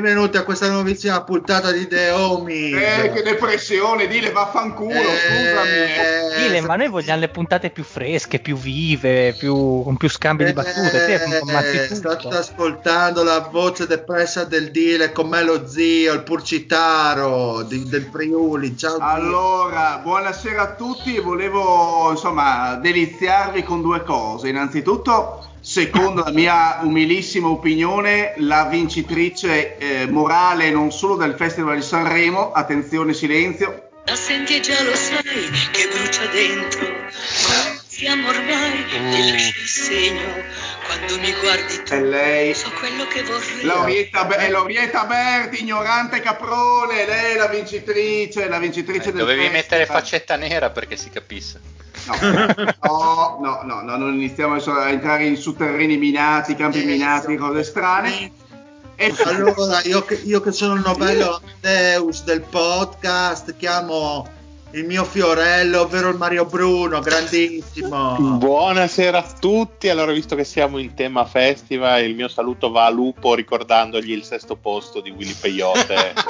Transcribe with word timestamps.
Benvenuti 0.00 0.36
a 0.36 0.44
questa 0.44 0.70
nuovissima 0.70 1.24
puntata 1.24 1.72
di 1.72 1.88
The 1.88 2.10
Homies. 2.10 2.80
Eh, 2.80 3.10
che 3.10 3.22
depressione, 3.22 4.06
dile 4.06 4.30
vaffanculo, 4.30 4.94
eh, 4.94 5.02
scusami. 5.02 5.70
Eh, 5.70 6.46
dile, 6.46 6.60
ma 6.60 6.76
noi 6.76 6.86
vogliamo 6.86 7.18
le 7.18 7.28
puntate 7.28 7.70
più 7.70 7.82
fresche, 7.82 8.38
più 8.38 8.56
vive, 8.56 9.34
più, 9.36 9.82
con 9.82 9.96
più 9.96 10.08
scambi 10.08 10.44
eh, 10.44 10.46
di 10.46 10.52
battute. 10.52 11.14
Eh, 11.14 11.94
state 11.96 12.28
ascoltando 12.28 13.24
la 13.24 13.48
voce 13.50 13.88
depressa 13.88 14.44
del 14.44 14.70
Dile 14.70 15.10
con 15.10 15.28
me 15.28 15.42
lo 15.42 15.66
zio, 15.66 16.12
il 16.12 16.22
Purcitaro 16.22 17.62
di, 17.62 17.82
del 17.88 18.08
Friuli. 18.08 18.76
Ciao. 18.76 18.98
Allora, 19.00 19.94
zio. 19.94 20.02
buonasera 20.02 20.62
a 20.62 20.74
tutti 20.74 21.16
e 21.16 21.20
volevo 21.20 22.12
insomma 22.12 22.76
deliziarvi 22.76 23.64
con 23.64 23.82
due 23.82 24.04
cose. 24.04 24.48
Innanzitutto 24.48 25.47
secondo 25.68 26.24
la 26.24 26.30
mia 26.30 26.78
umilissima 26.80 27.48
opinione, 27.48 28.32
la 28.38 28.64
vincitrice 28.70 29.76
eh, 29.76 30.06
morale 30.06 30.70
non 30.70 30.90
solo 30.90 31.14
del 31.16 31.34
Festival 31.34 31.76
di 31.76 31.82
Sanremo, 31.82 32.52
attenzione 32.52 33.12
silenzio. 33.12 33.90
La 34.06 34.16
senti 34.16 34.62
già 34.62 34.82
lo 34.82 34.94
sai 34.94 35.22
che 35.70 35.88
brucia 35.92 36.24
dentro, 36.32 36.86
siamo 37.98 38.28
ormai, 38.28 38.84
mm. 38.96 39.12
il 39.12 39.66
segno, 39.66 40.32
quando 40.86 41.18
mi 41.18 41.34
guardi 41.40 41.82
tu, 41.82 41.92
è 41.94 42.00
lei. 42.00 42.54
so 42.54 42.70
quello 42.78 43.04
che 43.08 43.24
vorrei. 43.24 43.64
Laurietta, 43.64 44.24
Be- 44.24 44.48
Laurietta 44.48 45.04
Berti, 45.04 45.62
ignorante 45.62 46.20
caprone, 46.20 47.04
lei 47.06 47.34
è 47.34 47.36
la 47.36 47.48
vincitrice, 47.48 48.46
la 48.48 48.60
vincitrice 48.60 49.08
eh, 49.08 49.12
del 49.12 49.22
Dovevi 49.22 49.40
festival. 49.40 49.62
mettere 49.62 49.86
faccetta 49.86 50.36
nera 50.36 50.70
perché 50.70 50.96
si 50.96 51.10
capisse. 51.10 51.60
No, 52.84 53.38
no, 53.42 53.62
no, 53.64 53.82
no, 53.82 53.96
non 53.96 54.14
iniziamo 54.14 54.54
a 54.54 54.88
entrare 54.90 55.26
in 55.26 55.36
su 55.36 55.56
terreni 55.56 55.96
minati, 55.96 56.54
campi 56.54 56.84
minati, 56.84 57.34
cose 57.34 57.64
strane. 57.64 58.30
E 58.94 59.12
allora, 59.24 59.82
io 59.82 60.04
che, 60.04 60.14
io 60.14 60.40
che 60.40 60.52
sono 60.52 60.74
il 60.74 60.82
novello 60.84 61.42
Deus 61.60 62.22
del 62.22 62.42
podcast, 62.42 63.56
chiamo 63.56 64.37
il 64.72 64.84
mio 64.84 65.04
fiorello, 65.04 65.82
ovvero 65.82 66.10
il 66.10 66.16
Mario 66.16 66.44
Bruno, 66.44 67.00
grandissimo. 67.00 68.16
Buonasera 68.18 69.18
a 69.18 69.34
tutti. 69.38 69.88
Allora, 69.88 70.12
visto 70.12 70.36
che 70.36 70.44
siamo 70.44 70.78
in 70.78 70.94
tema 70.94 71.24
festival, 71.24 72.02
il 72.02 72.14
mio 72.14 72.28
saluto 72.28 72.70
va 72.70 72.84
a 72.84 72.90
Lupo 72.90 73.34
ricordandogli 73.34 74.12
il 74.12 74.24
sesto 74.24 74.56
posto 74.56 75.00
di 75.00 75.10
Willy 75.10 75.34
Peyote. 75.34 76.12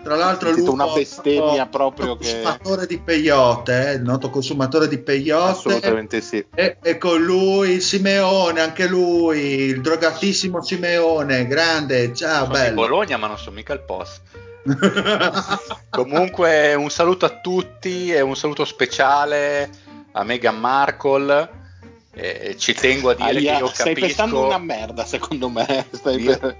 Tra 0.00 0.16
l'altro, 0.16 0.50
Lupo, 0.52 0.72
una 0.72 0.86
bestemmia 0.86 1.66
proprio 1.66 2.16
che. 2.16 2.40
Consumatore 2.40 2.86
di 2.86 2.98
peyote, 2.98 3.90
eh, 3.90 3.92
il 3.94 4.02
noto 4.02 4.30
consumatore 4.30 4.88
di 4.88 4.98
peyote. 4.98 5.50
Assolutamente 5.50 6.20
sì. 6.22 6.42
E, 6.54 6.78
e, 6.80 6.96
con 6.96 7.20
lui 7.20 7.80
Simeone, 7.80 8.60
anche 8.60 8.86
lui, 8.86 9.38
il 9.38 9.82
drogatissimo 9.82 10.62
Simeone, 10.62 11.46
grande. 11.46 12.14
Ciao, 12.14 12.44
sono 12.44 12.52
bello. 12.52 12.68
di 12.68 12.74
Bologna, 12.74 13.16
ma 13.18 13.26
non 13.26 13.36
sono 13.36 13.56
mica 13.56 13.74
il 13.74 13.80
post. 13.80 14.22
Comunque, 15.90 16.74
un 16.74 16.90
saluto 16.90 17.26
a 17.26 17.30
tutti 17.40 18.12
e 18.12 18.20
un 18.20 18.36
saluto 18.36 18.64
speciale 18.64 19.70
a 20.12 20.24
Meghan 20.24 20.58
Markle. 20.58 21.56
Eh, 22.12 22.56
ci 22.58 22.74
tengo 22.74 23.10
a 23.10 23.14
dire 23.14 23.38
Aia, 23.38 23.52
che 23.54 23.58
io 23.58 23.66
stai 23.68 23.68
capisco. 23.68 23.72
Stai 23.72 23.94
pensando 23.94 24.46
una 24.46 24.58
merda, 24.58 25.04
secondo 25.04 25.48
me. 25.48 25.86
Stai 25.92 26.20
io... 26.20 26.38
per 26.38 26.56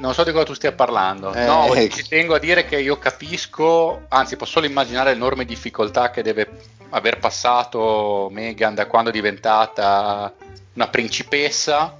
non 0.00 0.14
so 0.14 0.24
di 0.24 0.32
cosa 0.32 0.44
tu 0.44 0.54
stia 0.54 0.72
parlando. 0.72 1.32
Eh, 1.34 1.44
no, 1.44 1.74
eh. 1.74 1.88
ci 1.90 2.08
tengo 2.08 2.34
a 2.34 2.38
dire 2.38 2.64
che 2.64 2.80
io 2.80 2.98
capisco, 2.98 4.06
anzi 4.08 4.36
posso 4.36 4.52
solo 4.52 4.66
immaginare 4.66 5.12
l'enorme 5.12 5.44
difficoltà 5.44 6.10
che 6.10 6.22
deve 6.22 6.48
aver 6.90 7.18
passato 7.18 8.28
Meghan 8.32 8.74
da 8.74 8.86
quando 8.86 9.10
è 9.10 9.12
diventata 9.12 10.32
una 10.72 10.88
principessa 10.88 11.99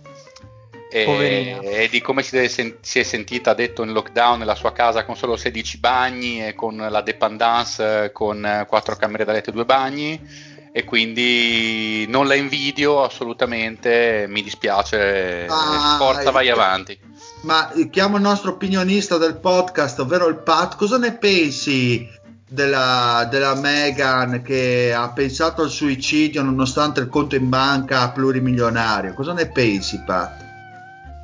e, 0.91 1.59
e, 1.62 1.89
di 1.89 2.01
come 2.01 2.23
si, 2.23 2.49
sen- 2.49 2.77
si, 2.81 2.99
è 2.99 3.03
sentita 3.03 3.55
detto 3.55 3.83
in 3.83 3.93
lockdown 3.93 4.39
nella 4.39 4.55
sua 4.55 4.73
casa 4.73 5.05
con 5.05 5.17
solo 5.17 5.37
16 5.37 5.78
bagni 5.78 6.47
e 6.47 6.55
con 6.55 6.77
la 6.77 7.01
dependance 7.01 8.11
con 8.12 8.67
4 8.67 8.97
camere 8.97 9.25
da 9.25 9.33
letto 9.33 9.51
e 9.51 9.53
2 9.53 9.65
bagni 9.65 10.49
e 10.73 10.84
quindi 10.84 12.06
non 12.09 12.28
la 12.28 12.34
invidio 12.34 13.03
assolutamente, 13.03 14.27
mi 14.28 14.43
dispiace, 14.43 15.47
ah, 15.49 15.97
forza 15.99 16.31
vai 16.31 16.49
avanti. 16.49 16.99
Ma 17.43 17.72
chiamo 17.91 18.17
il 18.17 18.22
nostro 18.22 18.53
opinionista 18.53 19.19
del 19.19 19.37
podcast, 19.37 19.99
ovvero 20.01 20.28
il 20.28 20.37
Pat, 20.37 20.77
cosa 20.77 20.97
ne 20.97 21.15
pensi 21.15 22.09
della, 22.49 23.27
della 23.31 23.55
Megan 23.55 24.43
che 24.43 24.93
ha 24.95 25.11
pensato 25.11 25.62
al 25.62 25.71
suicidio 25.71 26.43
nonostante 26.43 27.01
il 27.01 27.09
conto 27.09 27.34
in 27.34 27.49
banca 27.49 28.11
plurimilionario? 28.11 29.15
Cosa 29.15 29.33
ne 29.33 29.47
pensi 29.47 30.01
Pat? 30.05 30.40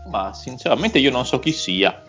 Ma 0.08 0.32
sinceramente 0.32 0.98
io 0.98 1.10
non 1.10 1.26
so 1.26 1.38
chi 1.38 1.52
sia. 1.52 2.02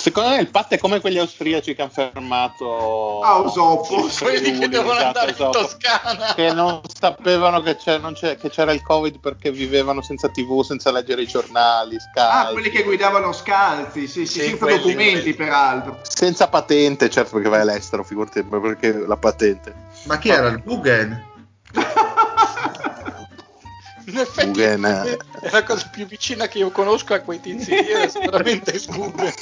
Secondo 0.00 0.30
me 0.30 0.40
il 0.40 0.48
patto 0.48 0.74
è 0.74 0.78
come 0.78 0.98
quegli 0.98 1.18
austriaci 1.18 1.74
che 1.74 1.82
hanno 1.82 1.90
fermato 1.90 3.20
Ausoppo, 3.20 4.08
quelli 4.18 4.58
che 4.58 4.68
devono 4.68 4.94
esatto, 4.94 5.06
andare 5.06 5.34
in 5.36 5.50
Toscana, 5.50 6.34
che 6.34 6.52
non 6.54 6.80
sapevano 6.98 7.60
che, 7.60 7.76
non 7.98 8.14
che, 8.14 8.38
c'era 8.48 8.72
il 8.72 8.82
Covid 8.82 9.20
perché 9.20 9.50
vivevano 9.50 10.00
senza 10.00 10.30
TV, 10.30 10.62
senza 10.62 10.90
leggere 10.90 11.20
i 11.20 11.26
giornali. 11.26 11.98
Scalzi. 12.00 12.48
Ah, 12.48 12.52
quelli 12.52 12.70
che 12.70 12.82
guidavano 12.82 13.32
scalzi, 13.32 14.06
sì, 14.06 14.24
sì, 14.24 14.40
sì 14.40 14.40
senza 14.40 14.64
quelli, 14.64 14.76
documenti, 14.78 15.20
quelli. 15.20 15.34
peraltro. 15.34 15.98
Senza 16.00 16.48
patente, 16.48 17.10
certo, 17.10 17.34
perché 17.34 17.50
vai 17.50 17.60
all'estero, 17.60 18.02
figurati, 18.02 18.42
perché 18.42 18.92
la 18.92 19.16
patente. 19.18 19.74
Ma 20.04 20.16
chi 20.16 20.30
era 20.30 20.48
il 20.48 20.62
Guggen? 20.64 21.28
In 24.10 24.18
effetti 24.18 24.46
Guggen, 24.46 24.84
è 25.40 25.50
la 25.50 25.62
cosa 25.62 25.88
più 25.90 26.04
vicina 26.04 26.48
che 26.48 26.58
io 26.58 26.70
conosco 26.70 27.14
a 27.14 27.20
quei 27.20 27.40
tizi 27.40 27.72
è 27.72 28.08
sicuramente 28.08 28.72
Guggen. 28.88 29.32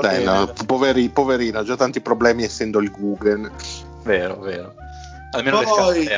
Dai, 0.00 0.24
no, 0.24 0.50
poveri, 0.64 1.10
poverino, 1.10 1.58
ha 1.58 1.64
già 1.64 1.76
tanti 1.76 2.00
problemi 2.00 2.44
essendo 2.44 2.80
il 2.80 2.90
Guggen. 2.90 3.50
Vero, 4.04 4.38
vero. 4.40 4.74
Almeno 5.32 5.60
Poi, 5.60 6.08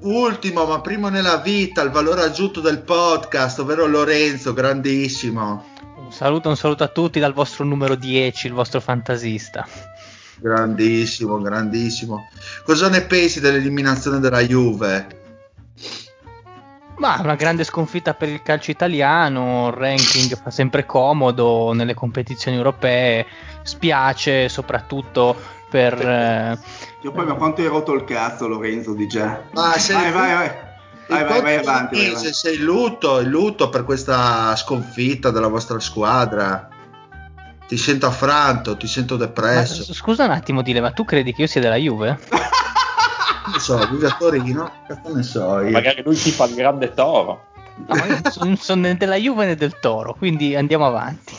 ultimo, 0.00 0.64
ma 0.64 0.80
primo 0.80 1.08
nella 1.08 1.38
vita, 1.38 1.82
il 1.82 1.90
valore 1.90 2.22
aggiunto 2.22 2.60
del 2.60 2.82
podcast, 2.82 3.58
ovvero 3.58 3.86
Lorenzo, 3.86 4.52
grandissimo. 4.52 5.64
Un 5.96 6.12
saluto, 6.12 6.48
un 6.48 6.56
saluto 6.56 6.84
a 6.84 6.88
tutti 6.88 7.18
dal 7.18 7.32
vostro 7.32 7.64
numero 7.64 7.96
10, 7.96 8.46
il 8.46 8.52
vostro 8.52 8.80
fantasista. 8.80 9.66
Grandissimo, 10.36 11.40
grandissimo. 11.40 12.28
Cosa 12.62 12.88
ne 12.88 13.02
pensi 13.02 13.40
dell'eliminazione 13.40 14.20
della 14.20 14.40
Juve? 14.40 15.18
Ma 17.00 17.18
una 17.22 17.34
grande 17.34 17.64
sconfitta 17.64 18.12
per 18.12 18.28
il 18.28 18.42
calcio 18.42 18.70
italiano, 18.70 19.68
il 19.68 19.72
ranking 19.72 20.38
fa 20.38 20.50
sempre 20.50 20.84
comodo 20.84 21.72
nelle 21.72 21.94
competizioni 21.94 22.58
europee, 22.58 23.26
spiace 23.62 24.50
soprattutto 24.50 25.34
per... 25.70 25.94
Eh... 25.98 26.58
Io 27.00 27.10
poi 27.10 27.24
ma 27.24 27.32
quanto 27.36 27.62
hai 27.62 27.68
rotto 27.68 27.94
il 27.94 28.04
cazzo 28.04 28.46
Lorenzo 28.46 28.92
di 28.92 29.06
già? 29.06 29.44
Ma 29.52 29.78
sei 29.78 29.96
vai, 29.96 30.12
vai, 30.12 30.34
vai. 30.34 30.50
Vai, 31.08 31.24
vai, 31.24 31.40
vai 31.40 31.56
avanti. 31.56 31.96
Vai, 31.96 32.12
vai. 32.12 32.32
Sei 32.34 32.56
in 32.56 32.64
lutto, 32.64 33.20
in 33.20 33.30
lutto 33.30 33.70
per 33.70 33.84
questa 33.84 34.54
sconfitta 34.56 35.30
della 35.30 35.48
vostra 35.48 35.80
squadra. 35.80 36.68
Ti 37.66 37.78
sento 37.78 38.04
affranto, 38.08 38.76
ti 38.76 38.86
sento 38.86 39.16
depresso. 39.16 39.86
Ma, 39.88 39.94
scusa 39.94 40.24
un 40.26 40.32
attimo, 40.32 40.60
Dile, 40.60 40.82
ma 40.82 40.90
tu 40.90 41.06
credi 41.06 41.32
che 41.32 41.40
io 41.40 41.46
sia 41.46 41.62
della 41.62 41.76
Juve? 41.76 42.18
non 43.50 43.60
so, 43.60 43.88
vive 43.88 44.06
a 44.06 44.16
Torino, 44.18 44.72
cazzo 44.86 45.14
ne 45.14 45.22
so. 45.22 45.60
Io. 45.60 45.70
Magari 45.70 46.02
lui 46.02 46.16
ti 46.16 46.30
fa 46.30 46.46
il 46.46 46.54
grande 46.54 46.92
toro. 46.94 47.48
No, 47.86 47.94
io 48.04 48.20
sono, 48.30 48.56
sono 48.56 48.80
né 48.82 48.96
della 48.96 49.16
Juve 49.16 49.46
né 49.46 49.54
del 49.54 49.78
Toro, 49.80 50.14
quindi 50.14 50.54
andiamo 50.54 50.86
avanti. 50.86 51.34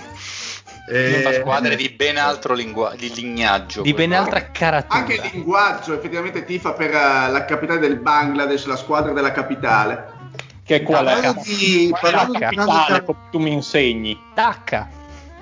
Eh, 0.88 1.22
una 1.22 1.34
squadra 1.34 1.76
di 1.76 1.90
ben 1.90 2.18
altro 2.18 2.54
lingua- 2.54 2.96
di 2.98 3.14
lignaggio. 3.14 3.82
Di 3.82 3.94
ben 3.94 4.12
altra 4.14 4.52
caratura. 4.52 5.00
Anche 5.00 5.14
il 5.14 5.30
linguaggio, 5.32 5.94
effettivamente 5.94 6.44
tifa 6.44 6.74
per 6.74 6.90
uh, 6.90 7.32
la 7.32 7.46
capitale 7.46 7.80
del 7.80 7.98
Bangladesh, 7.98 8.66
la 8.66 8.76
squadra 8.76 9.14
della 9.14 9.32
capitale. 9.32 10.20
Che 10.66 10.76
è 10.78 10.84
qual 10.84 11.06
è? 11.06 11.34
Di, 11.44 11.90
qual 11.98 12.12
è 12.12 12.16
la 12.16 12.40
capitale, 12.40 13.04
come 13.04 13.20
tu 13.30 13.40
mi 13.40 13.54
insegni. 13.54 14.20
Tacca. 14.34 14.90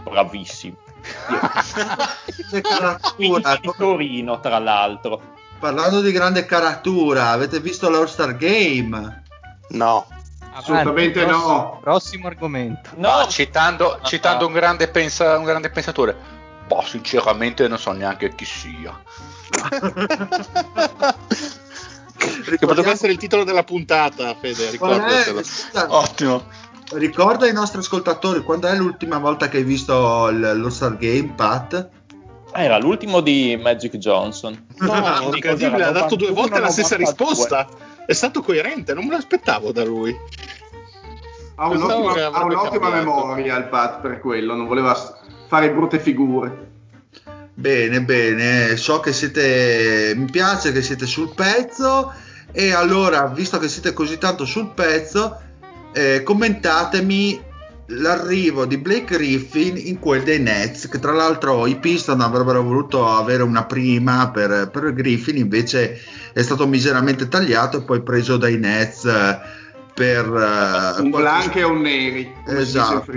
Bravissimo. 0.04 0.76
Che 2.50 2.62
di 3.18 3.72
Torino, 3.78 4.40
tra 4.40 4.60
l'altro. 4.60 5.38
Parlando 5.60 6.00
di 6.00 6.14
grande 6.14 6.46
caratura, 6.46 7.32
avete 7.32 7.60
visto 7.60 7.90
l'All 7.90 8.08
Star 8.08 8.38
Game? 8.38 9.24
No. 9.70 10.08
Assolutamente 10.54 11.24
prossimo, 11.26 11.48
no. 11.48 11.80
Prossimo 11.82 12.28
argomento. 12.28 12.92
No, 12.96 13.10
ah, 13.10 13.28
citando, 13.28 14.00
citando 14.04 14.48
un, 14.48 14.54
grande 14.54 14.88
pensa, 14.88 15.38
un, 15.38 15.44
grande 15.44 15.70
pensatore. 15.70 16.16
Boh, 16.66 16.82
sinceramente 16.84 17.68
non 17.68 17.78
so 17.78 17.92
neanche 17.92 18.34
chi 18.36 18.46
sia. 18.46 18.98
che 22.58 22.66
potrebbe 22.66 22.92
essere 22.92 23.12
il 23.12 23.18
titolo 23.18 23.44
della 23.44 23.64
puntata, 23.64 24.34
Fede, 24.36 24.70
ricordatelo. 24.72 25.42
Ottimo. 25.90 26.44
Ricorda 26.94 27.46
ai 27.46 27.54
nostri 27.54 27.80
ascoltatori 27.80 28.42
quando 28.44 28.68
è 28.68 28.76
l'ultima 28.76 29.20
volta 29.20 29.50
che 29.50 29.58
hai 29.58 29.64
visto 29.64 30.30
lo 30.32 30.70
Star 30.70 30.98
Game, 30.98 31.34
Pat? 31.36 31.90
Era 32.54 32.78
l'ultimo 32.78 33.22
di 33.22 33.58
Magic 33.62 33.98
Johnson. 33.98 34.66
No, 34.78 35.32
incredibile, 35.34 35.84
ha 35.84 35.92
dato 35.92 36.16
due 36.16 36.32
volte 36.32 36.60
la 36.60 36.70
stessa 36.70 36.96
risposta. 36.96 37.68
È 38.06 38.14
stato 38.14 38.42
coerente, 38.42 38.94
non 38.94 39.06
me 39.06 39.12
l'aspettavo 39.12 39.72
da 39.72 39.84
lui. 39.84 40.16
Ha 41.56 41.68
un'ottima, 41.68 42.32
ha 42.32 42.44
un'ottima 42.44 42.90
memoria 42.90 43.58
il 43.58 43.66
Pat 43.66 44.00
per 44.00 44.20
quello, 44.20 44.56
non 44.56 44.66
voleva 44.66 44.98
fare 45.48 45.72
brutte 45.72 46.00
figure. 46.00 46.68
Bene, 47.54 48.02
bene, 48.02 48.78
so 48.78 49.00
che 49.02 49.12
siete, 49.12 50.14
mi 50.16 50.30
piace 50.32 50.72
che 50.72 50.82
siete 50.82 51.06
sul 51.06 51.34
pezzo 51.36 52.14
e 52.52 52.74
allora, 52.74 53.26
visto 53.28 53.60
che 53.60 53.68
siete 53.68 53.94
così 53.94 54.18
tanto 54.18 54.46
sul 54.46 54.72
pezzo, 54.74 55.40
eh, 55.92 56.24
commentatemi 56.24 57.48
l'arrivo 57.90 58.66
di 58.66 58.78
Blake 58.78 59.18
Griffin 59.18 59.78
in 59.78 60.00
quel 60.00 60.24
dei 60.24 60.40
Nets, 60.40 60.88
che 60.88 61.00
tra 61.00 61.12
l'altro 61.12 61.66
i 61.66 61.78
Piston 61.78 62.22
avrebbero 62.22 62.62
voluto 62.62 63.08
avere 63.08 63.44
una 63.44 63.66
prima 63.66 64.30
per, 64.32 64.70
per 64.72 64.94
Griffin, 64.94 65.38
invece 65.38 66.00
è 66.34 66.42
stato 66.42 66.68
miseramente 66.68 67.28
tagliato 67.28 67.78
e 67.78 67.82
poi 67.82 68.02
preso 68.02 68.38
dai 68.38 68.58
Nets 68.58 69.06
eh, 69.06 69.40
per... 69.94 70.30
Uh, 70.30 71.04
un 71.04 71.10
blanco 71.10 71.58
e 71.58 71.64
un 71.64 71.82
neri. 71.82 72.32
Esatto. 72.46 73.12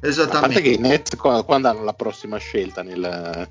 Esattamente. 0.00 0.36
A 0.36 0.40
parte 0.40 0.60
che 0.62 0.68
i 0.68 0.78
Nets 0.78 1.16
quando 1.16 1.68
hanno 1.68 1.82
la 1.82 1.94
prossima 1.94 2.36
scelta 2.38 2.82
nel... 2.82 3.48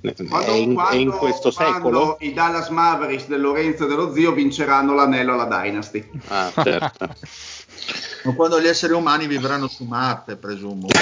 Quando, 0.00 0.52
è, 0.52 0.56
in, 0.56 0.74
quando, 0.74 0.92
è 0.92 0.96
in 0.96 1.10
questo 1.10 1.50
secolo? 1.50 2.16
i 2.20 2.32
Dallas 2.32 2.68
Mavericks 2.68 3.26
del 3.26 3.40
Lorenzo 3.40 3.84
e 3.84 3.88
dello 3.88 4.12
zio 4.14 4.32
vinceranno 4.32 4.94
l'anello 4.94 5.34
alla 5.34 5.44
Dynasty. 5.44 6.08
Ah 6.28 6.50
certo. 6.54 7.14
O 8.24 8.34
quando 8.34 8.60
gli 8.60 8.66
esseri 8.66 8.92
umani 8.92 9.26
vivranno 9.26 9.66
su 9.66 9.84
Marte, 9.84 10.36
presumo. 10.36 10.88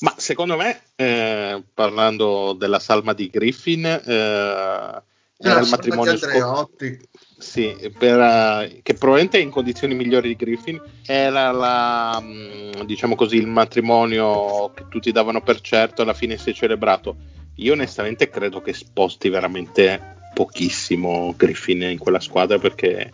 Ma 0.00 0.14
secondo 0.16 0.56
me, 0.56 0.82
eh, 0.96 1.62
parlando 1.72 2.52
della 2.58 2.80
salma 2.80 3.12
di 3.12 3.30
Griffin, 3.30 3.84
eh, 3.84 4.00
era 4.04 5.60
il 5.60 5.68
matrimonio 5.68 6.12
Andreotti. 6.12 7.00
Sì, 7.42 7.76
per, 7.98 8.18
uh, 8.18 8.80
che 8.82 8.94
probabilmente 8.94 9.38
è 9.38 9.42
in 9.42 9.50
condizioni 9.50 9.96
migliori 9.96 10.28
di 10.28 10.36
Griffin, 10.36 10.80
era 11.04 11.50
la, 11.50 12.18
mm, 12.22 12.82
diciamo 12.84 13.16
così, 13.16 13.36
il 13.36 13.48
matrimonio 13.48 14.70
che 14.72 14.84
tutti 14.88 15.10
davano 15.10 15.42
per 15.42 15.60
certo 15.60 16.02
alla 16.02 16.14
fine 16.14 16.38
si 16.38 16.50
è 16.50 16.52
celebrato. 16.52 17.16
Io 17.56 17.72
onestamente 17.72 18.30
credo 18.30 18.62
che 18.62 18.72
sposti 18.72 19.28
veramente 19.28 20.30
pochissimo 20.32 21.34
Griffin 21.36 21.82
in 21.82 21.98
quella 21.98 22.20
squadra 22.20 22.58
perché 22.58 23.12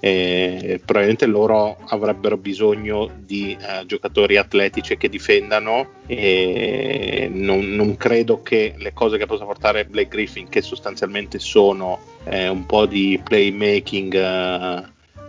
eh, 0.00 0.80
probabilmente 0.84 1.26
loro 1.26 1.76
avrebbero 1.88 2.36
bisogno 2.36 3.10
di 3.16 3.56
eh, 3.60 3.84
giocatori 3.86 4.36
atletici 4.36 4.96
che 4.96 5.08
difendano 5.08 5.94
e 6.06 7.28
non, 7.32 7.74
non, 7.74 7.96
credo 7.96 8.42
che 8.42 8.74
le 8.76 8.92
cose 8.92 9.18
che 9.18 9.26
possa 9.26 9.44
portare 9.44 9.86
Blake 9.86 10.08
Griffin 10.08 10.48
che 10.48 10.62
sostanzialmente 10.62 11.40
sono 11.40 11.98
eh, 12.24 12.48
un 12.48 12.64
po' 12.64 12.86
di 12.86 13.20
playmaking 13.22 14.14
eh, 14.14 14.84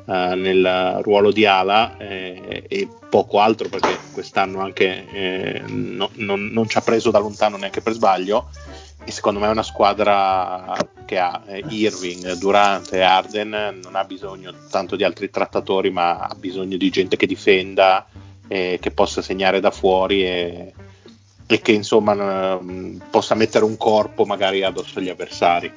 eh, 0.05 0.35
nel 0.35 0.99
ruolo 1.01 1.31
di 1.31 1.45
ala 1.45 1.97
eh, 1.97 2.63
e 2.67 2.87
poco 3.09 3.39
altro 3.39 3.69
perché 3.69 3.97
quest'anno 4.13 4.59
anche 4.59 5.63
no, 5.65 6.11
non, 6.13 6.45
non 6.51 6.69
ci 6.69 6.77
ha 6.77 6.81
preso 6.81 7.09
da 7.09 7.17
lontano 7.17 7.57
neanche 7.57 7.81
per 7.81 7.93
sbaglio 7.93 8.49
e 9.09 9.11
secondo 9.11 9.39
me 9.39 9.47
è 9.47 9.49
una 9.49 9.63
squadra 9.63 10.77
che 11.05 11.17
ha 11.17 11.41
eh, 11.47 11.63
Irving, 11.69 12.33
Durant 12.33 12.93
e 12.93 13.01
Arden 13.01 13.79
non 13.81 13.95
ha 13.95 14.03
bisogno 14.03 14.53
tanto 14.69 14.95
di 14.95 15.03
altri 15.03 15.31
trattatori 15.31 15.89
ma 15.89 16.19
ha 16.19 16.35
bisogno 16.35 16.77
di 16.77 16.91
gente 16.91 17.17
che 17.17 17.25
difenda 17.25 18.07
eh, 18.47 18.77
che 18.79 18.91
possa 18.91 19.23
segnare 19.23 19.59
da 19.59 19.71
fuori 19.71 20.23
e, 20.23 20.73
e 21.47 21.59
che 21.59 21.71
insomma 21.71 22.59
possa 23.09 23.33
mettere 23.33 23.65
un 23.65 23.77
corpo 23.77 24.25
magari 24.25 24.63
addosso 24.63 24.99
agli 24.99 25.09
avversari. 25.09 25.73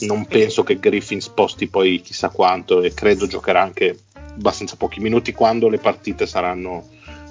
Non 0.00 0.24
penso 0.24 0.62
che 0.62 0.80
Griffin 0.80 1.20
sposti 1.20 1.68
poi 1.68 2.00
chissà 2.00 2.30
quanto 2.30 2.80
e 2.80 2.94
credo 2.94 3.26
giocherà 3.26 3.60
anche 3.60 3.98
abbastanza 4.14 4.76
pochi 4.76 5.00
minuti 5.00 5.32
quando 5.32 5.68
le 5.68 5.78
partite 5.78 6.26
saranno 6.26 6.88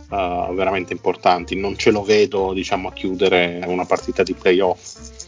uh, 0.09 0.53
veramente 0.53 0.93
importanti. 0.93 1.55
Non 1.55 1.75
ce 1.77 1.89
lo 1.89 2.03
vedo 2.03 2.53
diciamo 2.53 2.89
a 2.89 2.93
chiudere 2.93 3.61
una 3.65 3.85
partita 3.85 4.21
di 4.23 4.33
playoff 4.33 5.20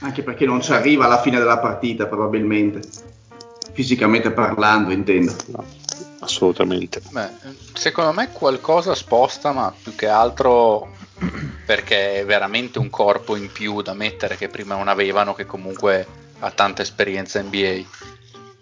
anche 0.00 0.22
perché 0.22 0.46
non 0.46 0.60
ci 0.62 0.72
arriva 0.72 1.04
alla 1.04 1.20
fine 1.20 1.38
della 1.38 1.58
partita 1.58 2.06
probabilmente, 2.06 2.80
fisicamente 3.72 4.30
parlando 4.30 4.92
intendo. 4.92 5.34
No, 5.46 5.64
assolutamente. 6.20 7.00
Beh, 7.10 7.30
secondo 7.74 8.12
me 8.12 8.30
qualcosa 8.32 8.94
sposta, 8.94 9.52
ma 9.52 9.72
più 9.82 9.94
che 9.94 10.08
altro 10.08 10.96
perché 11.66 12.20
è 12.20 12.24
veramente 12.24 12.78
un 12.78 12.90
corpo 12.90 13.36
in 13.36 13.50
più 13.50 13.82
da 13.82 13.92
mettere 13.92 14.36
che 14.36 14.48
prima 14.48 14.76
non 14.76 14.88
avevano, 14.88 15.34
che 15.34 15.46
comunque 15.46 16.06
ha 16.38 16.50
tanta 16.50 16.82
esperienza 16.82 17.42
NBA. 17.42 17.82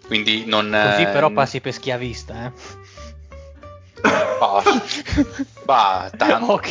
Quindi 0.07 0.45
non, 0.45 0.69
Così 0.71 1.03
però 1.05 1.29
passi 1.29 1.59
per 1.59 1.73
schiavista, 1.73 2.45
eh? 2.45 2.51
Bah, 4.39 4.63
bah 5.65 6.11
tanto, 6.15 6.61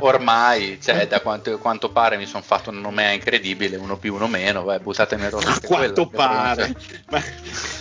ormai, 0.00 0.78
cioè, 0.82 1.06
da 1.06 1.20
quanto, 1.20 1.58
quanto, 1.58 1.90
pare 1.90 2.16
mi 2.16 2.26
sono 2.26 2.42
fatto 2.42 2.70
una 2.70 2.80
nomea 2.80 3.12
incredibile, 3.12 3.76
uno 3.76 3.96
più, 3.96 4.14
uno 4.14 4.26
meno, 4.26 4.64
vai, 4.64 4.78
buttatemi. 4.78 5.26
A 5.26 5.30
quanto 5.30 6.08
quella, 6.08 6.24
pare. 6.24 6.74
Ma... 7.10 7.22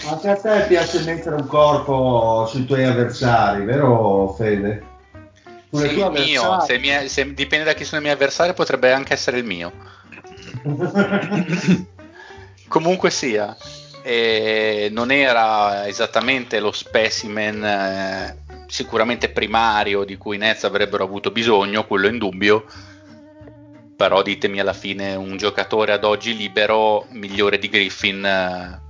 Anche 0.09 0.29
a 0.29 0.35
te 0.35 0.65
piace 0.67 1.01
mettere 1.01 1.35
un 1.35 1.47
corpo 1.47 2.45
sui 2.49 2.65
tuoi 2.65 2.83
avversari, 2.83 3.65
vero 3.65 4.33
Fede? 4.37 4.93
Se 5.71 5.87
il 5.87 6.11
mio, 6.11 6.61
se, 6.61 6.77
mie, 6.77 7.07
se 7.09 7.33
dipende 7.33 7.65
da 7.65 7.73
chi 7.73 7.83
sono 7.83 7.99
i 7.99 8.03
miei 8.03 8.15
avversari, 8.15 8.53
potrebbe 8.53 8.93
anche 8.93 9.13
essere 9.13 9.39
il 9.39 9.45
mio. 9.45 9.71
Comunque 12.67 13.09
sia, 13.09 13.55
eh, 14.01 14.89
non 14.91 15.11
era 15.11 15.87
esattamente 15.87 16.59
lo 16.59 16.71
specimen 16.71 17.63
eh, 17.63 18.37
sicuramente 18.75 19.29
primario 19.29 20.03
di 20.03 20.17
cui 20.17 20.35
i 20.35 20.39
Nets 20.39 20.65
avrebbero 20.65 21.05
avuto 21.05 21.31
bisogno, 21.31 21.87
quello 21.87 22.07
in 22.07 22.17
dubbio, 22.17 22.65
però 23.95 24.21
ditemi 24.21 24.59
alla 24.59 24.73
fine 24.73 25.15
un 25.15 25.37
giocatore 25.37 25.93
ad 25.93 26.03
oggi 26.03 26.35
libero 26.35 27.05
migliore 27.11 27.57
di 27.57 27.69
Griffin 27.69 28.25
eh, 28.25 28.81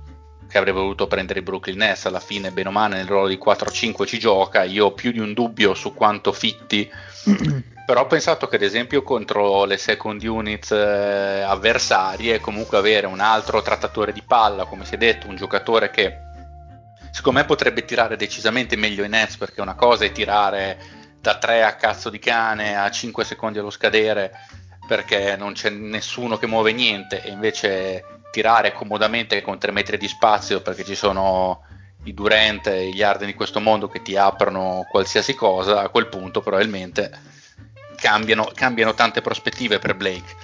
che 0.48 0.58
avrebbe 0.58 0.80
voluto 0.80 1.06
prendere 1.06 1.38
i 1.38 1.42
Brooklyn 1.42 1.76
Nets, 1.76 2.06
alla 2.06 2.18
fine 2.18 2.50
bene 2.50 2.68
o 2.68 2.72
male 2.72 2.96
nel 2.96 3.06
ruolo 3.06 3.28
di 3.28 3.38
4-5 3.38 4.06
ci 4.06 4.18
gioca, 4.18 4.64
io 4.64 4.86
ho 4.86 4.92
più 4.92 5.12
di 5.12 5.20
un 5.20 5.32
dubbio 5.32 5.72
su 5.74 5.94
quanto 5.94 6.32
fitti, 6.32 6.90
però 7.86 8.00
ho 8.00 8.06
pensato 8.08 8.48
che 8.48 8.56
ad 8.56 8.62
esempio 8.62 9.04
contro 9.04 9.64
le 9.66 9.76
second 9.76 10.20
units 10.20 10.72
eh, 10.72 11.42
avversarie 11.42 12.40
comunque 12.40 12.76
avere 12.76 13.06
un 13.06 13.20
altro 13.20 13.62
trattatore 13.62 14.12
di 14.12 14.22
palla, 14.26 14.64
come 14.64 14.84
si 14.84 14.94
è 14.94 14.98
detto, 14.98 15.28
un 15.28 15.36
giocatore 15.36 15.90
che 15.90 16.25
secondo 17.16 17.38
me 17.38 17.46
potrebbe 17.46 17.86
tirare 17.86 18.14
decisamente 18.14 18.76
meglio 18.76 19.02
i 19.02 19.08
Nets 19.08 19.38
perché 19.38 19.62
una 19.62 19.74
cosa 19.74 20.04
è 20.04 20.12
tirare 20.12 20.78
da 21.18 21.38
3 21.38 21.64
a 21.64 21.74
cazzo 21.74 22.10
di 22.10 22.18
cane 22.18 22.76
a 22.76 22.90
5 22.90 23.24
secondi 23.24 23.58
allo 23.58 23.70
scadere 23.70 24.32
perché 24.86 25.34
non 25.34 25.54
c'è 25.54 25.70
nessuno 25.70 26.36
che 26.36 26.46
muove 26.46 26.72
niente 26.72 27.22
e 27.22 27.30
invece 27.30 28.04
tirare 28.30 28.72
comodamente 28.72 29.40
con 29.40 29.58
3 29.58 29.72
metri 29.72 29.96
di 29.96 30.08
spazio 30.08 30.60
perché 30.60 30.84
ci 30.84 30.94
sono 30.94 31.62
i 32.04 32.12
Durant 32.12 32.66
e 32.66 32.90
gli 32.90 33.02
Arden 33.02 33.28
di 33.28 33.34
questo 33.34 33.60
mondo 33.60 33.88
che 33.88 34.02
ti 34.02 34.14
aprono 34.14 34.86
qualsiasi 34.86 35.34
cosa, 35.34 35.80
a 35.80 35.88
quel 35.88 36.08
punto 36.08 36.42
probabilmente 36.42 37.10
cambiano, 37.96 38.50
cambiano 38.54 38.92
tante 38.92 39.22
prospettive 39.22 39.78
per 39.78 39.94
Blake. 39.94 40.34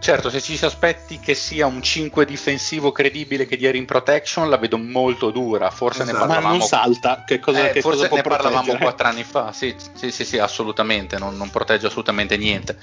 Certo, 0.00 0.30
se 0.30 0.40
ci 0.40 0.56
si 0.56 0.64
aspetti 0.64 1.18
che 1.18 1.34
sia 1.34 1.66
un 1.66 1.82
5 1.82 2.24
difensivo 2.24 2.92
credibile 2.92 3.46
che 3.46 3.56
dia 3.56 3.72
rim 3.72 3.84
protection, 3.84 4.48
la 4.48 4.56
vedo 4.56 4.78
molto 4.78 5.30
dura. 5.30 5.70
Forse 5.70 6.02
esatto. 6.02 6.18
ne 6.18 6.26
parlavamo. 6.26 6.52
Ma 6.52 6.58
non 6.58 6.66
salta, 6.66 7.24
che 7.26 7.40
cosa, 7.40 7.68
eh, 7.68 7.72
che 7.72 7.80
forse 7.80 8.08
cosa 8.08 8.22
ne 8.22 8.28
parlavamo 8.28 8.76
quattro 8.76 9.08
anni 9.08 9.24
fa. 9.24 9.52
Sì, 9.52 9.74
sì, 9.94 10.10
sì, 10.12 10.24
sì 10.24 10.38
assolutamente, 10.38 11.18
non, 11.18 11.36
non, 11.36 11.50
protegge 11.50 11.88
assolutamente 11.88 12.36
niente. 12.36 12.78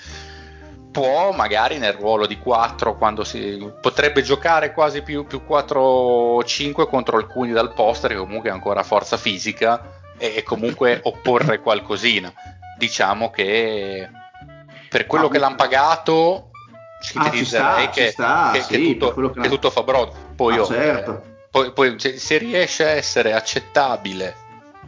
Può 0.92 1.32
magari 1.32 1.78
nel 1.78 1.94
ruolo 1.94 2.26
di 2.26 2.38
4, 2.38 2.96
quando 2.98 3.24
si 3.24 3.72
potrebbe 3.82 4.22
giocare 4.22 4.74
quasi 4.74 5.02
più, 5.02 5.26
più 5.26 5.42
4-5 5.48 6.88
contro 6.88 7.18
alcuni 7.18 7.52
dal 7.52 7.74
poster, 7.74 8.12
che 8.12 8.18
comunque 8.18 8.50
ha 8.50 8.54
ancora 8.54 8.84
forza 8.84 9.16
fisica, 9.16 10.02
e, 10.18 10.34
e 10.36 10.44
comunque 10.44 11.00
opporre 11.04 11.62
qualcosina. 11.62 12.32
Diciamo 12.78 13.32
che 13.32 14.10
per 14.90 15.08
quello 15.08 15.28
ah, 15.28 15.30
che 15.30 15.38
l'hanno 15.40 15.56
pagato 15.56 16.50
sintetizzerei 17.00 17.86
ah, 17.86 17.90
che, 17.90 18.12
sta, 18.12 18.52
che, 18.54 18.62
sì, 18.62 18.68
che, 18.68 18.98
tutto, 18.98 19.32
che, 19.32 19.50
tutto, 19.50 19.70
fa 19.70 19.84
brodo. 19.84 20.14
Poi, 20.36 20.56
ah, 20.56 20.62
oh, 20.62 20.66
certo. 20.66 21.24
poi, 21.52 21.72
poi 21.72 21.98
cioè, 21.98 22.18
se 22.18 22.38
riesce 22.38 22.84
a 22.86 22.90
essere 22.90 23.34
accettabile 23.34 24.44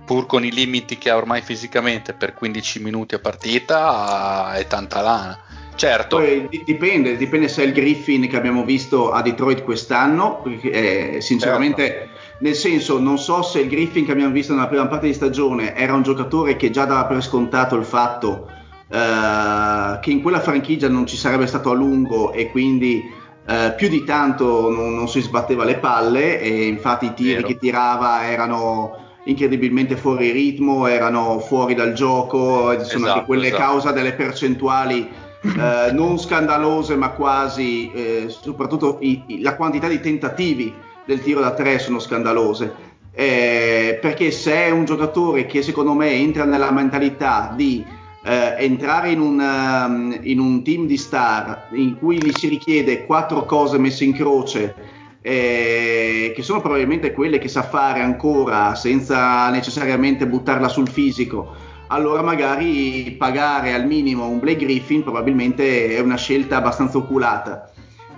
pur 0.07 0.25
con 0.25 0.45
i 0.45 0.51
limiti 0.51 0.97
che 0.97 1.09
ha 1.09 1.17
ormai 1.17 1.41
fisicamente 1.41 2.13
per 2.13 2.33
15 2.33 2.79
minuti 2.79 3.15
a 3.15 3.19
partita 3.19 4.53
è 4.55 4.65
tanta 4.65 5.01
lana. 5.01 5.39
Certo. 5.75 6.17
Poi 6.17 6.47
dipende, 6.63 7.17
dipende 7.17 7.47
se 7.47 7.61
è 7.61 7.65
il 7.65 7.73
Griffin 7.73 8.27
che 8.27 8.35
abbiamo 8.35 8.63
visto 8.63 9.11
a 9.11 9.21
Detroit 9.21 9.63
quest'anno, 9.63 10.43
eh, 10.63 11.17
sinceramente 11.19 11.87
certo. 11.87 12.09
nel 12.39 12.55
senso 12.55 12.99
non 12.99 13.19
so 13.19 13.43
se 13.43 13.59
il 13.59 13.69
Griffin 13.69 14.05
che 14.05 14.11
abbiamo 14.11 14.31
visto 14.31 14.53
nella 14.53 14.67
prima 14.67 14.87
parte 14.87 15.05
di 15.05 15.13
stagione 15.13 15.75
era 15.75 15.93
un 15.93 16.01
giocatore 16.01 16.55
che 16.55 16.71
già 16.71 16.85
dava 16.85 17.05
per 17.05 17.21
scontato 17.21 17.75
il 17.75 17.85
fatto 17.85 18.49
eh, 18.89 19.99
che 20.01 20.11
in 20.11 20.21
quella 20.21 20.39
franchigia 20.39 20.87
non 20.87 21.05
ci 21.05 21.17
sarebbe 21.17 21.47
stato 21.47 21.71
a 21.71 21.73
lungo 21.73 22.31
e 22.31 22.49
quindi 22.49 23.03
eh, 23.45 23.73
più 23.75 23.89
di 23.89 24.03
tanto 24.03 24.69
non, 24.69 24.95
non, 24.95 25.07
si 25.07 25.21
sbatteva 25.21 25.63
le 25.63 25.77
palle 25.77 26.39
e 26.39 26.67
infatti 26.67 27.05
i 27.05 27.13
tiri 27.13 27.35
Vero. 27.35 27.47
che 27.47 27.57
tirava 27.57 28.27
erano 28.29 29.05
incredibilmente 29.25 29.95
fuori 29.95 30.31
ritmo, 30.31 30.87
erano 30.87 31.39
fuori 31.39 31.73
dal 31.73 31.93
gioco, 31.93 32.71
sono 32.71 32.81
esatto, 32.81 33.07
anche 33.07 33.25
quelle 33.25 33.47
esatto. 33.47 33.61
causa 33.61 33.91
delle 33.91 34.13
percentuali 34.13 35.09
eh, 35.41 35.91
non 35.93 36.17
scandalose 36.17 36.95
ma 36.95 37.09
quasi, 37.11 37.91
eh, 37.91 38.25
soprattutto 38.27 38.97
i, 39.01 39.23
i, 39.27 39.41
la 39.41 39.55
quantità 39.55 39.87
di 39.87 39.99
tentativi 39.99 40.73
del 41.05 41.21
tiro 41.21 41.39
da 41.41 41.53
tre 41.53 41.79
sono 41.79 41.99
scandalose. 41.99 42.85
Eh, 43.11 43.97
perché 43.99 44.29
se 44.29 44.53
è 44.53 44.69
un 44.69 44.85
giocatore 44.85 45.47
che 45.47 45.63
secondo 45.63 45.93
me 45.93 46.11
entra 46.11 46.45
nella 46.45 46.71
mentalità 46.71 47.51
di 47.55 47.83
eh, 48.27 48.55
entrare 48.59 49.11
in 49.11 49.21
un, 49.21 49.39
um, 49.39 50.19
in 50.21 50.39
un, 50.39 50.61
team 50.61 50.85
di 50.85 50.97
star 50.97 51.69
in 51.71 51.97
cui 51.97 52.21
gli 52.21 52.31
si 52.33 52.49
richiede 52.49 53.05
quattro 53.05 53.45
cose 53.45 53.77
messe 53.77 54.03
in 54.03 54.11
croce, 54.11 54.75
eh, 55.21 56.33
che 56.35 56.43
sono 56.43 56.59
probabilmente 56.59 57.13
quelle 57.13 57.37
che 57.37 57.47
sa 57.47 57.63
fare 57.63 58.01
ancora 58.01 58.75
senza 58.75 59.49
necessariamente 59.49 60.27
buttarla 60.27 60.67
sul 60.67 60.89
fisico, 60.89 61.55
allora 61.87 62.21
magari 62.21 63.15
pagare 63.17 63.73
al 63.73 63.87
minimo 63.87 64.27
un 64.27 64.39
Blake 64.39 64.65
Griffin 64.65 65.03
probabilmente 65.03 65.95
è 65.95 65.99
una 66.01 66.17
scelta 66.17 66.57
abbastanza 66.57 66.97
oculata. 66.97 67.71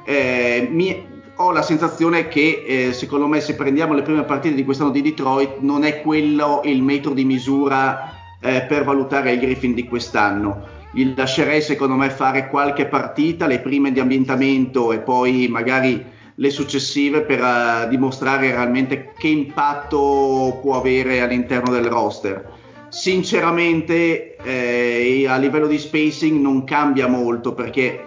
Eh, 0.05 0.67
mi, 0.71 1.05
ho 1.35 1.51
la 1.51 1.61
sensazione 1.61 2.27
che 2.27 2.63
eh, 2.65 2.93
secondo 2.93 3.27
me 3.27 3.41
se 3.41 3.53
prendiamo 3.53 3.93
le 3.93 4.01
prime 4.01 4.23
partite 4.23 4.55
di 4.55 4.65
quest'anno 4.65 4.89
di 4.89 5.03
Detroit 5.03 5.59
non 5.59 5.83
è 5.83 6.01
quello 6.01 6.61
il 6.63 6.81
metro 6.81 7.13
di 7.13 7.25
misura 7.25 8.18
eh, 8.41 8.61
per 8.67 8.83
valutare 8.83 9.31
il 9.33 9.39
Griffin 9.39 9.73
di 9.73 9.85
quest'anno. 9.85 10.77
Gli 10.91 11.13
lascerei 11.15 11.61
secondo 11.61 11.95
me 11.95 12.09
fare 12.09 12.47
qualche 12.47 12.85
partita, 12.85 13.45
le 13.45 13.59
prime 13.59 13.91
di 13.91 13.99
ambientamento 13.99 14.91
e 14.91 14.99
poi 14.99 15.47
magari 15.47 16.03
le 16.33 16.49
successive 16.49 17.21
per 17.21 17.41
uh, 17.41 17.87
dimostrare 17.89 18.49
realmente 18.49 19.13
che 19.17 19.27
impatto 19.27 20.59
può 20.61 20.77
avere 20.77 21.21
all'interno 21.21 21.71
del 21.71 21.85
roster. 21.85 22.57
Sinceramente 22.87 24.35
eh, 24.37 25.27
a 25.27 25.37
livello 25.37 25.67
di 25.67 25.77
spacing 25.77 26.41
non 26.41 26.63
cambia 26.63 27.07
molto 27.07 27.53
perché 27.53 28.03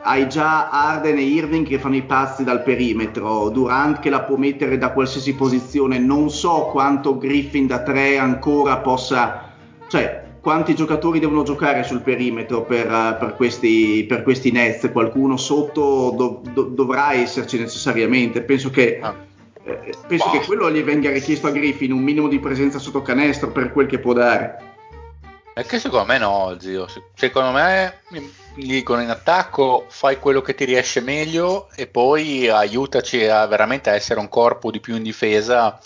hai 0.00 0.28
già 0.28 0.70
Arden 0.70 1.18
e 1.18 1.22
Irving 1.22 1.66
che 1.66 1.78
fanno 1.78 1.96
i 1.96 2.02
pazzi 2.02 2.44
dal 2.44 2.62
perimetro, 2.62 3.50
Durant 3.50 3.98
che 3.98 4.08
la 4.08 4.22
può 4.22 4.36
mettere 4.36 4.78
da 4.78 4.92
qualsiasi 4.92 5.34
posizione, 5.34 5.98
non 5.98 6.30
so 6.30 6.68
quanto 6.70 7.18
Griffin 7.18 7.66
da 7.66 7.82
3 7.82 8.16
ancora 8.16 8.78
possa 8.78 9.47
cioè, 9.88 10.22
quanti 10.40 10.74
giocatori 10.74 11.18
devono 11.18 11.42
giocare 11.42 11.82
sul 11.82 12.02
perimetro 12.02 12.62
per, 12.62 12.86
uh, 12.86 13.18
per, 13.18 13.34
questi, 13.36 14.04
per 14.08 14.22
questi, 14.22 14.50
Nets? 14.50 14.90
Qualcuno 14.92 15.36
sotto 15.36 16.14
do, 16.16 16.42
do, 16.52 16.62
dovrà 16.64 17.14
esserci 17.14 17.58
necessariamente. 17.58 18.42
Penso 18.42 18.70
che, 18.70 18.98
ah. 19.00 19.14
eh, 19.64 19.94
penso 20.06 20.30
che 20.30 20.44
quello 20.44 20.70
gli 20.70 20.82
venga 20.82 21.10
richiesto 21.10 21.46
a 21.46 21.50
Griffin, 21.50 21.92
un 21.92 22.02
minimo 22.02 22.28
di 22.28 22.38
presenza 22.38 22.78
sotto 22.78 23.02
canestro 23.02 23.50
per 23.50 23.72
quel 23.72 23.86
che 23.86 23.98
può 23.98 24.12
dare. 24.12 24.76
È 25.54 25.64
che 25.64 25.80
secondo 25.80 26.06
me 26.06 26.18
no, 26.18 26.56
zio. 26.60 26.86
Secondo 27.14 27.50
me 27.50 28.02
gli 28.54 28.74
dicono 28.74 29.02
in 29.02 29.10
attacco 29.10 29.86
fai 29.88 30.18
quello 30.18 30.40
che 30.40 30.54
ti 30.54 30.64
riesce 30.64 31.00
meglio 31.00 31.68
e 31.74 31.86
poi 31.86 32.48
aiutaci 32.48 33.24
a 33.24 33.44
veramente 33.46 33.90
a 33.90 33.94
essere 33.94 34.20
un 34.20 34.28
corpo 34.28 34.70
di 34.70 34.78
più 34.78 34.94
in 34.94 35.02
difesa 35.02 35.80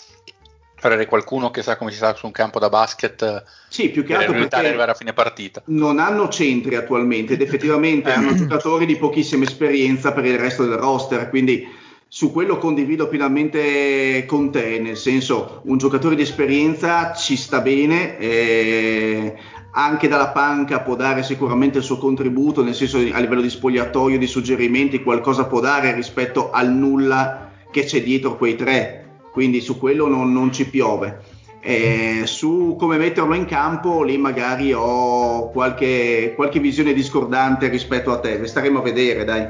avere 0.87 1.05
qualcuno 1.05 1.51
che 1.51 1.61
sa 1.61 1.77
come 1.77 1.91
si 1.91 1.97
sta 1.97 2.13
su 2.15 2.25
un 2.25 2.31
campo 2.31 2.59
da 2.59 2.69
basket 2.69 3.43
sì, 3.67 3.89
più 3.89 4.03
che 4.03 4.15
altro 4.15 4.33
per 4.33 4.47
arrivare 4.51 4.91
a 4.91 4.95
fine 4.95 5.13
partita. 5.13 5.61
Non 5.65 5.99
hanno 5.99 6.29
centri 6.29 6.75
attualmente 6.75 7.33
ed 7.33 7.41
effettivamente 7.41 8.11
hanno 8.11 8.33
giocatori 8.35 8.85
di 8.85 8.97
pochissima 8.97 9.43
esperienza 9.43 10.11
per 10.13 10.25
il 10.25 10.37
resto 10.37 10.65
del 10.65 10.77
roster, 10.77 11.29
quindi 11.29 11.67
su 12.07 12.31
quello 12.31 12.59
condivido 12.59 13.07
pienamente 13.07 14.25
con 14.27 14.51
te, 14.51 14.77
nel 14.79 14.97
senso 14.97 15.61
un 15.63 15.77
giocatore 15.79 16.13
di 16.13 16.21
esperienza 16.21 17.13
ci 17.13 17.35
sta 17.35 17.59
bene, 17.59 18.19
eh, 18.19 19.35
anche 19.71 20.07
dalla 20.07 20.27
panca 20.27 20.81
può 20.81 20.95
dare 20.95 21.23
sicuramente 21.23 21.79
il 21.79 21.83
suo 21.83 21.97
contributo, 21.97 22.63
nel 22.63 22.75
senso 22.75 22.97
a 22.97 23.19
livello 23.19 23.41
di 23.41 23.49
spogliatoio, 23.49 24.19
di 24.19 24.27
suggerimenti, 24.27 25.01
qualcosa 25.01 25.45
può 25.45 25.59
dare 25.59 25.93
rispetto 25.93 26.51
al 26.51 26.69
nulla 26.69 27.49
che 27.71 27.83
c'è 27.83 28.03
dietro 28.03 28.37
quei 28.37 28.55
tre 28.55 29.02
quindi 29.33 29.59
su 29.61 29.79
quello 29.79 30.07
non, 30.07 30.31
non 30.31 30.53
ci 30.53 30.69
piove. 30.69 31.21
Eh, 31.59 32.21
su 32.25 32.75
come 32.77 32.97
metterlo 32.97 33.33
in 33.33 33.45
campo, 33.45 34.03
lì 34.03 34.17
magari 34.17 34.73
ho 34.73 35.49
qualche, 35.49 36.33
qualche 36.35 36.59
visione 36.59 36.93
discordante 36.93 37.67
rispetto 37.67 38.11
a 38.11 38.19
te, 38.19 38.45
staremo 38.45 38.79
a 38.79 38.83
vedere, 38.83 39.23
dai. 39.23 39.47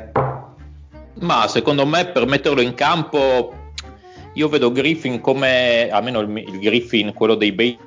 Ma 1.20 1.48
secondo 1.48 1.86
me 1.86 2.06
per 2.06 2.26
metterlo 2.26 2.62
in 2.62 2.74
campo 2.74 3.62
io 4.34 4.48
vedo 4.48 4.72
Griffin 4.72 5.20
come, 5.22 5.90
almeno 5.90 6.22
il, 6.22 6.38
il, 6.38 6.60
Griffin, 6.60 7.14
quello 7.14 7.36
dei 7.36 7.52
bei 7.52 7.78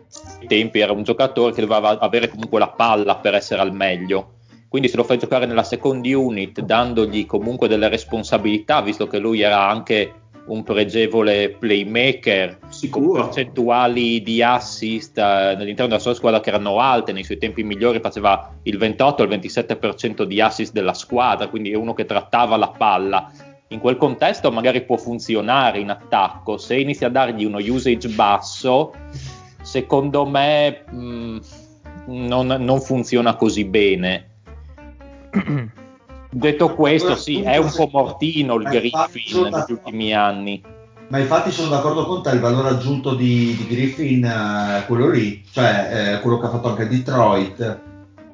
tempi, 0.46 0.80
era 0.80 0.92
un 0.92 1.02
giocatore 1.02 1.52
che 1.52 1.60
doveva 1.60 1.98
avere 1.98 2.28
comunque 2.28 2.58
la 2.58 2.68
palla 2.68 3.16
per 3.16 3.34
essere 3.34 3.62
al 3.62 3.72
meglio. 3.72 4.34
Quindi 4.68 4.88
se 4.88 4.96
lo 4.96 5.04
fai 5.04 5.18
giocare 5.18 5.46
nella 5.46 5.62
second 5.62 6.04
unit, 6.04 6.60
dandogli 6.60 7.26
comunque 7.26 7.68
delle 7.68 7.88
responsabilità, 7.88 8.82
visto 8.82 9.06
che 9.06 9.18
lui 9.18 9.40
era 9.40 9.68
anche 9.68 10.12
un 10.46 10.62
pregevole 10.62 11.50
playmaker 11.50 12.58
Sicuro. 12.68 13.20
con 13.20 13.22
percentuali 13.24 14.22
di 14.22 14.42
assist 14.42 15.18
eh, 15.18 15.22
all'interno 15.22 15.88
della 15.88 15.98
sua 15.98 16.14
squadra 16.14 16.40
che 16.40 16.50
erano 16.50 16.78
alte, 16.78 17.12
nei 17.12 17.24
suoi 17.24 17.38
tempi 17.38 17.62
migliori 17.62 18.00
faceva 18.00 18.54
il 18.62 18.78
28 18.78 19.22
al 19.22 19.28
27% 19.28 20.22
di 20.22 20.40
assist 20.40 20.72
della 20.72 20.94
squadra, 20.94 21.48
quindi 21.48 21.72
è 21.72 21.76
uno 21.76 21.94
che 21.94 22.04
trattava 22.04 22.56
la 22.56 22.68
palla. 22.68 23.30
In 23.68 23.80
quel 23.80 23.96
contesto 23.96 24.52
magari 24.52 24.84
può 24.84 24.96
funzionare 24.96 25.80
in 25.80 25.90
attacco, 25.90 26.56
se 26.56 26.76
inizi 26.76 27.04
a 27.04 27.08
dargli 27.08 27.44
uno 27.44 27.58
usage 27.58 28.08
basso, 28.10 28.92
secondo 29.62 30.24
me 30.24 30.84
mh, 30.88 30.98
mm, 30.98 31.38
non, 32.26 32.46
non 32.46 32.80
funziona 32.80 33.34
così 33.34 33.64
bene. 33.64 34.30
Detto 36.36 36.74
questo, 36.74 37.16
sì, 37.16 37.40
è 37.40 37.56
un 37.56 37.72
po' 37.74 37.88
mortino 37.90 38.56
il 38.56 38.68
Griffin 38.68 39.44
negli 39.44 39.70
ultimi 39.70 40.14
anni. 40.14 40.62
Ma 41.08 41.18
infatti 41.18 41.50
sono 41.50 41.70
d'accordo 41.70 42.04
con 42.04 42.22
te, 42.22 42.30
il 42.30 42.40
valore 42.40 42.68
aggiunto 42.68 43.14
di, 43.14 43.56
di 43.56 43.66
Griffin 43.66 44.22
eh, 44.22 44.84
quello 44.86 45.08
lì, 45.08 45.42
cioè 45.50 46.16
eh, 46.16 46.20
quello 46.20 46.38
che 46.38 46.46
ha 46.46 46.50
fatto 46.50 46.68
anche 46.68 46.88
Detroit. 46.88 47.80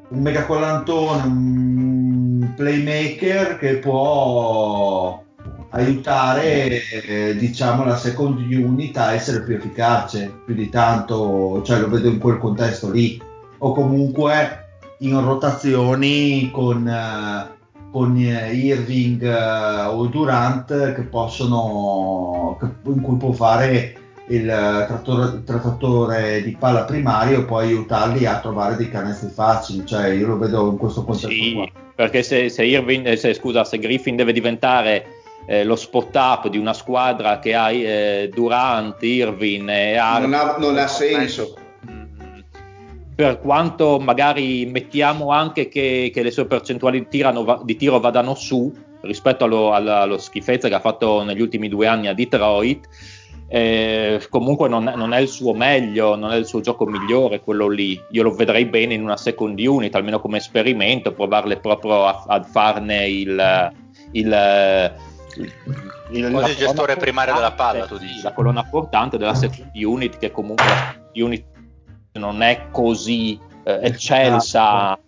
Un 0.08 0.20
mega 0.20 0.46
collantone, 0.46 1.22
un 1.22 2.52
playmaker 2.56 3.56
che 3.58 3.76
può 3.76 5.22
aiutare 5.70 6.80
eh, 7.06 7.36
diciamo 7.36 7.84
la 7.84 7.96
second 7.96 8.36
unit 8.38 8.96
a 8.96 9.12
essere 9.12 9.44
più 9.44 9.54
efficace, 9.54 10.40
più 10.44 10.56
di 10.56 10.68
tanto, 10.68 11.62
cioè 11.64 11.78
lo 11.78 11.88
vedo 11.88 12.08
in 12.08 12.18
quel 12.18 12.38
contesto 12.38 12.90
lì. 12.90 13.22
O 13.58 13.72
comunque 13.72 14.58
in 14.98 15.24
rotazioni 15.24 16.50
con, 16.50 16.88
eh, 16.88 17.60
con 17.92 18.16
Irving 18.16 19.22
eh, 19.22 19.84
o 19.84 20.06
Durant 20.06 20.94
che 20.94 21.02
possono, 21.02 22.58
in 22.86 23.00
cui 23.02 23.16
può 23.16 23.32
fare 23.32 23.96
il 24.28 24.46
trattore, 24.46 25.44
trattatore 25.44 26.42
di 26.42 26.56
palla 26.58 26.84
primario 26.84 27.40
e 27.40 27.44
poi 27.44 27.66
aiutarli 27.66 28.24
a 28.24 28.40
trovare 28.40 28.76
dei 28.76 28.90
canestri 28.90 29.28
facili, 29.28 29.86
cioè 29.86 30.08
io 30.08 30.28
lo 30.28 30.38
vedo 30.38 30.70
in 30.70 30.78
questo 30.78 31.04
contesto 31.04 31.28
sì, 31.28 31.52
qua. 31.52 31.68
Perché 31.94 32.22
se, 32.22 32.48
se, 32.48 32.64
Irving, 32.64 33.12
se, 33.12 33.34
scusa, 33.34 33.64
se 33.64 33.78
Griffin 33.78 34.16
deve 34.16 34.32
diventare 34.32 35.04
eh, 35.46 35.62
lo 35.62 35.76
spot 35.76 36.16
up 36.16 36.48
di 36.48 36.56
una 36.56 36.72
squadra 36.72 37.38
che 37.40 37.54
ha 37.54 37.70
eh, 37.70 38.30
Durant, 38.32 39.02
Irving 39.02 39.68
e 39.68 39.96
Arden, 39.96 40.30
non 40.30 40.40
ha, 40.40 40.56
non 40.58 40.78
ha 40.78 40.86
senso 40.86 41.56
per 43.22 43.38
quanto 43.38 44.00
magari 44.00 44.66
mettiamo 44.66 45.30
anche 45.30 45.68
che, 45.68 46.10
che 46.12 46.24
le 46.24 46.32
sue 46.32 46.46
percentuali 46.46 46.98
di, 46.98 47.06
tirano, 47.08 47.62
di, 47.62 47.76
tiro 47.76 48.00
vadano 48.00 48.34
su 48.34 48.72
rispetto 49.02 49.44
allo, 49.44 49.72
allo, 49.72 50.18
schifezza 50.18 50.66
che 50.66 50.74
ha 50.74 50.80
fatto 50.80 51.22
negli 51.22 51.40
ultimi 51.40 51.68
due 51.68 51.86
anni 51.86 52.08
a 52.08 52.14
Detroit, 52.14 52.88
eh, 53.46 54.26
comunque 54.28 54.68
non, 54.68 54.92
non, 54.96 55.12
è 55.12 55.20
il 55.20 55.28
suo 55.28 55.54
meglio, 55.54 56.16
non 56.16 56.32
è 56.32 56.36
il 56.36 56.46
suo 56.46 56.60
gioco 56.60 56.84
migliore 56.84 57.42
quello 57.42 57.68
lì. 57.68 58.00
Io 58.10 58.24
lo 58.24 58.32
vedrei 58.32 58.64
bene 58.64 58.94
in 58.94 59.02
una 59.02 59.16
second 59.16 59.56
unit, 59.56 59.94
almeno 59.94 60.18
come 60.18 60.38
esperimento, 60.38 61.12
provarle 61.12 61.58
proprio 61.58 62.06
a, 62.06 62.24
a 62.26 62.42
farne 62.42 63.06
il, 63.06 63.72
il 64.12 64.92
il, 66.10 66.24
il 66.24 66.54
gestore 66.56 66.96
primario 66.96 67.34
della 67.34 67.52
palla, 67.52 67.86
tu 67.86 67.96
dici. 67.98 68.20
La 68.22 68.32
colonna 68.32 68.64
portante 68.64 69.16
della 69.16 69.34
second 69.34 69.70
unit, 69.74 70.18
che 70.18 70.30
comunque 70.30 70.66
la 70.66 70.96
unit 71.14 71.44
non 72.12 72.42
è 72.42 72.68
così 72.70 73.38
eh, 73.64 73.80
eccelsa, 73.82 74.98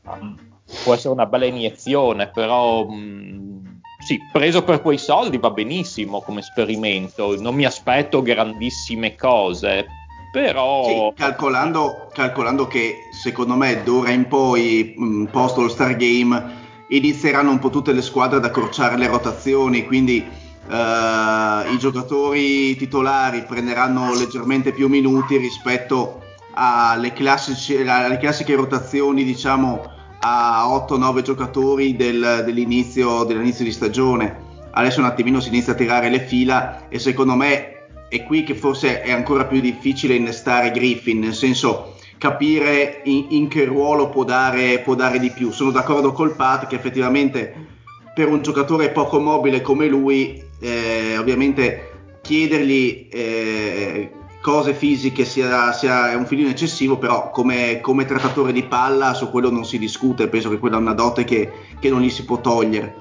può 0.82 0.94
essere 0.94 1.12
una 1.12 1.26
bella 1.26 1.46
iniezione, 1.46 2.28
però 2.28 2.86
mh, 2.86 2.94
mm, 2.94 3.66
sì, 4.06 4.18
preso 4.32 4.62
per 4.62 4.80
quei 4.80 4.98
soldi 4.98 5.38
va 5.38 5.50
benissimo 5.50 6.20
come 6.22 6.40
esperimento, 6.40 7.40
non 7.40 7.54
mi 7.54 7.64
aspetto 7.64 8.22
grandissime 8.22 9.16
cose, 9.16 9.86
però... 10.32 10.84
Sì, 10.84 11.22
calcolando, 11.22 12.08
calcolando, 12.12 12.66
che 12.66 12.96
secondo 13.12 13.54
me 13.54 13.82
d'ora 13.82 14.10
in 14.10 14.26
poi, 14.26 14.94
mh, 14.96 15.04
mm, 15.04 15.24
post 15.26 15.58
All 15.58 15.68
Star 15.68 15.96
Game, 15.96 16.62
inizieranno 16.88 17.50
un 17.50 17.58
po' 17.58 17.70
tutte 17.70 17.92
le 17.92 18.02
squadre 18.02 18.38
ad 18.38 18.44
accorciare 18.44 18.96
le 18.96 19.08
rotazioni, 19.08 19.84
quindi... 19.84 20.42
Uh, 20.66 21.70
i 21.74 21.78
giocatori 21.78 22.74
titolari 22.76 23.42
prenderanno 23.42 24.14
leggermente 24.14 24.72
più 24.72 24.88
minuti 24.88 25.36
rispetto 25.36 26.23
alle, 26.54 27.12
classici, 27.12 27.76
alle 27.76 28.18
classiche 28.18 28.54
rotazioni, 28.54 29.24
diciamo 29.24 29.92
a 30.20 30.66
8-9 30.88 31.22
giocatori 31.22 31.96
del, 31.96 32.42
dell'inizio, 32.44 33.24
dell'inizio 33.24 33.64
di 33.64 33.72
stagione. 33.72 34.42
Adesso 34.70 35.00
un 35.00 35.06
attimino 35.06 35.40
si 35.40 35.48
inizia 35.48 35.72
a 35.72 35.76
tirare 35.76 36.08
le 36.08 36.20
fila 36.20 36.88
e 36.88 36.98
secondo 36.98 37.34
me 37.34 37.86
è 38.08 38.24
qui 38.24 38.42
che 38.42 38.54
forse 38.54 39.02
è 39.02 39.12
ancora 39.12 39.44
più 39.44 39.60
difficile 39.60 40.14
innestare 40.14 40.70
Griffin, 40.70 41.18
nel 41.18 41.34
senso 41.34 41.96
capire 42.18 43.02
in, 43.04 43.26
in 43.30 43.48
che 43.48 43.64
ruolo 43.64 44.08
può 44.08 44.24
dare, 44.24 44.78
può 44.80 44.94
dare, 44.94 45.18
di 45.18 45.30
più. 45.30 45.50
Sono 45.50 45.70
d'accordo 45.70 46.12
col 46.12 46.34
Pat 46.34 46.66
che 46.66 46.76
effettivamente 46.76 47.72
per 48.14 48.28
un 48.28 48.42
giocatore 48.42 48.90
poco 48.90 49.20
mobile 49.20 49.60
come 49.60 49.86
lui, 49.88 50.42
eh, 50.60 51.18
ovviamente 51.18 51.90
chiedergli 52.22 53.08
eh, 53.10 54.10
cose 54.44 54.74
fisiche 54.74 55.24
sia, 55.24 55.72
sia 55.72 56.14
un 56.18 56.26
filino 56.26 56.50
eccessivo, 56.50 56.98
però 56.98 57.30
come, 57.30 57.80
come, 57.80 58.04
trattatore 58.04 58.52
di 58.52 58.62
palla 58.64 59.14
su 59.14 59.30
quello 59.30 59.50
non 59.50 59.64
si 59.64 59.78
discute, 59.78 60.28
penso 60.28 60.50
che 60.50 60.58
quella 60.58 60.76
è 60.76 60.80
una 60.80 60.92
dote 60.92 61.24
che, 61.24 61.50
che 61.80 61.88
non 61.88 62.02
gli 62.02 62.10
si 62.10 62.26
può 62.26 62.38
togliere. 62.38 63.00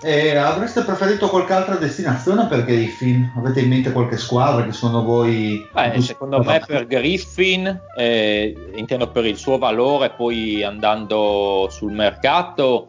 E 0.00 0.36
avreste 0.36 0.82
preferito 0.82 1.28
qualche 1.28 1.52
altra 1.52 1.74
destinazione 1.74 2.46
per 2.46 2.64
Griffin? 2.64 3.32
Avete 3.36 3.58
in 3.58 3.70
mente 3.70 3.90
qualche 3.90 4.16
squadra 4.18 4.64
che 4.64 4.70
sono 4.70 5.02
voi? 5.02 5.66
Beh, 5.72 6.00
secondo 6.00 6.40
me 6.44 6.62
per 6.64 6.86
Griffin, 6.86 7.80
eh, 7.96 8.54
intendo 8.76 9.10
per 9.10 9.26
il 9.26 9.36
suo 9.36 9.58
valore, 9.58 10.10
poi 10.10 10.62
andando 10.62 11.66
sul 11.72 11.90
mercato, 11.90 12.86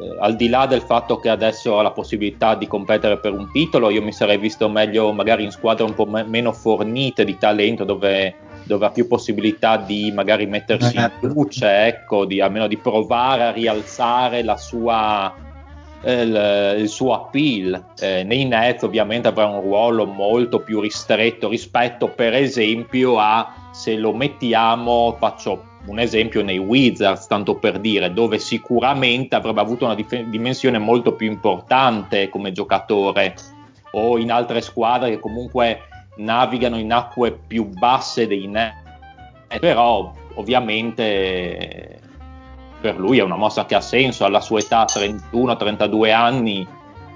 eh, 0.00 0.16
al 0.18 0.34
di 0.34 0.48
là 0.48 0.66
del 0.66 0.80
fatto 0.80 1.18
che 1.18 1.28
adesso 1.28 1.78
ha 1.78 1.82
la 1.82 1.90
possibilità 1.90 2.54
di 2.54 2.66
competere 2.66 3.18
per 3.18 3.32
un 3.32 3.50
titolo, 3.52 3.90
io 3.90 4.02
mi 4.02 4.12
sarei 4.12 4.38
visto 4.38 4.68
meglio 4.68 5.12
magari 5.12 5.44
in 5.44 5.50
squadre 5.50 5.84
un 5.84 5.94
po' 5.94 6.06
me- 6.06 6.24
meno 6.24 6.52
fornite 6.52 7.24
di 7.24 7.36
talento, 7.36 7.84
dove, 7.84 8.34
dove, 8.64 8.86
ha 8.86 8.90
più 8.90 9.06
possibilità 9.06 9.76
di 9.76 10.10
magari 10.10 10.46
mettersi 10.46 10.96
in 10.96 11.02
eh. 11.02 11.26
luce, 11.26 11.86
ecco, 11.86 12.24
di, 12.24 12.40
almeno 12.40 12.66
di 12.66 12.78
provare 12.78 13.42
a 13.42 13.50
rialzare 13.50 14.42
la 14.42 14.56
sua, 14.56 15.34
eh, 16.02 16.22
il, 16.22 16.76
il, 16.78 16.88
suo 16.88 17.12
appeal. 17.12 17.84
Eh, 17.98 18.24
nei 18.24 18.46
Nets 18.46 18.82
ovviamente 18.84 19.28
avrà 19.28 19.46
un 19.46 19.60
ruolo 19.60 20.06
molto 20.06 20.60
più 20.60 20.80
ristretto 20.80 21.48
rispetto 21.50 22.08
per 22.08 22.34
esempio 22.34 23.18
a 23.18 23.68
se 23.72 23.96
lo 23.96 24.14
mettiamo, 24.14 25.14
faccio 25.18 25.69
un 25.90 25.98
esempio 25.98 26.42
nei 26.42 26.58
Wizards, 26.58 27.26
tanto 27.26 27.56
per 27.56 27.80
dire, 27.80 28.12
dove 28.12 28.38
sicuramente 28.38 29.34
avrebbe 29.34 29.60
avuto 29.60 29.84
una 29.84 29.94
dif- 29.96 30.22
dimensione 30.24 30.78
molto 30.78 31.14
più 31.14 31.26
importante 31.26 32.28
come 32.28 32.52
giocatore, 32.52 33.34
o 33.92 34.16
in 34.16 34.30
altre 34.30 34.60
squadre 34.60 35.10
che 35.10 35.18
comunque 35.18 35.80
navigano 36.16 36.78
in 36.78 36.92
acque 36.92 37.32
più 37.32 37.66
basse 37.66 38.28
dei 38.28 38.46
net, 38.46 38.74
però 39.58 40.12
ovviamente 40.34 41.98
per 42.80 42.98
lui 42.98 43.18
è 43.18 43.22
una 43.22 43.36
mossa 43.36 43.66
che 43.66 43.74
ha 43.74 43.80
senso, 43.80 44.24
alla 44.24 44.40
sua 44.40 44.60
età 44.60 44.84
31-32 44.84 46.12
anni 46.12 46.66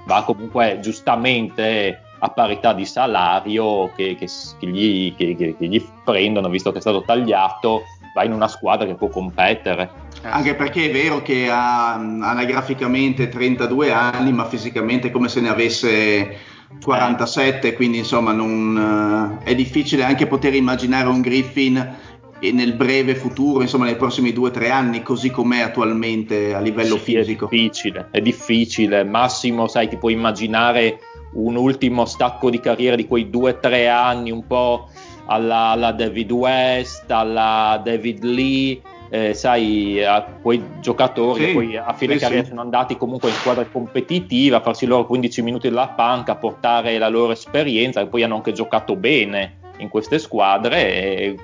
va 0.05 0.23
comunque 0.23 0.79
giustamente 0.81 2.01
a 2.19 2.29
parità 2.29 2.73
di 2.73 2.85
salario 2.85 3.91
che, 3.95 4.15
che, 4.15 4.27
che, 4.59 4.67
gli, 4.67 5.15
che, 5.15 5.55
gli, 5.57 5.85
prendono 6.03 6.49
visto 6.49 6.71
che 6.71 6.77
è 6.77 6.81
stato 6.81 7.03
tagliato 7.03 7.83
va 8.15 8.23
in 8.23 8.31
una 8.31 8.47
squadra 8.47 8.87
che 8.87 8.95
può 8.95 9.09
competere. 9.09 10.03
Anche 10.21 10.55
perché 10.55 10.85
è 10.85 10.91
vero 10.91 11.21
che 11.21 11.49
ha 11.51 11.95
anagraficamente 11.95 13.27
32 13.27 13.91
anni, 13.91 14.31
ma 14.31 14.45
fisicamente 14.45 15.11
come 15.11 15.27
se 15.27 15.41
ne 15.41 15.49
avesse 15.49 16.37
47, 16.81 17.73
quindi 17.73 17.97
insomma 17.97 18.31
non, 18.31 19.37
eh, 19.43 19.51
è 19.51 19.55
difficile 19.55 20.03
anche 20.03 20.27
poter 20.27 20.55
immaginare 20.55 21.09
un 21.09 21.19
Griffin 21.19 21.95
nel 22.39 22.73
breve 22.73 23.15
futuro, 23.15 23.61
insomma 23.61 23.85
nei 23.85 23.95
prossimi 23.95 24.31
2-3 24.31 24.71
anni, 24.71 25.01
così 25.01 25.29
com'è 25.29 25.59
attualmente 25.59 26.53
a 26.53 26.59
livello 26.59 26.97
sì, 26.97 27.15
fisico. 27.15 27.49
È 27.49 27.49
difficile, 27.49 28.07
è 28.11 28.21
difficile. 28.21 29.03
Massimo, 29.03 29.67
sai, 29.67 29.89
ti 29.89 29.97
puoi 29.97 30.13
immaginare 30.13 30.99
un 31.33 31.57
ultimo 31.57 32.05
stacco 32.05 32.49
di 32.49 32.59
carriera 32.59 32.95
di 32.95 33.07
quei 33.07 33.29
2-3 33.29 33.89
anni, 33.89 34.31
un 34.31 34.45
po' 34.47 34.89
alla, 35.25 35.69
alla 35.69 35.91
David 35.91 36.31
West, 36.31 37.09
alla 37.09 37.79
David 37.83 38.23
Lee, 38.23 38.81
eh, 39.09 39.33
sai, 39.33 40.03
a 40.03 40.23
quei 40.41 40.61
giocatori 40.79 41.39
sì, 41.39 41.45
che 41.45 41.53
poi 41.53 41.77
a 41.77 41.93
fine 41.93 42.13
sì, 42.13 42.19
carriera 42.19 42.43
sì. 42.43 42.49
sono 42.49 42.61
andati 42.61 42.97
comunque 42.97 43.29
in 43.29 43.35
squadra 43.35 43.65
competitiva, 43.65 44.57
a 44.57 44.61
farsi 44.61 44.85
loro 44.85 45.05
15 45.05 45.41
minuti 45.41 45.69
della 45.69 45.89
panca, 45.89 46.33
a 46.33 46.35
portare 46.35 46.97
la 46.97 47.09
loro 47.09 47.31
esperienza 47.31 48.01
e 48.01 48.07
poi 48.07 48.23
hanno 48.23 48.35
anche 48.35 48.51
giocato 48.51 48.95
bene 48.95 49.57
in 49.77 49.89
queste 49.89 50.19
squadre. 50.19 50.93
E 50.93 51.35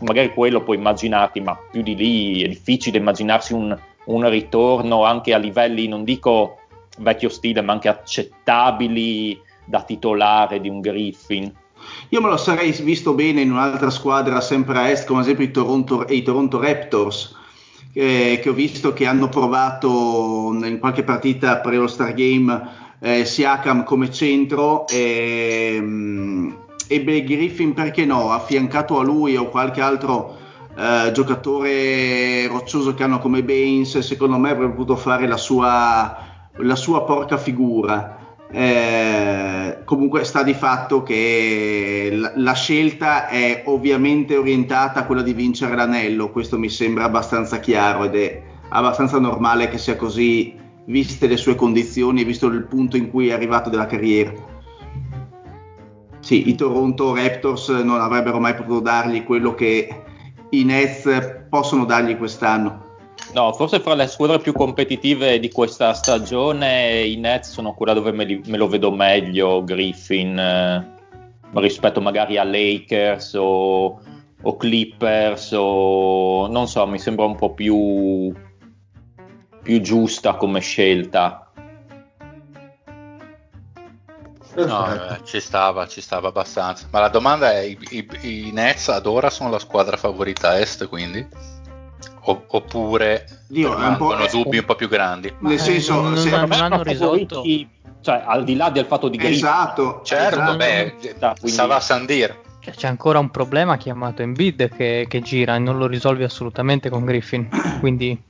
magari 0.00 0.32
quello 0.32 0.62
puoi 0.62 0.76
immaginarti, 0.76 1.40
ma 1.40 1.58
più 1.70 1.82
di 1.82 1.94
lì 1.94 2.42
è 2.42 2.48
difficile 2.48 2.98
immaginarsi 2.98 3.52
un, 3.52 3.76
un 4.06 4.28
ritorno 4.28 5.04
anche 5.04 5.34
a 5.34 5.38
livelli, 5.38 5.88
non 5.88 6.04
dico 6.04 6.58
vecchio 6.98 7.28
stile, 7.28 7.60
ma 7.60 7.72
anche 7.72 7.88
accettabili 7.88 9.40
da 9.64 9.82
titolare 9.82 10.60
di 10.60 10.68
un 10.68 10.80
Griffin. 10.80 11.52
Io 12.10 12.20
me 12.20 12.28
lo 12.28 12.36
sarei 12.36 12.72
visto 12.82 13.12
bene 13.14 13.40
in 13.40 13.50
un'altra 13.50 13.90
squadra 13.90 14.40
sempre 14.40 14.78
a 14.78 14.88
est, 14.88 15.06
come 15.06 15.20
ad 15.20 15.24
esempio 15.24 15.44
i 15.44 15.50
Toronto, 15.50 16.06
i 16.08 16.22
Toronto 16.22 16.60
Raptors, 16.60 17.36
eh, 17.92 18.38
che 18.42 18.48
ho 18.48 18.52
visto 18.52 18.92
che 18.92 19.06
hanno 19.06 19.28
provato 19.28 20.56
in 20.62 20.78
qualche 20.78 21.04
partita 21.04 21.58
pre 21.58 21.76
lo 21.76 21.86
Star 21.86 22.14
Game 22.14 22.86
eh, 23.00 23.24
Siakam 23.24 23.84
come 23.84 24.10
centro 24.10 24.86
e, 24.88 25.78
mm, 25.80 26.50
e 26.88 27.00
Blake 27.02 27.24
Griffin 27.24 27.74
perché 27.74 28.04
no, 28.04 28.32
affiancato 28.32 28.98
a 28.98 29.04
lui 29.04 29.36
o 29.36 29.48
qualche 29.48 29.80
altro 29.80 30.36
eh, 30.76 31.10
giocatore 31.12 32.46
roccioso 32.46 32.94
che 32.94 33.02
hanno 33.02 33.18
come 33.18 33.42
Baines, 33.42 33.98
secondo 33.98 34.38
me 34.38 34.50
avrebbe 34.50 34.72
potuto 34.72 34.96
fare 34.96 35.26
la 35.26 35.36
sua, 35.36 36.16
la 36.56 36.76
sua 36.76 37.04
porca 37.04 37.36
figura. 37.36 38.17
Eh, 38.50 39.78
comunque 39.84 40.24
sta 40.24 40.42
di 40.42 40.54
fatto 40.54 41.02
che 41.02 42.08
la, 42.12 42.32
la, 42.36 42.54
scelta 42.54 43.28
è 43.28 43.64
ovviamente 43.66 44.36
orientata 44.36 45.00
a 45.00 45.04
quella 45.04 45.20
di 45.20 45.34
vincere 45.34 45.76
l'anello, 45.76 46.30
questo 46.30 46.58
mi 46.58 46.70
sembra 46.70 47.04
abbastanza 47.04 47.60
chiaro 47.60 48.04
ed 48.04 48.14
è 48.14 48.42
abbastanza 48.70 49.18
normale 49.18 49.68
che 49.68 49.76
sia 49.76 49.96
così 49.96 50.54
viste 50.86 51.26
le 51.26 51.36
sue 51.36 51.56
condizioni 51.56 52.22
e 52.22 52.24
visto 52.24 52.46
il 52.46 52.64
punto 52.64 52.96
in 52.96 53.10
cui 53.10 53.28
è 53.28 53.32
arrivato 53.32 53.68
della 53.68 53.86
carriera. 53.86 54.32
Sì, 56.20 56.48
i 56.48 56.54
Toronto 56.54 57.14
Raptors 57.14 57.68
non 57.68 58.00
avrebbero 58.00 58.40
mai 58.40 58.54
potuto 58.54 58.80
dargli 58.80 59.24
quello 59.24 59.54
che 59.54 60.02
i 60.50 60.64
Nets 60.64 61.44
possono 61.50 61.84
dargli 61.84 62.16
quest'anno. 62.16 62.87
No, 63.34 63.52
forse 63.52 63.80
fra 63.80 63.94
le 63.94 64.06
squadre 64.06 64.38
più 64.38 64.52
competitive 64.52 65.38
di 65.38 65.50
questa 65.50 65.92
stagione 65.92 67.02
i 67.02 67.16
Nets 67.16 67.50
sono 67.50 67.74
quella 67.74 67.92
dove 67.92 68.10
me, 68.10 68.24
li, 68.24 68.40
me 68.46 68.56
lo 68.56 68.68
vedo 68.68 68.90
meglio, 68.90 69.62
Griffin, 69.64 70.38
eh, 70.38 70.96
rispetto 71.52 72.00
magari 72.00 72.38
a 72.38 72.44
Lakers 72.44 73.34
o, 73.34 74.00
o, 74.42 74.56
Clippers 74.56 75.52
o 75.52 76.46
non 76.48 76.68
so, 76.68 76.86
mi 76.86 76.98
sembra 76.98 77.26
un 77.26 77.36
po' 77.36 77.52
più, 77.52 78.32
più 79.62 79.80
giusta 79.82 80.34
come 80.34 80.60
scelta. 80.60 81.42
No, 84.56 84.92
eh, 84.92 85.20
ci 85.24 85.38
stava, 85.38 85.86
ci 85.86 86.00
stava 86.00 86.28
abbastanza. 86.28 86.88
Ma 86.90 86.98
la 87.00 87.08
domanda 87.08 87.52
è: 87.52 87.60
i, 87.60 87.78
i, 87.90 88.08
i 88.22 88.50
Nets 88.52 88.88
ad 88.88 89.06
ora 89.06 89.30
sono 89.30 89.50
la 89.50 89.60
squadra 89.60 89.96
favorita 89.96 90.58
est, 90.58 90.88
quindi? 90.88 91.57
Oppure 92.30 93.24
Dio, 93.48 93.74
hanno 93.74 94.26
dubbi 94.30 94.58
un 94.58 94.64
po' 94.66 94.74
più 94.74 94.88
grandi? 94.88 95.32
Nel 95.38 95.54
eh, 95.54 95.58
senso, 95.58 96.00
non, 96.00 96.16
se 96.18 96.28
non 96.28 96.52
hanno 96.52 96.82
risolto. 96.82 97.42
Cioè, 98.00 98.22
al 98.24 98.44
di 98.44 98.54
là 98.54 98.68
del 98.70 98.84
fatto 98.84 99.08
di 99.08 99.16
Griffin. 99.16 99.36
Esatto, 99.36 100.02
certo, 100.04 100.40
esatto. 100.40 100.56
beh, 100.56 100.94
quindi... 101.40 101.48
Sava 101.48 101.80
Sandir. 101.80 102.46
C'è 102.60 102.86
ancora 102.86 103.18
un 103.18 103.30
problema 103.30 103.78
chiamato 103.78 104.20
Embiid 104.20 104.68
che, 104.76 105.06
che 105.08 105.20
gira 105.22 105.56
e 105.56 105.58
non 105.58 105.78
lo 105.78 105.86
risolvi 105.86 106.22
assolutamente 106.22 106.90
con 106.90 107.06
Griffin. 107.06 107.48
Quindi, 107.80 108.20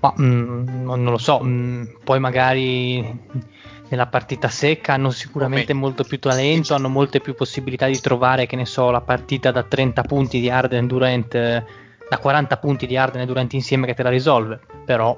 ma, 0.00 0.14
mm, 0.18 0.82
non 0.84 1.04
lo 1.04 1.18
so, 1.18 1.40
mm, 1.44 1.84
poi 2.04 2.18
magari 2.20 3.20
nella 3.88 4.06
partita 4.06 4.48
secca 4.48 4.94
hanno 4.94 5.10
sicuramente 5.10 5.72
Come? 5.72 5.80
molto 5.80 6.04
più 6.04 6.18
talento, 6.18 6.74
hanno 6.74 6.88
molte 6.88 7.20
più 7.20 7.34
possibilità 7.34 7.86
di 7.86 8.00
trovare, 8.00 8.46
che 8.46 8.56
ne 8.56 8.64
so, 8.64 8.90
la 8.90 9.02
partita 9.02 9.50
da 9.50 9.62
30 9.62 10.02
punti 10.02 10.40
di 10.40 10.48
Arden 10.48 10.86
Durant, 10.86 11.64
da 12.08 12.18
40 12.18 12.56
punti 12.58 12.86
di 12.86 12.96
Arden 12.96 13.22
e 13.22 13.26
Durant 13.26 13.52
insieme 13.52 13.86
che 13.86 13.94
te 13.94 14.02
la 14.02 14.10
risolve, 14.10 14.60
però... 14.84 15.16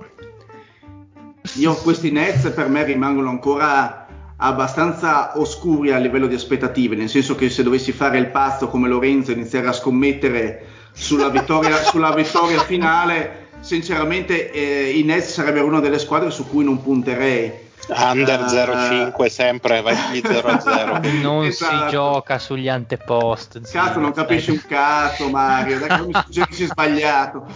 Io 1.55 1.75
questi 1.75 2.11
Nets 2.11 2.51
per 2.51 2.68
me 2.68 2.83
rimangono 2.85 3.31
ancora 3.31 4.07
abbastanza 4.38 5.38
oscuri 5.38 5.92
a 5.92 5.99
livello 5.99 6.27
di 6.27 6.35
aspettative, 6.35 6.96
nel 6.96 7.09
senso 7.09 7.35
che 7.35 7.49
se 7.49 7.62
dovessi 7.62 7.92
fare 7.92 8.18
il 8.18 8.27
pazzo 8.27 8.68
come 8.68 8.88
Lorenzo 8.88 9.31
e 9.31 9.35
iniziare 9.35 9.68
a 9.68 9.72
scommettere 9.72 10.66
sulla 10.92 11.29
vittoria, 11.29 11.77
sulla 11.85 12.12
vittoria 12.12 12.61
finale, 12.61 13.49
sinceramente 13.61 14.51
eh, 14.51 14.90
i 14.90 15.03
Nets 15.05 15.33
sarebbero 15.33 15.66
una 15.66 15.81
delle 15.81 15.99
squadre 15.99 16.31
su 16.31 16.49
cui 16.49 16.64
non 16.64 16.83
punterei 16.83 17.64
Under 17.88 18.40
0,5 18.40 19.27
sempre, 19.27 19.81
vai 19.81 19.94
0-0. 19.94 21.20
Non 21.22 21.44
esatto. 21.44 21.85
si 21.85 21.90
gioca 21.90 22.38
sugli 22.38 22.68
antepost. 22.68 23.61
Cazzo, 23.70 24.01
non 24.01 24.12
capisci 24.12 24.51
un 24.51 24.62
cazzo, 24.66 25.29
Mario. 25.31 25.79
Dai, 25.79 26.07
mi 26.07 26.12
suggerisci 26.12 26.66
sbagliato. 26.66 27.46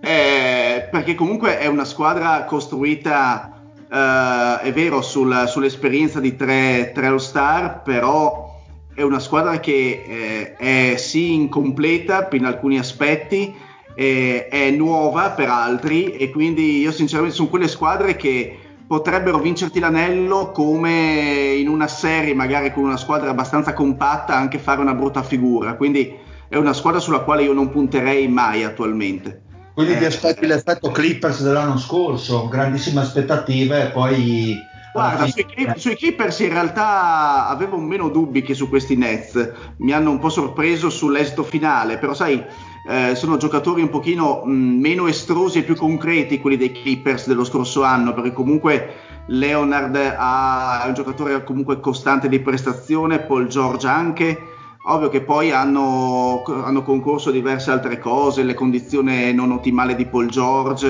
Eh, 0.00 0.88
perché 0.90 1.14
comunque 1.14 1.58
è 1.58 1.66
una 1.66 1.84
squadra 1.84 2.44
costruita, 2.44 3.62
eh, 3.90 4.58
è 4.60 4.72
vero, 4.72 5.00
sul, 5.00 5.44
sull'esperienza 5.46 6.20
di 6.20 6.36
tre, 6.36 6.92
tre 6.94 7.06
All-Star, 7.06 7.82
però 7.82 8.50
è 8.94 9.02
una 9.02 9.18
squadra 9.18 9.60
che 9.60 10.04
eh, 10.06 10.92
è 10.92 10.96
sì 10.96 11.34
incompleta 11.34 12.28
in 12.32 12.44
alcuni 12.44 12.78
aspetti, 12.78 13.54
eh, 13.94 14.48
è 14.48 14.70
nuova 14.70 15.30
per 15.30 15.48
altri 15.48 16.16
e 16.16 16.30
quindi 16.30 16.78
io 16.80 16.92
sinceramente 16.92 17.36
sono 17.36 17.48
quelle 17.48 17.68
squadre 17.68 18.16
che 18.16 18.58
potrebbero 18.90 19.38
vincerti 19.38 19.78
l'anello 19.78 20.50
come 20.50 21.54
in 21.56 21.68
una 21.68 21.86
serie 21.86 22.34
magari 22.34 22.72
con 22.72 22.82
una 22.82 22.96
squadra 22.96 23.30
abbastanza 23.30 23.72
compatta 23.72 24.34
anche 24.34 24.58
fare 24.58 24.80
una 24.80 24.94
brutta 24.94 25.22
figura. 25.22 25.74
Quindi 25.74 26.18
è 26.48 26.56
una 26.56 26.72
squadra 26.72 26.98
sulla 26.98 27.20
quale 27.20 27.44
io 27.44 27.52
non 27.52 27.70
punterei 27.70 28.26
mai 28.26 28.64
attualmente. 28.64 29.42
Quindi 29.74 29.92
eh, 29.92 29.98
ti 29.98 30.04
aspetti 30.06 30.44
l'effetto 30.44 30.90
Clippers 30.90 31.40
dell'anno 31.44 31.78
scorso 31.78 32.48
grandissime 32.48 33.02
aspettative 33.02 33.84
e 33.84 33.90
poi 33.90 34.56
Guarda, 34.92 35.28
sui, 35.28 35.46
sui, 35.76 35.94
Clippers 35.94 36.40
in 36.40 36.48
realtà 36.48 37.46
avevo 37.46 37.78
meno 37.78 38.08
dubbi 38.08 38.42
che 38.42 38.54
su 38.54 38.68
questi 38.68 38.96
Nets, 38.96 39.52
mi 39.76 39.92
hanno 39.92 40.10
un 40.10 40.18
po' 40.18 40.30
sorpreso 40.30 40.90
sull'esito 40.90 41.44
finale, 41.44 41.96
però 41.98 42.12
sai, 42.12 42.44
eh, 42.88 43.14
sono 43.14 43.36
giocatori 43.36 43.82
un 43.82 43.90
pochino 43.90 44.42
mh, 44.44 44.50
meno 44.52 45.06
estrosi 45.06 45.58
e 45.58 45.62
più 45.62 45.76
concreti 45.76 46.40
quelli 46.40 46.56
dei 46.56 46.72
Clippers 46.72 47.26
dello 47.26 47.44
scorso 47.44 47.82
anno, 47.82 48.14
perché 48.14 48.32
comunque 48.32 48.94
Leonard 49.26 49.96
ha, 49.96 50.82
è 50.84 50.88
un 50.88 50.94
giocatore 50.94 51.44
comunque 51.44 51.80
costante 51.80 52.28
di 52.28 52.40
prestazione, 52.40 53.20
Paul 53.20 53.46
George 53.46 53.86
anche, 53.86 54.38
ovvio 54.84 55.08
che 55.08 55.20
poi 55.20 55.50
hanno, 55.50 56.42
hanno 56.46 56.82
concorso 56.82 57.30
diverse 57.30 57.70
altre 57.70 57.98
cose, 57.98 58.42
le 58.42 58.54
condizioni 58.54 59.32
non 59.34 59.52
ottimali 59.52 59.94
di 59.94 60.06
Paul 60.06 60.28
George 60.28 60.88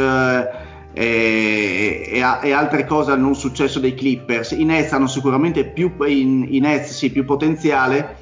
e, 0.92 2.09
e, 2.12 2.18
e, 2.18 2.53
altre 2.53 2.85
cose 2.87 3.14
non 3.16 3.35
successo 3.35 3.81
dei 3.81 3.94
Clippers. 3.94 4.53
I 4.53 4.64
Nets 4.64 4.92
hanno 4.92 5.07
sicuramente 5.07 5.64
più, 5.64 5.92
in, 6.07 6.46
i 6.48 6.61
Nets, 6.61 6.92
sì, 6.92 7.11
più 7.11 7.24
potenziale, 7.24 8.16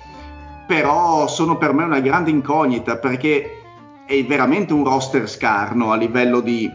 però 0.68 1.26
sono 1.26 1.56
per 1.56 1.72
me 1.72 1.84
una 1.84 2.00
grande 2.00 2.28
incognita 2.28 2.98
perché 2.98 3.62
è 4.04 4.22
veramente 4.24 4.74
un 4.74 4.84
roster 4.84 5.26
scarno 5.26 5.92
a 5.92 5.96
livello 5.96 6.40
di, 6.40 6.70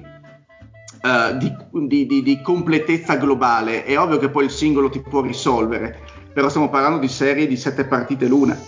uh, 1.03 1.37
di, 1.37 2.07
di, 2.07 2.23
di 2.23 2.41
completezza 2.41 3.17
globale. 3.17 3.85
È 3.85 3.99
ovvio 3.99 4.17
che 4.17 4.29
poi 4.29 4.45
il 4.45 4.49
singolo 4.49 4.89
ti 4.89 4.99
può 4.99 5.21
risolvere, 5.21 5.99
però 6.33 6.49
stiamo 6.49 6.69
parlando 6.69 6.97
di 6.97 7.07
serie 7.07 7.45
di 7.45 7.55
sette 7.55 7.85
partite 7.85 8.27
l'una. 8.27 8.59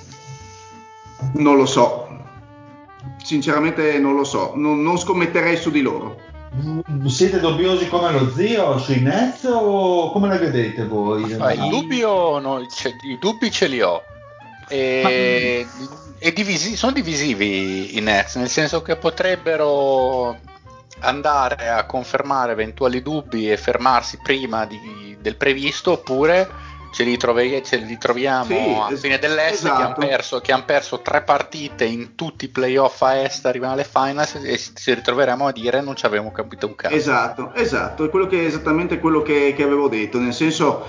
Non 1.33 1.55
lo 1.55 1.65
so. 1.65 2.03
Sinceramente 3.23 3.97
non 3.97 4.15
lo 4.15 4.23
so, 4.23 4.51
non, 4.55 4.83
non 4.83 4.99
scommetterei 4.99 5.57
su 5.57 5.71
di 5.71 5.81
loro 5.81 6.33
siete 7.07 7.39
dubbiosi 7.39 7.89
come 7.89 8.11
lo 8.13 8.31
zio 8.31 8.77
sui 8.77 9.01
Nets 9.01 9.43
o 9.43 10.09
come 10.11 10.29
la 10.29 10.38
vedete 10.38 10.85
voi? 10.85 11.33
Ah, 11.33 11.51
il 11.51 11.67
dubbio 11.69 12.39
no, 12.39 12.59
I 12.59 13.17
dubbi 13.19 13.51
ce 13.51 13.67
li 13.67 13.81
ho. 13.81 14.01
E, 14.67 15.67
Ma... 16.19 16.30
divisi, 16.32 16.75
sono 16.75 16.91
divisivi 16.91 17.97
i 17.97 18.01
Nets, 18.01 18.36
nel 18.36 18.49
senso 18.49 18.82
che 18.82 18.95
potrebbero 18.95 20.38
andare 20.99 21.69
a 21.69 21.86
confermare 21.86 22.54
eventuali 22.54 23.01
dubbi 23.01 23.51
e 23.51 23.58
fermarsi 23.58 24.19
prima 24.23 24.65
di, 24.65 25.17
del 25.19 25.36
previsto 25.36 25.91
oppure 25.91 26.49
ce 26.95 27.04
li, 27.04 27.17
trovi, 27.17 27.62
ce 27.62 27.75
li 27.75 27.97
troviamo 27.97 28.45
sì, 28.88 28.93
a 28.93 28.95
fine 28.95 29.19
dell'est 29.19 29.65
esatto. 29.65 29.75
che, 29.75 29.84
hanno 29.84 29.95
perso, 29.95 30.41
han 30.47 30.63
perso, 30.63 31.01
tre 31.01 31.23
partite 31.23 31.84
in 31.84 32.15
tutti 32.15 32.45
i 32.45 32.47
playoff 32.47 33.01
a 33.01 33.17
est, 33.17 33.45
arrivano 33.45 33.73
alle 33.73 33.84
finals 33.84 34.36
e 34.36 34.58
ci 34.58 34.93
ritroveremo 34.93 35.45
a 35.45 35.51
dire 35.51 35.82
non 35.82 35.97
ci 35.97 36.06
avevamo 36.06 36.32
capito 36.32 36.67
un 36.67 36.75
cazzo. 36.75 36.95
Esatto, 36.95 37.54
esatto, 37.54 38.06
è 38.06 38.10
quello 38.10 38.28
che, 38.28 38.45
esattamente 38.45 38.99
quello 38.99 39.21
che, 39.21 39.54
che 39.54 39.63
avevo 39.63 39.89
detto, 39.89 40.19
nel 40.19 40.34
senso, 40.34 40.88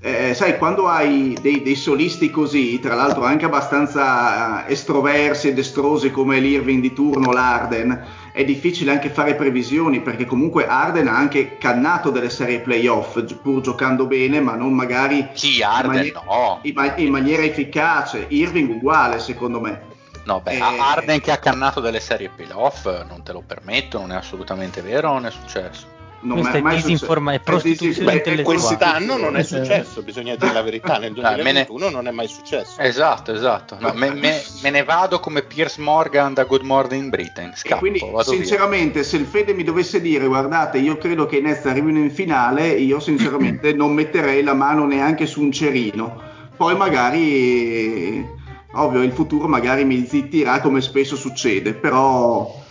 eh, 0.00 0.34
sai, 0.34 0.58
quando 0.58 0.86
hai 0.86 1.36
dei, 1.40 1.62
dei, 1.62 1.74
solisti 1.74 2.30
così, 2.30 2.78
tra 2.78 2.94
l'altro 2.94 3.24
anche 3.24 3.46
abbastanza 3.46 4.68
estroversi 4.68 5.48
ed 5.48 5.58
estrosi 5.58 6.10
come 6.10 6.38
l'Irving 6.38 6.80
di 6.80 6.92
turno, 6.92 7.32
l'Arden, 7.32 8.04
è 8.32 8.44
difficile 8.44 8.92
anche 8.92 9.08
fare 9.08 9.34
previsioni 9.34 10.00
perché 10.02 10.26
comunque 10.26 10.66
Arden 10.66 11.08
ha 11.08 11.16
anche 11.16 11.56
cannato 11.56 12.10
delle 12.10 12.28
serie 12.28 12.60
playoff 12.60 13.20
pur 13.40 13.62
giocando 13.62 14.06
bene 14.06 14.40
ma 14.40 14.54
non 14.54 14.74
magari 14.74 15.26
sì, 15.32 15.62
Arden, 15.62 16.04
in, 16.04 16.12
maniera, 16.12 16.22
no. 16.26 16.58
in, 16.62 16.92
in 16.96 17.10
maniera 17.10 17.42
efficace 17.42 18.26
Irving 18.28 18.68
uguale 18.70 19.18
secondo 19.18 19.60
me 19.60 19.94
No, 20.26 20.40
beh. 20.40 20.56
Eh, 20.56 20.60
Arden 20.60 21.20
che 21.20 21.30
ha 21.30 21.38
cannato 21.38 21.80
delle 21.80 22.00
serie 22.00 22.28
playoff 22.28 22.84
non 23.08 23.22
te 23.22 23.32
lo 23.32 23.44
permetto, 23.46 24.00
non 24.00 24.10
è 24.10 24.16
assolutamente 24.16 24.82
vero, 24.82 25.12
non 25.12 25.24
è 25.24 25.30
successo 25.30 25.95
non 26.26 26.40
Questa 26.40 26.58
è 26.58 26.60
mai 26.60 26.76
disinforma- 26.76 27.32
è 27.32 27.40
prostituzione 27.40 28.20
Beh, 28.20 28.42
quest'anno 28.42 29.16
non 29.16 29.36
è 29.36 29.44
successo, 29.44 30.02
bisogna 30.02 30.34
dire 30.34 30.52
la 30.52 30.62
verità, 30.62 30.98
nel 30.98 31.12
2021 31.14 31.88
non 31.88 32.08
è 32.08 32.10
mai 32.10 32.26
successo. 32.26 32.80
Esatto, 32.80 33.32
esatto. 33.32 33.76
No, 33.78 33.92
me, 33.94 34.10
me, 34.12 34.42
me, 34.62 34.70
ne 34.70 34.82
vado 34.82 35.20
come 35.20 35.42
Piers 35.42 35.76
Morgan 35.76 36.34
da 36.34 36.44
Good 36.44 36.62
Morning 36.62 37.08
Britain. 37.10 37.52
Scappo, 37.54 37.78
quindi, 37.78 38.02
sinceramente, 38.22 39.00
via. 39.00 39.04
se 39.04 39.16
il 39.16 39.26
Fede 39.26 39.54
mi 39.54 39.62
dovesse 39.62 40.00
dire, 40.00 40.26
guardate, 40.26 40.78
io 40.78 40.98
credo 40.98 41.26
che 41.26 41.36
i 41.36 41.42
Nets 41.42 41.64
arrivino 41.66 41.98
in 41.98 42.10
finale, 42.10 42.68
io 42.70 42.98
sinceramente 42.98 43.72
non 43.74 43.92
metterei 43.94 44.42
la 44.42 44.54
mano 44.54 44.84
neanche 44.84 45.26
su 45.26 45.40
un 45.40 45.52
cerino. 45.52 46.20
Poi 46.56 46.74
magari, 46.76 48.26
ovvio, 48.74 49.02
il 49.02 49.12
futuro 49.12 49.46
magari 49.46 49.84
mi 49.84 50.04
zittirà 50.04 50.60
come 50.60 50.80
spesso 50.80 51.14
succede, 51.14 51.74
però... 51.74 52.64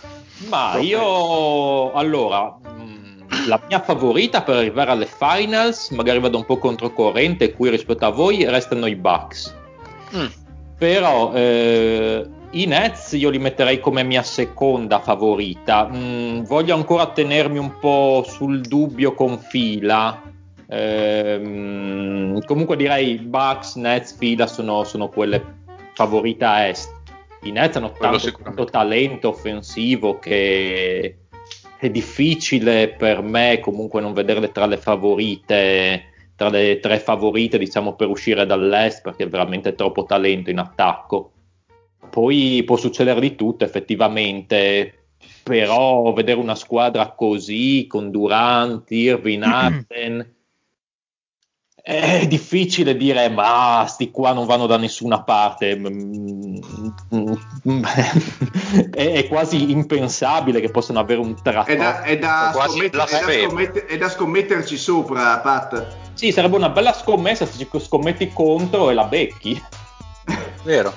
Ma 0.50 0.76
io, 0.76 1.92
allora, 1.92 2.54
la 3.46 3.60
mia 3.68 3.80
favorita 3.80 4.42
per 4.42 4.56
arrivare 4.56 4.90
alle 4.90 5.06
finals, 5.06 5.90
magari 5.90 6.18
vado 6.18 6.36
un 6.36 6.44
po' 6.44 6.58
controcorrente 6.58 7.52
qui 7.52 7.70
rispetto 7.70 8.04
a 8.04 8.10
voi, 8.10 8.44
restano 8.44 8.86
i 8.86 8.96
Bucks. 8.96 9.54
Mm. 10.14 10.26
Però 10.78 11.32
eh, 11.32 12.26
i 12.50 12.66
Nets 12.66 13.12
io 13.12 13.30
li 13.30 13.38
metterei 13.38 13.80
come 13.80 14.02
mia 14.02 14.22
seconda 14.22 15.00
favorita. 15.00 15.88
Mm, 15.92 16.42
voglio 16.42 16.74
ancora 16.74 17.06
tenermi 17.06 17.58
un 17.58 17.78
po' 17.78 18.24
sul 18.26 18.60
dubbio 18.60 19.14
con 19.14 19.38
fila. 19.38 20.22
Eh, 20.68 22.40
comunque 22.44 22.76
direi 22.76 23.18
Bucks, 23.18 23.76
Nets, 23.76 24.16
fila 24.16 24.46
sono, 24.46 24.84
sono 24.84 25.08
quelle 25.08 25.42
favorite 25.94 26.44
a 26.44 26.68
est. 26.68 26.94
I 27.42 27.52
Nets 27.52 27.76
hanno 27.76 27.92
tanto, 27.92 28.32
tanto 28.42 28.64
talento 28.64 29.28
offensivo 29.28 30.18
che 30.18 31.25
è 31.78 31.90
difficile 31.90 32.88
per 32.88 33.22
me 33.22 33.60
comunque 33.60 34.00
non 34.00 34.12
vederle 34.12 34.52
tra 34.52 34.66
le 34.66 34.76
favorite, 34.76 36.04
tra 36.34 36.48
le 36.48 36.80
tre 36.80 36.98
favorite 36.98 37.58
diciamo 37.58 37.94
per 37.94 38.08
uscire 38.08 38.46
dall'est 38.46 39.02
perché 39.02 39.24
è 39.24 39.28
veramente 39.28 39.74
troppo 39.74 40.04
talento 40.04 40.50
in 40.50 40.58
attacco. 40.58 41.32
Poi 42.08 42.62
può 42.64 42.76
succedere 42.76 43.20
di 43.20 43.34
tutto 43.34 43.64
effettivamente, 43.64 45.08
però 45.42 46.12
vedere 46.12 46.40
una 46.40 46.54
squadra 46.54 47.10
così 47.10 47.86
con 47.88 48.10
Durant, 48.10 48.90
Irvin, 48.90 49.42
Arden 49.44 50.35
è 51.88 52.26
difficile 52.26 52.96
dire 52.96 53.28
ma 53.28 53.84
sti 53.86 54.10
qua 54.10 54.32
non 54.32 54.44
vanno 54.44 54.66
da 54.66 54.76
nessuna 54.76 55.22
parte 55.22 55.70
è, 58.90 59.12
è, 59.12 59.28
quasi 59.28 59.70
impensabile 59.70 60.60
che 60.60 60.72
possano 60.72 60.98
avere 60.98 61.20
un 61.20 61.40
tratto. 61.40 61.70
È 61.70 61.76
da, 61.76 62.02
è 62.02 62.18
da, 62.18 62.50
scommetter, 62.52 62.88
è 62.88 62.90
da, 62.90 63.06
scommetter, 63.06 63.84
è 63.84 63.96
da 63.98 64.08
scommetterci 64.08 64.76
sopra 64.76 65.38
Pat. 65.38 65.86
Sì 66.14 66.32
sarebbe 66.32 66.56
una 66.56 66.70
bella 66.70 66.92
scommessa 66.92 67.46
se 67.46 67.56
ci 67.56 67.68
scommetti 67.78 68.32
contro 68.32 68.90
e 68.90 68.94
la 68.94 69.04
becchi. 69.04 69.62
Vero. 70.64 70.92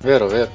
Vero 0.00 0.26
vero. 0.26 0.50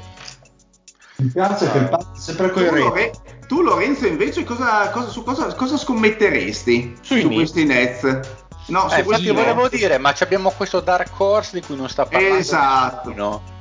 Mi 1.18 1.30
piace 1.30 1.70
che 1.70 1.78
il 1.78 1.89
Pat 1.89 2.15
è 2.15 2.18
sempre 2.18 2.50
coerente. 2.50 3.12
Tu 3.46 3.62
Lorenzo 3.62 4.08
invece 4.08 4.44
cosa, 4.44 4.89
cosa, 4.89 5.10
su 5.10 5.22
cosa, 5.22 5.54
cosa 5.54 5.78
scommetteresti 5.78 6.96
Sui 7.02 7.22
su 7.22 7.30
questi 7.30 7.65
Nets? 7.65 8.45
No, 8.67 8.91
eh, 8.91 8.99
infatti 8.99 9.30
volevo 9.30 9.69
dire, 9.69 9.97
ma 9.97 10.13
abbiamo 10.19 10.51
questo 10.51 10.80
Dark 10.80 11.19
Horse 11.19 11.60
di 11.60 11.65
cui 11.65 11.75
non 11.75 11.88
sta 11.88 12.06
parlando 12.06 12.38
esatto. 12.38 13.10
nessuno. 13.10 13.55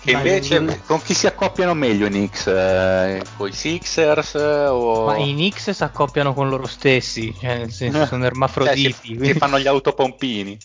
Che 0.00 0.12
invece 0.12 0.82
con 0.86 1.02
chi 1.02 1.12
si 1.12 1.26
accoppiano 1.26 1.74
meglio 1.74 2.06
i 2.06 2.10
Knicks? 2.10 2.46
Eh, 2.46 3.22
con 3.36 3.48
i 3.48 3.52
Sixers? 3.52 4.34
O... 4.34 5.06
Ma 5.06 5.16
i 5.16 5.32
Knicks 5.32 5.70
si 5.70 5.82
accoppiano 5.82 6.34
con 6.34 6.48
loro 6.48 6.66
stessi, 6.66 7.34
cioè 7.38 7.58
nel 7.58 7.72
senso 7.72 8.06
sono 8.06 8.24
ermafroditi. 8.24 8.82
cioè, 8.82 8.92
si, 9.00 9.32
si, 9.32 9.34
fanno 9.34 9.58
gli 9.58 9.66
autopompini. 9.66 10.58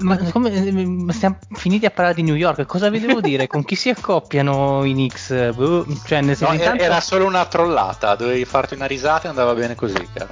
ma 0.00 0.16
come 0.30 1.12
siamo 1.12 1.38
finiti 1.52 1.84
a 1.86 1.90
parlare 1.90 2.14
di 2.14 2.22
New 2.22 2.34
York? 2.34 2.64
Cosa 2.66 2.88
vi 2.88 3.00
devo 3.00 3.20
dire? 3.20 3.46
Con 3.46 3.64
chi 3.64 3.74
si 3.74 3.90
accoppiano 3.90 4.84
i 4.84 4.92
Knicks? 4.92 5.52
Boh, 5.52 5.86
cioè, 6.06 6.22
nel 6.22 6.36
senso, 6.36 6.52
no, 6.52 6.58
intanto... 6.58 6.82
Era 6.82 7.00
solo 7.00 7.26
una 7.26 7.44
trollata, 7.44 8.14
dovevi 8.14 8.44
farti 8.44 8.74
una 8.74 8.86
risata 8.86 9.26
e 9.26 9.28
andava 9.28 9.54
bene 9.54 9.74
così. 9.74 9.94
Beh, 10.12 10.26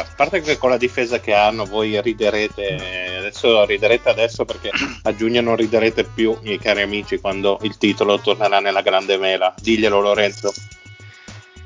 a 0.00 0.06
parte 0.16 0.40
che 0.40 0.56
con 0.56 0.70
la 0.70 0.76
difesa 0.76 1.20
che 1.20 1.34
hanno 1.34 1.64
voi 1.64 2.00
riderete, 2.00 3.18
adesso 3.18 3.64
riderete 3.64 4.08
adesso 4.08 4.44
perché 4.44 4.70
a 5.02 5.14
giugno 5.14 5.40
non 5.40 5.56
riderete 5.56 6.04
più, 6.04 6.36
miei 6.42 6.58
cari 6.58 6.82
amici, 6.82 7.20
quando 7.20 7.33
quando 7.34 7.58
il 7.62 7.76
titolo 7.78 8.20
tornerà 8.20 8.60
nella 8.60 8.80
grande 8.80 9.18
mela. 9.18 9.52
Diglielo 9.60 10.00
Lorenzo. 10.00 10.52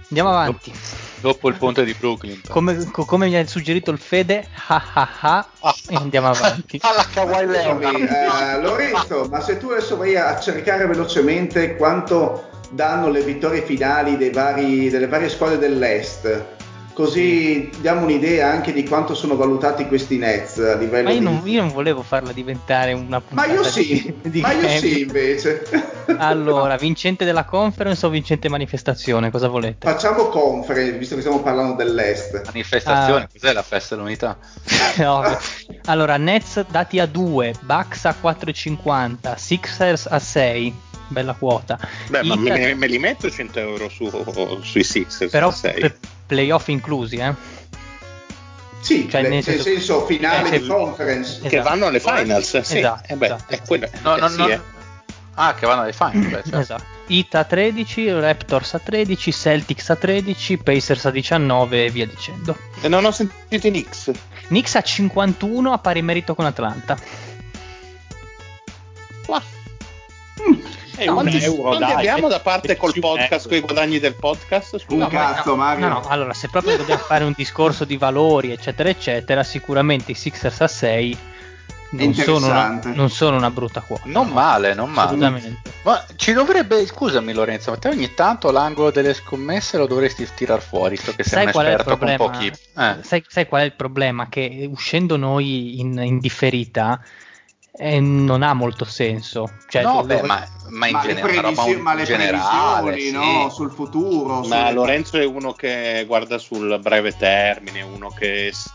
Andiamo 0.09 0.31
avanti. 0.31 0.73
Dopo 1.21 1.49
il 1.49 1.57
ponte 1.57 1.85
di 1.85 1.95
Brooklyn. 1.95 2.41
Come, 2.49 2.89
come 2.91 3.27
mi 3.27 3.37
ha 3.37 3.47
suggerito 3.47 3.91
il 3.91 3.99
Fede, 3.99 4.47
ha 4.69 4.83
ha 4.95 5.09
ha, 5.21 5.49
ah, 5.61 5.75
e 5.89 5.95
andiamo 5.97 6.29
avanti. 6.29 6.79
Alla 6.83 7.05
Kawhi 7.13 7.47
Leonard. 7.47 7.97
Uh, 7.97 8.63
Lorenzo, 8.63 9.27
ma 9.29 9.41
se 9.41 9.59
tu 9.59 9.69
adesso 9.69 9.97
vai 9.97 10.17
a 10.17 10.39
cercare 10.39 10.87
velocemente 10.87 11.77
quanto 11.77 12.49
danno 12.71 13.11
le 13.11 13.23
vittorie 13.23 13.63
finali 13.63 14.31
vari, 14.31 14.89
delle 14.89 15.09
varie 15.09 15.29
squadre 15.29 15.59
dell'Est, 15.59 16.58
così 16.99 17.71
diamo 17.79 18.03
un'idea 18.03 18.51
anche 18.51 18.73
di 18.73 18.83
quanto 18.83 19.15
sono 19.15 19.37
valutati 19.37 19.87
questi 19.87 20.19
Nets 20.19 20.59
a 20.59 20.75
livello 20.75 21.07
ma 21.07 21.15
io, 21.15 21.19
di... 21.21 21.25
non, 21.25 21.43
io 21.45 21.61
non 21.61 21.71
volevo 21.71 22.03
farla 22.03 22.33
diventare 22.33 22.93
una 22.93 23.21
puntata 23.21 23.47
ma 23.47 23.55
io 23.55 23.63
sì, 23.63 24.13
di, 24.21 24.31
di 24.31 24.41
ma 24.41 24.51
io 24.51 24.69
sì 24.69 25.03
invece. 25.03 25.63
Allora 26.19 26.77
vincente 26.77 27.25
della 27.25 27.45
conference 27.45 28.05
o 28.05 28.09
vincente 28.09 28.49
manifestazione? 28.49 29.31
Cosa 29.31 29.47
volete? 29.47 29.89
facciamo 29.89 30.25
conference 30.25 30.99
visto 30.99 31.15
che 31.15 31.21
stiamo 31.21 31.41
parlando 31.41 31.75
dell'est. 31.75 32.47
Manifestazione 32.47 33.25
ah. 33.25 33.29
cos'è 33.33 33.53
la 33.53 33.63
festa 33.63 33.95
dell'unità? 33.95 34.37
no, 34.99 35.23
allora 35.85 36.17
Nets 36.17 36.65
dati 36.69 36.99
a 36.99 37.07
2 37.07 37.55
Bucks 37.61 38.07
a 38.07 38.17
4,50 38.21 39.37
Sixers 39.37 40.07
a 40.11 40.19
6 40.19 40.87
bella 41.09 41.35
quota. 41.35 41.79
Beh, 42.09 42.23
ma 42.23 42.37
me, 42.37 42.75
me, 42.75 42.87
li 42.87 42.99
metto 42.99 43.31
100 43.31 43.59
euro 43.59 43.89
su, 43.89 44.11
sui 44.63 44.85
Sixers. 44.85 45.31
Però 45.31 45.53
per 45.61 45.97
playoff 46.27 46.69
inclusi, 46.69 47.17
eh? 47.17 47.57
Sì, 48.81 49.09
cioè, 49.09 49.23
nel, 49.29 49.43
senso, 49.43 49.63
senso 49.65 50.07
finale 50.07 50.51
eh, 50.51 50.61
di 50.61 50.67
conference. 50.67 51.33
Esatto. 51.33 51.49
Che 51.49 51.61
vanno 51.61 51.87
alle 51.87 52.01
finals, 52.01 52.61
sì. 52.61 52.79
Esatto, 52.79 53.13
eh 53.13 53.17
beh, 53.17 53.27
esatto. 53.27 53.53
È 53.53 53.63
quello, 53.67 53.89
no, 54.03 54.17
eh, 54.17 54.21
no, 54.21 54.29
sì, 54.29 54.37
no. 54.37 54.49
Eh. 54.49 54.61
Ah, 55.35 55.55
che 55.55 55.67
vanno 55.67 55.83
alle 55.83 55.93
finals. 55.93 56.31
Certo. 56.31 56.59
Esatto. 56.59 56.85
Ita 57.07 57.41
a 57.41 57.45
13, 57.45 58.13
Raptors 58.13 58.75
a 58.75 58.79
13, 58.79 59.33
Celtics 59.33 59.91
a 59.91 59.97
13, 59.97 60.59
Pacers 60.59 61.07
a 61.07 61.11
19 61.11 61.87
e 61.87 61.91
via 61.91 62.07
dicendo. 62.07 62.57
E 62.81 62.89
non 62.89 63.05
ho 63.05 63.11
sentito 63.11 63.67
i 63.67 63.71
Knicks. 63.71 64.11
Knicks 64.49 64.75
a 64.75 64.83
51 64.83 65.73
a 65.73 65.79
pari 65.79 66.03
merito 66.03 66.35
con 66.35 66.45
Atlanta. 66.45 66.99
Wow. 69.27 69.41
Mm. 70.49 70.61
È 70.99 71.05
no, 71.05 71.19
un 71.19 71.29
euro, 71.29 71.79
dai. 71.79 71.93
abbiamo 71.93 72.27
da 72.27 72.41
parte 72.41 72.77
col 72.77 72.93
podcast, 72.99 73.47
con 73.47 73.57
i 73.57 73.61
guadagni 73.61 74.01
del 74.01 74.15
podcast? 74.15 74.85
Un 74.89 74.99
no, 74.99 75.07
cazzo, 75.07 75.51
no, 75.51 75.57
Mario. 75.57 75.87
No, 75.87 75.95
no, 76.01 76.09
allora, 76.09 76.35
se 76.35 76.49
proprio 76.49 76.77
dobbiamo 76.77 77.03
fare 77.03 77.23
un 77.23 77.33
discorso 77.37 77.85
di 77.85 77.97
valori, 77.97 78.51
eccetera, 78.51 78.89
eccetera, 78.89 79.45
sicuramente 79.45 80.11
i 80.11 80.15
Sixers 80.15 80.61
a 80.61 80.67
6 80.67 81.19
non 81.91 82.13
sono, 82.13 82.47
una, 82.47 82.81
non 82.95 83.11
sono, 83.11 83.37
una, 83.37 83.51
brutta 83.51 83.81
quota. 83.81 84.03
Non 84.07 84.27
no, 84.27 84.33
male, 84.35 84.75
non 84.75 84.91
male. 84.91 85.61
Ma 85.83 86.05
ci 86.17 86.33
dovrebbe, 86.33 86.85
scusami 86.85 87.33
Lorenzo, 87.33 87.71
ma 87.71 87.79
te 87.79 87.89
ogni 87.89 88.13
tanto 88.13 88.51
l'angolo 88.51 88.91
delle 88.91 89.15
scommesse 89.15 89.79
lo 89.79 89.87
dovresti 89.87 90.29
tirar 90.35 90.61
fuori, 90.61 90.97
visto 90.97 91.15
che 91.15 91.23
sei 91.23 91.45
sai 91.51 91.55
un 91.55 91.67
esperto 91.67 91.97
con 91.97 92.15
pochi... 92.17 92.47
Eh. 92.49 92.97
Sai, 93.03 93.25
sai, 93.27 93.47
qual 93.47 93.63
è 93.63 93.65
il 93.65 93.75
problema? 93.75 94.29
Che 94.29 94.69
uscendo 94.71 95.17
noi 95.17 95.81
in, 95.81 95.99
in 95.99 96.19
differita 96.19 97.01
eh, 97.73 98.01
non 98.01 98.43
ha 98.43 98.55
molto 98.55 98.85
senso. 98.85 99.51
Cioè, 99.69 99.83
no, 99.83 100.03
beh, 100.03 100.23
ma, 100.23 100.45
ma, 100.69 100.87
in 100.87 100.93
ma, 100.93 101.01
generale, 101.03 101.33
le, 101.33 101.41
previsi- 101.41 101.77
ma 101.77 101.95
le 101.95 102.05
generale, 102.05 102.91
previsioni 102.91 103.27
sì. 103.27 103.43
no? 103.43 103.51
sul 103.51 103.71
futuro. 103.71 104.41
Ma 104.47 104.67
sul... 104.67 104.75
Lorenzo 104.75 105.19
è 105.19 105.25
uno 105.25 105.53
che 105.53 106.05
guarda 106.07 106.39
sul 106.39 106.79
breve 106.81 107.17
termine, 107.17 107.83
uno 107.83 108.09
che 108.09 108.51
s- 108.53 108.71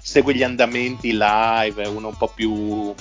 segue 0.00 0.34
gli 0.34 0.42
andamenti 0.42 1.12
live, 1.12 1.82
è 1.82 1.86
uno 1.86 2.08
un 2.08 2.16
po' 2.16 2.32
più 2.34 2.94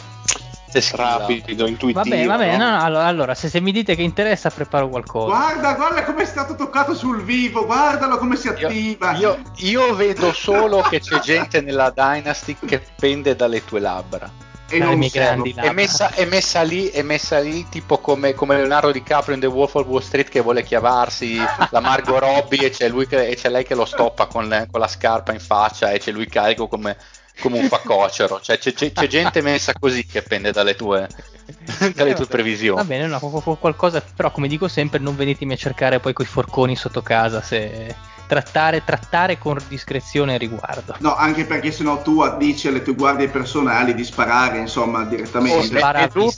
rapido, 0.92 1.68
intuitivo. 1.68 2.04
Vabbè, 2.04 2.26
vabbè, 2.26 2.58
no? 2.58 2.70
No, 2.72 2.84
allora, 2.84 3.06
allora 3.06 3.34
se, 3.34 3.48
se, 3.48 3.62
mi 3.62 3.72
dite 3.72 3.96
che 3.96 4.02
interessa, 4.02 4.50
preparo 4.50 4.90
qualcosa. 4.90 5.28
Guarda, 5.28 5.74
guarda 5.74 6.04
come 6.04 6.24
è 6.24 6.26
stato 6.26 6.56
toccato 6.56 6.94
sul 6.94 7.24
vivo, 7.24 7.66
guardalo 7.66 8.18
come 8.18 8.36
si 8.36 8.50
attiva. 8.50 9.14
Io, 9.14 9.38
io, 9.56 9.86
io 9.86 9.96
vedo 9.96 10.34
solo 10.34 10.82
che 10.82 11.00
c'è 11.00 11.20
gente 11.20 11.62
nella 11.62 11.92
Dynasty 11.96 12.58
che 12.66 12.82
pende 13.00 13.36
dalle 13.38 13.64
tue 13.64 13.80
labbra 13.80 14.30
e 14.70 14.80
non 14.80 15.00
grandi 15.12 15.54
è 15.56 15.72
messa, 15.72 16.12
è, 16.12 16.26
messa 16.26 16.62
lì, 16.64 16.88
è 16.88 17.04
messa 17.04 17.40
lì 17.40 17.68
tipo 17.70 18.00
come, 18.00 18.34
come, 18.34 18.56
Leonardo 18.56 18.92
DiCaprio 18.92 19.36
in 19.36 19.42
The 19.42 19.48
Wolf 19.48 19.76
of 19.76 19.86
Wall 19.86 20.02
Street 20.02 20.28
che 20.28 20.42
vuole 20.42 20.64
chiavarsi 20.64 21.38
la 21.70 21.80
Margot 21.80 22.20
Robbie 22.20 22.66
e 22.66 22.70
c'è, 22.72 22.92
che, 23.08 23.28
e 23.28 23.36
c'è, 23.36 23.50
lei 23.50 23.64
che 23.64 23.76
lo 23.76 23.86
stoppa 23.86 24.26
con, 24.26 24.68
con, 24.72 24.80
la 24.80 24.88
scarpa 24.88 25.34
in 25.34 25.40
faccia 25.40 25.92
e 25.92 26.00
c'è 26.00 26.12
lui 26.12 26.28
carico 26.28 26.68
come, 26.68 26.98
come 27.42 27.60
un 27.60 27.68
facocero. 27.68 28.40
Cioè 28.42 28.58
c'è, 28.58 28.74
c'è, 28.74 28.92
c'è, 28.92 29.08
gente 29.08 29.42
messa 29.42 29.74
così 29.80 30.04
che 30.06 30.24
pende 30.24 30.52
dalle 30.52 30.76
tue, 30.76 31.08
dalle 31.94 32.16
tue 32.16 32.26
previsioni. 32.26 32.78
Va 32.78 32.86
bene 32.86 33.06
no, 33.06 33.20
qualcosa 33.20 34.04
però 34.16 34.32
come 34.32 34.48
dico 34.48 34.68
sempre 34.68 34.98
non 34.98 35.16
venitemi 35.16 35.54
a 35.54 35.58
cercare 35.58 36.00
poi 36.00 36.14
coi 36.14 36.26
forconi 36.26 36.76
sotto 36.76 37.04
casa 37.04 37.42
se 37.42 38.14
trattare, 38.28 38.84
trattare 38.84 39.38
con 39.38 39.58
discrezione 39.68 40.36
a 40.36 40.38
riguardo. 40.38 40.96
No, 41.00 41.16
anche 41.16 41.46
perché 41.46 41.72
sennò 41.72 42.02
tu 42.02 42.24
dici 42.38 42.68
alle 42.68 42.82
tue 42.82 42.94
guardie 42.94 43.28
personali 43.28 43.94
di 43.94 44.04
sparare, 44.04 44.58
insomma, 44.58 45.04
direttamente. 45.04 45.82
Oh, 45.82 46.08
tu, 46.10 46.32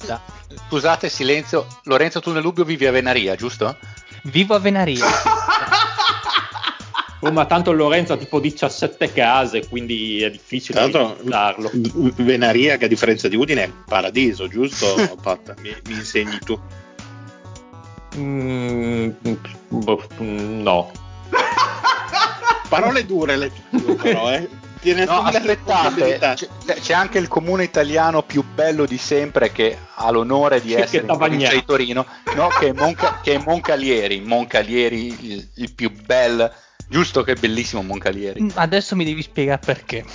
scusate, 0.67 1.09
silenzio. 1.09 1.67
Lorenzo, 1.83 2.19
tu 2.19 2.31
nel 2.31 2.41
Lubbio 2.41 2.63
vivi 2.63 2.85
a 2.85 2.91
Venaria, 2.91 3.35
giusto? 3.35 3.77
Vivo 4.23 4.55
a 4.55 4.59
Venaria. 4.59 5.05
Oh, 7.21 7.31
ma 7.31 7.45
tanto 7.45 7.71
Lorenzo 7.71 8.13
ha 8.13 8.17
tipo 8.17 8.39
17 8.39 9.11
case, 9.11 9.67
quindi 9.67 10.21
è 10.21 10.29
difficile 10.29 10.87
darlo. 11.23 11.71
Venaria, 12.17 12.77
che 12.77 12.85
a 12.85 12.87
differenza 12.87 13.27
di 13.27 13.35
Udine 13.35 13.63
è 13.63 13.71
paradiso, 13.87 14.47
giusto? 14.47 14.85
Pat? 15.19 15.55
Mi, 15.61 15.75
mi, 15.87 15.93
insegni 15.93 16.37
tu. 16.45 16.59
Mm, 18.17 19.09
boh, 19.69 20.07
no. 20.17 20.91
Parole 22.69 23.05
dure 23.05 23.37
le 23.37 23.51
tue, 23.69 23.95
però, 24.01 24.31
eh. 24.31 24.49
Tiene 24.79 25.05
no, 25.05 25.21
aspettate, 25.23 26.19
c'è, 26.19 26.47
c'è, 26.79 26.93
anche 26.93 27.17
il 27.17 27.27
comune 27.27 27.63
italiano 27.63 28.21
più 28.21 28.43
bello 28.43 28.85
di 28.85 28.99
sempre 28.99 29.51
che 29.51 29.75
ha 29.95 30.11
l'onore 30.11 30.61
di 30.61 30.73
essere 30.73 31.07
in 31.07 31.17
provincia 31.17 31.51
di 31.51 31.65
Torino, 31.65 32.05
no, 32.35 32.49
che, 32.49 32.67
è 32.67 32.73
Monca, 32.73 33.19
che, 33.23 33.33
è 33.33 33.41
Moncalieri, 33.43 34.21
Moncalieri 34.21 35.31
il, 35.31 35.47
il 35.55 35.73
più 35.73 35.91
bel, 35.91 36.49
giusto 36.87 37.23
che 37.23 37.31
è 37.31 37.35
bellissimo 37.35 37.81
Moncalieri. 37.81 38.43
Mm, 38.43 38.49
adesso 38.53 38.95
mi 38.95 39.03
devi 39.03 39.23
spiegare 39.23 39.61
perché. 39.65 40.05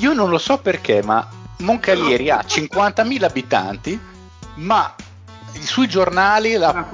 Io 0.00 0.12
non 0.12 0.30
lo 0.30 0.38
so 0.38 0.58
perché, 0.58 1.02
ma 1.02 1.28
Moncalieri 1.58 2.30
ha 2.30 2.44
50.000 2.46 3.24
abitanti, 3.24 4.00
ma 4.54 4.94
sui 5.62 5.88
giornali 5.88 6.54
la, 6.54 6.88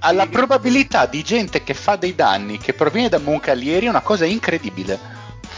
alla 0.00 0.26
probabilità 0.26 1.06
di 1.06 1.22
gente 1.22 1.62
che 1.62 1.74
fa 1.74 1.96
dei 1.96 2.14
danni 2.14 2.58
che 2.58 2.72
proviene 2.72 3.08
da 3.08 3.18
Moncalieri 3.18 3.86
è 3.86 3.88
una 3.88 4.00
cosa 4.00 4.24
incredibile. 4.24 4.98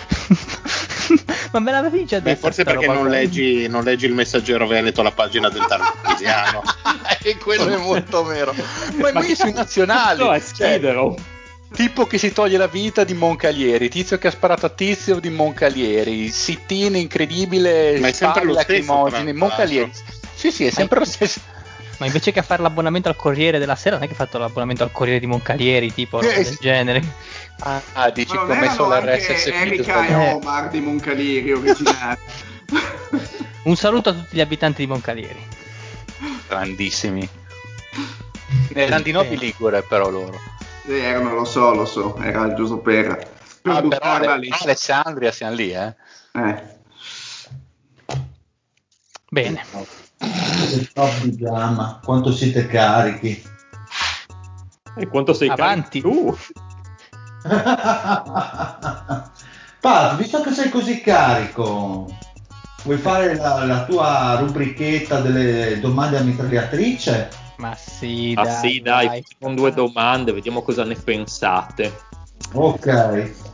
Ma 1.53 1.61
me 1.61 1.73
l'avevi 1.73 2.05
già 2.05 2.21
detto. 2.21 2.41
forse 2.41 2.65
perché 2.65 2.87
non 2.87 3.09
leggi, 3.09 3.67
non 3.69 3.83
leggi, 3.83 4.07
il 4.07 4.15
messaggero 4.15 4.67
Veneto, 4.67 5.03
la 5.03 5.13
pagina 5.13 5.49
del 5.49 5.65
Tarquisiano. 5.67 6.63
e 7.23 7.39
quello 7.39 7.69
è 7.69 7.77
molto 7.77 8.25
vero. 8.25 8.55
Ma, 9.01 9.13
Ma 9.13 9.23
sui 9.23 9.53
nazionali. 9.53 10.23
No, 10.23 10.33
è 10.33 10.43
cioè, 10.43 10.81
tipo 11.73 12.07
che 12.07 12.19
si 12.19 12.33
toglie 12.33 12.59
la 12.59 12.67
vita 12.67 13.05
di 13.05 13.15
Moncalieri, 13.15 13.89
tizio 13.89 14.19
che 14.19 14.29
ha 14.29 14.31
sparato 14.31 14.67
a 14.67 14.71
tizio 14.71 15.19
di 15.21 15.31
Moncalieri, 15.31 16.29
sit-in 16.29 16.97
incredibile, 16.97 17.99
Ma 17.99 18.09
è 18.09 18.13
sempre 18.13 18.45
lo 18.45 18.59
stesso, 18.59 19.09
Moncalieri. 19.35 19.91
Sì, 20.35 20.53
sì, 20.53 20.67
è 20.67 20.71
sempre 20.71 20.99
lo 20.99 21.05
stesso. 21.05 21.41
Ma 21.99 22.07
invece 22.07 22.31
che 22.31 22.43
fare 22.43 22.63
l'abbonamento 22.63 23.09
al 23.09 23.17
Corriere 23.17 23.59
della 23.59 23.75
Sera, 23.75 23.97
non 23.97 24.05
è 24.05 24.07
che 24.07 24.13
ha 24.13 24.17
fatto 24.17 24.39
l'abbonamento 24.39 24.85
al 24.85 24.93
Corriere 24.93 25.19
di 25.19 25.27
Moncalieri, 25.27 25.93
tipo 25.93 26.21
eh, 26.21 26.45
del 26.45 26.57
genere. 26.61 27.03
Ah, 27.61 27.83
ah 27.95 28.11
dici 28.11 28.31
che 28.31 28.39
ho 28.39 28.45
messo 28.47 28.89
l'RSS 28.89 29.47
Erika 29.47 30.07
e 30.07 30.15
Omar 30.35 30.69
di 30.69 30.81
Moncalieri 30.81 31.53
originali. 31.53 32.19
Un 33.65 33.77
saluto 33.77 34.11
a 34.11 34.13
tutti 34.13 34.37
gli 34.37 34.41
abitanti 34.41 34.83
di 34.83 34.87
Moncalieri. 34.87 35.45
Grandissimi. 36.47 37.29
Erano 38.73 39.03
di 39.03 39.11
Nobi 39.11 39.37
Ligure 39.37 39.83
però 39.83 40.09
loro. 40.09 40.39
Sì, 40.85 40.97
erano, 40.97 41.35
lo 41.35 41.45
so, 41.45 41.75
lo 41.75 41.85
so, 41.85 42.17
era 42.19 42.45
il 42.45 42.55
giusto 42.55 42.79
per, 42.79 43.29
per 43.61 43.73
ah, 43.73 43.83
però 43.83 44.37
lì. 44.37 44.49
Alessandria 44.51 45.33
siamo 45.33 45.55
lì, 45.55 45.73
eh. 45.73 45.95
eh. 46.33 46.63
Bene. 49.29 49.65
Top 50.93 51.23
di 51.23 51.37
gamma, 51.37 52.01
quanto 52.03 52.33
siete 52.33 52.67
carichi. 52.67 53.43
E 54.97 55.07
quanto 55.09 55.33
sei 55.33 55.49
avanti? 55.49 56.01
Carichi? 56.01 56.19
Uh. 56.19 56.37
Pat, 59.81 60.17
visto 60.17 60.41
che 60.41 60.51
sei 60.51 60.71
così 60.71 61.01
carico, 61.01 62.13
vuoi 62.83 62.99
fare 62.99 63.37
la, 63.37 63.65
la 63.65 63.85
tua 63.85 64.37
rubrichetta 64.41 65.21
delle 65.21 65.79
domande 65.79 66.19
a 66.19 66.23
mitragliatrice? 66.23 67.29
Ma 67.59 67.75
sì, 67.77 68.35
dai. 68.35 68.47
Ah, 68.47 68.59
sì, 68.59 68.81
dai, 68.81 69.07
dai. 69.07 69.25
con 69.39 69.55
due 69.55 69.73
domande, 69.73 70.33
vediamo 70.33 70.63
cosa 70.63 70.85
ne 70.85 70.97
pensate. 70.97 71.97
Ok. 72.55 73.48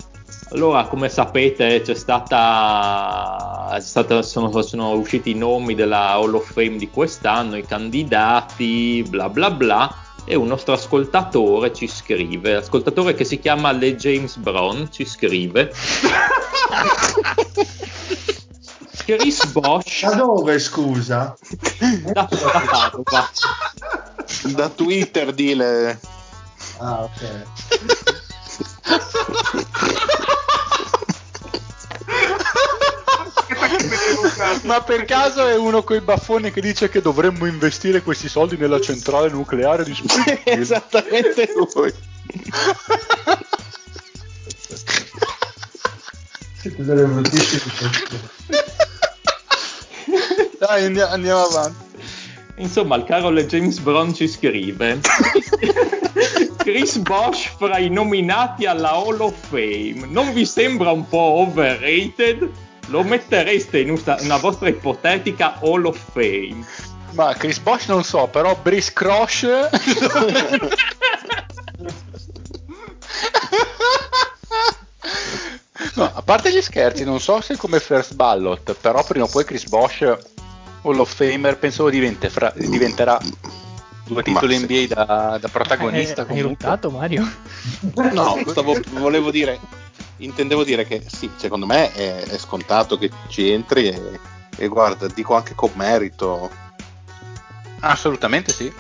Allora, 0.55 0.85
come 0.85 1.09
sapete, 1.09 1.81
c'è 1.81 1.95
stata, 1.97 3.71
c'è 3.73 3.81
stata 3.81 4.23
sono, 4.23 4.63
sono, 4.63 4.93
usciti 4.93 5.33
i 5.33 5.35
nomi 5.35 5.75
della 5.75 6.13
Hall 6.13 6.33
of 6.33 6.53
Fame 6.53 6.77
di 6.77 6.89
quest'anno, 6.89 7.57
i 7.57 7.67
candidati, 7.67 9.05
bla 9.09 9.29
bla 9.29 9.51
bla, 9.51 9.93
e 10.25 10.37
un 10.37 10.47
nostro 10.47 10.75
ascoltatore 10.75 11.73
ci 11.73 11.89
scrive, 11.89 12.53
l'ascoltatore 12.53 13.15
che 13.15 13.25
si 13.25 13.41
chiama 13.41 13.73
Le 13.73 13.97
James 13.97 14.37
Brown 14.37 14.93
ci 14.93 15.05
scrive. 15.05 15.73
Chris 19.05 19.45
Bosch. 19.47 20.07
Da 20.07 20.15
dove, 20.15 20.61
scusa? 20.61 21.37
Da, 22.13 22.29
da 22.31 22.63
Padova. 22.71 23.29
Da 24.55 24.69
Twitter, 24.69 25.33
dile. 25.33 25.99
Ah, 26.79 27.03
ok. 27.03 27.43
Ma 34.63 34.81
per 34.83 35.05
caso 35.05 35.47
è 35.47 35.57
uno 35.57 35.83
coi 35.83 36.01
baffoni 36.01 36.51
che 36.51 36.61
dice 36.61 36.89
che 36.89 37.01
dovremmo 37.01 37.47
investire 37.47 38.03
questi 38.03 38.29
soldi 38.29 38.57
nella 38.57 38.81
centrale 38.81 39.29
nucleare 39.29 39.85
di 39.85 39.95
Springfield? 39.95 40.61
Esattamente 40.61 41.49
lui. 41.57 41.93
Siete 46.61 46.85
delle 46.85 47.05
bruttissime 47.05 47.73
Dai, 50.59 50.85
andiamo, 50.87 51.13
andiamo 51.13 51.41
avanti. 51.43 51.85
Insomma, 52.57 52.97
il 52.97 53.05
caro 53.05 53.33
James 53.33 53.79
Brown 53.81 54.15
ci 54.15 54.29
scrive 54.29 55.01
Chris 56.59 56.97
Bosch 56.99 57.57
fra 57.59 57.79
i 57.79 57.91
nominati 57.91 58.65
alla 58.65 58.93
Hall 58.93 59.21
of 59.21 59.35
Fame 59.49 60.07
non 60.09 60.33
vi 60.33 60.47
sembra 60.47 60.93
un 60.93 61.07
po' 61.09 61.19
overrated? 61.19 62.49
Lo 62.87 63.03
mettereste 63.03 63.81
in 63.81 63.91
una, 63.91 64.17
una 64.21 64.37
vostra 64.37 64.69
ipotetica 64.69 65.59
Hall 65.61 65.87
of 65.87 65.99
Fame? 66.13 66.65
Ma 67.13 67.35
Chris 67.35 67.59
Bosch 67.59 67.89
non 67.89 68.03
so, 68.03 68.27
però 68.27 68.57
Brice 68.61 68.93
Crosh 68.93 69.47
No, 75.95 76.11
a 76.13 76.23
parte 76.23 76.53
gli 76.53 76.61
scherzi, 76.61 77.05
non 77.05 77.21
so 77.21 77.41
se 77.41 77.57
come 77.57 77.79
first 77.79 78.15
ballot, 78.15 78.75
però 78.75 79.05
prima 79.05 79.27
o 79.27 79.29
poi 79.29 79.45
Chris 79.45 79.65
Bosch 79.67 80.03
Hall 80.83 80.99
of 80.99 81.15
Famer 81.15 81.57
penso 81.57 81.89
diventerà, 81.89 82.53
diventerà 82.57 83.19
due 84.05 84.23
titoli 84.23 84.59
NBA 84.59 84.75
sì. 84.75 84.87
da, 84.89 85.39
da, 85.41 85.49
protagonista. 85.49 86.23
Hai, 86.23 86.37
hai 86.37 86.41
ruttato 86.43 86.91
Mario? 86.91 87.29
No, 88.13 88.43
stavo, 88.47 88.79
volevo 88.93 89.31
dire, 89.31 89.59
intendevo 90.19 90.65
dire 90.65 90.87
che 90.87 91.03
sì, 91.07 91.31
secondo 91.37 91.67
me 91.67 91.93
è, 91.93 92.23
è 92.23 92.39
scontato 92.39 92.99
che 92.99 93.11
ci 93.29 93.51
entri 93.51 93.89
e, 93.89 94.21
e, 94.57 94.69
guarda, 94.69 95.07
dico 95.09 95.35
anche 95.35 95.55
con 95.55 95.71
merito. 95.75 96.51
Assolutamente 97.81 98.53
sì. 98.53 98.73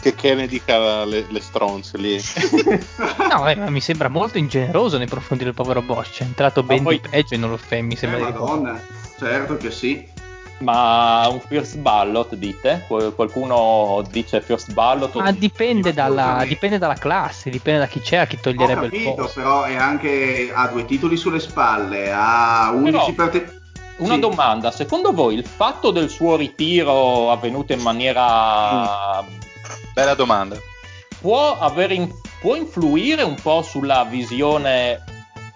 Che, 0.00 0.14
che 0.14 0.34
ne 0.34 0.46
dica 0.46 1.04
le, 1.04 1.26
le 1.28 1.40
stronze 1.40 1.98
lì? 1.98 2.18
no, 3.30 3.48
eh, 3.48 3.70
mi 3.70 3.82
sembra 3.82 4.08
molto 4.08 4.38
ingeneroso 4.38 4.96
nei 4.96 5.06
profondì 5.06 5.44
del 5.44 5.52
povero 5.52 5.82
Bosch. 5.82 6.20
È 6.20 6.24
entrato 6.24 6.62
ben 6.62 6.82
poi... 6.82 7.00
di 7.00 7.08
peggio 7.08 7.34
e 7.34 7.36
non 7.36 7.50
lo 7.50 7.58
mi 7.82 7.96
sembra. 7.96 8.18
Eh, 8.18 8.32
Madonna, 8.32 8.80
certo 9.18 9.58
che 9.58 9.70
sì. 9.70 10.08
Ma 10.60 11.26
un 11.28 11.40
first 11.40 11.78
ballot 11.78 12.34
dite? 12.34 12.84
Qualcuno 12.86 14.04
dice 14.10 14.42
first 14.42 14.72
ballot? 14.74 15.14
Ma 15.14 15.32
dipende 15.32 15.94
dalla, 15.94 16.44
dipende 16.46 16.76
dalla, 16.76 16.94
classe, 16.94 17.48
dipende 17.48 17.80
da 17.80 17.86
chi 17.86 18.00
c'è, 18.00 18.16
a 18.16 18.26
chi 18.26 18.38
toglierebbe 18.38 18.88
capito, 18.88 19.08
il 19.08 19.14
posto. 19.14 19.40
però 19.40 19.62
è 19.62 19.74
anche 19.76 20.50
ha 20.52 20.66
due 20.68 20.84
titoli 20.84 21.16
sulle 21.16 21.40
spalle, 21.40 22.12
ha 22.12 22.72
11 22.74 23.12
per 23.12 23.28
te... 23.30 23.58
Una 24.00 24.14
sì. 24.14 24.20
domanda, 24.20 24.70
secondo 24.70 25.12
voi 25.12 25.34
il 25.34 25.44
fatto 25.46 25.90
del 25.90 26.10
suo 26.10 26.36
ritiro 26.36 27.30
avvenuto 27.30 27.72
in 27.72 27.80
maniera... 27.80 29.22
Mm. 29.22 29.38
Bella 29.94 30.14
domanda. 30.14 30.56
Può, 31.20 31.58
in... 31.88 32.10
può 32.40 32.54
influire 32.54 33.22
un 33.22 33.36
po' 33.40 33.62
sulla 33.62 34.04
visione 34.04 35.02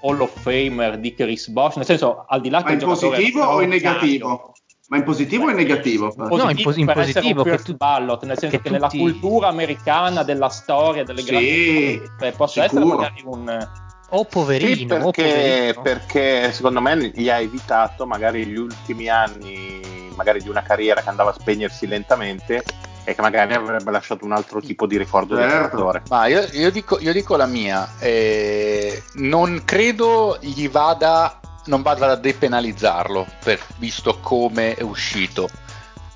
Hall 0.01 0.21
of 0.21 0.39
Famer 0.41 0.99
di 0.99 1.15
Chris 1.15 1.49
Bosch? 1.49 1.77
Nel 1.77 1.87
senso, 1.87 2.25
al 2.27 2.41
di 2.41 2.49
là 2.49 2.61
Ma 2.61 2.67
che 2.67 2.73
in 2.73 2.79
positivo 2.81 3.43
o 3.43 3.61
in 3.61 3.69
negativo? 3.69 4.54
Ma 4.89 4.99
in 4.99 5.03
positivo 5.05 5.47
o 5.47 5.51
in 5.51 5.57
negativo? 5.57 6.15
In 6.17 6.27
no, 6.37 6.51
in, 6.51 6.63
pos- 6.63 6.77
in 6.77 6.87
positivo. 6.87 7.43
Che 7.43 7.59
tu, 7.59 7.75
ballot, 7.75 8.25
nel 8.25 8.39
senso 8.39 8.57
che, 8.57 8.63
che 8.63 8.71
nella 8.71 8.89
cultura 8.89 9.49
americana 9.49 10.23
della 10.23 10.51
storia 10.51 11.05
delle 11.05 11.23
sì, 11.23 11.31
grandi 11.31 12.03
cioè, 12.19 12.33
possa 12.33 12.69
sicuro. 12.69 12.85
essere 12.85 12.95
magari 12.95 13.23
un 13.25 13.69
o 14.11 14.25
poverino, 14.27 14.77
sì, 14.77 14.87
perché, 14.87 15.03
o 15.03 15.11
poverino. 15.11 15.83
perché 15.83 16.53
secondo 16.53 16.81
me 16.81 17.11
gli 17.15 17.29
ha 17.31 17.41
evitato 17.41 18.07
magari 18.07 18.45
gli 18.45 18.57
ultimi 18.57 19.09
anni 19.09 19.81
magari 20.15 20.41
di 20.41 20.49
una 20.49 20.63
carriera 20.63 21.01
che 21.01 21.09
andava 21.09 21.31
a 21.31 21.35
spegnersi 21.39 21.87
lentamente 21.87 22.63
e 23.05 23.15
che 23.15 23.21
magari 23.21 23.55
avrebbe 23.55 23.91
lasciato 23.91 24.25
un 24.25 24.33
altro 24.33 24.61
tipo 24.61 24.87
di 24.87 24.97
ricordo 24.97 25.37
certo. 25.37 25.53
del 25.53 25.63
giocatore. 25.65 26.03
Ma 26.09 26.27
io, 26.27 26.47
io, 26.53 26.71
dico, 26.71 26.99
io, 27.01 27.13
dico, 27.13 27.37
la 27.37 27.47
mia, 27.47 27.87
eh, 27.99 29.03
non 29.15 29.63
credo 29.65 30.39
gli 30.41 30.69
vada 30.71 31.39
non 31.67 31.83
vada 31.83 32.11
a 32.11 32.17
depenalizzarlo, 32.17 33.27
per, 33.43 33.61
visto 33.77 34.19
come 34.21 34.75
è 34.75 34.83
uscito. 34.83 35.49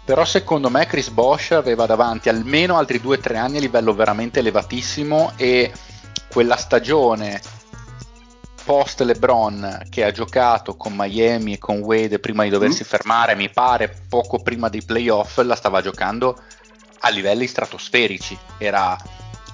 Però 0.04 0.24
secondo 0.24 0.70
me 0.70 0.86
Chris 0.86 1.10
Bosch 1.10 1.52
aveva 1.52 1.86
davanti 1.86 2.28
almeno 2.28 2.78
altri 2.78 2.98
2-3 2.98 3.36
anni 3.36 3.58
a 3.58 3.60
livello 3.60 3.94
veramente 3.94 4.38
elevatissimo 4.38 5.32
e 5.36 5.72
quella 6.30 6.56
stagione 6.56 7.40
post 8.64 9.00
LeBron 9.00 9.86
che 9.88 10.04
ha 10.04 10.10
giocato 10.10 10.76
con 10.76 10.94
Miami 10.94 11.54
e 11.54 11.58
con 11.58 11.78
Wade 11.78 12.18
prima 12.18 12.44
di 12.44 12.50
doversi 12.50 12.82
mm. 12.82 12.86
fermare, 12.86 13.34
mi 13.34 13.50
pare 13.50 14.02
poco 14.08 14.38
prima 14.38 14.68
dei 14.68 14.82
playoff, 14.82 15.38
la 15.38 15.54
stava 15.54 15.80
giocando 15.82 16.38
a 17.00 17.08
livelli 17.10 17.46
stratosferici. 17.46 18.38
Era 18.58 18.96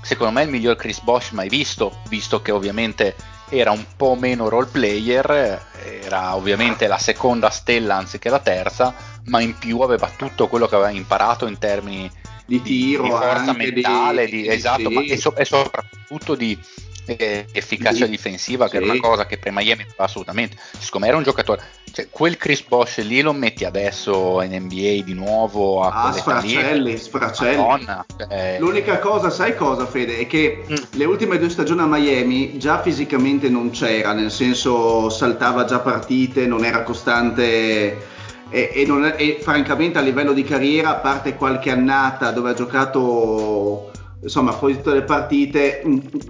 secondo 0.03 0.33
me 0.33 0.43
il 0.43 0.51
miglior 0.51 0.77
Chris 0.77 1.01
Bosch 1.01 1.33
mai 1.33 1.49
visto, 1.49 1.99
visto 2.09 2.43
che 2.43 2.53
ovviamente 2.53 3.15
era 3.49 3.71
un 3.71 3.85
po' 3.97 4.17
meno 4.17 4.49
role 4.49 4.69
player, 4.71 5.63
era 6.03 6.35
ovviamente 6.35 6.87
la 6.87 6.99
seconda 6.99 7.51
stella 7.51 7.97
anziché 7.97 8.29
la 8.29 8.41
terza, 8.41 8.95
ma 9.27 9.41
in 9.41 9.57
più 9.59 9.81
aveva 9.81 10.11
tutto 10.17 10.49
quello 10.49 10.67
che 10.67 10.75
aveva 10.75 10.91
imparato 10.91 11.47
in 11.47 11.59
termini 11.59 12.11
di 12.47 12.61
tiro, 12.63 13.03
di, 13.05 13.11
forza 13.11 13.53
mentale, 13.53 14.27
di, 14.27 14.43
di, 14.43 14.49
esatto, 14.49 14.89
sì. 14.89 14.95
ma 14.95 15.03
e, 15.03 15.17
so, 15.17 15.35
e, 15.35 15.45
soprattutto 15.45 16.35
di, 16.35 16.59
efficacia 17.07 18.05
sì. 18.05 18.11
difensiva, 18.11 18.69
che 18.69 18.79
sì. 18.79 18.83
era 18.83 18.93
una 18.93 19.01
cosa 19.01 19.27
che 19.27 19.39
per 19.39 19.53
Miami 19.53 19.87
assolutamente. 19.97 20.57
Siccome 20.79 21.09
era 21.09 21.17
un 21.17 21.23
giocatore, 21.23 21.63
cioè, 21.95 22.09
quel 22.11 22.37
Chris 22.37 22.63
Bosch 22.63 22.99
lì 23.05 23.21
lo 23.21 23.33
metti 23.33 23.65
adesso 23.65 24.43
in 24.43 24.53
NBA 24.65 25.05
di 25.05 25.15
nuovo 25.15 25.83
a 25.83 26.07
ah, 26.07 26.13
sfracelli, 26.13 26.97
sfracelli. 26.97 27.57
Madonna, 27.57 28.05
cioè... 28.17 28.57
L'unica 28.59 28.99
cosa, 28.99 29.31
sai 29.31 29.55
cosa, 29.55 29.87
Fede? 29.87 30.19
È 30.19 30.27
che 30.27 30.65
mm. 30.69 30.75
le 30.91 31.05
ultime 31.05 31.39
due 31.39 31.49
stagioni 31.49 31.83
a 31.83 31.87
Miami 31.87 32.59
già 32.59 32.83
fisicamente 32.83 33.49
non 33.49 33.71
c'era, 33.71 34.13
nel 34.13 34.33
senso 34.33 35.09
saltava 35.09 35.65
già 35.67 35.79
partite, 35.79 36.47
non 36.47 36.65
era 36.65 36.83
costante. 36.83 38.13
E, 38.51 38.71
e, 38.73 38.85
non, 38.87 39.15
e 39.17 39.39
francamente 39.41 39.99
a 39.99 40.01
livello 40.01 40.33
di 40.33 40.43
carriera, 40.43 40.91
a 40.91 40.95
parte 40.97 41.37
qualche 41.37 41.71
annata 41.71 42.33
dove 42.33 42.51
ha 42.51 42.55
giocato 42.55 43.93
insomma, 44.25 44.53
poi 44.55 44.75
tutte 44.75 44.95
le 44.95 45.03
partite, 45.03 45.83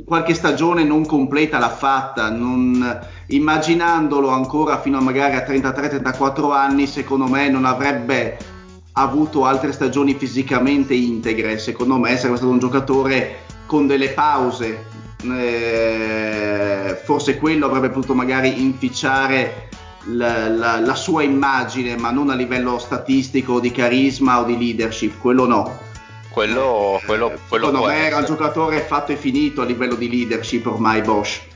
qualche 0.04 0.34
stagione 0.34 0.84
non 0.84 1.06
completa 1.06 1.58
l'ha 1.58 1.70
fatta, 1.70 2.28
non, 2.28 3.00
immaginandolo 3.28 4.28
ancora 4.28 4.80
fino 4.80 4.98
a 4.98 5.00
magari 5.00 5.36
a 5.36 5.46
33-34 5.46 6.52
anni, 6.52 6.86
secondo 6.86 7.26
me 7.26 7.48
non 7.48 7.64
avrebbe 7.64 8.36
avuto 8.92 9.44
altre 9.44 9.72
stagioni 9.72 10.14
fisicamente 10.14 10.94
integre, 10.94 11.58
secondo 11.58 11.96
me 11.98 12.16
sarebbe 12.16 12.36
stato 12.36 12.52
un 12.52 12.58
giocatore 12.58 13.38
con 13.66 13.86
delle 13.86 14.10
pause, 14.10 14.84
eh, 15.22 17.00
forse 17.02 17.38
quello 17.38 17.66
avrebbe 17.66 17.90
potuto 17.90 18.14
magari 18.14 18.60
inficiare 18.60 19.68
la, 20.08 20.48
la, 20.48 20.80
la 20.80 20.94
sua 20.96 21.22
immagine, 21.22 21.96
ma 21.96 22.10
non 22.10 22.28
a 22.30 22.34
livello 22.34 22.78
statistico, 22.78 23.60
di 23.60 23.70
carisma 23.70 24.40
o 24.40 24.44
di 24.44 24.58
leadership, 24.58 25.18
quello 25.20 25.46
no 25.46 25.83
quello, 26.34 26.98
eh, 27.00 27.06
quello, 27.06 27.32
quello 27.48 27.66
secondo 27.66 27.86
me 27.86 28.06
era 28.06 28.16
un 28.16 28.24
giocatore 28.24 28.80
fatto 28.80 29.12
e 29.12 29.16
finito 29.16 29.62
a 29.62 29.64
livello 29.64 29.94
di 29.94 30.10
leadership 30.10 30.66
ormai 30.66 31.00
Bosch. 31.00 31.52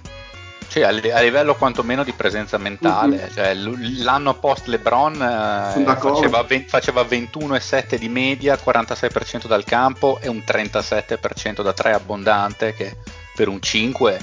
Cioè, 0.68 0.84
a, 0.84 1.20
livello 1.20 1.54
quantomeno 1.54 2.04
di 2.04 2.12
presenza 2.12 2.58
mentale 2.58 3.16
mm-hmm. 3.16 3.34
cioè, 3.34 3.54
l'anno 4.02 4.34
post 4.34 4.66
LeBron 4.66 5.14
eh, 5.14 5.82
faceva, 5.96 6.46
faceva 6.66 7.02
21,7 7.02 7.94
di 7.96 8.08
media 8.10 8.58
46% 8.62 9.46
dal 9.46 9.64
campo 9.64 10.18
e 10.20 10.28
un 10.28 10.42
37% 10.46 11.62
da 11.62 11.72
3 11.72 11.92
abbondante 11.94 12.74
che 12.74 12.98
per 13.34 13.48
un 13.48 13.62
5 13.62 14.20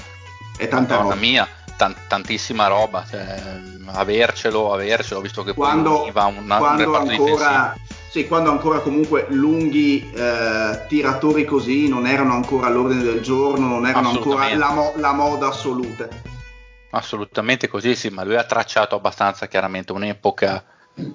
è 0.56 0.68
tanta 0.68 0.98
roba. 0.98 1.16
mia 1.16 1.48
tant- 1.76 2.06
tantissima 2.08 2.66
roba 2.66 3.04
cioè, 3.08 3.40
avercelo 3.86 4.72
avercelo 4.72 5.20
visto 5.20 5.42
che 5.42 5.54
quando, 5.54 6.00
poi 6.00 6.10
va 6.10 6.24
una, 6.24 6.56
quando 6.56 6.88
un 6.88 7.10
ancora 7.10 7.74
sì, 8.16 8.26
quando 8.26 8.50
ancora 8.50 8.78
comunque 8.78 9.26
lunghi 9.28 10.10
eh, 10.14 10.86
tiratori 10.88 11.44
così 11.44 11.86
non 11.86 12.06
erano 12.06 12.32
ancora 12.32 12.68
all'ordine 12.68 13.02
del 13.02 13.20
giorno, 13.20 13.66
non 13.66 13.86
erano 13.86 14.08
ancora 14.08 14.54
la, 14.56 14.70
mo- 14.70 14.94
la, 14.96 15.12
moda 15.12 15.48
assoluta. 15.48 16.08
Assolutamente 16.92 17.68
così, 17.68 17.94
sì, 17.94 18.08
ma 18.08 18.24
lui 18.24 18.36
ha 18.36 18.44
tracciato 18.44 18.94
abbastanza 18.94 19.48
chiaramente 19.48 19.92
un'epoca 19.92 20.64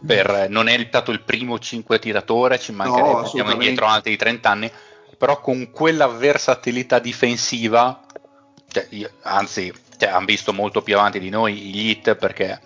per, 0.06 0.46
non 0.50 0.68
è 0.68 0.86
stato 0.88 1.10
il 1.10 1.22
primo 1.22 1.58
5 1.58 1.98
tiratore, 1.98 2.60
ci 2.60 2.72
mancherebbe, 2.72 3.22
no, 3.22 3.26
siamo 3.26 3.52
indietro 3.52 3.88
altri 3.88 4.16
30 4.16 4.50
anni, 4.50 4.72
però 5.18 5.40
con 5.40 5.72
quella 5.72 6.06
versatilità 6.08 7.00
difensiva, 7.00 8.00
cioè, 8.68 8.86
io, 8.90 9.10
anzi, 9.24 9.74
cioè, 10.02 10.10
hanno 10.10 10.26
visto 10.26 10.52
molto 10.52 10.82
più 10.82 10.98
avanti 10.98 11.20
di 11.20 11.30
noi 11.30 11.54
gli 11.54 11.90
hit 11.90 12.16
perché 12.16 12.60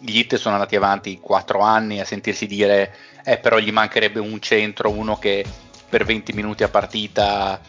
gli 0.00 0.16
hit 0.16 0.36
sono 0.36 0.54
andati 0.54 0.74
avanti 0.74 1.18
4 1.20 1.60
anni 1.60 2.00
a 2.00 2.06
sentirsi 2.06 2.46
dire 2.46 2.94
eh, 3.24 3.36
però 3.36 3.58
gli 3.58 3.70
mancherebbe 3.70 4.20
un 4.20 4.40
centro, 4.40 4.90
uno 4.90 5.18
che 5.18 5.44
per 5.86 6.06
20 6.06 6.32
minuti 6.32 6.62
a 6.62 6.70
partita 6.70 7.60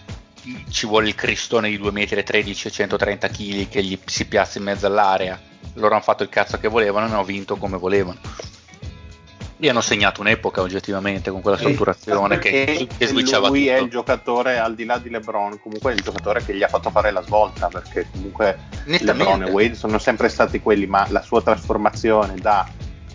ci 0.70 0.86
vuole 0.86 1.10
il 1.10 1.16
cristone 1.16 1.68
di 1.68 1.78
2,13 1.78 1.92
m 1.92 1.98
e 1.98 2.72
130 2.72 3.28
kg 3.28 3.68
che 3.68 3.84
gli 3.84 4.00
si 4.06 4.26
piazza 4.26 4.58
in 4.58 4.64
mezzo 4.64 4.88
all'area. 4.88 5.38
Loro 5.74 5.96
hanno 5.96 6.04
fatto 6.04 6.24
il 6.24 6.30
cazzo 6.30 6.58
che 6.58 6.70
volevano 6.70 7.08
e 7.08 7.10
hanno 7.10 7.26
vinto 7.26 7.58
come 7.58 7.78
volevano. 7.78 8.20
E 9.62 9.70
hanno 9.70 9.82
segnato 9.82 10.22
un'epoca 10.22 10.62
oggettivamente 10.62 11.32
con 11.32 11.42
quella 11.42 11.58
strutturazione 11.58 12.40
che, 12.40 12.88
che 12.98 13.08
switchava 13.08 13.50
lui 13.50 13.66
tutto. 13.66 13.74
è 13.74 13.80
il 13.80 13.90
giocatore 13.90 14.58
al 14.58 14.74
di 14.74 14.86
là 14.86 14.98
di 14.98 15.10
LeBron 15.10 15.60
comunque 15.60 15.92
è 15.92 15.96
il 15.96 16.02
giocatore 16.02 16.44
che 16.46 16.56
gli 16.56 16.64
ha 16.64 16.70
fatto 16.70 16.90
fare 16.90 17.12
la 17.12 17.22
svolta 17.22 17.68
perché 17.68 18.08
comunque 18.10 18.58
LeBron 18.86 19.44
e 19.44 19.50
Wade 19.52 19.76
sono 19.76 19.98
sempre 19.98 20.30
stati 20.30 20.62
quelli 20.62 20.86
ma 20.86 21.06
la 21.10 21.22
sua 21.22 21.42
trasformazione 21.42 22.36
da 22.36 22.66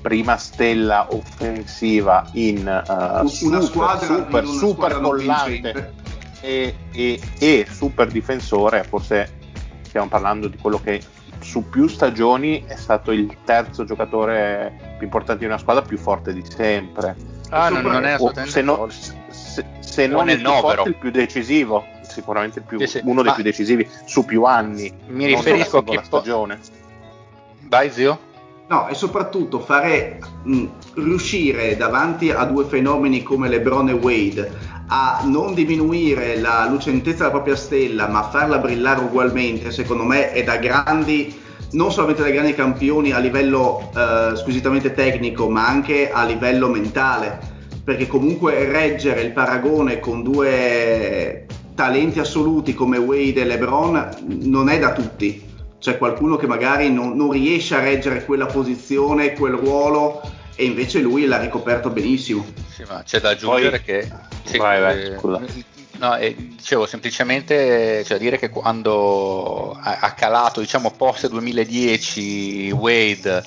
prima 0.02 0.36
stella 0.36 1.06
offensiva 1.08 2.28
in 2.32 2.58
uh, 2.58 2.92
una 2.92 3.26
super, 3.26 3.62
squadra, 3.62 4.06
super, 4.06 4.44
in 4.44 4.52
super 4.52 5.00
collante 5.00 5.94
e, 6.42 6.74
e, 6.92 7.20
e, 7.38 7.66
super 7.70 8.08
difensore, 8.08 8.84
forse 8.84 9.38
stiamo 9.80 10.08
parlando 10.08 10.48
di 10.48 10.58
quello 10.58 10.78
che 10.78 11.00
su 11.44 11.68
più 11.68 11.86
stagioni 11.86 12.64
è 12.66 12.74
stato 12.74 13.12
il 13.12 13.36
terzo 13.44 13.84
giocatore 13.84 14.94
più 14.96 15.04
importante 15.04 15.40
di 15.40 15.46
una 15.46 15.58
squadra 15.58 15.82
più 15.82 15.98
forte 15.98 16.32
di 16.32 16.42
sempre. 16.48 17.14
Ah, 17.50 17.68
non, 17.68 17.82
non, 17.82 18.06
è 18.06 18.12
assolutamente 18.12 18.50
se, 18.50 18.62
no, 18.62 18.88
se, 18.88 19.64
se 19.80 20.06
non 20.06 20.30
il 20.30 20.40
più 20.40 20.50
forte, 20.50 20.88
il 20.88 20.96
più 20.96 21.10
decisivo, 21.10 21.84
sicuramente 22.02 22.62
più, 22.62 22.78
sì, 22.78 22.86
sì. 22.86 23.00
uno 23.04 23.20
dei 23.20 23.30
Ma 23.30 23.34
più 23.34 23.44
decisivi 23.44 23.88
su 24.06 24.24
più 24.24 24.44
anni. 24.44 24.92
Mi 25.08 25.26
riferisco 25.26 25.78
a 25.78 25.84
che 25.84 26.00
stagione. 26.02 26.58
Vai 27.68 27.90
zio? 27.90 28.32
No, 28.66 28.88
e 28.88 28.94
soprattutto 28.94 29.60
fare 29.60 30.18
mh, 30.42 30.64
riuscire 30.94 31.76
davanti 31.76 32.30
a 32.30 32.44
due 32.44 32.64
fenomeni 32.64 33.22
come 33.22 33.48
LeBron 33.48 33.90
e 33.90 33.92
Wade 33.92 34.72
a 34.86 35.22
non 35.24 35.52
diminuire 35.52 36.40
la 36.40 36.66
lucentezza 36.68 37.18
della 37.18 37.30
propria 37.30 37.56
stella, 37.56 38.08
ma 38.08 38.22
farla 38.22 38.58
brillare 38.58 39.00
ugualmente, 39.00 39.70
secondo 39.70 40.04
me 40.04 40.32
è 40.32 40.42
da 40.44 40.56
grandi 40.56 41.42
non 41.72 41.90
solamente 41.90 42.22
da 42.22 42.30
grandi 42.30 42.54
campioni 42.54 43.10
a 43.10 43.18
livello 43.18 43.90
eh, 43.94 44.36
squisitamente 44.36 44.94
tecnico, 44.94 45.50
ma 45.50 45.66
anche 45.66 46.10
a 46.10 46.24
livello 46.24 46.68
mentale, 46.68 47.38
perché 47.82 48.06
comunque 48.06 48.64
reggere 48.70 49.22
il 49.22 49.32
paragone 49.32 49.98
con 50.00 50.22
due 50.22 51.46
talenti 51.74 52.20
assoluti 52.20 52.74
come 52.74 52.96
Wade 52.96 53.40
e 53.40 53.44
LeBron 53.44 54.08
non 54.42 54.68
è 54.68 54.78
da 54.78 54.92
tutti 54.92 55.52
c'è 55.84 55.98
qualcuno 55.98 56.36
che 56.36 56.46
magari 56.46 56.90
non, 56.90 57.14
non, 57.14 57.30
riesce 57.30 57.74
a 57.74 57.80
reggere 57.80 58.24
quella 58.24 58.46
posizione, 58.46 59.34
quel 59.34 59.52
ruolo 59.52 60.22
e 60.54 60.64
invece 60.64 61.00
lui 61.00 61.26
l'ha 61.26 61.38
ricoperto 61.38 61.90
benissimo. 61.90 62.42
Sì, 62.70 62.84
ma 62.88 63.02
c'è 63.04 63.20
da 63.20 63.28
aggiungere 63.28 63.82
Poi, 63.82 63.84
che... 63.84 64.10
Sì, 64.44 64.56
vai, 64.56 64.80
vai, 64.80 65.02
eh, 65.02 65.18
no, 65.98 66.16
eh, 66.16 66.34
dicevo 66.34 66.86
semplicemente 66.86 68.02
cioè, 68.02 68.16
dire 68.16 68.38
che 68.38 68.48
quando 68.48 69.72
ha, 69.72 69.98
ha 70.00 70.14
calato, 70.14 70.60
diciamo, 70.60 70.90
post 70.90 71.28
2010 71.28 72.70
Wade, 72.70 73.44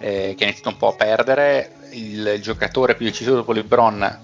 eh, 0.00 0.34
che 0.36 0.42
ha 0.42 0.46
iniziato 0.48 0.70
un 0.70 0.78
po' 0.78 0.88
a 0.88 0.94
perdere, 0.94 1.74
il, 1.92 2.40
giocatore 2.42 2.96
più 2.96 3.06
decisivo 3.06 3.36
dopo 3.36 3.52
LeBron, 3.52 4.18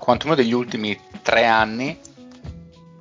quantomeno 0.00 0.34
degli 0.34 0.52
ultimi 0.52 0.98
tre 1.22 1.46
anni, 1.46 1.96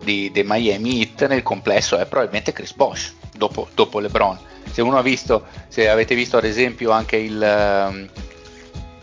di, 0.04 0.30
dei 0.32 0.44
Miami 0.46 1.00
Heat 1.00 1.26
nel 1.26 1.42
complesso 1.42 1.98
è 1.98 2.06
probabilmente 2.06 2.54
Chris 2.54 2.74
Bosh 2.74 3.24
dopo, 3.38 3.68
dopo, 3.74 4.00
LeBron. 4.00 4.38
Se 4.72 4.82
uno 4.82 4.98
ha 4.98 5.02
visto, 5.02 5.46
se 5.68 5.90
avete 5.90 6.16
visto 6.16 6.38
ad 6.38 6.46
esempio 6.46 6.92
anche 6.92 7.18
il, 7.18 7.42
ehm, 7.42 8.10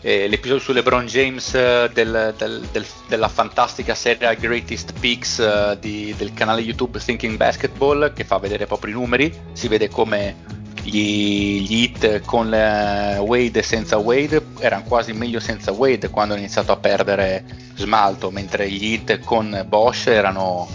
eh, 0.05 0.27
l'episodio 0.27 0.61
su 0.61 0.73
LeBron 0.73 1.05
James 1.05 1.53
eh, 1.53 1.89
del, 1.93 2.33
del, 2.37 2.67
del, 2.71 2.85
della 3.07 3.29
fantastica 3.29 3.95
serie 3.95 4.35
Greatest 4.35 4.91
Picks 4.99 5.39
eh, 5.39 5.77
del 5.79 6.33
canale 6.33 6.61
YouTube 6.61 6.99
Thinking 6.99 7.37
Basketball 7.37 8.11
che 8.11 8.25
fa 8.25 8.37
vedere 8.37 8.65
proprio 8.65 8.91
i 8.91 8.95
numeri, 8.95 9.33
si 9.53 9.69
vede 9.69 9.87
come 9.87 10.35
gli, 10.83 11.61
gli 11.61 11.83
hit 11.83 12.19
con 12.25 12.49
Wade 12.49 13.59
e 13.59 13.63
senza 13.63 13.97
Wade 13.97 14.45
erano 14.59 14.83
quasi 14.83 15.13
meglio 15.13 15.39
senza 15.39 15.71
Wade 15.71 16.09
quando 16.09 16.33
ha 16.33 16.37
iniziato 16.37 16.73
a 16.73 16.77
perdere 16.77 17.45
smalto, 17.75 18.29
mentre 18.29 18.69
gli 18.69 18.91
hit 18.91 19.19
con 19.19 19.65
Bosch 19.69 20.07
erano 20.07 20.67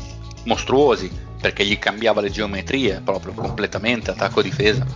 mostruosi 0.44 1.26
perché 1.40 1.64
gli 1.64 1.78
cambiava 1.78 2.20
le 2.20 2.30
geometrie 2.30 3.00
proprio 3.04 3.32
completamente 3.32 4.10
attacco-difesa. 4.10 4.86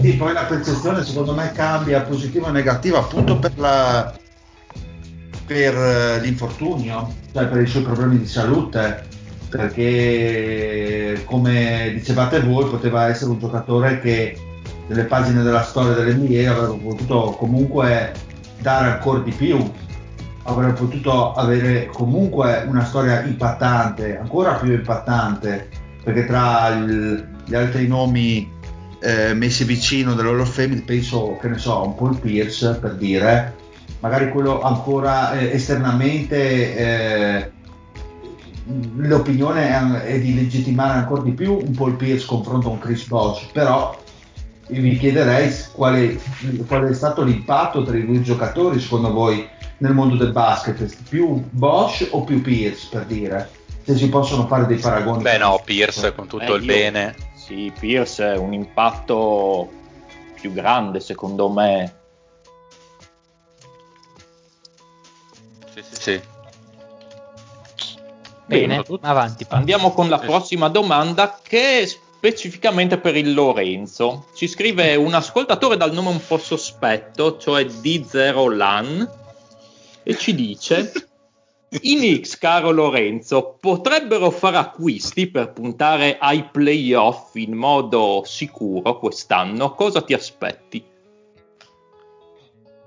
Sì, 0.00 0.14
poi 0.14 0.32
la 0.32 0.44
percezione 0.44 1.04
secondo 1.04 1.34
me 1.34 1.52
cambia 1.52 2.02
positiva 2.02 2.48
o 2.48 2.50
negativa 2.50 2.98
appunto 2.98 3.38
per, 3.38 3.52
la, 3.56 4.12
per 5.46 5.74
eh, 5.74 6.20
l'infortunio, 6.20 7.14
cioè 7.32 7.46
per 7.46 7.62
i 7.62 7.66
suoi 7.66 7.84
problemi 7.84 8.18
di 8.18 8.26
salute, 8.26 9.06
perché 9.48 11.22
come 11.24 11.92
dicevate 11.94 12.40
voi 12.40 12.68
poteva 12.68 13.08
essere 13.08 13.30
un 13.30 13.38
giocatore 13.38 14.00
che 14.00 14.36
nelle 14.88 15.04
pagine 15.04 15.42
della 15.42 15.62
storia 15.62 15.92
dell'NBA 15.94 16.50
avrebbe 16.50 16.82
potuto 16.82 17.36
comunque 17.38 18.12
dare 18.58 18.90
ancora 18.90 19.20
di 19.20 19.30
più 19.30 19.70
avrebbe 20.44 20.72
potuto 20.72 21.32
avere 21.32 21.86
comunque 21.86 22.64
una 22.66 22.84
storia 22.84 23.22
impattante, 23.22 24.18
ancora 24.18 24.54
più 24.54 24.72
impattante, 24.72 25.68
perché 26.02 26.26
tra 26.26 26.68
il, 26.68 27.26
gli 27.44 27.54
altri 27.54 27.86
nomi 27.86 28.50
eh, 29.00 29.34
messi 29.34 29.64
vicino 29.64 30.14
dell'Hall 30.14 30.40
of 30.40 30.52
Fame 30.52 30.82
penso, 30.82 31.36
che 31.40 31.48
ne 31.48 31.58
so, 31.58 31.84
un 31.84 31.94
Paul 31.94 32.18
Pierce 32.18 32.74
per 32.74 32.96
dire, 32.96 33.54
magari 34.00 34.30
quello 34.30 34.60
ancora 34.60 35.38
eh, 35.38 35.52
esternamente 35.52 36.76
eh, 36.76 37.50
l'opinione 38.96 39.68
è, 39.68 40.14
è, 40.14 40.20
di 40.20 40.34
legittimare 40.34 40.98
ancora 40.98 41.22
di 41.22 41.32
più 41.32 41.54
un 41.54 41.74
Paul 41.74 41.96
Pierce 41.96 42.26
confronto 42.26 42.68
con 42.68 42.78
Chris 42.78 43.06
Bosch, 43.06 43.50
però 43.52 43.98
vi 44.68 44.96
chiederei 44.96 45.52
quale, 45.72 46.18
qual 46.66 46.84
è 46.84 46.94
stato 46.94 47.22
l'impatto 47.22 47.82
tra 47.82 47.96
i 47.96 48.06
due 48.06 48.22
giocatori 48.22 48.80
secondo 48.80 49.12
voi 49.12 49.46
nel 49.78 49.92
mondo 49.92 50.16
del 50.16 50.32
basket, 50.32 50.96
più 51.08 51.42
Bosch 51.50 52.08
o 52.10 52.24
più 52.24 52.40
Pierce 52.40 52.88
per 52.90 53.04
dire? 53.06 53.50
Se 53.82 53.96
si 53.96 54.08
possono 54.08 54.46
fare 54.46 54.66
dei 54.66 54.78
paragoni. 54.78 55.22
Beh 55.22 55.38
no, 55.38 55.60
Pierce 55.64 56.14
con 56.14 56.26
tutto 56.26 56.54
eh, 56.54 56.56
il 56.56 56.64
io, 56.64 56.72
bene. 56.72 57.14
Sì, 57.34 57.72
Pierce 57.78 58.32
è 58.32 58.36
un 58.36 58.52
impatto 58.52 59.70
più 60.40 60.52
grande 60.52 61.00
secondo 61.00 61.48
me. 61.50 61.94
Sì, 65.74 65.82
sì, 65.82 66.00
sì. 66.00 66.20
Bene, 68.46 68.82
Bene 68.82 68.98
avanti. 69.02 69.46
Andiamo 69.48 69.92
con 69.92 70.08
la 70.08 70.18
prossima 70.18 70.68
domanda 70.68 71.38
che 71.42 71.80
è 71.80 71.86
specificamente 71.86 72.98
per 72.98 73.16
il 73.16 73.34
Lorenzo. 73.34 74.26
Ci 74.34 74.48
scrive 74.48 74.94
un 74.96 75.12
ascoltatore 75.12 75.76
dal 75.76 75.92
nome 75.92 76.10
un 76.10 76.20
po' 76.26 76.38
sospetto, 76.38 77.36
cioè 77.38 77.64
D0LAN, 77.64 79.08
e 80.04 80.16
ci 80.16 80.34
dice... 80.34 80.92
I 81.74 81.96
Knicks, 81.96 82.38
caro 82.38 82.70
Lorenzo, 82.70 83.56
potrebbero 83.58 84.30
fare 84.30 84.58
acquisti 84.58 85.26
per 85.26 85.52
puntare 85.52 86.18
ai 86.20 86.44
playoff 86.44 87.34
in 87.34 87.52
modo 87.52 88.22
sicuro 88.24 88.96
quest'anno. 89.00 89.74
Cosa 89.74 90.00
ti 90.00 90.14
aspetti? 90.14 90.84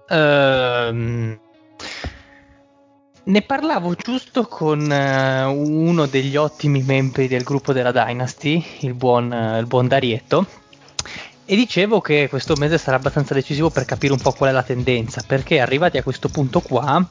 Um, 0.10 1.38
ne 3.24 3.42
parlavo 3.42 3.94
giusto 3.96 4.44
con 4.44 4.80
uh, 4.80 5.52
uno 5.52 6.06
degli 6.06 6.38
ottimi 6.38 6.82
membri 6.82 7.28
del 7.28 7.44
gruppo 7.44 7.74
della 7.74 7.92
Dynasty, 7.92 8.64
il 8.82 8.94
buon, 8.94 9.30
uh, 9.30 9.60
il 9.60 9.66
buon 9.66 9.90
Darietto, 9.90 10.48
e 11.50 11.56
dicevo 11.56 12.02
che 12.02 12.28
questo 12.30 12.56
mese 12.58 12.78
sarà 12.78 12.98
abbastanza 12.98 13.34
decisivo 13.34 13.70
per 13.70 13.86
capire 13.86 14.12
un 14.12 14.20
po' 14.20 14.34
qual 14.34 14.50
è 14.50 14.54
la 14.54 14.64
tendenza, 14.64 15.24
perché 15.26 15.62
arrivati 15.62 15.98
a 15.98 16.04
questo 16.04 16.28
punto 16.28 16.60
qua 16.60 17.08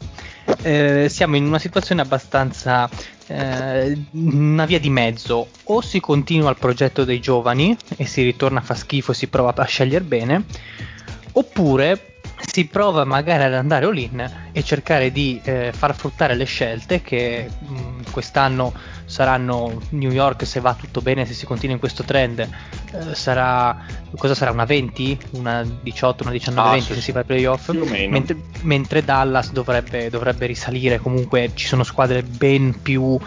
eh, 0.60 1.06
siamo 1.08 1.36
in 1.36 1.46
una 1.46 1.58
situazione 1.58 2.02
abbastanza 2.02 2.86
eh, 3.28 3.98
una 4.10 4.66
via 4.66 4.78
di 4.78 4.90
mezzo, 4.90 5.48
o 5.64 5.80
si 5.80 6.00
continua 6.00 6.50
il 6.50 6.58
progetto 6.58 7.04
dei 7.04 7.18
giovani 7.18 7.74
e 7.96 8.04
si 8.04 8.22
ritorna 8.22 8.58
a 8.58 8.62
fa 8.62 8.74
schifo 8.74 9.12
e 9.12 9.14
si 9.14 9.28
prova 9.28 9.54
a 9.56 9.64
scegliere 9.64 10.04
bene, 10.04 10.44
oppure 11.32 12.18
si 12.38 12.66
prova 12.66 13.04
magari 13.04 13.44
ad 13.44 13.54
andare 13.54 13.86
all-in 13.86 14.48
e 14.52 14.62
cercare 14.62 15.10
di 15.10 15.40
eh, 15.44 15.72
far 15.72 15.94
fruttare 15.94 16.34
le 16.34 16.44
scelte 16.44 17.00
che 17.00 17.48
mh, 17.58 18.10
quest'anno 18.10 18.74
saranno 19.06 19.80
New 19.90 20.10
York 20.10 20.46
se 20.46 20.60
va 20.60 20.74
tutto 20.74 21.00
bene, 21.00 21.24
se 21.24 21.32
si 21.32 21.46
continua 21.46 21.74
in 21.74 21.80
questo 21.80 22.02
trend, 22.02 22.40
eh, 22.40 23.14
sarà 23.14 23.84
cosa 24.16 24.34
sarà 24.34 24.50
una 24.50 24.64
20, 24.64 25.18
una 25.32 25.64
18, 25.64 26.22
una 26.24 26.32
19, 26.32 26.68
ah, 26.68 26.72
20 26.72 26.86
sì, 26.86 26.94
se 26.94 27.00
si 27.00 27.12
va 27.12 27.20
ai 27.20 27.24
playoff, 27.24 27.70
mentre, 27.70 28.36
mentre, 28.62 29.04
Dallas 29.04 29.52
dovrebbe, 29.52 30.10
dovrebbe, 30.10 30.46
risalire, 30.46 30.98
comunque 30.98 31.52
ci 31.54 31.66
sono 31.66 31.84
squadre 31.84 32.22
ben 32.22 32.80
più 32.82 33.18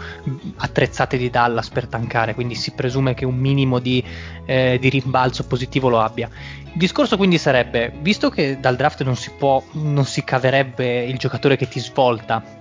attrezzate 0.56 1.16
di 1.16 1.30
Dallas 1.30 1.70
per 1.70 1.86
tankare, 1.86 2.34
quindi 2.34 2.54
si 2.54 2.72
presume 2.72 3.14
che 3.14 3.24
un 3.24 3.36
minimo 3.36 3.78
di, 3.78 4.04
eh, 4.44 4.78
di 4.80 4.88
rimbalzo 4.88 5.46
positivo 5.46 5.88
lo 5.88 6.00
abbia. 6.00 6.28
Il 6.72 6.78
discorso 6.78 7.16
quindi 7.16 7.38
sarebbe, 7.38 7.92
visto 8.00 8.30
che 8.30 8.60
dal 8.60 8.76
draft 8.76 9.02
non 9.02 9.16
si 9.16 9.30
può, 9.36 9.62
non 9.72 10.04
si 10.04 10.22
caverebbe 10.22 11.04
il 11.04 11.16
giocatore 11.16 11.56
che 11.56 11.66
ti 11.66 11.80
svolta 11.80 12.58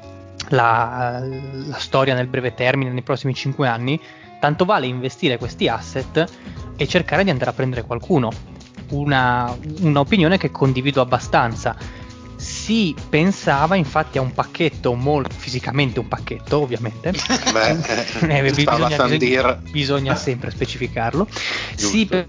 la, 0.50 1.22
la 1.22 1.78
storia 1.78 2.14
nel 2.14 2.28
breve 2.28 2.54
termine, 2.54 2.92
nei 2.92 3.02
prossimi 3.02 3.34
5 3.34 3.68
anni, 3.68 4.00
tanto 4.40 4.66
vale 4.66 4.88
investire 4.88 5.38
questi 5.38 5.68
asset 5.68 6.26
e 6.76 6.88
cercare 6.88 7.24
di 7.24 7.30
andare 7.30 7.52
a 7.52 7.54
prendere 7.54 7.84
qualcuno. 7.84 8.32
Una, 8.92 9.56
un'opinione 9.82 10.38
che 10.38 10.50
condivido 10.50 11.02
abbastanza. 11.02 11.76
Si 12.36 12.96
pensava 13.10 13.76
infatti 13.76 14.18
a 14.18 14.22
un 14.22 14.32
pacchetto 14.32 14.94
molto 14.96 15.36
fisicamente 15.36 16.00
un 16.00 16.08
pacchetto, 16.08 16.62
ovviamente. 16.62 17.12
Beh, 17.52 18.38
eh, 18.38 18.52
bisogna, 18.52 18.88
bisogna, 18.88 19.62
bisogna, 19.70 20.16
sempre 20.16 20.50
specificarlo. 20.50 21.28
Giusto. 21.76 21.88
Si 21.88 22.28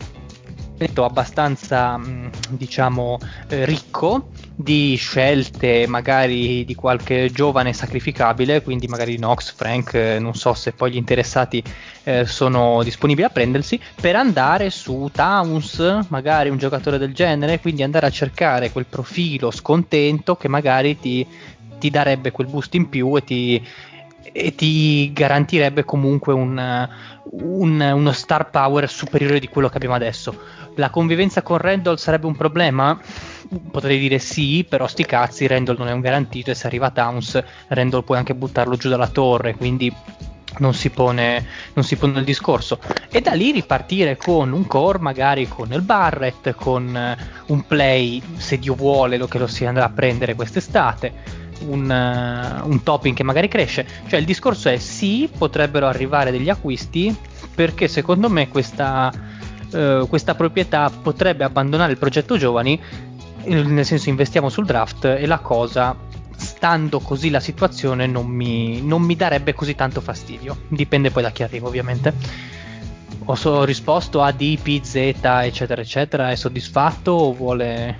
abbastanza 1.05 1.99
mm, 1.99 2.29
diciamo 2.51 3.19
eh, 3.49 3.65
ricco 3.67 4.31
di 4.63 4.95
scelte 4.97 5.87
magari 5.87 6.65
di 6.65 6.75
qualche 6.75 7.31
giovane 7.31 7.73
sacrificabile 7.73 8.63
quindi 8.63 8.87
magari 8.87 9.19
Nox, 9.19 9.55
Frank 9.55 9.95
eh, 9.95 10.19
non 10.19 10.35
so 10.35 10.55
se 10.55 10.73
poi 10.73 10.93
gli 10.93 10.97
interessati 10.97 11.63
eh, 12.05 12.27
sono 12.27 12.83
disponibili 12.83 13.27
a 13.27 13.31
prendersi 13.31 13.81
per 14.01 14.17
andare 14.17 14.71
su 14.71 15.09
Towns 15.13 16.07
magari 16.09 16.51
un 16.51 16.59
giocatore 16.59 16.99
del 16.99 17.15
genere 17.15 17.61
quindi 17.61 17.83
andare 17.83 18.07
a 18.07 18.11
cercare 18.11 18.71
quel 18.71 18.87
profilo 18.87 19.51
scontento 19.51 20.37
che 20.37 20.49
magari 20.49 20.99
ti, 20.99 21.27
ti 21.79 21.91
darebbe 21.91 22.31
quel 22.31 22.49
boost 22.49 22.75
in 22.75 22.89
più 22.89 23.17
e 23.17 23.25
ti, 23.25 23.67
e 24.33 24.55
ti 24.55 25.13
garantirebbe 25.13 25.85
comunque 25.85 26.33
un, 26.33 26.89
un, 27.31 27.81
uno 27.81 28.13
star 28.13 28.51
power 28.51 28.89
superiore 28.89 29.41
di 29.41 29.49
quello 29.49 29.69
che 29.69 29.77
abbiamo 29.77 29.95
adesso 29.95 30.59
la 30.81 30.91
convivenza 30.91 31.43
con 31.43 31.59
Randall 31.59 31.97
sarebbe 31.97 32.27
un 32.27 32.37
problema? 32.37 32.99
Potrei 33.71 33.99
dire 33.99 34.19
sì, 34.19 34.65
però 34.69 34.87
sti 34.87 35.05
cazzi, 35.05 35.47
Randall 35.47 35.77
non 35.77 35.89
è 35.89 35.93
un 35.93 36.01
garantito 36.01 36.51
e 36.51 36.55
se 36.55 36.67
arriva 36.67 36.91
Towns, 36.91 37.43
Randall 37.69 38.05
puoi 38.05 38.19
anche 38.19 38.35
buttarlo 38.35 38.77
giù 38.77 38.89
dalla 38.89 39.09
torre, 39.09 39.55
quindi 39.55 39.95
non 40.59 40.75
si, 40.75 40.91
pone, 40.91 41.47
non 41.75 41.85
si 41.85 41.97
pone 41.97 42.19
il 42.19 42.25
discorso. 42.25 42.79
E 43.11 43.21
da 43.21 43.33
lì 43.33 43.51
ripartire 43.51 44.17
con 44.17 44.53
un 44.53 44.67
core, 44.67 44.99
magari 44.99 45.49
con 45.49 45.73
il 45.73 45.83
Barrett, 45.83 46.55
con 46.55 47.17
un 47.47 47.67
play, 47.67 48.23
se 48.37 48.59
Dio 48.59 48.75
vuole, 48.75 49.17
lo 49.17 49.27
che 49.27 49.39
lo 49.39 49.47
si 49.47 49.65
andrà 49.65 49.85
a 49.85 49.91
prendere 49.91 50.35
quest'estate. 50.35 51.40
Un, 51.63 51.91
uh, 51.91 52.67
un 52.67 52.83
topping 52.83 53.15
che 53.15 53.23
magari 53.23 53.47
cresce, 53.47 53.87
cioè 54.09 54.19
il 54.19 54.25
discorso 54.25 54.71
è 54.71 54.79
sì, 54.79 55.29
potrebbero 55.37 55.87
arrivare 55.87 56.31
degli 56.31 56.49
acquisti 56.49 57.15
perché 57.55 57.87
secondo 57.87 58.31
me 58.31 58.49
questa, 58.49 59.13
eh, 59.71 60.07
questa 60.09 60.35
proprietà 60.35 60.91
potrebbe 60.91 61.45
abbandonare 61.45 61.93
il 61.93 61.99
progetto 61.99 62.39
giovani, 62.39 62.81
nel 63.45 63.85
senso 63.85 64.09
investiamo 64.09 64.49
sul 64.49 64.65
draft 64.65 65.05
e 65.05 65.27
la 65.27 65.41
cosa, 65.41 65.95
stando 66.35 67.01
così 67.01 67.29
la 67.29 67.41
situazione, 67.41 68.07
non 68.07 68.27
mi, 68.27 68.81
non 68.81 69.03
mi 69.03 69.15
darebbe 69.15 69.53
così 69.53 69.75
tanto 69.75 70.01
fastidio. 70.01 70.63
Dipende 70.69 71.11
poi 71.11 71.23
da 71.23 71.31
chi 71.31 71.43
arriva 71.43 71.69
ovviamente. 71.69 72.15
Ho 73.27 73.35
so, 73.35 73.65
risposto 73.65 74.23
a 74.23 74.33
D, 74.33 74.59
P, 74.59 74.81
Z, 74.81 74.95
eccetera, 74.97 75.83
eccetera. 75.83 76.31
È 76.31 76.37
soddisfatto 76.37 77.13
o 77.13 77.35
vuole... 77.35 77.99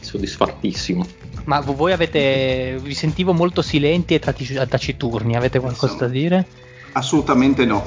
Soddisfattissimo. 0.00 1.06
Ma 1.44 1.60
voi 1.60 1.92
avete. 1.92 2.78
Vi 2.80 2.94
sentivo 2.94 3.32
molto 3.32 3.62
silenti 3.62 4.14
e 4.14 4.18
taciturni. 4.18 5.36
Avete 5.36 5.58
qualcosa 5.58 5.94
da 5.94 6.08
dire? 6.08 6.46
Assolutamente 6.92 7.64
no. 7.64 7.84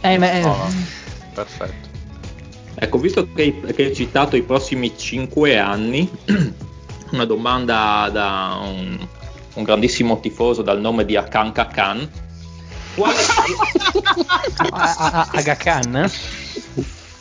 Eh, 0.00 0.18
ma, 0.18 0.32
eh. 0.32 0.44
Oh, 0.44 0.66
perfetto. 1.34 1.90
Ecco, 2.74 2.98
visto 2.98 3.28
che, 3.32 3.60
che 3.74 3.84
hai 3.84 3.94
citato 3.94 4.34
i 4.34 4.42
prossimi 4.42 4.96
5 4.96 5.58
anni, 5.58 6.10
una 7.12 7.24
domanda 7.24 8.08
da 8.10 8.58
un, 8.60 9.06
un, 9.54 9.62
grandissimo 9.62 10.18
tifoso 10.18 10.62
dal 10.62 10.80
nome 10.80 11.04
di 11.04 11.16
Akan 11.16 11.52
Kakan. 11.52 12.10
Quali... 12.96 13.16
Aga 14.72 15.54
Khan? 15.54 16.10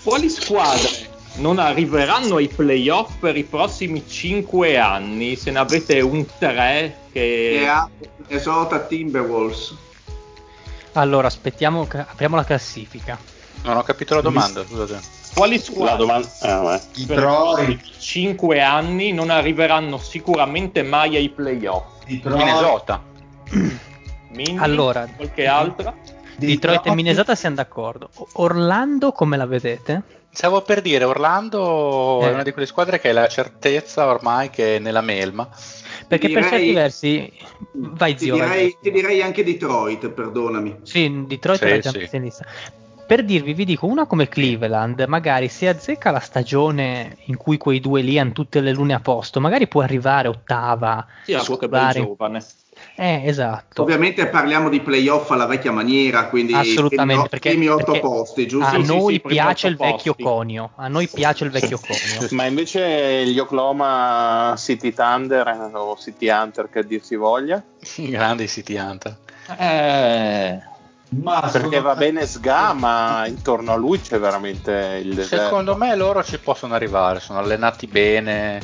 Quali 0.04 0.30
squadre 0.30 1.11
non 1.36 1.60
arriveranno 1.60 2.36
ai 2.36 2.48
playoff 2.48 3.16
per 3.20 3.38
i 3.38 3.44
prossimi 3.44 4.08
5 4.08 4.78
anni? 4.78 5.36
Se 5.36 5.52
ne 5.52 5.60
avete 5.60 6.02
un 6.02 6.26
3 6.26 6.98
che... 7.12 7.60
Yeah, 7.62 7.90
esorta 8.28 8.80
Timberwolves. 8.80 9.76
Allora, 10.94 11.28
aspettiamo, 11.28 11.88
apriamo 11.90 12.36
la 12.36 12.44
classifica. 12.44 13.18
Non 13.64 13.78
ho 13.78 13.84
capito 13.84 14.16
la 14.16 14.22
domanda, 14.22 14.64
scusate. 14.66 15.00
Quali 15.34 15.58
squadre 15.60 15.98
domanda... 15.98 16.28
ah, 16.42 16.82
per 17.08 17.80
5 17.98 18.62
anni 18.62 19.14
non 19.14 19.30
arriveranno 19.30 19.98
sicuramente 19.98 20.84
mai 20.84 21.16
ai 21.16 21.30
playoff? 21.30 22.04
Detroit. 22.06 22.36
Minnesota. 22.36 23.04
Mindy, 24.32 24.58
allora, 24.58 25.08
qualche 25.16 25.46
altra? 25.46 25.94
Detroit 26.36 26.86
e 26.88 26.96
Minnesota 26.96 27.36
siamo 27.36 27.56
d'accordo. 27.56 28.10
Orlando 28.34 29.12
come 29.12 29.38
la 29.38 29.46
vedete? 29.46 30.20
Stavo 30.34 30.62
per 30.62 30.82
dire, 30.82 31.04
Orlando 31.04 32.22
eh. 32.22 32.30
è 32.30 32.34
una 32.34 32.44
di 32.44 32.52
quelle 32.52 32.68
squadre 32.68 33.00
che 33.00 33.10
hai 33.10 33.14
la 33.14 33.28
certezza 33.28 34.08
ormai 34.08 34.50
che 34.50 34.78
è 34.78 34.80
nella 34.80 35.02
melma. 35.02 35.48
Perché 36.08 36.28
direi, 36.28 36.42
per 36.42 36.52
certi 36.52 36.74
versi... 36.74 37.34
Vai 37.74 38.18
zio. 38.18 38.36
Ti 38.36 38.42
direi, 38.42 38.78
ti 38.82 38.92
direi 38.92 39.22
anche 39.22 39.44
Detroit, 39.44 40.10
perdonami. 40.10 40.80
Sì, 40.84 41.26
Detroit 41.28 41.60
sì, 41.60 41.66
era 41.66 41.80
già 41.80 41.92
sì 41.92 42.08
per 43.12 43.26
dirvi, 43.26 43.54
vi 43.54 43.66
dico, 43.66 43.88
una 43.88 44.06
come 44.06 44.30
Cleveland, 44.30 45.04
magari 45.06 45.50
se 45.50 45.68
azzecca 45.68 46.12
la 46.12 46.22
stagione 46.22 47.18
in 47.26 47.36
cui 47.36 47.58
quei 47.58 47.82
due 47.82 48.02
lì 48.02 48.18
hanno 48.18 48.32
tutte 48.32 48.62
le 48.62 48.72
lune 48.72 48.94
a 48.94 49.02
posto, 49.02 49.42
magari 49.42 49.68
può 49.68 49.82
arrivare 49.82 50.30
ottava. 50.30 51.06
Sì, 51.26 51.38
bel 51.68 51.90
giovane. 51.92 52.42
Eh, 52.96 53.22
esatto. 53.26 53.82
Ovviamente 53.82 54.28
parliamo 54.28 54.70
di 54.70 54.80
playoff 54.82 55.32
alla 55.32 55.46
vecchia 55.46 55.72
maniera, 55.72 56.26
quindi 56.26 56.54
assolutamente 56.54 57.30
perché, 57.30 57.50
primi 57.50 57.68
otto 57.68 57.94
perché 57.94 58.00
posti, 58.00 58.48
giusto? 58.48 58.76
A 58.76 58.84
Sì, 58.84 58.86
noi 58.86 59.14
sì, 59.14 59.20
piace 59.22 59.68
il 59.68 59.78
vecchio 59.78 60.14
posti. 60.14 60.24
conio. 60.24 60.72
A 60.76 60.88
noi 60.88 61.08
piace 61.08 61.46
il 61.46 61.50
vecchio 61.52 61.80
conio. 61.86 62.28
Ma 62.32 62.46
invece 62.46 63.26
gli 63.26 63.40
Oklahoma 63.40 64.54
City 64.58 64.94
Thunder 64.94 65.48
eh, 65.48 65.70
o 65.78 65.98
City 65.98 66.30
Hunter 66.30 66.70
che 66.70 66.86
dir 66.86 67.02
si 67.04 67.16
voglia, 67.16 67.64
Grandi 67.96 68.48
City 68.48 68.78
Hunter. 68.78 69.18
Eh, 69.58 70.62
Ma 71.10 71.50
perché 71.52 71.82
va 71.82 71.96
bene 71.96 72.26
Sga, 72.26 72.74
ma 72.74 73.26
intorno 73.26 73.74
a 73.74 73.76
lui 73.76 74.00
c'è 74.00 74.20
veramente 74.20 75.02
il 75.04 75.16
deserto. 75.16 75.46
Secondo 75.46 75.76
me 75.76 75.96
loro 75.96 76.24
ci 76.24 76.38
possono 76.40 76.74
arrivare, 76.76 77.20
sono 77.20 77.40
allenati 77.40 77.88
bene, 77.88 78.62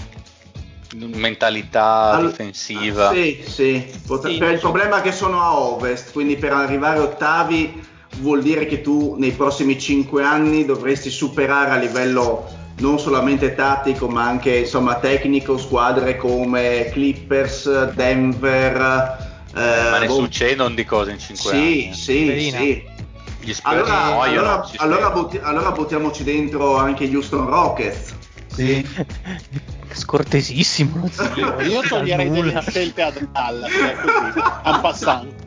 mentalità 0.95 2.11
Al- 2.11 2.29
difensiva. 2.29 3.11
Sì, 3.11 3.43
sì. 3.45 3.85
Potre- 4.05 4.31
Sì, 4.33 4.37
per 4.37 4.51
il 4.53 4.59
problema 4.59 4.99
è 4.99 5.01
che 5.01 5.11
sono 5.11 5.41
a 5.41 5.57
ovest, 5.59 6.11
quindi 6.11 6.37
per 6.37 6.53
arrivare 6.53 6.99
ottavi 6.99 7.83
vuol 8.19 8.41
dire 8.41 8.65
che 8.65 8.81
tu 8.81 9.15
nei 9.17 9.31
prossimi 9.31 9.77
5 9.79 10.23
anni 10.23 10.65
dovresti 10.65 11.09
superare 11.09 11.71
a 11.71 11.75
livello 11.75 12.47
non 12.79 12.99
solamente 12.99 13.53
tattico 13.55 14.07
ma 14.07 14.23
anche 14.25 14.55
insomma 14.57 14.95
tecnico 14.95 15.57
squadre 15.57 16.15
come 16.15 16.89
Clippers, 16.91 17.91
Denver. 17.93 19.25
eh, 19.55 19.89
Ma 19.89 19.97
ne 19.99 20.05
boh, 20.07 20.13
succedono 20.13 20.73
di 20.73 20.85
cose 20.85 21.11
in 21.11 21.19
5 21.19 21.35
Sì, 21.51 21.55
anni. 21.55 21.93
sì, 21.93 22.25
Verina. 22.25 22.57
sì. 22.59 22.83
Gli 23.39 23.53
Spurs 23.53 23.75
Allora, 23.75 24.05
muoiono, 24.11 24.39
allora- 24.41 24.69
allora 24.77 25.09
butti- 25.11 25.39
allora 25.41 25.71
buttiamoci 25.71 26.23
dentro 26.23 26.75
anche 26.77 27.09
Houston 27.13 27.47
Rockets. 27.47 28.13
Sì. 28.53 28.85
Scortesissimo. 29.91 30.99
lo 31.01 31.09
zio. 31.09 31.59
Io 31.61 31.81
toglierei 31.81 32.29
delle 32.29 32.61
scelte 32.61 33.01
a 33.01 33.11
Dallas, 33.31 33.71
eh, 33.71 33.95
così, 33.95 34.39
en 34.63 34.79
passant. 34.81 35.45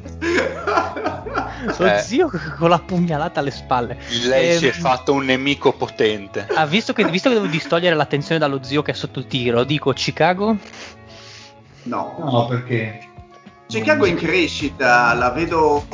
Suo 1.74 1.84
Eh. 1.86 1.99
zio 2.01 2.30
con 2.59 2.68
la 2.70 2.78
pugnalata 2.78 3.41
alle 3.41 3.51
spalle. 3.51 3.99
Lei 4.26 4.57
si 4.59 4.66
è 4.66 4.72
Ehm, 4.74 4.80
fatto 4.80 5.12
un 5.12 5.24
nemico 5.24 5.72
potente. 5.72 6.47
Ah, 6.55 6.66
visto 6.66 6.93
che, 6.93 7.05
visto 7.05 7.28
che 7.28 7.34
devo 7.36 7.47
distogliere 7.47 7.95
l'attenzione 7.95 8.38
dallo 8.41 8.62
zio 8.62 8.82
che 8.82 8.93
è 8.93 8.95
sotto 8.95 9.18
il 9.18 9.26
tiro, 9.26 9.64
dico 9.64 9.93
Chicago. 9.93 10.57
No. 11.84 12.14
No, 12.18 12.47
perché? 12.47 13.07
Chicago 13.66 14.05
è 14.05 14.09
in 14.09 14.16
crescita, 14.16 15.12
la 15.14 15.30
vedo. 15.30 15.84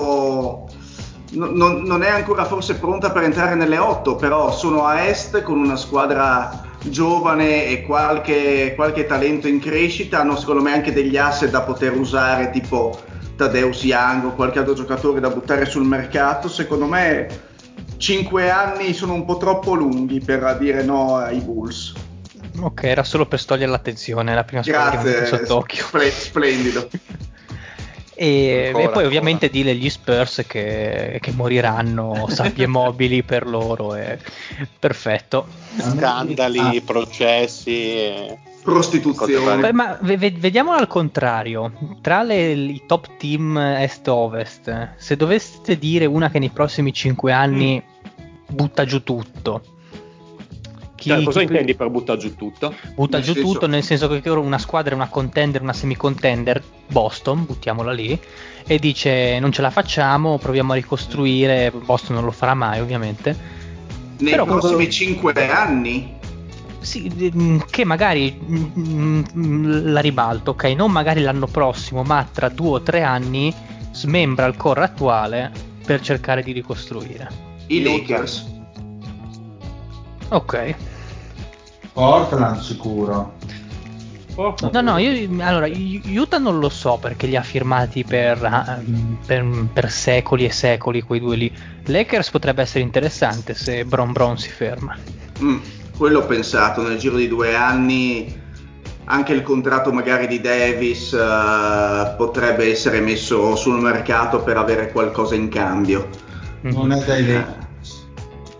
non- 1.32 1.52
non, 1.54 1.82
non 1.82 2.02
è 2.02 2.08
ancora 2.10 2.44
forse 2.44 2.76
pronta 2.76 3.10
per 3.10 3.24
entrare 3.24 3.54
nelle 3.56 3.78
8, 3.78 4.14
però 4.16 4.52
sono 4.52 4.86
a 4.86 5.04
est 5.06 5.42
con 5.42 5.58
una 5.58 5.76
squadra 5.76 6.64
giovane 6.90 7.66
e 7.66 7.82
qualche, 7.82 8.72
qualche 8.74 9.06
talento 9.06 9.48
in 9.48 9.60
crescita. 9.60 10.20
Hanno 10.20 10.36
secondo 10.36 10.62
me 10.62 10.72
anche 10.72 10.92
degli 10.92 11.16
asset 11.16 11.50
da 11.50 11.62
poter 11.62 11.96
usare, 11.96 12.50
tipo 12.50 12.98
Tadeusz 13.36 13.84
Young 13.84 14.24
o 14.24 14.34
qualche 14.34 14.58
altro 14.58 14.74
giocatore 14.74 15.20
da 15.20 15.30
buttare 15.30 15.64
sul 15.66 15.84
mercato. 15.84 16.48
Secondo 16.48 16.86
me 16.86 17.28
5 17.96 18.50
anni 18.50 18.92
sono 18.92 19.14
un 19.14 19.24
po' 19.24 19.36
troppo 19.36 19.74
lunghi 19.74 20.20
per 20.20 20.56
dire 20.58 20.82
no 20.82 21.16
ai 21.16 21.40
Bulls. 21.40 21.94
Ok, 22.60 22.84
era 22.84 23.04
solo 23.04 23.26
per 23.26 23.44
togliere 23.44 23.70
l'attenzione, 23.70 24.34
la 24.34 24.44
prima 24.44 24.62
squadra 24.62 25.02
che 25.02 25.20
mi 25.20 25.26
sott'occhio. 25.26 25.84
spre- 25.84 26.10
splendido. 26.10 26.88
E, 28.18 28.66
Ancora, 28.68 28.68
e 28.68 28.70
poi 28.70 28.82
ancora. 28.86 29.06
ovviamente 29.06 29.50
dire 29.50 29.74
gli 29.74 29.90
Spurs 29.90 30.42
che, 30.46 31.18
che 31.20 31.32
moriranno 31.32 32.26
sabbie 32.28 32.66
mobili 32.66 33.22
per 33.22 33.46
loro. 33.46 33.94
È 33.94 34.18
perfetto. 34.78 35.46
Scandali, 35.78 36.80
processi. 36.80 37.70
e- 37.72 38.38
Prostituzione. 38.66 39.60
Beh, 39.60 39.72
ma 39.72 39.96
ve- 40.02 40.16
ve- 40.16 40.32
vediamolo 40.36 40.76
al 40.78 40.88
contrario, 40.88 41.70
tra 42.00 42.24
le- 42.24 42.50
i 42.50 42.82
top 42.84 43.16
team 43.16 43.56
est-ovest, 43.56 44.94
se 44.96 45.14
doveste 45.14 45.78
dire 45.78 46.04
una 46.04 46.30
che 46.30 46.40
nei 46.40 46.48
prossimi 46.50 46.92
5 46.92 47.30
anni 47.32 47.80
butta 48.48 48.84
giù 48.84 49.04
tutto, 49.04 49.62
chi, 50.96 51.10
cioè, 51.10 51.22
cosa 51.22 51.38
chi- 51.40 51.46
intendi 51.46 51.74
per 51.76 51.88
buttare 51.90 52.18
giù 52.18 52.34
tutto? 52.34 52.74
butta 52.94 53.18
Nel 53.18 53.26
giù 53.26 53.32
senso- 53.34 53.52
tutto 53.52 53.66
nel 53.68 53.82
senso 53.84 54.08
che 54.08 54.20
loro 54.24 54.40
una 54.40 54.58
squadra 54.58 54.92
è 54.92 54.94
una 54.94 55.08
contender, 55.08 55.62
una 55.62 55.72
semi-contender, 55.72 56.62
Boston, 56.88 57.44
buttiamola 57.44 57.92
lì, 57.92 58.18
e 58.66 58.78
dice 58.78 59.38
non 59.38 59.52
ce 59.52 59.62
la 59.62 59.70
facciamo, 59.70 60.38
proviamo 60.38 60.72
a 60.72 60.74
ricostruire, 60.74 61.70
Boston 61.70 62.16
non 62.16 62.24
lo 62.24 62.32
farà 62.32 62.54
mai 62.54 62.80
ovviamente, 62.80 63.54
Nei 64.18 64.30
Però 64.30 64.44
prossimi 64.44 64.62
comunque- 64.62 64.90
5 64.90 65.50
anni? 65.50 66.14
Sì, 66.80 67.30
mm, 67.36 67.58
che 67.68 67.84
magari 67.84 68.34
mm, 68.40 69.22
mm, 69.36 69.92
la 69.92 70.00
ribalto, 70.00 70.52
ok? 70.52 70.64
Non 70.76 70.90
magari 70.90 71.20
l'anno 71.20 71.46
prossimo, 71.46 72.02
ma 72.02 72.26
tra 72.32 72.48
due 72.48 72.70
o 72.70 72.80
tre 72.82 73.02
anni 73.02 73.52
smembra 73.90 74.46
il 74.46 74.56
core 74.56 74.84
attuale 74.84 75.52
per 75.84 76.00
cercare 76.00 76.42
di 76.42 76.52
ricostruire. 76.52 77.28
I 77.66 77.82
Lakers. 77.82 78.54
Ok. 80.28 80.74
Portland 81.92 82.60
sicuro. 82.60 83.34
No, 84.70 84.82
no, 84.82 84.98
io 84.98 85.42
allora 85.42 85.66
Utah 85.66 86.36
non 86.36 86.58
lo 86.58 86.68
so 86.68 86.98
perché 87.00 87.26
li 87.26 87.36
ha 87.36 87.42
firmati 87.42 88.04
per, 88.04 88.44
ah, 88.44 88.78
per, 89.24 89.46
per 89.72 89.90
secoli 89.90 90.44
e 90.44 90.52
secoli 90.52 91.00
quei 91.00 91.20
due 91.20 91.36
lì. 91.36 91.52
Lakers 91.86 92.30
potrebbe 92.30 92.60
essere 92.60 92.84
interessante 92.84 93.54
se 93.54 93.86
Bron 93.86 94.12
Bron 94.12 94.36
si 94.36 94.50
ferma. 94.50 94.94
Mm, 95.40 95.56
quello 95.96 96.18
ho 96.18 96.26
pensato, 96.26 96.82
nel 96.82 96.98
giro 96.98 97.16
di 97.16 97.28
due 97.28 97.54
anni 97.54 98.44
anche 99.08 99.32
il 99.32 99.42
contratto 99.42 99.92
magari 99.92 100.26
di 100.26 100.40
Davis 100.40 101.12
eh, 101.12 102.14
potrebbe 102.16 102.70
essere 102.70 103.00
messo 103.00 103.54
sul 103.56 103.80
mercato 103.80 104.42
per 104.42 104.56
avere 104.56 104.90
qualcosa 104.90 105.34
in 105.34 105.48
cambio. 105.48 106.08
Non 106.62 106.92
è 106.92 107.02
dai 107.04 107.20
Eh, 107.22 107.32
Lakers. 107.32 107.65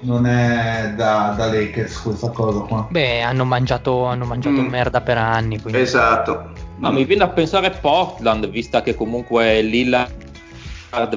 Non 0.01 0.26
è 0.26 0.92
da, 0.94 1.34
da 1.36 1.47
Lakers 1.47 2.01
questa 2.03 2.28
cosa 2.30 2.61
qua. 2.61 2.86
Beh, 2.90 3.22
hanno 3.22 3.44
mangiato, 3.44 4.05
hanno 4.05 4.26
mangiato 4.26 4.61
Mm. 4.61 4.66
merda 4.68 5.01
per 5.01 5.16
anni. 5.18 5.61
Quindi... 5.61 5.80
Esatto. 5.80 6.51
No, 6.78 6.92
mi 6.92 7.05
viene 7.07 7.22
a 7.24 7.28
pensare 7.28 7.70
Portland, 7.70 8.47
vista 8.49 8.82
che 8.82 8.94
comunque 8.94 9.62
Lillard 9.62 10.12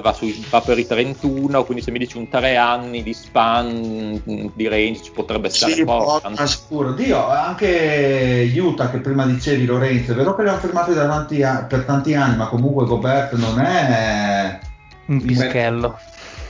va, 0.01 0.13
sui- 0.13 0.45
va 0.49 0.61
per 0.61 0.77
i 0.79 0.87
31, 0.87 1.63
quindi 1.65 1.83
se 1.83 1.91
mi 1.91 1.99
dici 1.99 2.17
un 2.17 2.29
3 2.29 2.55
anni 2.55 3.03
di 3.03 3.13
span 3.13 4.21
mm, 4.29 4.45
di 4.53 4.67
range 4.67 5.01
ci 5.03 5.11
potrebbe 5.11 5.49
stare 5.49 5.73
Sì, 5.73 5.83
Portland. 5.83 6.21
Portland 6.21 6.49
sicuro. 6.49 6.91
Dio, 6.93 7.27
anche 7.29 8.51
Utah 8.57 8.89
che 8.89 8.97
prima 8.99 9.25
dicevi 9.25 9.65
Lorenzo, 9.65 10.13
è 10.13 10.15
vero 10.15 10.35
che 10.35 10.43
li 10.43 10.49
hanno 10.49 10.59
firmati 10.59 10.93
da 10.93 11.05
tanti 11.07 11.43
a- 11.43 11.65
per 11.67 11.83
tanti 11.83 12.13
anni, 12.15 12.37
ma 12.37 12.47
comunque 12.47 12.85
Gobert 12.85 13.33
non 13.35 13.59
è... 13.59 14.59
Un 15.07 15.21
pischello. 15.21 15.97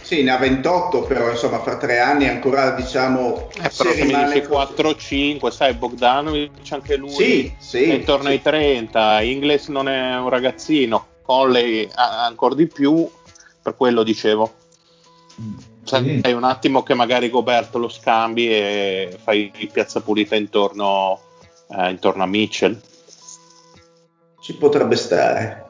Sì, 0.10 0.24
ne 0.24 0.32
ha 0.32 0.38
28, 0.38 1.04
però 1.04 1.30
insomma 1.30 1.60
fra 1.60 1.78
tre 1.78 2.00
anni 2.00 2.28
ancora 2.28 2.72
diciamo 2.72 3.48
Eh, 3.52 3.70
però 3.78 3.92
se 3.92 3.94
rimane 3.94 4.34
dici 4.34 4.48
co- 4.48 4.56
4-5, 4.56 5.52
sai, 5.52 5.76
Bogdanovic 5.76 6.72
anche 6.72 6.96
lui 6.96 7.12
Sì, 7.12 7.54
sì, 7.60 7.84
è 7.84 7.94
intorno 7.94 8.24
sì. 8.24 8.30
ai 8.30 8.42
30, 8.42 9.22
Ingles 9.22 9.68
non 9.68 9.88
è 9.88 10.18
un 10.18 10.30
ragazzino, 10.30 11.06
Conley 11.22 11.88
ancora 11.94 12.56
di 12.56 12.66
più, 12.66 13.08
per 13.62 13.76
quello 13.78 14.02
dicevo. 14.02 14.52
Sai 15.84 16.34
un 16.34 16.44
attimo 16.44 16.82
che 16.82 16.96
magari 16.96 17.30
Goberto 17.30 17.78
lo 17.78 17.88
scambi 17.88 18.50
e 18.52 19.16
fai 19.22 19.52
piazza 19.72 20.02
pulita 20.02 20.36
intorno, 20.36 21.20
eh, 21.70 21.88
intorno 21.92 22.24
a 22.24 22.26
Mitchell. 22.26 22.82
ci 24.42 24.56
potrebbe 24.56 24.96
stare. 24.96 25.69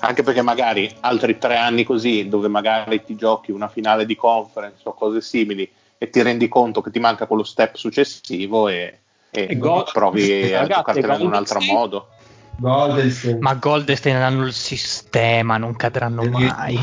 Anche 0.00 0.22
perché 0.22 0.42
magari 0.42 0.92
altri 1.00 1.38
tre 1.38 1.56
anni 1.56 1.84
così, 1.84 2.28
dove 2.28 2.48
magari 2.48 3.04
ti 3.04 3.14
giochi 3.14 3.52
una 3.52 3.68
finale 3.68 4.04
di 4.06 4.16
conference 4.16 4.80
o 4.84 4.94
cose 4.94 5.20
simili 5.20 5.70
e 5.98 6.10
ti 6.10 6.20
rendi 6.22 6.48
conto 6.48 6.80
che 6.80 6.90
ti 6.90 6.98
manca 6.98 7.26
quello 7.26 7.44
step 7.44 7.76
successivo 7.76 8.68
e, 8.68 8.98
e 9.30 9.46
E 9.50 9.56
Go- 9.58 9.86
provi 9.92 10.52
a 10.52 10.66
giocartela 10.66 11.16
in 11.16 11.26
un 11.26 11.34
altro 11.34 11.60
State- 11.60 11.72
modo. 11.78 12.08
Golden 12.56 13.10
State. 13.10 13.38
Ma 13.40 13.54
Golden 13.54 13.96
State 13.96 14.16
hanno 14.16 14.44
il 14.44 14.52
sistema, 14.52 15.56
non 15.56 15.74
cadranno 15.74 16.22
mai. 16.24 16.78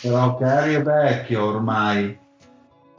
Però 0.00 0.36
Curry 0.36 0.74
è 0.74 0.82
vecchio 0.82 1.44
ormai. 1.44 2.18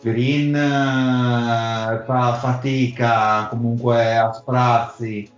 Green 0.02 0.54
eh, 0.56 2.04
fa 2.06 2.34
fatica 2.36 3.48
comunque 3.50 4.18
a 4.18 4.34
sprazzi. 4.34 5.30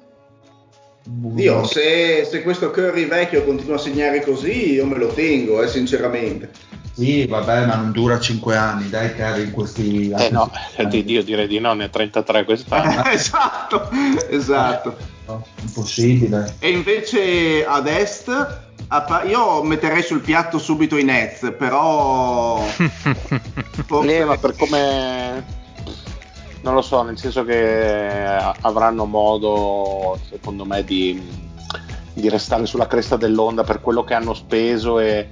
Dio, 1.08 1.64
se, 1.66 2.26
se 2.28 2.42
questo 2.42 2.72
Curry 2.72 3.06
vecchio 3.06 3.44
continua 3.44 3.76
a 3.76 3.80
segnare 3.80 4.24
così, 4.24 4.74
io 4.74 4.88
me 4.88 4.98
lo 4.98 5.08
tengo, 5.08 5.62
eh, 5.62 5.68
sinceramente. 5.68 6.50
Sì, 6.94 7.28
vabbè, 7.28 7.66
ma 7.68 7.76
non 7.76 7.92
dura 7.92 8.20
5 8.20 8.56
anni, 8.56 8.90
dai 8.90 9.14
Curry 9.14 9.44
in 9.44 9.52
questi 9.52 10.10
Eh 10.10 10.30
no, 10.32 10.50
eh, 10.78 10.88
di- 10.90 11.06
io 11.06 11.24
direi 11.24 11.46
di 11.48 11.60
no, 11.60 11.74
ne 11.74 11.84
ha 11.84 11.90
33 11.90 12.44
quest'anno. 12.46 13.04
esatto, 13.12 13.90
esatto. 14.30 14.98
No, 15.28 15.46
Impossibile. 15.62 16.56
E 16.58 16.72
invece 16.72 17.66
ad 17.68 17.86
est, 17.86 18.28
io 19.28 19.62
metterei 19.62 20.02
sul 20.02 20.22
piatto 20.22 20.58
subito 20.58 20.98
i 20.98 21.04
Nets, 21.04 21.54
però... 21.56 22.66
forse- 23.86 24.26
ma 24.26 24.38
per 24.38 24.56
come 24.56 25.55
non 26.66 26.74
lo 26.74 26.82
so, 26.82 27.04
nel 27.04 27.16
senso 27.16 27.46
che 27.46 28.18
avranno 28.62 29.06
modo, 29.06 30.18
secondo 30.28 30.66
me, 30.66 30.84
di, 30.84 31.22
di 32.12 32.28
restare 32.28 32.66
sulla 32.66 32.88
cresta 32.88 33.18
dell'onda 33.18 33.64
per 33.64 33.82
quello 33.82 34.04
che 34.04 34.16
hanno 34.16 34.34
speso 34.34 34.98
e 34.98 35.28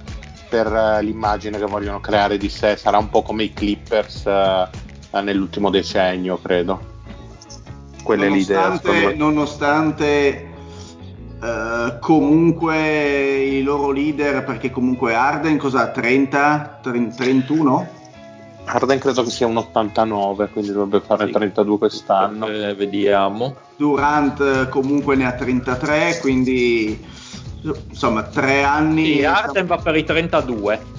per 0.48 0.70
uh, 0.70 1.02
l'immagine 1.02 1.58
che 1.58 1.64
vogliono 1.64 1.98
creare 1.98 2.38
di 2.38 2.48
sé. 2.48 2.76
Sarà 2.76 2.98
un 2.98 3.10
po' 3.10 3.22
come 3.22 3.42
i 3.42 3.52
Clippers 3.52 4.26
uh, 4.26 5.18
nell'ultimo 5.22 5.70
decennio, 5.70 6.38
credo. 6.40 6.92
Quelle 8.04 8.28
nonostante, 8.28 8.92
l'idea. 8.92 9.16
Nonostante 9.16 10.48
uh, 11.40 11.98
comunque 11.98 13.38
i 13.42 13.62
loro 13.64 13.90
leader, 13.90 14.44
perché 14.44 14.70
comunque 14.70 15.16
Arden 15.16 15.58
cosa 15.58 15.88
30, 15.88 16.78
31? 16.80 18.02
Arden 18.66 18.98
credo 18.98 19.22
che 19.22 19.30
sia 19.30 19.46
un 19.46 19.56
89, 19.56 20.48
quindi 20.48 20.72
dovrebbe 20.72 21.04
fare 21.04 21.26
sì. 21.26 21.32
32 21.32 21.78
quest'anno. 21.78 22.46
Eh, 22.46 22.74
vediamo. 22.74 23.56
Durant 23.76 24.68
comunque 24.68 25.16
ne 25.16 25.26
ha 25.26 25.32
33, 25.32 26.18
quindi 26.20 27.02
insomma 27.62 28.22
tre 28.24 28.62
anni. 28.62 29.16
Sì, 29.16 29.24
Arden 29.24 29.66
va 29.66 29.76
per 29.76 29.96
i 29.96 30.04
32. 30.04 30.92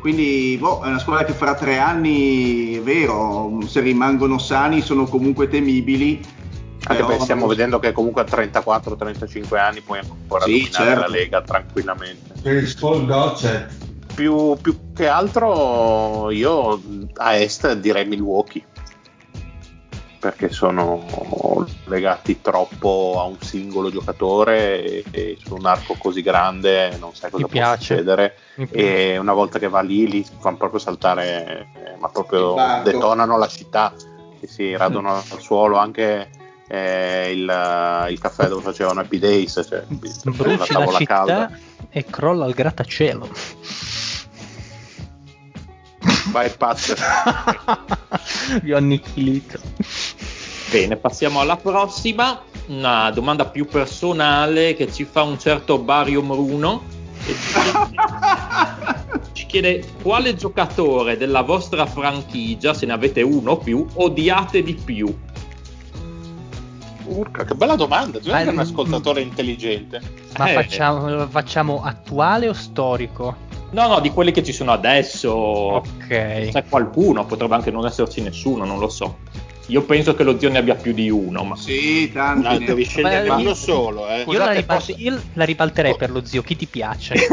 Quindi 0.00 0.56
boh, 0.60 0.82
è 0.82 0.86
una 0.86 1.00
squadra 1.00 1.24
che 1.24 1.32
fra 1.32 1.54
tre 1.54 1.78
anni, 1.78 2.76
è 2.76 2.80
vero, 2.80 3.58
se 3.66 3.80
rimangono 3.80 4.38
sani 4.38 4.80
sono 4.80 5.04
comunque 5.06 5.48
temibili. 5.48 6.34
Anche 6.88 7.02
perché 7.02 7.22
stiamo 7.22 7.48
vedendo 7.48 7.80
che 7.80 7.90
comunque 7.90 8.22
a 8.22 8.24
34-35 8.24 9.58
anni 9.58 9.80
puoi 9.80 9.98
ancora 9.98 10.44
sì, 10.44 10.52
dominare 10.52 10.70
certo. 10.70 11.00
la 11.00 11.08
Lega 11.08 11.42
tranquillamente. 11.42 12.34
Per 12.40 12.54
il 12.54 12.76
Paul 12.78 13.06
Gossett 13.06 13.75
più, 14.16 14.56
più, 14.60 14.92
che 14.94 15.06
altro 15.06 16.30
io 16.30 16.80
a 17.16 17.36
est 17.36 17.74
direi 17.74 18.06
Milwaukee 18.06 18.64
perché 20.18 20.50
sono 20.50 21.04
legati 21.84 22.40
troppo 22.40 23.16
a 23.18 23.24
un 23.24 23.36
singolo 23.40 23.90
giocatore 23.90 24.82
e, 24.82 25.04
e 25.10 25.38
su 25.44 25.54
un 25.54 25.66
arco 25.66 25.94
così 25.98 26.22
grande 26.22 26.96
non 26.98 27.14
sai 27.14 27.30
cosa 27.30 27.44
Mi 27.44 27.50
può 27.50 27.60
piace. 27.60 27.76
succedere. 27.76 28.36
E 28.70 29.18
una 29.18 29.34
volta 29.34 29.58
che 29.58 29.68
va 29.68 29.82
lì 29.82 30.08
li 30.08 30.26
fanno 30.40 30.56
proprio 30.56 30.80
saltare 30.80 31.68
eh, 31.74 31.96
ma 31.98 32.08
proprio 32.08 32.54
detonano 32.82 33.36
la 33.36 33.46
città 33.46 33.92
che 34.40 34.46
si 34.46 34.74
radono 34.74 35.14
al 35.14 35.40
suolo 35.40 35.76
anche 35.76 36.30
eh, 36.68 37.30
il, 37.32 38.08
il, 38.10 38.18
caffè 38.18 38.48
dove 38.48 38.62
facevano 38.62 39.00
Happy 39.00 39.18
Days 39.18 39.64
cioè, 39.68 39.84
bruci 39.86 40.72
la, 40.72 40.78
la 40.80 40.86
città 40.86 41.04
calda. 41.04 41.58
e 41.90 42.04
crolla 42.04 42.46
il 42.46 42.54
grattacielo 42.54 43.28
Pazzo. 46.56 46.94
Vi 48.62 48.72
ho 48.72 48.76
annichilito. 48.76 49.58
Bene, 50.70 50.96
passiamo 50.96 51.40
alla 51.40 51.56
prossima. 51.56 52.42
Una 52.66 53.10
domanda 53.10 53.46
più 53.46 53.66
personale 53.66 54.74
che 54.74 54.92
ci 54.92 55.04
fa 55.04 55.22
un 55.22 55.38
certo 55.38 55.78
Bario 55.78 56.22
Bruno. 56.22 56.82
Ci 59.32 59.46
chiede 59.46 59.84
quale 60.02 60.36
giocatore 60.36 61.16
della 61.16 61.42
vostra 61.42 61.86
franchigia, 61.86 62.74
se 62.74 62.86
ne 62.86 62.92
avete 62.92 63.22
uno 63.22 63.52
o 63.52 63.56
più, 63.58 63.86
odiate 63.94 64.62
di 64.62 64.74
più? 64.74 65.16
Urca, 67.04 67.44
che 67.44 67.54
bella 67.54 67.76
domanda, 67.76 68.18
tu 68.18 68.30
sei 68.30 68.48
un 68.48 68.58
ascoltatore 68.58 69.20
intelligente. 69.20 70.00
Ma 70.36 70.50
eh, 70.50 70.54
facciamo, 70.54 71.28
facciamo 71.28 71.82
attuale 71.82 72.48
o 72.48 72.52
storico? 72.52 73.45
No, 73.70 73.88
no, 73.88 74.00
di 74.00 74.10
quelli 74.10 74.32
che 74.32 74.42
ci 74.42 74.52
sono 74.52 74.72
adesso. 74.72 75.30
Ok. 75.32 76.48
C'è 76.50 76.64
qualcuno, 76.68 77.24
potrebbe 77.26 77.54
anche 77.54 77.70
non 77.70 77.86
esserci 77.86 78.20
nessuno, 78.22 78.64
non 78.64 78.78
lo 78.78 78.88
so. 78.88 79.16
Io 79.68 79.82
penso 79.82 80.14
che 80.14 80.22
lo 80.22 80.38
zio 80.38 80.48
ne 80.48 80.58
abbia 80.58 80.76
più 80.76 80.92
di 80.92 81.10
uno. 81.10 81.42
Ma... 81.42 81.56
Sì, 81.56 82.10
tanti. 82.12 82.46
No, 82.46 82.58
devi 82.58 82.84
scegliere 82.84 83.28
uno 83.28 83.54
solo. 83.54 84.08
Eh. 84.08 84.24
Io, 84.28 84.38
la 84.38 84.52
ripal- 84.52 84.76
posso... 84.76 84.94
io, 84.96 85.20
la 85.32 85.44
ribalterei 85.44 85.92
oh. 85.92 85.96
per 85.96 86.10
lo 86.10 86.24
zio. 86.24 86.42
Chi 86.42 86.54
ti 86.54 86.66
piace? 86.66 87.14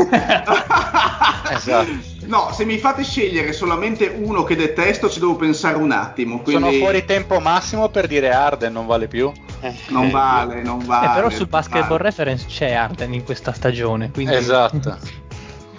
esatto. 1.52 1.92
No, 2.26 2.52
se 2.52 2.66
mi 2.66 2.78
fate 2.80 3.04
scegliere 3.04 3.54
solamente 3.54 4.08
uno 4.08 4.44
che 4.44 4.56
detesto, 4.56 5.10
ci 5.10 5.20
devo 5.20 5.36
pensare 5.36 5.78
un 5.78 5.92
attimo. 5.92 6.40
Quindi... 6.40 6.64
Sono 6.64 6.78
fuori 6.78 7.06
tempo 7.06 7.40
massimo 7.40 7.90
per 7.90 8.08
dire 8.08 8.32
Arden, 8.32 8.74
non 8.74 8.88
vale 8.88 9.08
più. 9.08 9.32
Eh, 9.62 9.74
non 9.90 10.10
vale, 10.10 10.64
non 10.64 10.84
vale. 10.84 11.12
Eh, 11.12 11.14
però 11.14 11.30
sul 11.30 11.48
basketball 11.48 11.98
vale. 11.98 12.04
reference 12.04 12.48
c'è 12.48 12.72
Arden 12.72 13.14
in 13.14 13.24
questa 13.24 13.54
stagione. 13.54 14.10
Quindi... 14.12 14.34
Esatto. 14.34 14.98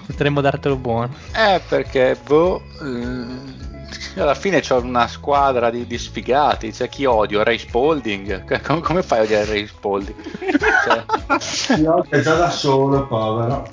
Potremmo 0.07 0.41
dartelo 0.41 0.77
buono. 0.77 1.15
Eh, 1.35 1.61
perché 1.69 2.17
boh. 2.27 2.63
Eh, 2.83 4.21
alla 4.21 4.35
fine 4.35 4.61
c'ho 4.61 4.81
una 4.81 5.09
squadra 5.09 5.71
di, 5.71 5.87
di 5.87 5.99
sfigati. 5.99 6.71
C'è 6.71 6.89
chi 6.89 7.05
odio? 7.05 7.43
Ray 7.43 7.59
Spalding. 7.59 8.63
Come, 8.63 8.81
come 8.81 9.03
fai 9.03 9.21
a 9.21 9.23
odiare 9.23 9.47
Ray 9.47 9.67
Spalding? 9.67 10.17
cioè... 11.41 11.79
Io 11.79 12.05
è 12.09 12.21
già 12.21 12.35
da 12.35 12.51
solo, 12.51 13.07
povero. 13.07 13.69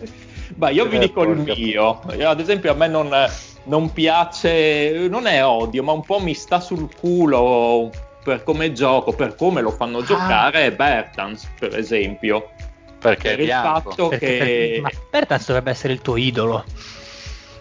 Ma 0.55 0.69
io 0.69 0.85
vi 0.85 0.97
eh, 0.97 0.99
dico 0.99 1.23
il 1.23 1.37
mio. 1.37 2.01
Io, 2.15 2.29
ad 2.29 2.39
esempio, 2.39 2.71
a 2.71 2.75
me 2.75 2.87
non, 2.87 3.09
non 3.65 3.91
piace, 3.91 5.07
non 5.09 5.27
è 5.27 5.43
odio, 5.45 5.83
ma 5.83 5.91
un 5.91 6.03
po' 6.03 6.19
mi 6.19 6.33
sta 6.33 6.59
sul 6.59 6.89
culo 6.95 7.89
per 8.23 8.43
come 8.43 8.71
gioco, 8.71 9.13
per 9.13 9.35
come 9.35 9.61
lo 9.61 9.71
fanno 9.71 9.99
ah. 9.99 10.03
giocare 10.03 10.71
Bertans, 10.71 11.49
per 11.57 11.77
esempio. 11.77 12.51
Perché 13.01 13.29
per 13.29 13.39
il 13.39 13.49
fatto 13.49 14.07
perché, 14.09 14.25
che... 14.25 14.37
Perché, 14.37 14.79
ma 14.81 14.89
Bertans 15.09 15.47
dovrebbe 15.47 15.71
essere 15.71 15.93
il 15.93 16.01
tuo 16.01 16.17
idolo. 16.17 16.63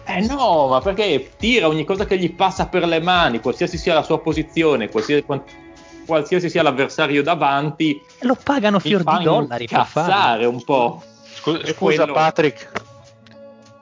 Eh 0.05 0.21
no, 0.21 0.67
ma 0.67 0.81
perché 0.81 1.31
tira 1.37 1.67
ogni 1.67 1.83
cosa 1.83 2.05
che 2.05 2.17
gli 2.17 2.31
passa 2.31 2.67
per 2.67 2.85
le 2.85 2.99
mani, 2.99 3.39
qualsiasi 3.39 3.77
sia 3.77 3.95
la 3.95 4.03
sua 4.03 4.19
posizione, 4.19 4.89
qualsiasi, 4.89 5.25
qualsiasi 6.05 6.49
sia 6.49 6.61
l'avversario 6.61 7.23
davanti. 7.23 7.99
E 8.19 8.25
lo 8.25 8.37
pagano 8.41 8.77
fior 8.79 9.03
di 9.03 9.23
dollari 9.23 9.67
per 9.67 9.85
fare 9.85 10.45
un 10.45 10.63
po'. 10.63 11.01
Scusa, 11.33 11.65
scusa 11.65 11.73
quello... 11.75 12.13
Patrick, 12.13 12.71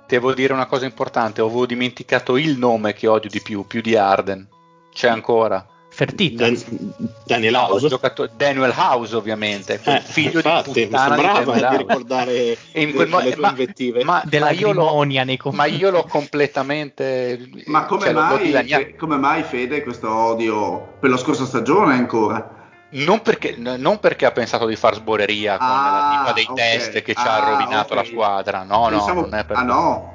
devo 0.07 0.34
dire 0.34 0.53
una 0.53 0.66
cosa 0.66 0.86
importante, 0.86 1.41
avevo 1.41 1.66
dimenticato 1.66 2.38
il 2.38 2.57
nome 2.57 2.93
che 2.93 3.07
odio 3.07 3.30
di 3.30 3.41
più, 3.41 3.68
più 3.68 3.82
di 3.82 3.97
Arden. 3.97 4.47
C'è 4.93 5.10
ancora. 5.10 5.66
Fertita. 6.00 6.45
Dan- 6.45 6.93
Daniel 7.26 7.56
House. 7.56 7.82
No, 7.82 7.89
giocato- 7.89 8.30
Daniel 8.34 8.74
House 8.74 9.14
ovviamente, 9.14 9.82
eh, 9.84 10.00
figlio 10.00 10.38
infatti, 10.38 10.72
di 10.72 10.88
puttana 10.88 11.16
mi 11.16 11.22
sembrava 11.22 11.54
di, 11.54 11.68
di 11.68 11.78
ricordare 11.84 12.58
in 12.72 12.93
quel 12.93 13.10
mo- 13.10 13.20
le 13.20 13.32
tue 13.34 13.41
ma, 13.41 13.50
invettive. 13.50 14.04
Ma, 14.06 14.24
ma, 14.24 14.50
io 14.52 14.72
l'ho, 14.72 15.06
ma 15.52 15.66
io 15.66 15.89
l'ho 15.89 16.04
completamente... 16.06 17.50
Ma 17.66 17.84
come, 17.84 18.04
cioè, 18.04 18.14
mai, 18.14 18.66
fe- 18.66 18.95
come 18.95 19.18
mai 19.18 19.43
Fede 19.43 19.84
questo 19.84 20.10
odio 20.10 20.95
per 21.02 21.10
la 21.10 21.18
scorsa 21.18 21.43
stagione 21.43 21.95
ancora? 21.95 22.56
Non 22.91 23.22
perché, 23.22 23.58
non 23.58 24.00
perché, 24.00 24.26
ha 24.26 24.32
pensato 24.32 24.66
di 24.68 24.78
far 24.78 24.95
sboreria 24.95 25.58
con 25.58 25.68
ah, 25.68 25.91
la 25.91 26.18
tipa 26.18 26.32
dei 26.32 26.47
okay. 26.50 26.78
test 26.78 27.02
che 27.02 27.14
ci 27.14 27.28
ah, 27.28 27.36
ha 27.36 27.50
rovinato 27.50 27.93
okay. 27.93 27.97
la 27.97 28.10
squadra. 28.10 28.64
No, 28.64 28.88
Pensavo... 28.88 29.20
no, 29.20 29.28
non 29.28 29.39
è 29.39 29.43
per 29.43 29.58
ah, 29.58 29.64
no? 29.64 30.14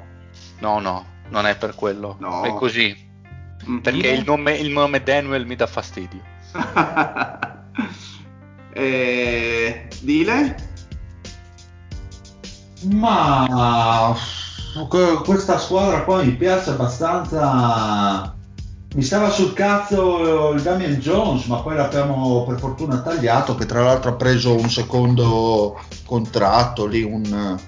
No, 0.61 0.79
no, 0.79 1.05
non 1.29 1.45
è 1.45 1.55
per 1.55 1.75
quello. 1.75 2.15
No. 2.19 2.41
È 2.41 2.53
così. 2.55 3.04
Mm. 3.69 3.77
Perché 3.79 4.09
il 4.09 4.23
nome, 4.25 4.55
il 4.55 4.69
nome 4.69 5.03
Daniel 5.03 5.45
mi 5.45 5.55
dà 5.55 5.67
fastidio. 5.67 6.21
eh, 8.73 9.87
Dile? 10.01 10.73
Ma 12.91 14.15
questa 15.23 15.57
squadra 15.57 16.03
qua 16.03 16.23
mi 16.23 16.33
piace 16.33 16.71
abbastanza. 16.71 18.33
Mi 18.93 19.01
stava 19.01 19.29
sul 19.29 19.53
cazzo 19.53 20.53
il 20.53 20.61
Damian 20.61 20.95
Jones, 20.95 21.45
ma 21.45 21.57
poi 21.57 21.75
l'abbiamo 21.75 22.45
per 22.45 22.59
fortuna 22.59 23.01
tagliato, 23.01 23.55
che 23.55 23.65
tra 23.65 23.83
l'altro 23.83 24.11
ha 24.11 24.15
preso 24.15 24.55
un 24.55 24.69
secondo 24.69 25.81
contratto 26.05 26.85
lì, 26.85 27.03
un, 27.03 27.59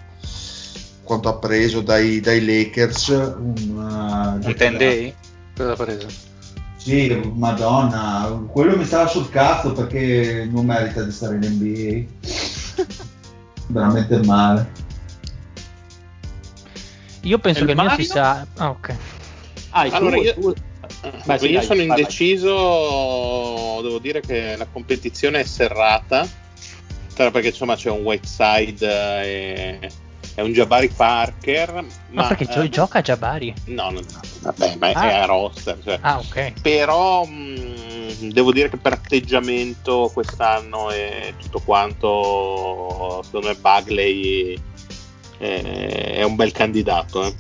quanto 1.04 1.28
ha 1.28 1.36
preso 1.36 1.82
dai, 1.82 2.22
dai 2.22 2.45
Lakers. 2.45 3.08
Un, 3.10 3.56
uh, 3.76 4.34
un 4.36 4.39
10 4.39 4.78
day? 4.78 5.14
Cosa 5.58 5.72
ha 5.72 5.76
preso? 5.76 6.08
Sì, 6.76 7.32
madonna, 7.34 8.45
quello 8.47 8.78
mi 8.78 8.86
stava 8.86 9.08
sul 9.08 9.28
cazzo 9.30 9.74
perché 9.74 10.47
non 10.49 10.68
merita 10.68 11.01
di 11.01 11.12
stare 11.12 11.36
in 11.36 11.41
NBA. 11.41 12.86
Veramente 13.68 14.24
male. 14.24 14.72
Io 17.22 17.39
penso 17.39 17.66
che 17.66 17.72
il 17.72 17.78
mio 17.78 17.89
si 17.89 18.03
sa... 18.05 18.45
Ah, 18.58 18.70
ok. 18.70 18.95
Ah, 19.72 19.82
allora, 19.91 20.16
tu, 20.16 20.22
io, 20.22 20.34
tu... 20.36 20.53
Beh, 21.26 21.38
sì, 21.39 21.47
io 21.47 21.58
dai, 21.58 21.66
sono 21.66 21.86
vai, 21.86 21.88
indeciso, 21.88 22.53
vai. 22.53 23.82
devo 23.82 23.99
dire 23.99 24.22
che 24.22 24.55
la 24.55 24.68
competizione 24.72 25.39
è 25.39 25.43
serrata, 25.43 26.26
perché 27.16 27.47
insomma 27.47 27.76
c'è 27.76 27.89
un 27.89 28.03
Whiteside 28.03 28.88
e 29.24 29.91
è 30.38 30.41
un 30.41 30.51
Jabari 30.51 30.88
Parker. 30.89 31.73
Ma, 31.73 31.85
ma 32.09 32.27
perché 32.27 32.61
eh, 32.61 32.69
gioca 32.69 33.01
Jabari? 33.01 33.51
No, 33.65 33.89
no, 33.89 34.01
no, 34.01 34.19
vabbè, 34.41 34.75
ma 34.75 34.91
ah. 34.91 35.09
è 35.09 35.13
a 35.15 35.25
roster. 35.25 35.79
Cioè. 35.83 35.97
Ah, 36.01 36.19
ok. 36.19 36.61
Però 36.61 37.25
mh, 37.25 37.73
mm, 38.21 38.29
devo 38.29 38.51
dire 38.51 38.69
che 38.69 38.77
per 38.77 38.93
atteggiamento 38.93 40.11
quest'anno 40.13 40.91
e 40.91 41.33
tutto 41.41 41.59
quanto, 41.61 43.23
secondo 43.23 43.47
me 43.47 43.55
Bagley 43.55 44.55
è, 45.39 46.17
è 46.17 46.23
un 46.23 46.35
bel 46.35 46.51
candidato. 46.51 47.25
Eh. 47.25 47.35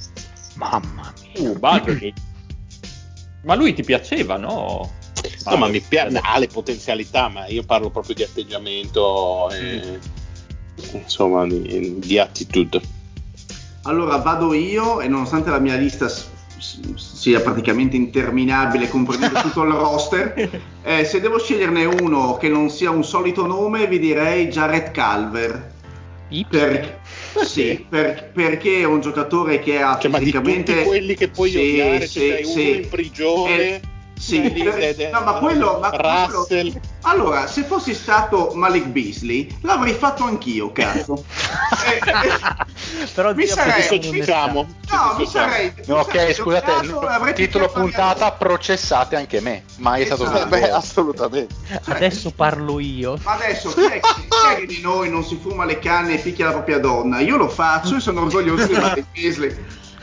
Mamma 0.55 1.13
mia. 1.21 1.51
Uh, 1.51 1.59
Bagley. 1.59 2.11
ma 3.43 3.53
lui 3.53 3.75
ti 3.75 3.83
piaceva, 3.83 4.37
no? 4.37 4.91
No, 5.45 5.55
ma 5.55 5.67
mi 5.67 5.81
piace, 5.81 6.19
ha 6.19 6.39
le 6.39 6.47
potenzialità, 6.47 7.27
ma 7.27 7.45
io 7.45 7.61
parlo 7.61 7.91
proprio 7.91 8.15
di 8.15 8.23
atteggiamento. 8.23 9.51
E... 9.51 9.81
Mm 9.85 10.25
insomma, 10.93 11.45
di, 11.45 11.99
di 11.99 12.19
attitude. 12.19 12.81
Allora 13.83 14.17
vado 14.17 14.53
io 14.53 14.99
e 14.99 15.07
nonostante 15.07 15.49
la 15.49 15.59
mia 15.59 15.75
lista 15.75 16.09
sia 16.95 17.39
praticamente 17.39 17.95
interminabile 17.95 18.89
comprendendo 18.89 19.39
tutto 19.43 19.63
il 19.63 19.71
roster, 19.71 20.61
eh, 20.83 21.05
se 21.05 21.19
devo 21.19 21.39
sceglierne 21.39 21.85
uno 21.85 22.37
che 22.37 22.49
non 22.49 22.69
sia 22.69 22.89
un 22.89 23.03
solito 23.03 23.45
nome 23.45 23.87
vi 23.87 23.99
direi 23.99 24.47
Jared 24.47 24.91
Calver. 24.91 25.75
Per, 26.49 26.99
sì, 27.45 27.85
per, 27.87 28.31
perché 28.33 28.81
è 28.81 28.85
un 28.85 28.99
giocatore 28.99 29.59
che 29.59 29.81
ha 29.81 29.97
cioè, 29.97 30.11
fisicamente... 30.11 30.71
Ma 30.73 30.77
di 30.79 30.83
tutti 30.83 30.97
quelli 30.97 31.15
che 31.15 31.27
puoi 31.29 31.49
sì, 31.51 31.57
odiare, 31.57 32.07
sì, 32.07 32.39
sì. 32.43 32.59
uno 32.59 32.69
in 32.69 32.89
prigione... 32.89 33.57
Eh, 33.57 33.81
sì, 34.27 34.41
per, 34.51 35.09
no, 35.11 35.21
ma 35.21 35.33
quello, 35.33 35.79
ma 35.79 35.89
Russell. 35.89 36.71
Quello, 36.71 36.79
allora, 37.03 37.47
se 37.47 37.63
fossi 37.63 37.93
stato 37.93 38.51
Malik 38.53 38.87
Beasley, 38.87 39.55
l'avrei 39.61 39.93
fatto 39.93 40.25
anch'io, 40.25 40.73
cazzo. 40.73 41.23
eh, 41.85 41.95
eh, 43.03 43.07
Però 43.13 43.33
mi 43.33 43.47
sarei 43.47 43.99
diciamo, 43.99 44.67
No, 44.91 45.15
mi 45.17 45.25
sarei 45.25 45.73
no, 45.85 45.99
Ok, 45.99 46.11
sarei 46.11 46.33
scusate, 46.33 46.85
il 46.85 47.33
titolo 47.33 47.69
puntata 47.69 48.31
processate 48.33 49.15
anche 49.15 49.39
me. 49.39 49.63
Mai 49.77 50.01
esatto. 50.01 50.23
è 50.23 50.25
stato 50.25 50.37
esatto. 50.37 50.49
Beh, 50.49 50.71
assolutamente. 50.71 51.55
Adesso 51.85 52.31
parlo 52.31 52.79
io. 52.81 53.17
Ma 53.23 53.33
adesso 53.33 53.73
chi 53.73 53.85
è, 53.85 53.99
chi 54.01 54.27
è, 54.51 54.55
che 54.57 54.65
di 54.65 54.81
noi 54.81 55.09
non 55.09 55.23
si 55.23 55.39
fuma 55.41 55.63
le 55.63 55.79
canne 55.79 56.15
e 56.15 56.17
picchia 56.17 56.47
la 56.47 56.51
propria 56.51 56.79
donna? 56.79 57.19
Io 57.19 57.37
lo 57.37 57.47
faccio 57.47 57.95
e 57.95 57.99
sono 58.01 58.23
orgoglioso 58.23 58.65
di 58.65 58.73
Malik 58.73 59.05
Beasley. 59.13 59.55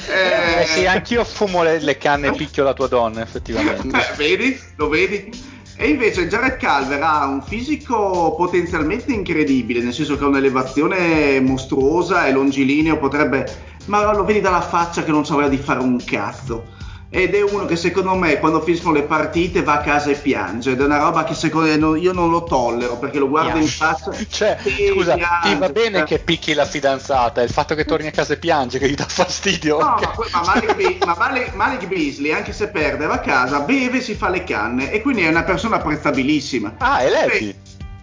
Eh, 0.09 0.63
eh 0.63 0.67
sì, 0.67 0.87
anch'io 0.87 1.25
fumo 1.25 1.63
le, 1.63 1.81
le 1.81 1.97
canne 1.97 2.29
e 2.29 2.33
picchio 2.33 2.65
la 2.65 2.75
tua 2.75 2.89
donna, 2.89 3.23
effettivamente. 3.23 3.97
Eh, 3.97 4.17
vedi? 4.17 4.61
Lo 4.77 4.89
vedi? 4.89 5.31
E 5.77 5.89
invece 5.89 6.29
Jared 6.29 6.57
Calver 6.57 7.03
ha 7.03 7.27
un 7.27 7.43
fisico 7.43 8.35
potenzialmente 8.37 9.13
incredibile, 9.13 9.83
nel 9.83 9.93
senso 9.93 10.17
che 10.17 10.25
ha 10.25 10.29
un'elevazione 10.29 11.41
mostruosa 11.41 12.27
e 12.27 12.33
longilineo, 12.33 12.99
potrebbe... 12.99 13.73
Ma 13.87 14.13
lo 14.13 14.25
vedi 14.25 14.41
dalla 14.41 14.63
faccia 14.63 15.03
che 15.03 15.11
non 15.11 15.27
sapeva 15.27 15.49
di 15.49 15.59
fare 15.59 15.81
un 15.81 16.03
cazzo 16.03 16.74
ed 17.15 17.33
è 17.33 17.43
uno 17.43 17.65
che 17.65 17.77
secondo 17.77 18.17
me 18.17 18.41
quando 18.41 18.61
finiscono 18.61 18.93
le 18.93 19.05
partite 19.05 19.63
va 19.63 19.75
a 19.75 19.81
casa 19.83 20.11
e 20.11 20.17
piange. 20.17 20.73
Ed 20.73 20.81
è 20.81 20.85
una 20.85 20.99
roba 20.99 21.23
che 21.23 21.35
secondo 21.35 21.69
me 21.69 22.01
io 22.01 22.13
non 22.13 22.29
lo 22.29 22.43
tollero 22.43 22.99
perché 22.99 23.21
lo 23.21 23.29
guardo 23.29 23.57
in 23.57 23.69
faccia 23.69 24.11
cioè 24.29 24.59
scusa 24.91 25.15
piange, 25.15 25.49
ti 25.49 25.55
va 25.55 25.69
bene 25.69 26.03
che 26.03 26.19
picchi 26.19 26.55
la 26.55 26.65
fidanzata? 26.65 27.41
Il 27.41 27.51
fatto 27.51 27.77
che 27.77 27.85
torni 27.85 28.09
a 28.09 28.11
casa 28.11 28.33
e 28.33 28.39
piange 28.39 28.81
che 28.81 28.89
gli 28.89 28.97
dà 28.97 29.07
fastidio? 29.07 29.79
No 29.79 29.97
ma, 30.01 30.13
ma, 30.33 30.43
Malik, 30.45 31.05
ma 31.05 31.15
Malik, 31.17 31.55
Malik, 31.55 31.87
Beasley 31.87 32.33
anche 32.33 32.53
se 32.53 32.67
perde 32.67 33.07
va 33.07 33.15
a 33.15 33.21
casa 33.21 33.61
beve 33.61 34.01
si 34.01 34.15
fa 34.15 34.29
le 34.29 34.43
canne. 34.43 34.91
E 34.91 35.01
quindi 35.01 35.23
è 35.23 35.29
una 35.29 35.45
persona 35.45 35.77
apprezzabilissima. 35.77 36.75
Ah 36.79 36.99
è 36.99 37.09
Levi 37.09 37.55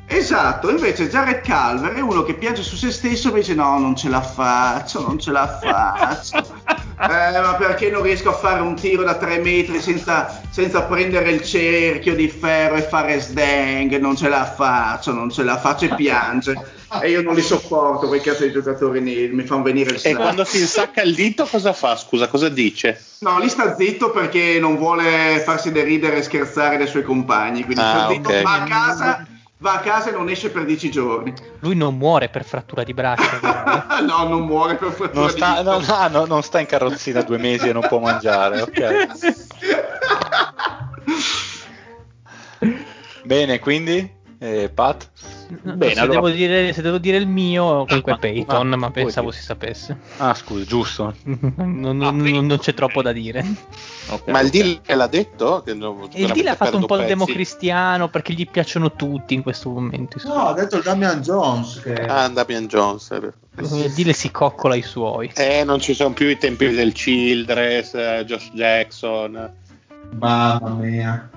Esatto, 0.06 0.70
invece 0.70 1.10
Jared 1.10 1.42
Calver 1.42 1.94
è 1.94 2.02
uno 2.02 2.24
che 2.24 2.34
piange 2.36 2.64
su 2.64 2.78
se 2.78 2.92
stesso 2.92 3.30
e 3.30 3.34
dice 3.34 3.56
no, 3.56 3.78
non 3.78 3.96
ce 3.96 4.08
la 4.08 4.22
faccio, 4.22 5.02
non 5.02 5.20
ce 5.20 5.32
la 5.32 5.60
faccio. 5.62 6.80
eh, 7.02 7.40
ma 7.40 7.56
perché 7.56 7.90
non 7.90 8.04
riesco 8.04 8.30
a 8.30 8.34
fare 8.34 8.62
un 8.62 8.76
tiro 8.76 9.04
da 9.04 9.16
tre 9.16 9.40
metri 9.40 9.82
senza, 9.82 10.42
senza, 10.50 10.84
prendere 10.84 11.32
il 11.32 11.44
cerchio 11.44 12.14
di 12.14 12.28
ferro 12.28 12.76
e 12.76 12.82
fare 12.82 13.20
sdang? 13.20 13.98
Non 13.98 14.16
ce 14.16 14.30
la 14.30 14.46
faccio, 14.46 15.12
non 15.12 15.32
ce 15.32 15.44
la 15.44 15.58
faccio 15.58 15.86
e 15.86 15.96
piange. 15.96 16.80
E 17.02 17.10
io 17.10 17.22
non 17.22 17.36
li 17.36 17.42
sopporto 17.42 18.08
quei 18.08 18.22
cazzo 18.22 18.44
di 18.44 18.52
giocatori 18.52 19.00
mi 19.00 19.44
fanno 19.46 19.64
venire 19.64 19.92
il 19.92 20.00
sangue. 20.00 20.20
E 20.20 20.24
quando 20.24 20.44
si 20.44 20.60
insacca 20.60 21.02
il 21.02 21.16
dito 21.16 21.46
cosa 21.46 21.74
fa? 21.74 21.96
Scusa, 21.96 22.28
cosa 22.28 22.50
dice? 22.50 23.02
No, 23.20 23.40
lì 23.40 23.50
sta 23.50 23.76
zitto 23.76 24.12
perché 24.12 24.60
non 24.60 24.76
vuole 24.76 25.42
farsi 25.46 25.72
deridere 25.72 26.18
e 26.18 26.24
scherzare 26.24 26.78
dai 26.78 26.88
suoi 26.88 27.04
compagni. 27.04 27.64
Quindi 27.64 27.82
ah, 27.82 27.90
sta 27.90 28.08
zitto, 28.10 28.30
okay. 28.30 28.44
ma 28.44 28.54
a 28.54 28.64
casa 28.64 29.26
va 29.62 29.74
a 29.74 29.80
casa 29.80 30.10
e 30.10 30.12
non 30.12 30.28
esce 30.28 30.50
per 30.50 30.66
dieci 30.66 30.92
giorni. 30.92 31.34
Lui 31.60 31.76
non 31.76 31.96
muore 31.96 32.30
per 32.30 32.44
frattura 32.44 32.84
di 32.84 32.94
braccio. 32.94 33.40
no, 34.06 34.28
non 34.28 34.46
muore 34.46 34.76
per 34.76 34.92
frattura 34.92 35.22
non 35.22 35.30
sta, 35.30 35.58
di 35.58 35.64
braccio. 35.64 35.94
No, 35.94 36.08
no, 36.08 36.26
non 36.26 36.42
sta 36.42 36.60
in 36.60 36.66
carrozzina 36.66 37.22
due 37.22 37.38
mesi 37.38 37.70
e 37.70 37.74
non 37.74 37.88
può 37.88 38.00
mangiare, 38.00 38.62
ok. 38.62 39.08
Bene, 43.24 43.60
quindi, 43.60 44.12
eh, 44.40 44.70
Pat? 44.74 45.10
Bene, 45.64 45.94
se, 45.94 46.00
allora... 46.00 46.20
devo 46.20 46.30
dire, 46.30 46.74
se, 46.74 46.82
devo 46.82 46.98
dire, 46.98 47.18
il 47.18 47.28
mio, 47.28 47.86
comunque 47.86 48.14
ah, 48.14 48.18
Peyton, 48.18 48.74
ah, 48.74 48.76
ma 48.78 48.92
pensavo 48.92 49.32
si 49.32 49.42
sapesse. 49.42 49.98
Ah, 50.18 50.34
scusa, 50.34 50.64
giusto. 50.64 51.14
non, 51.24 51.98
non, 51.98 52.18
non, 52.18 52.46
non, 52.46 52.58
c'è 52.58 52.74
troppo 52.74 53.02
da 53.02 53.12
dire. 53.12 53.46
Okay, 54.08 54.34
ma 54.34 54.40
il 54.40 54.48
okay. 54.48 54.82
deal 54.86 54.98
l'ha 54.98 55.08
detto? 55.08 55.62
Che 55.64 55.72
il 55.72 56.32
deal 56.32 56.48
ha 56.48 56.56
fatto 56.56 56.78
un 56.78 56.86
po' 56.86 56.98
il 56.98 57.06
democristiano 57.06 58.08
perché 58.08 58.34
gli 58.34 58.48
piacciono 58.50 58.94
tutti 58.94 59.34
in 59.34 59.42
questo 59.42 59.70
momento. 59.70 60.20
No, 60.24 60.48
ha 60.48 60.54
detto 60.54 60.78
il 60.78 60.84
Damian 60.84 61.22
Jones. 61.22 61.82
Che... 61.82 61.94
Ah, 61.94 62.30
Damian 62.30 62.68
Jones. 62.68 63.10
Il 63.58 63.94
deal 63.94 64.14
si 64.14 64.32
coccola 64.32 64.76
i 64.76 64.82
suoi. 64.82 65.32
Eh, 65.36 65.64
non 65.66 65.80
ci 65.80 65.94
sono 65.94 66.14
più 66.14 66.28
i 66.28 66.38
tempi 66.38 66.70
del 66.70 66.94
Childress, 66.94 67.94
eh, 67.94 68.24
Josh 68.26 68.52
Jackson. 68.54 69.54
Mamma 70.18 70.70
mia 70.70 71.30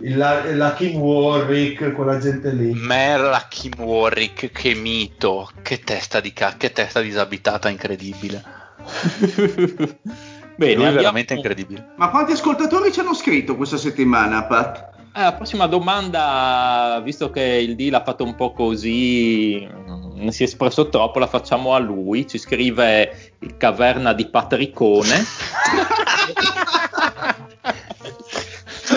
la, 0.00 0.54
la 0.54 0.74
Kim 0.74 0.96
Warwick, 0.96 1.92
quella 1.92 2.18
gente 2.18 2.52
lì. 2.52 2.72
Merla 2.72 3.46
Kim 3.48 3.72
Warwick, 3.78 4.50
che 4.52 4.74
mito, 4.74 5.50
che 5.62 5.80
testa 5.80 6.20
di 6.20 6.32
ca- 6.32 6.54
che 6.56 6.72
testa 6.72 7.00
disabitata 7.00 7.68
incredibile. 7.68 8.42
Bene, 10.56 10.74
Lui 10.74 10.86
è 10.86 10.92
veramente 10.92 11.34
incredibile. 11.34 11.92
Ma 11.96 12.10
quanti 12.10 12.32
ascoltatori 12.32 12.92
ci 12.92 13.00
hanno 13.00 13.14
scritto 13.14 13.56
questa 13.56 13.76
settimana, 13.76 14.44
Pat? 14.44 14.96
Eh, 15.14 15.20
la 15.20 15.32
prossima 15.32 15.66
domanda, 15.66 17.00
visto 17.04 17.30
che 17.30 17.42
il 17.42 17.74
deal 17.76 17.94
ha 17.94 18.02
fatto 18.02 18.24
un 18.24 18.34
po' 18.34 18.52
così, 18.52 19.64
non 19.64 20.16
mm, 20.24 20.28
si 20.28 20.42
è 20.42 20.46
espresso 20.46 20.88
troppo, 20.88 21.18
la 21.18 21.26
facciamo 21.26 21.74
a 21.74 21.78
lui. 21.78 22.26
Ci 22.26 22.38
scrive 22.38 23.32
il 23.38 23.56
caverna 23.56 24.12
di 24.12 24.26
Patricone. 24.26 25.24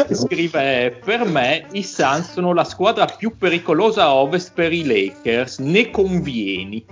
scrive 0.14 1.00
per 1.04 1.26
me 1.26 1.68
i 1.72 1.84
Suns 1.84 2.32
sono 2.34 2.54
la 2.54 2.64
squadra 2.64 3.06
più 3.06 3.38
pericolosa 3.38 4.04
a 4.04 4.14
ovest 4.14 4.54
per 4.54 4.72
i 4.74 4.86
Lakers. 4.86 5.60
Ne 5.60 5.90
convieni. 5.90 6.86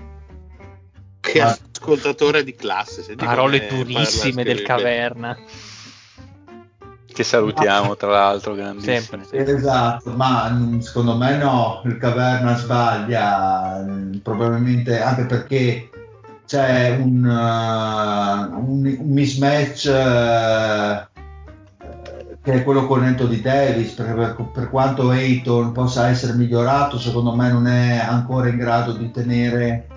Che 1.20 1.42
ah. 1.42 1.58
ascoltatore 1.72 2.44
di 2.44 2.56
classe 2.56 3.16
parole 3.16 3.68
durissime 3.68 4.44
del 4.44 4.62
caverna. 4.62 5.38
Che 7.12 7.24
salutiamo 7.24 7.98
tra 7.98 8.10
l'altro 8.10 8.54
grandissimo. 8.54 9.24
Esatto 9.32 10.12
ma 10.12 10.50
mm, 10.50 10.80
secondo 10.80 11.18
me 11.18 11.38
no 11.38 11.82
il 11.86 11.98
caverna 11.98 12.56
sbaglia 12.56 13.84
mm, 13.84 14.18
probabilmente 14.18 15.02
anche 15.02 15.26
perché 15.26 15.90
c'è 16.50 16.98
un, 17.00 17.24
uh, 17.26 18.58
un, 18.58 18.98
un 19.00 19.12
mismatch 19.12 19.86
uh, 19.86 21.08
che 22.50 22.56
è 22.56 22.64
quello 22.64 22.88
con 22.88 23.04
Anthony 23.04 23.42
Davis, 23.42 23.92
perché 23.92 24.14
per, 24.14 24.50
per 24.52 24.70
quanto 24.72 25.10
Ayton 25.10 25.72
possa 25.72 26.08
essere 26.08 26.34
migliorato, 26.34 26.98
secondo 26.98 27.36
me 27.36 27.52
non 27.52 27.68
è 27.68 28.00
ancora 28.00 28.48
in 28.48 28.58
grado 28.58 28.94
di 28.94 29.12
tenere 29.12 29.88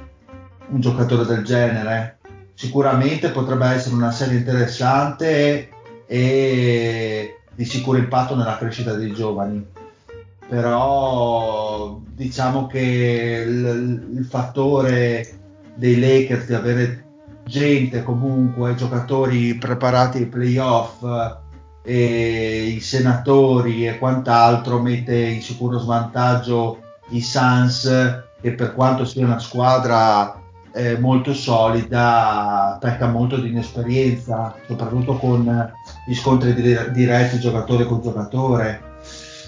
un 0.69 0.81
giocatore 0.81 1.25
del 1.25 1.45
genere. 1.45 2.19
Sicuramente 2.53 3.31
potrebbe 3.31 3.67
essere 3.69 3.95
una 3.95 4.11
serie 4.11 4.39
interessante 4.39 5.71
e 6.07 7.39
di 7.55 7.65
sicuro 7.65 7.97
impatto 7.97 8.37
nella 8.37 8.59
crescita 8.59 8.93
dei 8.93 9.13
giovani. 9.15 9.65
Però 10.47 11.99
diciamo 12.05 12.67
che 12.67 13.45
il, 13.47 14.09
il 14.15 14.25
fattore 14.27 15.27
dei 15.75 15.99
Lakers 15.99 16.47
di 16.47 16.55
avere 16.55 17.05
gente 17.45 18.03
comunque, 18.03 18.75
giocatori 18.75 19.55
preparati 19.55 20.19
ai 20.19 20.27
playoff, 20.27 21.03
e 21.83 22.65
i 22.77 22.81
senatori 22.81 23.87
e 23.87 23.99
quant'altro 23.99 24.81
mette 24.81 25.17
in 25.17 25.43
sicuro 25.43 25.79
svantaggio 25.79 26.79
i 27.11 27.21
Suns 27.21 28.23
che 28.41 28.53
per 28.53 28.75
quanto 28.75 29.05
sia 29.05 29.25
una 29.25 29.39
squadra 29.39 30.41
eh, 30.73 30.99
molto 30.99 31.35
solida 31.35 32.79
pecca 32.81 33.07
molto 33.07 33.37
di 33.37 33.49
inesperienza 33.49 34.55
soprattutto 34.67 35.17
con 35.17 35.73
gli 36.07 36.15
scontri 36.15 36.55
diretti 36.55 37.39
giocatore 37.39 37.87
con 37.87 38.01
giocatore. 38.01 38.91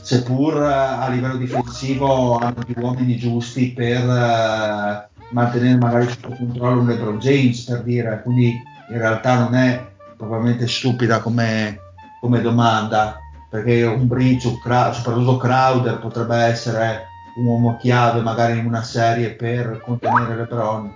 Seppur 0.05 0.63
a 0.63 1.09
livello 1.09 1.37
difensivo 1.37 2.37
hanno 2.37 2.61
gli 2.67 2.75
uomini 2.77 3.17
giusti 3.17 3.73
per 3.73 4.07
eh, 4.07 5.09
mantenere 5.31 5.79
magari 5.79 6.09
sotto 6.09 6.37
controllo 6.37 6.81
un 6.81 6.89
LeBron 6.89 7.19
James 7.19 7.63
per 7.63 7.83
dire. 7.83 8.21
Quindi 8.23 8.53
in 8.91 8.99
realtà 8.99 9.39
non 9.39 9.55
è 9.55 9.83
probabilmente 10.15 10.67
stupida 10.69 11.21
come 11.21 11.84
come 12.25 12.41
domanda, 12.41 13.21
perché 13.51 13.83
un 13.83 14.07
bridge, 14.07 14.49
soprattutto 14.49 15.37
Crowder, 15.37 15.99
potrebbe 15.99 16.37
essere 16.37 17.09
un 17.37 17.45
uomo 17.45 17.77
chiave 17.77 18.23
magari 18.23 18.59
in 18.59 18.65
una 18.65 18.83
serie 18.83 19.33
per 19.33 19.83
contenere 19.85 20.35
LeBron, 20.35 20.91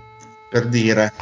per 0.49 0.69
dire. 0.69 1.13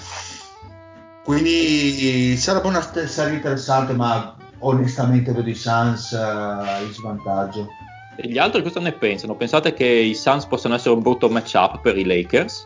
Quindi 1.24 2.36
sarebbe 2.36 2.68
una 2.68 2.88
serie 3.07 3.34
interessante, 3.34 3.94
ma 3.94 4.36
onestamente 4.61 5.32
vedo 5.32 5.50
i 5.50 5.57
Suns 5.57 6.12
uh, 6.12 6.84
in 6.84 6.92
svantaggio. 6.92 7.66
E 8.14 8.28
gli 8.28 8.38
altri 8.38 8.62
cosa 8.62 8.78
ne 8.78 8.92
pensano? 8.92 9.34
Pensate 9.34 9.74
che 9.74 9.86
i 9.86 10.14
Suns 10.14 10.46
possano 10.46 10.76
essere 10.76 10.94
un 10.94 11.02
brutto 11.02 11.28
matchup 11.28 11.80
per 11.80 11.98
i 11.98 12.04
Lakers? 12.04 12.64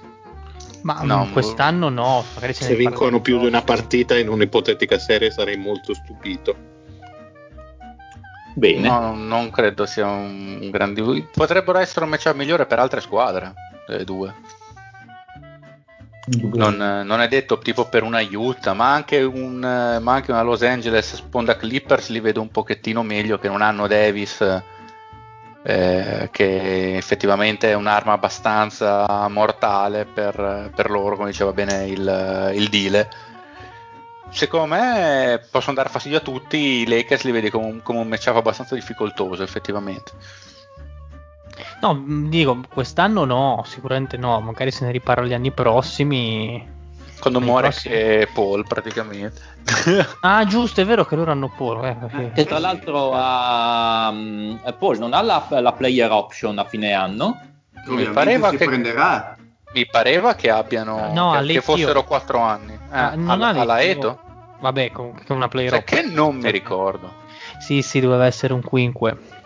Ma 0.82 1.00
no, 1.04 1.26
quest'anno 1.32 1.88
no, 1.88 2.22
magari 2.34 2.52
se, 2.52 2.64
se 2.64 2.74
vincono 2.74 3.22
più 3.22 3.38
di 3.38 3.46
una 3.46 3.62
partita 3.62 4.18
in 4.18 4.28
un'ipotetica 4.28 4.98
serie 4.98 5.30
sarei 5.30 5.56
molto 5.56 5.94
stupito. 5.94 6.69
Bene. 8.54 8.88
No, 8.88 9.14
non 9.14 9.50
credo 9.50 9.86
sia 9.86 10.06
un 10.06 10.68
grande. 10.70 11.28
Potrebbero 11.32 11.78
essere 11.78 12.04
un 12.04 12.10
matchup 12.10 12.34
migliore 12.34 12.66
per 12.66 12.78
altre 12.78 13.00
squadre, 13.00 13.54
le 13.86 14.04
due. 14.04 14.34
Non, 16.52 16.76
non, 16.76 17.20
è 17.20 17.28
detto 17.28 17.58
tipo 17.58 17.86
per 17.86 18.02
una 18.02 18.20
Utah, 18.20 18.72
ma 18.72 18.92
anche, 18.92 19.20
un, 19.22 19.58
ma 19.58 20.12
anche 20.12 20.30
una 20.30 20.42
Los 20.42 20.62
Angeles 20.62 21.14
sponda 21.16 21.56
Clippers 21.56 22.08
li 22.10 22.20
vedo 22.20 22.40
un 22.40 22.50
pochettino 22.50 23.02
meglio 23.02 23.38
che 23.38 23.48
non 23.48 23.62
hanno 23.62 23.88
Davis, 23.88 24.40
eh, 25.62 26.28
che 26.30 26.96
effettivamente 26.96 27.70
è 27.70 27.74
un'arma 27.74 28.12
abbastanza 28.12 29.26
mortale 29.28 30.04
per, 30.04 30.70
per 30.74 30.90
loro, 30.90 31.16
come 31.16 31.30
diceva 31.30 31.52
bene 31.52 31.86
il, 31.86 32.52
il 32.54 32.68
Dile. 32.68 33.08
Secondo 34.30 34.74
me 34.74 35.44
possono 35.50 35.76
dare 35.76 35.88
fastidio 35.88 36.18
a 36.18 36.22
tutti, 36.22 36.56
i 36.56 36.86
Lakers 36.86 37.24
li 37.24 37.32
vedi 37.32 37.50
come 37.50 37.66
un, 37.66 37.82
come 37.82 37.98
un 37.98 38.08
matchup 38.08 38.36
abbastanza 38.36 38.74
difficoltoso 38.74 39.42
effettivamente. 39.42 40.12
No, 41.80 42.04
dico, 42.28 42.60
quest'anno 42.72 43.24
no, 43.24 43.62
sicuramente 43.66 44.16
no, 44.16 44.40
magari 44.40 44.70
se 44.70 44.84
ne 44.84 44.92
riparla 44.92 45.26
gli 45.26 45.34
anni 45.34 45.50
prossimi. 45.50 46.78
Quando 47.18 47.40
muore 47.40 47.68
prossimi... 47.68 47.94
che 47.94 48.28
Paul 48.32 48.66
praticamente. 48.66 49.40
ah, 50.20 50.44
giusto, 50.46 50.80
è 50.80 50.86
vero 50.86 51.04
che 51.04 51.16
loro 51.16 51.32
hanno 51.32 51.52
Paul. 51.54 51.84
Eh, 51.84 51.94
perché... 51.94 52.32
Che 52.34 52.44
tra 52.46 52.58
l'altro 52.58 53.08
uh, 53.08 54.74
Paul 54.78 54.98
non 54.98 55.12
ha 55.12 55.22
la, 55.22 55.46
la, 55.48 55.72
player 55.72 56.10
option 56.10 56.58
a 56.58 56.64
fine 56.64 56.92
anno. 56.92 57.38
Mi 57.86 58.04
pareva 58.04 58.50
che 58.50 58.64
prenderà. 58.64 59.36
Mi 59.72 59.86
pareva 59.86 60.34
che 60.34 60.50
abbiano 60.50 61.12
no, 61.12 61.38
che, 61.40 61.54
che 61.54 61.60
fossero 61.60 62.04
4 62.04 62.38
anni. 62.40 62.79
Eh, 62.90 62.96
ah, 62.96 63.14
non 63.14 63.30
alla, 63.30 63.48
alla 63.48 63.80
Eto? 63.80 64.18
Vabbè, 64.60 64.90
comunque 64.90 65.34
una 65.34 65.48
player 65.48 65.70
cioè, 65.70 65.78
option. 65.80 66.00
Che 66.00 66.14
non 66.14 66.36
mi 66.36 66.50
ricordo. 66.50 67.12
Sì, 67.60 67.82
sì, 67.82 68.00
doveva 68.00 68.26
essere 68.26 68.52
un 68.52 68.62
quinque. 68.62 69.38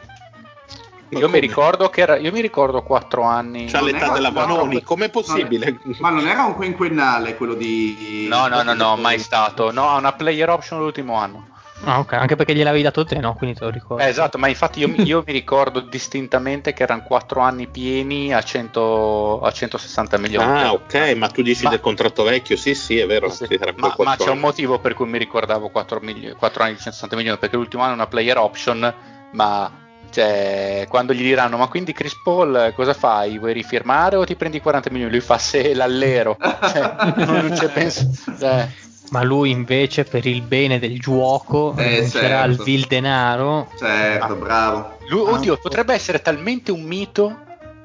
Io 1.10 1.28
mi, 1.28 1.38
ricordo 1.38 1.90
che 1.90 2.00
era, 2.00 2.16
io 2.16 2.32
mi 2.32 2.40
ricordo 2.40 2.82
4 2.82 3.22
anni. 3.22 3.66
C'ha 3.66 3.80
l'età 3.80 4.10
della 4.10 4.30
Vanoni, 4.30 4.82
com'è 4.82 5.10
possibile? 5.10 5.78
Ma 5.98 6.10
non 6.10 6.26
era 6.26 6.44
un 6.44 6.54
quinquennale 6.54 7.36
quello 7.36 7.54
di. 7.54 8.26
No, 8.28 8.48
no, 8.48 8.62
no, 8.62 8.74
no, 8.74 8.96
mai 8.96 9.18
stato. 9.18 9.70
No, 9.70 9.90
ha 9.90 9.96
una 9.96 10.12
player 10.12 10.48
option 10.48 10.80
l'ultimo 10.80 11.14
anno. 11.14 11.52
Ah, 11.84 11.98
ok, 11.98 12.12
anche 12.14 12.36
perché 12.36 12.54
gliel'avevi 12.54 12.82
dato 12.82 13.04
te, 13.04 13.18
no? 13.18 13.34
Quindi 13.34 13.58
te 13.58 13.64
lo 13.64 13.70
ricordo. 13.70 14.02
Eh, 14.02 14.08
esatto, 14.08 14.38
ma 14.38 14.48
infatti 14.48 14.80
io, 14.80 14.88
io, 15.04 15.22
mi 15.26 15.32
ricordo 15.32 15.80
distintamente 15.80 16.72
che 16.72 16.82
erano 16.82 17.02
4 17.02 17.40
anni 17.40 17.66
pieni 17.66 18.32
a, 18.32 18.42
100, 18.42 19.40
a 19.40 19.50
160 19.50 20.18
milioni. 20.18 20.62
Ah, 20.62 20.72
ok, 20.72 21.14
ma 21.16 21.28
tu 21.28 21.42
dici 21.42 21.64
ma, 21.64 21.70
del 21.70 21.80
contratto 21.80 22.22
vecchio, 22.22 22.56
sì, 22.56 22.74
sì, 22.74 22.98
è 22.98 23.06
vero. 23.06 23.30
Sì, 23.30 23.46
ma, 23.76 23.94
ma 23.98 24.16
c'è 24.16 24.30
un 24.30 24.40
motivo 24.40 24.78
per 24.78 24.94
cui 24.94 25.06
mi 25.06 25.18
ricordavo 25.18 25.68
4, 25.68 26.00
mili- 26.00 26.34
4 26.34 26.62
anni 26.62 26.72
di 26.72 26.78
160 26.78 27.16
milioni, 27.16 27.38
perché 27.38 27.56
l'ultimo 27.56 27.82
anno 27.82 27.92
è 27.92 27.96
una 27.96 28.06
player 28.06 28.38
option, 28.38 28.94
ma 29.32 29.70
cioè, 30.10 30.86
quando 30.88 31.12
gli 31.12 31.22
diranno, 31.22 31.56
ma 31.56 31.66
quindi 31.66 31.92
Chris 31.92 32.14
Paul 32.22 32.72
cosa 32.76 32.94
fai? 32.94 33.36
Vuoi 33.36 33.52
rifirmare 33.52 34.14
o 34.14 34.24
ti 34.24 34.36
prendi 34.36 34.60
40 34.60 34.90
milioni? 34.90 35.12
Lui 35.12 35.20
fa 35.20 35.38
se 35.38 35.74
l'allero. 35.74 36.36
cioè, 36.38 36.94
non 37.16 37.50
c'è 37.52 37.68
penso. 37.68 38.08
Cioè. 38.38 38.68
Ma 39.10 39.22
lui 39.22 39.50
invece 39.50 40.04
per 40.04 40.26
il 40.26 40.42
bene 40.42 40.78
del 40.78 40.98
gioco 40.98 41.74
eh, 41.76 42.08
certo. 42.08 42.50
il 42.50 42.62
vil 42.62 42.86
denaro. 42.86 43.70
Certo, 43.78 44.32
ah. 44.32 44.36
bravo. 44.36 44.98
Lui, 45.08 45.20
oddio, 45.20 45.58
potrebbe 45.58 45.94
essere 45.94 46.22
talmente 46.22 46.72
un 46.72 46.82
mito 46.82 47.38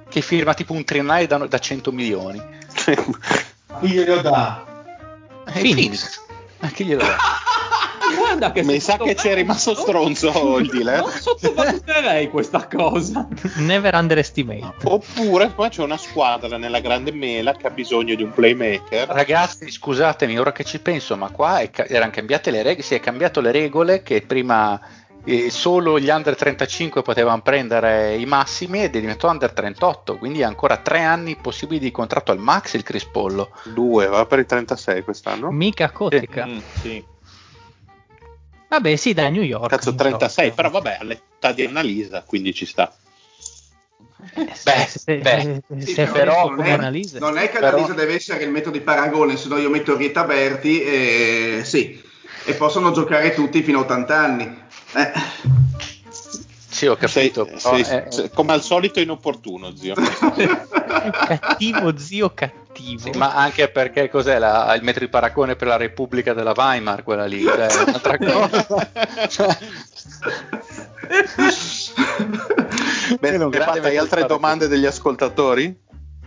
che 0.10 0.22
firma 0.22 0.54
tipo 0.54 0.74
un 0.74 0.84
triennale 0.84 1.28
da, 1.28 1.38
da 1.38 1.60
100 1.60 1.92
milioni. 1.92 2.42
Chi 3.80 3.88
glielo 3.88 4.22
dà? 4.22 4.66
Eh, 5.48 5.52
Phoenix. 5.52 5.62
Phoenix. 5.62 6.22
Ma 6.60 6.68
chi 6.70 6.86
glielo 6.86 7.04
dà? 7.04 7.18
guarda 8.18 8.52
che 8.52 8.64
mi 8.64 8.80
sa 8.80 8.98
che 8.98 9.16
c'è 9.16 9.34
rimasto 9.34 9.76
stronzo 9.76 10.58
il 10.58 10.70
dealer. 10.70 11.00
Non 11.00 11.12
sottovaluterei 11.12 12.30
questa 12.30 12.68
cosa. 12.68 13.28
Never 13.58 13.94
underestimate. 13.96 14.76
Oppure 14.84 15.50
poi 15.50 15.70
c'è 15.70 15.84
una 15.84 15.98
squadra 15.98 16.58
nella 16.58 16.80
grande 16.80 17.12
mela 17.12 17.54
che 17.54 17.68
ha 17.68 17.72
bisogno 17.72 18.16
di 18.16 18.24
un 18.24 18.32
playmaker. 18.32 19.08
Ragazzi, 19.08 19.70
scusatemi, 19.70 20.38
ora 20.40 20.52
che 20.52 20.64
ci 20.64 20.80
penso, 20.80 21.16
ma 21.16 21.30
qua 21.30 21.60
è, 21.60 21.70
erano 21.88 22.12
cambiate 22.12 22.52
le 22.52 22.64
regole, 22.64 22.84
si 22.84 22.96
è 22.96 23.00
cambiato 23.00 23.42
le 23.42 23.52
regole 23.52 24.04
che 24.04 24.22
prima 24.22 24.80
eh, 25.26 25.50
solo 25.50 26.00
gli 26.00 26.10
under 26.10 26.36
35 26.36 27.02
potevano 27.02 27.42
prendere 27.42 28.16
i 28.16 28.26
massimi 28.26 28.84
ed 28.84 28.96
è 28.96 29.00
diventato 29.00 29.28
under 29.28 29.52
38, 29.52 30.18
quindi 30.18 30.44
ha 30.44 30.48
ancora 30.48 30.78
tre 30.78 31.02
anni 31.04 31.36
possibili 31.36 31.80
di 31.80 31.92
contratto 31.92 32.32
al 32.32 32.40
max 32.40 32.74
il 32.74 32.84
Crispollo. 32.84 33.52
Due, 33.64 34.08
va 34.08 34.26
per 34.26 34.40
i 34.40 34.46
36 34.46 35.04
quest'anno. 35.04 35.52
Mica 35.52 35.92
Kotica. 35.92 36.46
Eh, 36.46 36.48
mm, 36.48 36.60
sì. 36.82 37.06
Vabbè, 38.70 38.96
sì, 38.96 39.14
da 39.14 39.30
New 39.30 39.42
York. 39.42 39.68
Cazzo, 39.68 39.96
36, 39.96 40.52
però 40.52 40.70
vabbè, 40.70 40.98
all'età 41.02 41.52
di 41.52 41.66
Annalisa, 41.66 42.24
quindi 42.24 42.54
ci 42.54 42.68
sta. 42.68 42.96
Eh, 44.36 44.46
beh, 44.64 44.88
se, 44.88 45.18
beh 45.18 45.62
sì, 45.80 45.94
se 45.94 46.06
però, 46.06 46.50
non, 46.50 46.64
è, 46.64 46.78
non 47.20 47.38
è 47.38 47.50
che 47.50 47.58
Annalisa 47.58 47.94
deve 47.94 48.14
essere 48.14 48.44
il 48.44 48.52
metodo 48.52 48.78
di 48.78 48.84
paragone, 48.84 49.38
se 49.38 49.48
no 49.48 49.58
io 49.58 49.70
metto 49.70 49.98
Rita 49.98 50.24
Berti 50.24 50.82
e 50.84 51.62
sì, 51.64 52.00
e 52.46 52.54
possono 52.54 52.92
giocare 52.92 53.34
tutti 53.34 53.64
fino 53.64 53.80
a 53.80 53.82
80 53.82 54.18
anni. 54.18 54.62
Eh. 54.96 55.12
Sì, 56.70 56.86
ho 56.86 56.96
capito. 56.96 57.50
Sei, 57.58 57.84
sei, 57.84 58.04
è... 58.08 58.30
come 58.32 58.54
al 58.54 58.62
solito 58.62 59.00
inopportuno, 59.00 59.76
zio. 59.76 59.96
cattivo, 61.28 61.98
zio 61.98 62.32
cattivo. 62.34 62.69
Sì, 62.98 63.12
ma 63.16 63.34
anche 63.34 63.70
perché 63.70 64.10
cos'è 64.10 64.40
la, 64.40 64.74
il 64.74 64.84
metro 64.84 65.04
di 65.04 65.10
paragone 65.10 65.56
per 65.56 65.68
la 65.68 65.76
Repubblica 65.78 66.34
della 66.34 66.54
Weimar, 66.56 67.04
quella 67.04 67.26
lì, 67.26 67.44
cioè, 67.44 67.68
un'altra 67.86 68.18
cosa. 68.18 68.68
Bene, 73.20 73.50
grazie, 73.50 73.82
hai 73.82 73.98
altre 73.98 74.26
domande 74.26 74.68
degli 74.68 74.86
ascoltatori? 74.86 75.78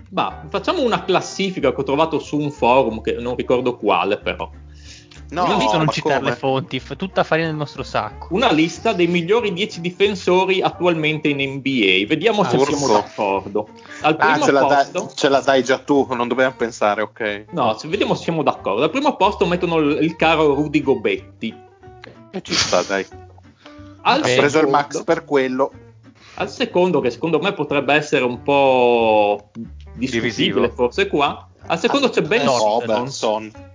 Bah, 0.08 0.44
facciamo 0.50 0.82
una 0.82 1.04
classifica 1.04 1.72
che 1.72 1.80
ho 1.80 1.84
trovato 1.84 2.18
su 2.18 2.38
un 2.38 2.50
forum, 2.50 3.00
che 3.00 3.12
non 3.12 3.34
ricordo 3.34 3.76
quale 3.76 4.18
però. 4.18 4.50
No, 5.32 5.46
non 5.46 5.58
visto 5.58 5.78
non 5.78 5.88
citare 5.88 6.18
come? 6.18 6.30
le 6.30 6.36
fonti, 6.36 6.78
f- 6.78 6.94
tutta 6.94 7.24
farina 7.24 7.48
nel 7.48 7.56
nostro 7.56 7.82
sacco. 7.82 8.28
Una 8.32 8.52
lista 8.52 8.92
dei 8.92 9.06
migliori 9.06 9.54
10 9.54 9.80
difensori 9.80 10.60
attualmente 10.60 11.28
in 11.28 11.38
NBA. 11.38 12.06
Vediamo 12.06 12.42
ah, 12.42 12.48
se 12.50 12.56
orco. 12.58 12.76
siamo 12.76 12.92
d'accordo. 12.92 13.68
Al 14.02 14.16
ah, 14.18 14.30
primo 14.30 14.44
ce, 14.44 14.52
la 14.52 14.60
posto, 14.60 14.98
dai, 14.98 15.08
ce 15.14 15.28
la 15.30 15.40
dai 15.40 15.64
già 15.64 15.78
tu, 15.78 16.06
non 16.10 16.28
dobbiamo 16.28 16.54
pensare, 16.54 17.00
ok. 17.00 17.44
No, 17.52 17.74
se, 17.78 17.88
vediamo 17.88 18.14
se 18.14 18.24
siamo 18.24 18.42
d'accordo. 18.42 18.82
Al 18.82 18.90
primo 18.90 19.16
posto 19.16 19.46
mettono 19.46 19.78
il, 19.78 20.02
il 20.02 20.16
caro 20.16 20.52
Rudy 20.52 20.82
Gobetti. 20.82 21.56
E 22.30 22.40
ci 22.42 22.52
sta, 22.52 22.82
dai. 22.82 23.06
Al 24.02 24.20
ha 24.20 24.36
preso 24.36 24.58
il 24.58 24.68
max 24.68 25.02
per 25.02 25.24
quello. 25.24 25.72
Al 26.34 26.50
secondo, 26.50 27.00
che 27.00 27.10
secondo 27.10 27.38
me 27.38 27.54
potrebbe 27.54 27.94
essere 27.94 28.24
un 28.24 28.42
po' 28.42 29.50
discutibile, 29.94 30.68
forse 30.68 31.06
qua. 31.06 31.48
Al 31.68 31.78
secondo 31.78 32.10
c'è 32.10 32.20
Ben 32.20 32.44
Robinson. 32.44 33.70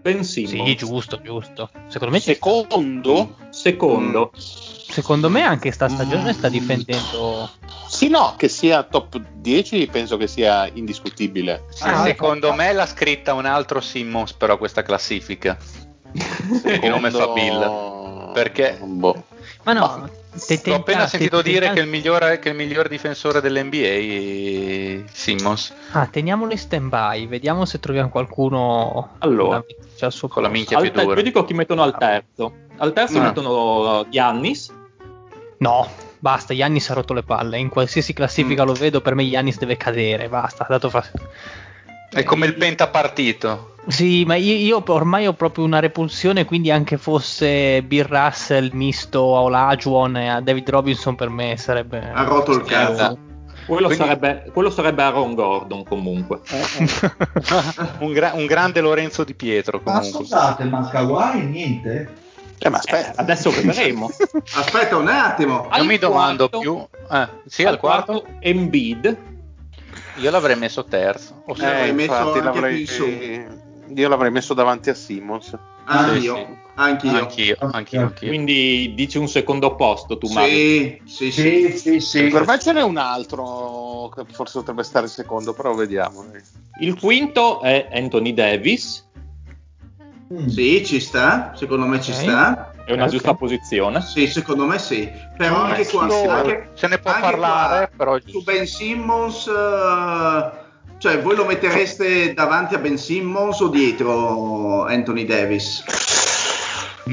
Ben 0.00 0.24
Simmons. 0.24 0.68
Sì, 0.68 0.76
giusto, 0.76 1.20
giusto. 1.22 1.70
Secondo 1.88 2.14
me 2.14 2.20
secondo, 2.20 3.36
secondo. 3.50 4.32
Secondo 4.34 5.30
me 5.30 5.42
anche 5.42 5.70
sta 5.70 5.88
stagione 5.88 6.30
mm. 6.30 6.34
sta 6.34 6.48
difendendo 6.48 7.48
Sì, 7.86 8.08
no, 8.08 8.34
che 8.36 8.48
sia 8.48 8.82
top 8.82 9.20
10 9.36 9.86
penso 9.86 10.16
che 10.16 10.26
sia 10.26 10.68
indiscutibile. 10.72 11.64
Sì, 11.70 11.84
ah, 11.84 12.02
secondo 12.02 12.48
ecco. 12.48 12.56
me 12.56 12.72
l'ha 12.72 12.86
scritta 12.86 13.34
un 13.34 13.46
altro 13.46 13.80
Simmons 13.80 14.32
però 14.32 14.58
questa 14.58 14.82
classifica. 14.82 15.56
Il 16.12 16.88
nome 16.88 17.10
fa 17.10 17.28
Bill. 17.28 18.32
Perché 18.32 18.78
boh. 18.82 19.24
Ma 19.62 19.72
no, 19.72 20.04
te, 20.04 20.19
ho 20.32 20.74
appena 20.74 21.04
te, 21.04 21.08
sentito 21.08 21.42
dire 21.42 21.72
che, 21.72 21.80
il 21.80 21.88
migliore, 21.88 22.38
che 22.38 22.50
il 22.50 22.54
miglior 22.54 22.88
difensore 22.88 23.40
dell'NBA 23.40 23.76
è 23.76 25.04
Simmons. 25.12 25.74
Ah, 25.92 26.06
teniamolo 26.06 26.52
in 26.52 26.58
stand 26.58 26.88
by, 26.88 27.26
vediamo 27.26 27.64
se 27.64 27.80
troviamo 27.80 28.08
qualcuno 28.10 29.16
allora, 29.18 29.62
cioè, 29.96 30.10
con 30.28 30.42
la 30.42 30.48
minchia 30.48 30.78
più 30.78 30.90
dura. 30.90 31.16
Io 31.16 31.22
dico 31.22 31.44
chi 31.44 31.54
mettono 31.54 31.82
al 31.82 31.96
terzo. 31.98 32.52
Al 32.76 32.92
terzo 32.92 33.18
ah. 33.18 33.22
mettono 33.22 34.06
Giannis. 34.08 34.72
No, 35.58 35.88
basta, 36.18 36.54
Giannis 36.54 36.88
ha 36.90 36.94
rotto 36.94 37.12
le 37.12 37.22
palle. 37.22 37.58
In 37.58 37.68
qualsiasi 37.68 38.12
classifica 38.12 38.62
mm. 38.62 38.66
lo 38.66 38.72
vedo, 38.74 39.00
per 39.00 39.14
me 39.14 39.28
Giannis 39.28 39.58
deve 39.58 39.76
cadere, 39.76 40.28
basta, 40.28 40.64
ha 40.64 40.68
dato 40.68 40.88
fastidio. 40.90 41.28
È 42.12 42.24
come 42.24 42.46
il 42.46 42.54
pentapartito. 42.54 43.74
Sì, 43.86 44.24
ma 44.24 44.34
io, 44.34 44.54
io, 44.54 44.82
ormai 44.86 45.26
ho 45.26 45.32
proprio 45.32 45.64
una 45.64 45.78
repulsione, 45.78 46.44
quindi 46.44 46.70
anche 46.70 46.96
fosse 46.96 47.82
Bill 47.82 48.06
Russell 48.06 48.70
misto 48.72 49.36
a 49.36 49.42
Olajuwon 49.42 50.16
e 50.16 50.28
a 50.28 50.40
David 50.40 50.68
Robinson 50.68 51.14
per 51.14 51.28
me 51.28 51.56
sarebbe... 51.56 52.10
Ha 52.12 52.22
rotto 52.24 52.52
il 52.52 52.62
cazzo. 52.62 53.18
Quello, 53.66 53.86
quindi... 53.86 54.04
sarebbe, 54.04 54.50
quello, 54.52 54.70
sarebbe, 54.70 55.02
Aaron 55.02 55.34
Gordon 55.34 55.84
comunque. 55.84 56.40
un, 58.00 58.12
gra- 58.12 58.32
un, 58.34 58.46
grande 58.46 58.80
Lorenzo 58.80 59.22
Di 59.24 59.34
Pietro 59.34 59.80
comunque. 59.80 60.10
Ma 60.10 60.16
scusate, 60.16 60.64
ma 60.64 60.88
Kawhi 60.88 61.44
niente? 61.46 62.08
Eh, 62.58 62.68
ma 62.68 62.78
aspetta, 62.78 63.12
eh, 63.12 63.14
adesso 63.16 63.50
vedremo. 63.50 64.10
aspetta 64.54 64.96
un 64.96 65.08
attimo. 65.08 65.68
Io 65.74 65.84
mi 65.84 65.98
domando 65.98 66.48
più. 66.48 66.84
Eh, 67.10 67.28
sì, 67.46 67.62
al, 67.62 67.74
al 67.74 67.78
quarto, 67.78 68.12
quarto 68.12 68.36
Embiid 68.40 69.16
Io 70.20 70.30
l'avrei 70.30 70.56
messo 70.56 70.84
terzo. 70.84 71.42
O 71.46 71.54
se 71.54 71.64
eh, 71.64 72.06
anche 72.08 72.42
l'avrei. 72.42 72.86
Io 73.94 74.08
l'avrei 74.08 74.30
messo 74.30 74.54
davanti 74.54 74.90
a 74.90 74.94
Simmons. 74.94 75.56
Anch'io, 75.84 76.36
sì, 76.36 76.42
sì. 76.42 76.58
Anch'io. 76.74 77.10
Anch'io, 77.10 77.56
anch'io, 77.58 78.00
anch'io. 78.02 78.28
Quindi 78.28 78.92
dici 78.94 79.18
un 79.18 79.28
secondo 79.28 79.74
posto 79.74 80.18
tu, 80.18 80.28
Mario? 80.28 80.98
Sì, 81.04 81.30
sì, 81.30 81.76
sì, 81.76 82.00
sì, 82.00 82.28
Per 82.28 82.46
me 82.46 82.58
ce 82.58 82.72
n'è 82.72 82.82
un 82.82 82.96
altro 82.96 84.10
che 84.14 84.24
forse 84.30 84.58
potrebbe 84.60 84.82
stare 84.84 85.08
secondo, 85.08 85.52
però 85.52 85.74
vediamo. 85.74 86.24
Il 86.80 86.98
quinto 86.98 87.60
è 87.60 87.88
Anthony 87.92 88.32
Davis. 88.32 89.08
Mm. 90.32 90.46
Sì, 90.46 90.86
ci 90.86 91.00
sta, 91.00 91.52
secondo 91.56 91.86
me 91.86 92.00
ci 92.00 92.12
okay. 92.12 92.22
sta. 92.22 92.69
È 92.90 92.94
una 92.94 93.04
okay. 93.04 93.14
giusta 93.14 93.34
posizione? 93.34 94.02
Sì, 94.02 94.26
secondo 94.26 94.66
me 94.66 94.78
sì. 94.80 95.08
Però 95.36 95.62
anche 95.62 95.86
qua, 95.86 96.02
anche, 96.02 96.70
se 96.74 96.88
ne 96.88 96.98
può 96.98 97.12
parlare, 97.12 97.86
qua, 97.86 97.96
però 97.96 98.18
su 98.24 98.42
Ben 98.42 98.66
Simmons 98.66 99.46
uh, 99.46 100.50
cioè, 100.98 101.22
voi 101.22 101.36
lo 101.36 101.46
mettereste 101.46 102.34
davanti 102.34 102.74
a 102.74 102.78
Ben 102.78 102.98
Simmons 102.98 103.60
o 103.60 103.68
dietro 103.68 104.86
Anthony 104.86 105.24
Davis? 105.24 105.84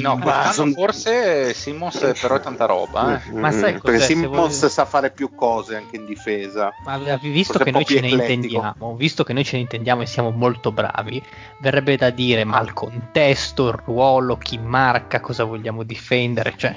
No, 0.02 0.18
quest'anno 0.18 0.72
forse 0.72 1.54
Simmons 1.54 2.14
però 2.20 2.36
è 2.36 2.39
tanta 2.39 2.66
roba. 2.66 3.22
Eh. 3.22 3.32
Ma 3.32 3.52
sai 3.52 3.80
Perché 3.80 4.00
Simmons 4.00 4.60
vuoi... 4.60 4.70
sa 4.70 4.86
fare 4.86 5.12
più 5.12 5.34
cose 5.34 5.76
anche 5.76 5.95
in 5.95 6.06
difesa. 6.06 6.72
Ma 6.86 6.98
visto 7.22 7.60
che 7.60 7.72
noi 7.72 7.86
ce 7.86 8.00
ne 8.00 8.10
intendiamo, 8.10 8.95
visto 8.95 9.24
che 9.24 9.34
noi 9.34 9.43
ce 9.43 9.56
ne 9.56 9.62
intendiamo 9.64 10.02
e 10.02 10.06
siamo 10.06 10.32
molto 10.32 10.72
bravi, 10.72 11.22
verrebbe 11.60 11.98
da 11.98 12.10
dire 12.10 12.43
ma 12.43 12.60
il 12.62 12.74
contesto, 12.74 13.70
il 13.70 13.80
ruolo, 13.86 14.38
chi 14.38 14.58
marca, 14.58 15.20
cosa 15.20 15.43
vogliamo 15.43 15.84
difendere, 15.84 16.54
cioè 16.56 16.76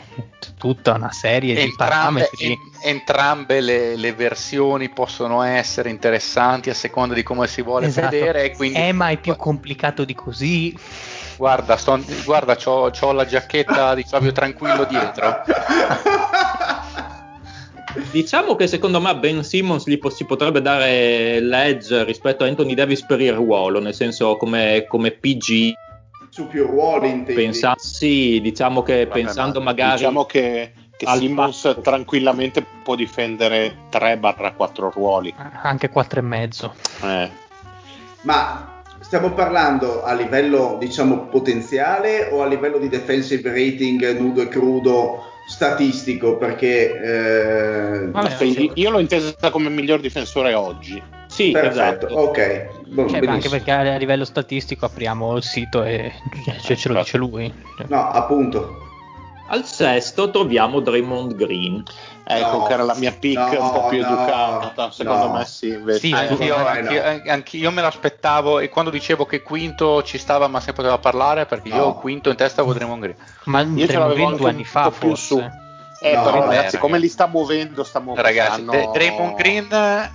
tutta 0.58 0.94
una 0.94 1.12
serie 1.12 1.58
entrambe, 1.58 2.28
di 2.30 2.36
parametri. 2.36 2.58
entrambe 2.82 3.60
le, 3.60 3.96
le, 3.96 4.12
versioni 4.12 4.88
possono 4.88 5.42
essere 5.42 5.90
interessanti 5.90 6.70
a 6.70 6.74
seconda 6.74 7.14
di 7.14 7.22
come 7.22 7.46
si 7.46 7.62
vuole 7.62 7.86
esatto. 7.86 8.10
vedere. 8.10 8.54
Quindi... 8.54 8.78
È 8.78 8.92
mai 8.92 9.18
più 9.18 9.36
complicato 9.36 10.04
di 10.04 10.14
così? 10.14 10.76
Guarda, 11.40 11.78
sto, 11.78 11.98
guarda 12.26 12.54
c'ho, 12.54 12.90
c'ho 12.90 13.12
la 13.12 13.24
giacchetta 13.24 13.94
di 13.94 14.02
Fabio 14.02 14.30
Tranquillo 14.30 14.84
dietro. 14.84 15.40
Diciamo 18.12 18.56
che 18.56 18.66
secondo 18.66 19.00
me 19.00 19.16
Ben 19.16 19.42
Simmons 19.42 19.88
gli 19.88 19.98
si 20.10 20.26
potrebbe 20.26 20.60
dare 20.60 21.40
l'edge 21.40 22.04
rispetto 22.04 22.44
a 22.44 22.46
Anthony 22.46 22.74
Davis 22.74 23.06
per 23.06 23.22
il 23.22 23.32
ruolo, 23.32 23.80
nel 23.80 23.94
senso 23.94 24.36
come, 24.36 24.84
come 24.86 25.12
PG. 25.12 25.72
Su 26.28 26.46
più 26.46 26.66
ruoli 26.66 27.08
intendi? 27.08 27.42
Pensa, 27.42 27.72
sì, 27.78 28.38
diciamo 28.42 28.82
che 28.82 29.06
Vabbè, 29.06 29.20
pensando 29.22 29.60
ma 29.60 29.70
magari... 29.70 29.96
Diciamo 29.96 30.26
che, 30.26 30.74
che 30.94 31.06
Simmons 31.06 31.62
fatto. 31.62 31.80
tranquillamente 31.80 32.62
può 32.82 32.94
difendere 32.96 33.74
3-4 33.90 34.92
ruoli. 34.92 35.34
Anche 35.62 35.88
4 35.88 36.20
e 36.20 36.22
mezzo. 36.22 36.74
Eh. 37.02 37.30
Ma 38.20 38.69
Stiamo 39.00 39.32
parlando 39.32 40.02
a 40.02 40.12
livello, 40.12 40.76
diciamo, 40.78 41.26
potenziale 41.26 42.28
o 42.30 42.42
a 42.42 42.46
livello 42.46 42.78
di 42.78 42.88
defensive 42.88 43.48
rating 43.48 44.18
nudo 44.18 44.42
e 44.42 44.48
crudo 44.48 45.24
statistico? 45.46 46.36
Perché 46.36 47.00
eh, 47.00 48.08
Vabbè, 48.08 48.44
io 48.74 48.90
l'ho 48.90 48.98
intesa 48.98 49.50
come 49.50 49.70
miglior 49.70 50.00
difensore 50.00 50.52
oggi. 50.52 51.02
Sì, 51.28 51.50
perfetto. 51.50 52.08
Esatto. 52.08 52.14
Ok, 52.14 52.68
cioè, 53.08 53.26
anche 53.26 53.48
perché 53.48 53.70
a 53.70 53.96
livello 53.96 54.24
statistico 54.24 54.84
apriamo 54.84 55.36
il 55.36 55.42
sito 55.42 55.82
e 55.82 56.12
cioè, 56.60 56.76
ce 56.76 56.88
lo 56.88 56.98
dice 56.98 57.16
lui. 57.16 57.52
No, 57.88 58.10
appunto. 58.10 58.88
Al 59.48 59.64
sesto 59.64 60.30
troviamo 60.30 60.80
Draymond 60.80 61.34
Green. 61.34 61.82
Ecco 62.32 62.58
no, 62.58 62.62
che 62.64 62.72
era 62.72 62.84
la 62.84 62.94
mia 62.94 63.12
pick 63.12 63.38
no, 63.38 63.64
un 63.64 63.72
po' 63.72 63.86
più 63.88 64.00
no, 64.00 64.06
educata, 64.06 64.90
secondo 64.92 65.30
me 65.30 65.44
sì. 65.44 65.68
Invece. 65.68 65.98
Sì, 65.98 66.12
anch'io, 66.12 66.54
anch'io, 66.54 67.02
anch'io, 67.26 67.70
me 67.72 67.82
l'aspettavo 67.82 68.60
e 68.60 68.68
quando 68.68 68.90
dicevo 68.90 69.26
che 69.26 69.42
quinto 69.42 70.02
ci 70.04 70.16
stava 70.16 70.46
ma 70.46 70.60
se 70.60 70.72
poteva 70.72 70.98
parlare 70.98 71.46
perché 71.46 71.68
io 71.68 71.94
quinto 71.94 72.30
in 72.30 72.36
testa 72.36 72.60
avevo 72.60 72.76
Draymond 72.76 73.02
Green. 73.02 73.16
Ma 73.44 73.62
io 73.62 73.86
ce 73.86 73.98
l'avevo 73.98 74.32
due 74.32 74.50
anni 74.50 74.64
fa 74.64 74.90
più 74.90 75.14
su. 75.14 75.38
Eh, 75.38 76.12
però 76.12 76.46
ragazzi, 76.46 76.78
come 76.78 76.98
li 76.98 77.08
sta 77.08 77.26
muovendo, 77.26 77.82
sta 77.82 77.98
muovendo. 77.98 78.28
Ragazzi, 78.28 78.64
Draymond 78.64 79.34
Green 79.34 80.10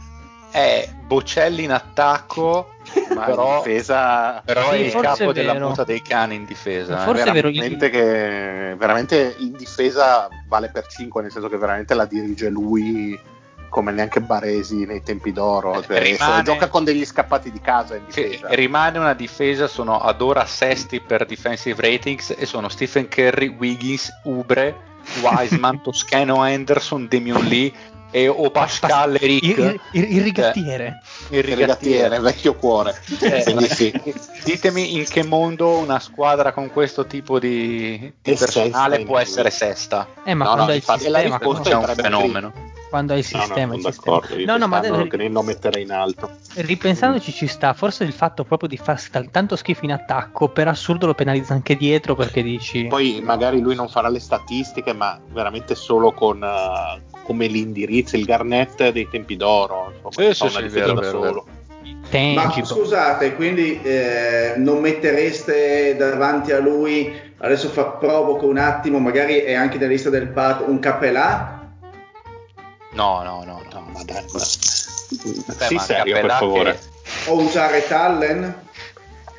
è 0.51 0.89
Bocelli 1.05 1.63
in 1.63 1.71
attacco 1.71 2.74
ma 3.13 3.25
però, 3.25 3.63
difesa, 3.63 4.41
però 4.45 4.71
sì, 4.71 4.75
è 4.75 4.79
il 4.85 4.93
capo 4.93 5.33
della 5.33 5.53
muta 5.53 5.83
dei 5.83 6.01
cani 6.01 6.35
in 6.35 6.45
difesa. 6.45 6.99
Forse 6.99 7.23
è 7.23 7.31
veramente 7.31 7.89
che 7.89 8.75
veramente 8.77 9.35
in 9.39 9.53
difesa 9.53 10.27
vale 10.47 10.69
per 10.69 10.87
5, 10.87 11.21
nel 11.21 11.31
senso 11.31 11.49
che 11.49 11.57
veramente 11.57 11.93
la 11.93 12.05
dirige 12.05 12.49
lui 12.49 13.19
come 13.69 13.91
neanche 13.91 14.21
Baresi 14.21 14.85
nei 14.85 15.03
tempi 15.03 15.33
d'oro. 15.33 15.81
Cioè, 15.81 15.99
rimane, 15.99 16.43
gioca 16.43 16.69
con 16.69 16.85
degli 16.85 17.03
scappati 17.03 17.51
di 17.51 17.59
casa 17.59 17.95
in 17.95 18.05
difesa. 18.05 18.47
Rimane 18.51 18.97
una 18.99 19.13
difesa, 19.13 19.67
sono 19.67 19.99
ad 19.99 20.21
ora 20.21 20.45
sesti 20.45 21.01
per 21.01 21.25
defensive 21.25 21.81
ratings 21.81 22.33
e 22.37 22.45
sono 22.45 22.69
Stephen 22.69 23.09
Curry, 23.09 23.47
Wiggins, 23.47 24.11
Ubre, 24.23 24.73
Wiseman, 25.21 25.81
Toscano 25.83 26.41
Anderson, 26.41 27.07
Damian 27.09 27.45
Lee 27.47 27.73
e 28.11 28.27
o 28.27 28.49
Pascal 28.49 29.15
Eric. 29.15 29.43
il, 29.43 29.79
il, 29.91 30.15
il, 30.15 30.23
rigattiere. 30.23 31.01
Eh, 31.29 31.37
il 31.37 31.43
rigattiere, 31.43 32.19
vecchio 32.19 32.55
cuore. 32.55 32.99
Eh, 33.21 33.41
sì. 33.69 33.93
ditemi 34.43 34.95
in 34.95 35.05
che 35.05 35.23
mondo 35.23 35.77
una 35.77 35.99
squadra 35.99 36.51
con 36.51 36.71
questo 36.71 37.05
tipo 37.05 37.39
di, 37.39 38.13
di 38.21 38.35
personale 38.35 39.03
può 39.03 39.17
essere 39.17 39.49
sesta. 39.49 40.07
Eh 40.23 40.33
ma 40.33 40.45
no, 40.45 40.65
no, 40.65 40.73
infatti, 40.73 41.03
sistema, 41.03 41.17
la 41.17 41.37
risposta 41.37 41.69
è 41.69 41.73
un 41.75 41.93
fenomeno 41.95 42.53
quando 42.95 43.11
hai 43.11 43.19
il 43.19 43.25
sistema. 43.25 43.75
No, 43.75 43.81
no, 43.81 43.91
sono 43.91 44.21
d'accordo, 44.21 44.45
no, 44.45 44.57
no, 44.57 44.67
ma 44.67 44.79
deve... 44.79 45.27
lo 45.27 45.41
metterei 45.41 45.83
in 45.83 45.91
alto. 45.91 46.29
Ripensandoci 46.53 47.33
ci 47.33 47.45
sta, 47.45 47.73
forse 47.73 48.05
il 48.05 48.13
fatto 48.13 48.45
proprio 48.45 48.69
di 48.69 48.77
farsi 48.77 49.09
tanto 49.29 49.57
schifo 49.57 49.83
in 49.83 49.91
attacco, 49.91 50.47
per 50.47 50.69
assurdo 50.69 51.05
lo 51.05 51.13
penalizza 51.13 51.53
anche 51.53 51.75
dietro 51.75 52.15
perché 52.15 52.41
dici... 52.41 52.85
Poi 52.85 53.19
magari 53.21 53.59
lui 53.59 53.75
non 53.75 53.89
farà 53.89 54.07
le 54.07 54.21
statistiche, 54.21 54.93
ma 54.93 55.19
veramente 55.33 55.75
solo 55.75 56.13
con 56.13 56.41
uh, 56.41 57.21
come 57.23 57.47
l'indirizzo, 57.47 58.15
il 58.15 58.23
garnet 58.23 58.91
dei 58.91 59.09
tempi 59.09 59.35
d'oro. 59.35 59.91
Insomma, 60.05 60.33
sì, 60.33 60.47
sì, 60.47 60.49
sì, 60.49 60.67
vero, 60.69 60.93
da 60.93 61.01
vero, 61.01 61.23
solo. 61.23 61.45
Ma 62.33 62.49
scusate, 62.49 63.35
quindi 63.35 63.81
eh, 63.81 64.53
non 64.55 64.79
mettereste 64.79 65.97
davanti 65.97 66.53
a 66.53 66.59
lui, 66.59 67.13
adesso 67.39 67.67
fa, 67.67 67.87
provoco 67.87 68.45
un 68.45 68.57
attimo, 68.57 68.99
magari 68.99 69.39
è 69.39 69.53
anche 69.53 69.77
nella 69.77 69.91
lista 69.91 70.09
del 70.09 70.27
PAT, 70.27 70.63
un 70.65 70.79
Capelà? 70.79 71.64
No, 72.95 73.23
no, 73.23 73.43
no, 73.43 73.61
no, 73.73 73.81
ma 73.91 74.03
dai, 74.03 74.23
ma... 74.31 74.39
sì, 74.39 75.77
serio, 75.79 76.13
per 76.21 76.31
favore. 76.31 76.79
Che... 77.03 77.29
O 77.29 77.41
usare 77.41 77.85
Tallen? 77.85 78.63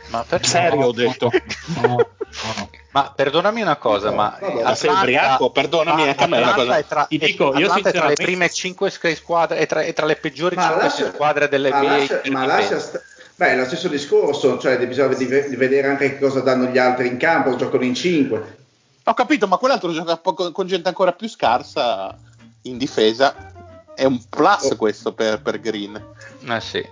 Ma 0.09 0.25
per 0.29 0.45
serio 0.47 0.87
ho 0.87 0.93
detto. 0.93 1.31
no, 1.81 1.83
no. 1.87 2.71
Ma 2.91 3.13
perdonami 3.17 3.63
una 3.63 3.77
cosa, 3.77 4.11
no, 4.11 4.17
ma 4.17 4.35
Atlanta, 4.35 4.75
sei 4.75 4.91
ubriaco? 4.91 5.51
Perdonami 5.51 6.03
anche 6.03 6.25
a 6.25 6.27
me 6.27 6.39
una 6.39 6.53
cosa. 6.53 6.83
Tra, 6.83 7.07
Ti 7.07 7.17
dico, 7.17 7.57
io 7.57 7.73
è 7.73 7.81
tra 7.93 8.07
le 8.07 8.15
prime 8.15 8.51
5 8.51 8.91
squadre 8.91 9.59
e 9.59 9.67
tra, 9.67 9.81
è 9.81 9.93
tra, 9.95 10.05
le 10.05 10.17
peggiori 10.17 10.57
5 10.57 10.91
squadre 10.91 11.49
delle 11.49 11.71
ma 11.71 11.83
lascia, 11.83 12.21
ma 12.27 12.45
lascia 12.45 12.79
sta- 12.79 13.01
Beh, 13.37 13.53
è 13.53 13.57
lo 13.57 13.65
stesso 13.65 13.89
discorso, 13.89 14.59
cioè 14.59 14.79
bisogna 14.87 15.15
di, 15.15 15.27
di 15.27 15.57
vedere 15.57 15.89
anche 15.89 16.11
che 16.11 16.19
cosa 16.19 16.41
danno 16.41 16.67
gli 16.67 16.79
altri 16.79 17.09
in 17.09 17.17
campo, 17.17 17.57
giocano 17.57 17.85
in 17.85 17.95
5. 17.95 18.57
Ho 19.05 19.15
capito, 19.15 19.47
ma 19.47 19.57
quell'altro 19.57 19.93
gioca 19.93 20.19
con 20.19 20.67
gente 20.67 20.89
ancora 20.89 21.13
più 21.13 21.29
scarsa 21.29 22.19
in 22.69 22.79
difesa. 22.79 23.35
È 23.95 24.05
un 24.05 24.21
plus 24.29 24.71
oh. 24.71 24.77
questo 24.77 25.15
per, 25.15 25.41
per 25.41 25.61
Green. 25.61 26.01
Eh 26.49 26.61
sì. 26.61 26.87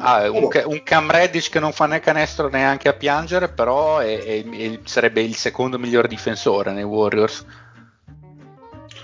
Ah, 0.00 0.30
un, 0.30 0.48
un, 0.66 0.82
Cam 0.82 1.10
Reddish 1.10 1.48
che 1.48 1.58
non 1.58 1.72
fa 1.72 1.86
né 1.86 2.00
canestro 2.00 2.48
neanche 2.48 2.88
a 2.88 2.92
piangere, 2.92 3.48
però 3.48 3.98
è, 3.98 4.22
è, 4.22 4.44
è, 4.44 4.78
sarebbe 4.84 5.22
il 5.22 5.34
secondo 5.34 5.78
miglior 5.78 6.06
difensore 6.06 6.72
nei 6.72 6.84
Warriors. 6.84 7.44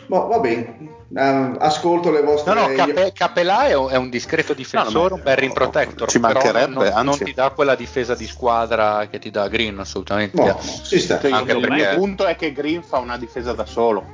Boh, 0.06 0.26
va 0.26 0.38
bene, 0.38 0.76
uh, 1.08 1.56
ascolto 1.58 2.10
le 2.10 2.22
vostre. 2.22 2.52
No, 2.52 2.68
no, 2.68 2.74
Cape, 2.74 3.12
Capelà 3.12 3.66
è 3.66 3.74
un, 3.74 3.90
è 3.90 3.96
un 3.96 4.10
discreto 4.10 4.52
difensore, 4.52 5.08
no, 5.08 5.14
un 5.14 5.22
bel 5.22 5.36
rim 5.36 5.52
protector. 5.52 6.08
Ci 6.08 6.18
mancherebbe, 6.18 6.90
non, 6.90 7.04
non, 7.04 7.18
ti 7.18 7.32
dà 7.32 7.50
quella 7.50 7.74
difesa 7.74 8.14
di 8.14 8.26
squadra 8.26 9.06
che 9.10 9.18
ti 9.18 9.30
dà 9.30 9.48
Green, 9.48 9.78
assolutamente. 9.78 10.36
No, 10.36 10.46
no, 10.46 10.60
si 10.60 11.00
sta. 11.00 11.18
Anche 11.30 11.56
perché... 11.58 11.90
Il 11.90 11.96
punto 11.96 12.26
è 12.26 12.36
che 12.36 12.52
Green 12.52 12.82
fa 12.82 12.98
una 12.98 13.16
difesa 13.16 13.54
da 13.54 13.64
solo. 13.64 14.13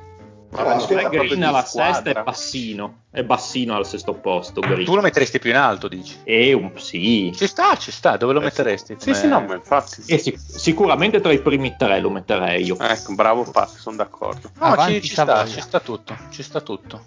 Ma 0.51 0.75
no, 0.75 0.85
Green 0.85 1.45
alla 1.45 1.65
sesta 1.65 2.11
è 2.11 2.23
bassino, 2.23 3.03
è 3.11 3.23
bassino 3.23 3.77
al 3.77 3.87
sesto 3.87 4.15
posto. 4.15 4.61
Green. 4.61 4.85
Tu 4.85 4.95
lo 4.97 5.01
metteresti 5.01 5.39
più 5.39 5.51
in 5.51 5.57
alto, 5.57 5.87
dici? 5.87 6.19
E 6.25 6.53
un, 6.53 6.73
sì. 6.77 7.33
Ci 7.33 7.47
sta, 7.47 7.77
ci 7.77 7.93
sta, 7.93 8.17
dove 8.17 8.33
lo 8.33 8.41
eh, 8.41 8.45
metteresti? 8.45 8.97
Sì, 8.99 9.15
sì, 9.15 9.29
no, 9.29 9.41
ma 9.43 9.55
infatti. 9.55 10.03
Sì. 10.03 10.19
Sic- 10.19 10.39
sicuramente 10.39 11.21
tra 11.21 11.31
i 11.31 11.41
primi 11.41 11.77
tre 11.79 12.01
lo 12.01 12.11
metterei 12.11 12.65
io. 12.65 12.77
Ecco, 12.79 13.15
bravo 13.15 13.49
Pat, 13.49 13.69
sono 13.69 13.97
d'accordo. 13.97 14.51
No, 14.59 14.77
ci, 14.87 15.01
ci 15.01 15.13
sta, 15.13 15.47
ci 15.47 15.61
sta 15.61 15.79
tutto, 15.79 16.17
ci 16.31 16.43
sta 16.43 16.61
tutto. 16.61 17.05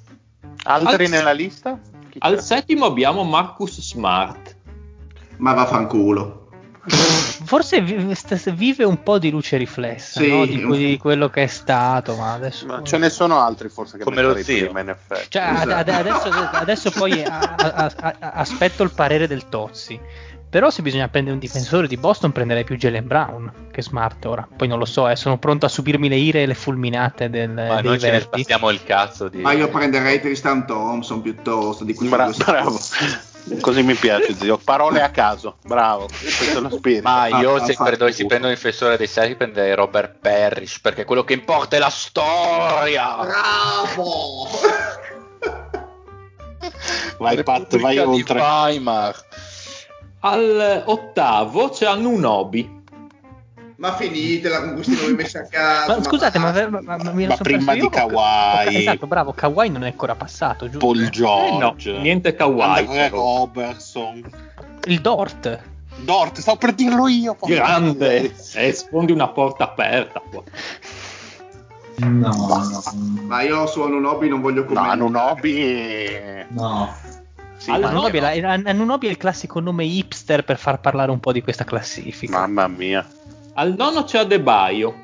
Altri 0.64 1.06
al 1.06 1.10
nella 1.10 1.34
lista? 1.34 1.78
Chi 2.10 2.20
al 2.20 2.36
c'è? 2.36 2.42
settimo 2.42 2.86
abbiamo 2.86 3.24
Marcus 3.24 3.82
Smart. 3.82 4.56
Ma 5.38 5.54
vaffanculo. 5.54 6.43
Forse 6.86 7.82
vive 7.82 8.84
un 8.84 9.04
po' 9.04 9.18
di 9.18 9.30
luce 9.30 9.56
riflessa 9.56 10.20
sì, 10.20 10.30
no? 10.30 10.46
di, 10.46 10.66
di, 10.66 10.98
quello 10.98 11.30
che 11.30 11.44
è 11.44 11.48
stato, 11.48 12.16
ma 12.16 12.34
adesso... 12.34 12.66
Ma 12.66 12.84
ce 12.84 12.98
ne 12.98 13.10
sono 13.10 13.40
altri 13.40 13.70
forse 13.70 13.98
che 13.98 14.04
come 14.04 14.22
lo 14.22 14.36
zio. 14.36 14.66
Prima, 14.66 14.82
in 14.82 14.90
effetti. 14.90 15.28
Cioè, 15.30 15.44
esatto. 15.44 15.92
adesso, 15.92 16.30
adesso, 16.52 16.92
poi 16.92 17.24
a, 17.24 17.40
a, 17.40 17.94
a, 17.98 18.16
aspetto 18.34 18.84
il 18.84 18.92
parere 18.92 19.28
del 19.28 19.48
Tozzi. 19.48 20.00
Però 20.50 20.70
se 20.70 20.84
bisogna 20.84 21.08
prendere 21.08 21.34
un 21.34 21.40
difensore 21.40 21.88
di 21.88 21.98
Boston 21.98 22.32
prenderei 22.32 22.64
più 22.64 22.76
Jalen 22.76 23.08
Brown 23.08 23.52
che 23.72 23.82
Smart 23.82 24.24
ora. 24.26 24.48
Poi 24.56 24.68
non 24.68 24.78
lo 24.78 24.86
so, 24.86 25.10
eh, 25.10 25.16
sono 25.16 25.40
pronto 25.40 25.66
a 25.66 25.70
subirmi 25.70 26.08
le 26.08 26.18
ire 26.18 26.44
e 26.44 26.46
le 26.46 26.54
fulminate 26.54 27.28
del, 27.28 27.50
Ma 27.50 27.82
dei 27.82 27.84
noi 27.84 28.00
ce 28.00 28.12
ne 28.12 28.20
passiamo 28.20 28.70
il 28.70 28.84
cazzo 28.84 29.30
di... 29.30 29.40
Ma 29.40 29.54
io 29.54 29.68
prenderei 29.70 30.22
Tristan 30.22 30.68
Thompson 30.68 31.22
piuttosto 31.22 31.84
di 31.84 31.96
cui 31.96 32.08
Bra- 32.08 32.30
bravo. 32.38 32.78
Così 33.60 33.84
mi 33.84 33.96
piace, 33.96 34.36
zio. 34.36 34.58
Parole 34.58 35.02
a 35.02 35.10
caso, 35.10 35.58
bravo. 35.66 36.08
Questo 36.08 36.60
è 36.60 36.62
lo 36.62 36.70
spirito. 36.70 37.02
Ma 37.04 37.28
io 37.28 37.56
ah, 37.56 37.66
se 37.66 37.76
prendo, 37.76 38.10
si 38.12 38.26
prendo 38.26 38.48
un 38.48 38.54
difensore 38.54 38.96
dei 38.98 39.08
Celtics 39.08 39.38
prenderei 39.38 39.76
Robert 39.76 40.20
Parrish 40.22 40.80
perché 40.80 41.04
quello 41.04 41.24
che 41.24 41.34
importa 41.34 41.76
è 41.76 41.80
la 41.80 41.90
storia. 41.90 43.16
Bravo! 43.16 44.48
vai 47.20 47.44
Pat, 47.44 47.78
vai 47.78 47.98
oltre. 47.98 48.40
Weimar. 48.40 49.26
Al 50.22 50.84
ottavo 50.86 51.70
c'è 51.70 51.86
Anunobi. 51.86 52.83
Ma 53.84 53.98
finitela 53.98 54.62
con 54.62 54.76
questi 54.76 54.96
nomi 54.96 55.14
messi 55.14 55.38
a 55.38 55.46
caso. 55.46 55.92
Ma, 55.92 55.98
ma 55.98 56.04
scusate, 56.06 56.40
ma, 56.40 56.54
ma, 56.54 56.80
ma, 56.80 56.98
ma, 56.98 57.12
ma 57.12 57.36
prima 57.36 57.74
di 57.74 57.90
Kawhi. 57.90 58.78
Esatto, 58.78 59.08
bravo, 59.08 59.34
Kawhi 59.34 59.68
non 59.68 59.84
è 59.84 59.88
ancora 59.88 60.16
passato, 60.16 60.70
giusto? 60.70 60.86
Paul 60.86 61.10
George. 61.10 61.90
Eh 61.90 61.96
no, 61.98 62.02
niente 62.02 62.34
Kawhi. 62.34 62.62
Andre 62.62 63.10
Robertson. 63.10 64.24
Il 64.86 65.02
Dort. 65.02 65.60
Dort, 65.98 66.40
stavo 66.40 66.58
per 66.60 66.72
dirlo 66.72 67.10
io. 67.10 67.36
Grande. 67.42 68.34
Eh, 68.54 68.72
sfondi 68.72 69.12
una 69.12 69.28
porta 69.28 69.66
aperta 69.66 70.22
qua. 70.32 70.44
No, 71.96 72.30
no, 72.30 72.84
Ma 73.26 73.42
io 73.42 73.68
su 73.68 73.82
Anunobi 73.82 74.30
non 74.30 74.40
voglio 74.40 74.64
commentare. 74.64 74.96
No, 74.96 75.08
Anunobi... 75.08 76.46
No. 76.48 76.96
Sì, 77.58 77.70
Anunobi, 77.70 78.22
no. 78.22 78.48
Anunobi 78.64 79.08
è 79.08 79.10
il 79.10 79.18
classico 79.18 79.60
nome 79.60 79.84
hipster 79.84 80.46
per 80.46 80.58
far 80.58 80.80
parlare 80.80 81.12
un 81.12 81.20
po' 81.20 81.34
di 81.34 81.42
questa 81.42 81.66
classifica. 81.66 82.40
Mamma 82.40 82.68
mia. 82.70 83.06
Al 83.54 83.76
nono 83.78 84.04
c'è 84.04 84.20
Adebayo. 84.20 85.02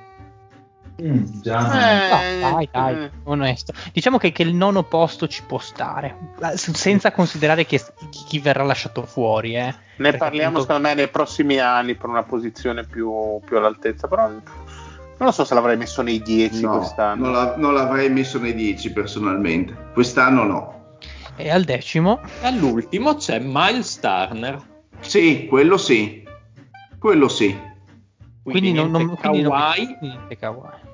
Mm, 1.01 1.23
già. 1.41 1.59
Eh, 1.59 2.39
no, 2.41 2.51
dai, 2.51 2.69
dai, 2.71 3.03
eh. 3.03 3.11
onesto. 3.23 3.73
Diciamo 3.93 4.17
che, 4.17 4.31
che, 4.31 4.43
il 4.43 4.53
nono 4.53 4.83
posto 4.83 5.27
ci 5.27 5.43
può 5.43 5.59
stare, 5.59 6.33
senza 6.55 7.11
considerare 7.11 7.65
chi, 7.65 7.79
chi 8.09 8.39
verrà 8.39 8.63
lasciato 8.63 9.03
fuori. 9.03 9.55
Eh. 9.55 9.73
Ne 9.97 10.17
parliamo 10.17 10.57
appunto... 10.57 10.61
secondo 10.61 10.87
me 10.87 10.93
nei 10.95 11.07
prossimi 11.07 11.57
anni 11.59 11.95
per 11.95 12.09
una 12.09 12.23
posizione 12.23 12.83
più, 12.83 13.39
più 13.45 13.57
all'altezza, 13.57 14.07
però 14.07 14.27
non 14.27 14.41
lo 15.17 15.31
so 15.31 15.45
se 15.45 15.53
l'avrei 15.53 15.77
messo 15.77 16.01
nei 16.01 16.21
10 16.21 16.61
no, 16.61 16.77
quest'anno. 16.77 17.23
Non, 17.23 17.33
la, 17.33 17.53
non, 17.55 17.73
l'avrei 17.73 18.09
messo 18.09 18.39
nei 18.39 18.53
10 18.53 18.91
personalmente, 18.91 19.75
quest'anno 19.93 20.43
no. 20.43 20.97
E 21.37 21.49
al 21.49 21.63
decimo? 21.63 22.19
All'ultimo 22.41 23.15
c'è 23.15 23.39
Miles 23.41 23.99
Turner. 23.99 24.61
Sì, 24.99 25.45
quello 25.47 25.77
sì. 25.77 26.27
Quello 26.97 27.29
sì. 27.29 27.67
Quindi, 28.43 28.71
quindi 28.71 28.73
non, 28.73 28.91
non 28.91 29.15
quindi 29.15 29.43
Kawhi. 29.43 29.97
Niente 30.01 30.37
Kawhi. 30.37 30.87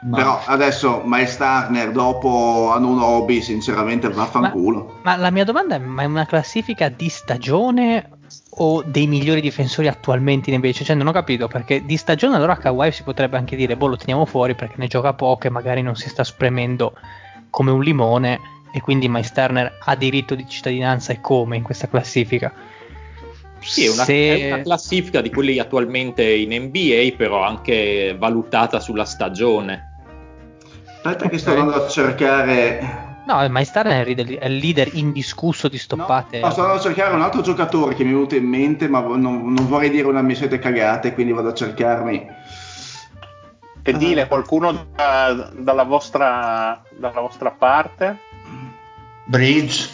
Ma... 0.00 0.16
Però 0.16 0.40
adesso 0.46 1.02
Miles 1.04 1.36
Turner 1.36 1.90
dopo 1.90 2.70
Anunobi 2.72 3.42
sinceramente 3.42 4.08
vaffanculo. 4.08 5.00
Ma, 5.02 5.12
ma 5.12 5.16
la 5.16 5.30
mia 5.30 5.44
domanda 5.44 5.74
è: 5.74 5.78
ma 5.78 6.02
è 6.02 6.04
una 6.04 6.26
classifica 6.26 6.88
di 6.88 7.08
stagione 7.08 8.10
o 8.50 8.82
dei 8.82 9.06
migliori 9.06 9.40
difensori 9.40 9.88
attualmente 9.88 10.50
invece? 10.52 10.84
Cioè 10.84 10.94
non 10.94 11.08
ho 11.08 11.12
capito 11.12 11.48
perché 11.48 11.84
di 11.84 11.96
stagione 11.96 12.36
allora 12.36 12.56
Kawhi 12.56 12.92
si 12.92 13.02
potrebbe 13.02 13.36
anche 13.36 13.56
dire 13.56 13.76
boh 13.76 13.86
lo 13.86 13.96
teniamo 13.96 14.24
fuori 14.24 14.54
perché 14.54 14.74
ne 14.76 14.86
gioca 14.86 15.14
poco 15.14 15.48
e 15.48 15.50
magari 15.50 15.82
non 15.82 15.96
si 15.96 16.08
sta 16.08 16.22
spremendo 16.22 16.92
come 17.50 17.72
un 17.72 17.82
limone 17.82 18.38
e 18.70 18.80
quindi 18.80 19.08
Miles 19.08 19.32
Turner 19.32 19.78
ha 19.82 19.96
diritto 19.96 20.34
di 20.34 20.46
cittadinanza 20.46 21.12
e 21.12 21.20
come 21.20 21.56
in 21.56 21.64
questa 21.64 21.88
classifica. 21.88 22.52
Sì, 23.60 23.86
è 23.86 23.90
una, 23.90 24.04
Se... 24.04 24.38
è 24.38 24.52
una, 24.52 24.62
classifica 24.62 25.20
di 25.20 25.30
quelli 25.30 25.58
attualmente 25.58 26.24
in 26.24 26.50
NBA, 26.50 27.16
però 27.16 27.42
anche 27.42 28.14
valutata 28.18 28.80
sulla 28.80 29.04
stagione. 29.04 29.86
Aspetta 30.96 31.28
che 31.28 31.38
sto 31.38 31.50
andando 31.50 31.84
a 31.84 31.88
cercare. 31.88 33.06
No, 33.26 33.46
Miles 33.48 33.70
Turner 33.70 34.06
è 34.06 34.46
il 34.46 34.56
leader 34.56 34.88
indiscusso 34.92 35.68
di 35.68 35.76
stoppate. 35.76 36.40
No, 36.40 36.46
no, 36.46 36.52
sto 36.52 36.60
andando 36.62 36.80
a 36.80 36.84
cercare 36.84 37.14
un 37.14 37.20
altro 37.22 37.42
giocatore 37.42 37.94
che 37.94 38.04
mi 38.04 38.10
è 38.10 38.12
venuto 38.14 38.34
in 38.34 38.46
mente, 38.46 38.88
ma 38.88 39.00
non, 39.00 39.52
non 39.52 39.68
vorrei 39.68 39.90
dire 39.90 40.06
una 40.06 40.22
mia 40.22 40.34
siete 40.34 40.58
cagate, 40.58 41.12
quindi 41.12 41.32
vado 41.32 41.48
a 41.48 41.54
cercarmi. 41.54 42.26
E 43.82 43.92
dile 43.94 44.26
qualcuno 44.26 44.86
da, 44.94 45.50
dalla, 45.56 45.84
vostra, 45.84 46.82
dalla 46.90 47.20
vostra 47.20 47.50
parte 47.50 48.26
Bridge. 49.28 49.86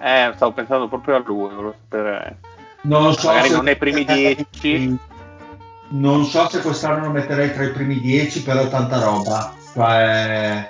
Eh, 0.00 0.32
stavo 0.34 0.52
pensando 0.52 0.88
proprio 0.88 1.16
a 1.16 1.22
lui, 1.24 1.54
volevo 1.54 1.74
sapere. 1.78 2.38
Non 2.84 3.14
so 3.14 3.28
Magari 3.28 3.48
se 3.48 3.54
non 3.54 3.64
nei 3.64 3.76
primi 3.76 4.04
dieci. 4.04 4.98
Non 5.90 6.24
so 6.24 6.48
se 6.48 6.60
quest'anno 6.60 7.06
lo 7.06 7.10
metterei 7.10 7.52
tra 7.52 7.64
i 7.64 7.72
primi 7.72 8.00
dieci, 8.00 8.42
però 8.42 8.68
tanta 8.68 9.02
roba. 9.02 9.54
Cioè, 9.72 10.68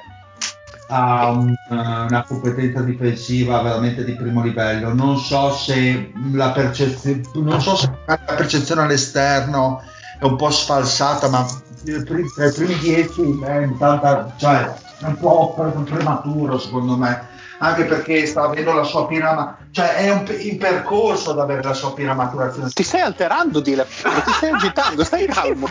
ha 0.88 1.28
un, 1.30 1.54
una 1.70 2.24
competenza 2.26 2.80
difensiva 2.82 3.62
veramente 3.62 4.04
di 4.04 4.14
primo 4.14 4.42
livello. 4.42 4.92
Non 4.92 5.18
so 5.18 5.52
se 5.52 6.12
la 6.32 6.50
percezione, 6.50 7.22
non 7.34 7.60
so 7.60 7.76
se 7.76 7.90
la 8.04 8.16
percezione 8.18 8.82
all'esterno 8.82 9.82
è 10.18 10.24
un 10.24 10.36
po' 10.36 10.50
sfalsata, 10.50 11.28
ma 11.28 11.44
tra 11.82 12.46
i 12.46 12.52
primi 12.52 12.78
dieci 12.78 13.40
è, 13.42 13.68
tanta, 13.78 14.32
cioè, 14.36 14.72
è 15.00 15.04
un 15.06 15.18
po' 15.18 15.54
prematuro 15.84 16.58
secondo 16.58 16.96
me 16.96 17.32
anche 17.58 17.84
perché 17.84 18.26
sta 18.26 18.42
avendo 18.42 18.72
la 18.72 18.82
sua 18.82 19.06
piena 19.06 19.56
cioè 19.70 19.96
è 19.96 20.10
un, 20.10 20.24
in 20.38 20.58
percorso 20.58 21.30
ad 21.30 21.38
avere 21.38 21.62
la 21.62 21.74
sua 21.74 21.92
piena 21.94 22.14
maturazione. 22.14 22.70
Ti 22.70 22.82
stai 22.82 23.00
alterando, 23.00 23.60
Dile, 23.60 23.86
ti 23.86 24.32
stai 24.32 24.50
agitando, 24.50 25.04
stai 25.04 25.26
calmo. 25.26 25.68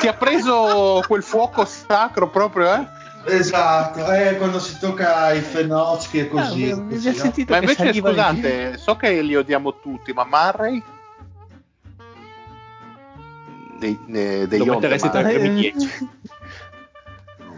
ti 0.00 0.08
ha 0.08 0.14
preso 0.14 1.02
quel 1.06 1.22
fuoco 1.22 1.64
sacro 1.64 2.28
proprio, 2.28 2.74
eh? 2.74 3.00
Esatto, 3.24 4.10
eh, 4.12 4.36
quando 4.36 4.58
si 4.58 4.76
tocca 4.80 5.32
i 5.32 5.40
fenocchi 5.40 6.18
e 6.18 6.28
così. 6.28 6.70
Ah, 6.70 6.76
così 6.76 7.16
no? 7.16 7.44
Ma 7.48 7.56
invece 7.58 7.94
scusate, 7.94 8.78
so 8.78 8.96
che 8.96 9.22
li 9.22 9.36
odiamo 9.36 9.78
tutti, 9.78 10.12
ma 10.12 10.24
Murray 10.24 10.82
dei, 13.82 13.98
dei, 14.06 14.46
dei 14.46 14.58
Lo 14.58 14.74
metteresti 14.74 15.10
tra 15.10 15.30
i 15.30 15.38
primi 15.38 15.60
10. 15.60 16.10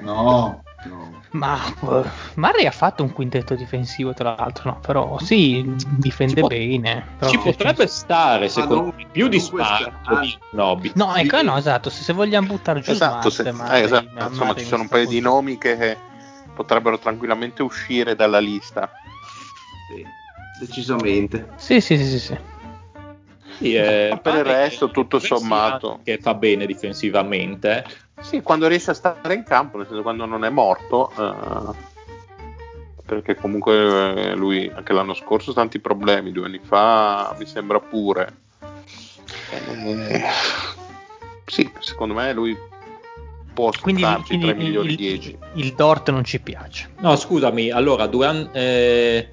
No, 0.01 0.64
no. 0.85 1.23
Ma 1.31 1.59
uh, 1.81 2.05
Murray 2.35 2.67
ha 2.67 2.71
fatto 2.71 3.03
un 3.03 3.13
quintetto 3.13 3.55
difensivo, 3.55 4.15
tra 4.15 4.35
l'altro, 4.37 4.71
no? 4.71 4.81
Però 4.81 5.19
sì, 5.19 5.75
difende 5.97 6.43
ci 6.43 6.47
bene. 6.47 7.07
ci 7.27 7.39
potrebbe 7.39 7.87
stare, 7.87 8.49
secondo 8.49 8.95
me, 8.97 9.07
più 9.11 9.29
di 9.29 9.41
Sparco 9.41 10.21
di 10.21 10.39
Nobby. 10.53 10.93
No, 10.95 11.15
ecco, 11.15 11.43
no, 11.43 11.57
esatto, 11.57 11.91
se, 11.91 12.03
se 12.03 12.13
vogliamo 12.13 12.47
buttare 12.47 12.81
giù 12.81 12.93
esatto, 12.93 13.31
se, 13.31 13.51
Murray, 13.53 13.81
eh, 13.81 13.85
esatto. 13.85 14.09
Murray, 14.13 14.29
insomma, 14.29 14.55
ci 14.55 14.65
sono 14.65 14.83
un 14.83 14.89
paio 14.89 15.07
di 15.07 15.21
nomi 15.21 15.59
che 15.59 15.97
potrebbero 16.55 16.99
tranquillamente 16.99 17.63
uscire 17.63 18.15
dalla 18.15 18.39
lista. 18.39 18.91
Sì, 19.89 20.05
decisamente. 20.61 21.49
Sì, 21.57 21.81
sì, 21.81 21.97
sì, 21.97 22.05
sì. 22.05 22.19
sì. 22.19 22.39
sì 23.59 23.75
eh, 23.75 24.19
per 24.23 24.37
il 24.37 24.45
resto, 24.45 24.91
tutto 24.91 25.19
sommato, 25.19 26.01
che 26.05 26.19
fa 26.19 26.35
bene 26.35 26.65
difensivamente 26.67 27.85
sì, 28.25 28.41
quando 28.41 28.67
riesce 28.67 28.91
a 28.91 28.95
stare 28.95 29.35
in 29.35 29.45
campo, 29.45 29.77
nel 29.77 29.87
senso 29.87 30.03
quando 30.03 30.25
non 30.25 30.45
è 30.45 30.49
morto, 30.49 31.13
eh, 31.17 31.75
perché 33.05 33.35
comunque 33.35 34.31
eh, 34.31 34.35
lui 34.35 34.71
anche 34.75 34.95
l'anno 34.95 35.13
scorso 35.13 35.51
ha 35.51 35.55
tanti 35.55 35.79
problemi, 35.79 36.33
due 36.33 36.47
anni 36.47 36.59
fa 36.59 37.37
mi 37.39 37.45
sembra 37.45 37.79
pure. 37.81 38.43
Eh, 39.51 40.23
sì, 41.45 41.71
secondo 41.81 42.15
me 42.15 42.33
lui 42.33 42.57
può 43.53 43.71
quindi, 43.81 44.03
starci 44.03 44.39
quindi 44.39 44.47
tra 44.47 44.55
i 44.55 44.59
migliori 44.59 44.91
il, 44.91 44.97
10. 44.97 45.39
Il 45.53 45.75
Dort 45.75 46.11
non 46.11 46.25
ci 46.25 46.41
piace. 46.41 46.91
No, 47.01 47.15
scusami, 47.17 47.71
allora 47.71 48.07
due 48.07 48.27
anni... 48.27 48.49
Eh, 48.53 49.29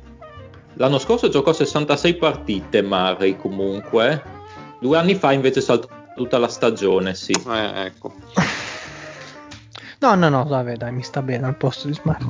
l'anno 0.73 0.99
scorso 0.99 1.29
giocò 1.29 1.53
66 1.53 2.15
partite 2.15 2.81
Murray 2.81 3.37
comunque, 3.37 4.21
due 4.79 4.97
anni 4.97 5.15
fa 5.15 5.31
invece 5.31 5.61
saltò 5.61 5.87
tutta 6.13 6.37
la 6.37 6.49
stagione, 6.49 7.15
sì. 7.15 7.31
Eh, 7.31 7.85
ecco. 7.85 8.13
No, 10.01 10.15
no, 10.15 10.29
no, 10.29 10.43
vabbè, 10.43 10.77
dai, 10.77 10.91
mi 10.91 11.03
sta 11.03 11.21
bene 11.21 11.45
al 11.45 11.55
posto 11.55 11.87
di 11.87 11.93
Smart. 11.93 12.23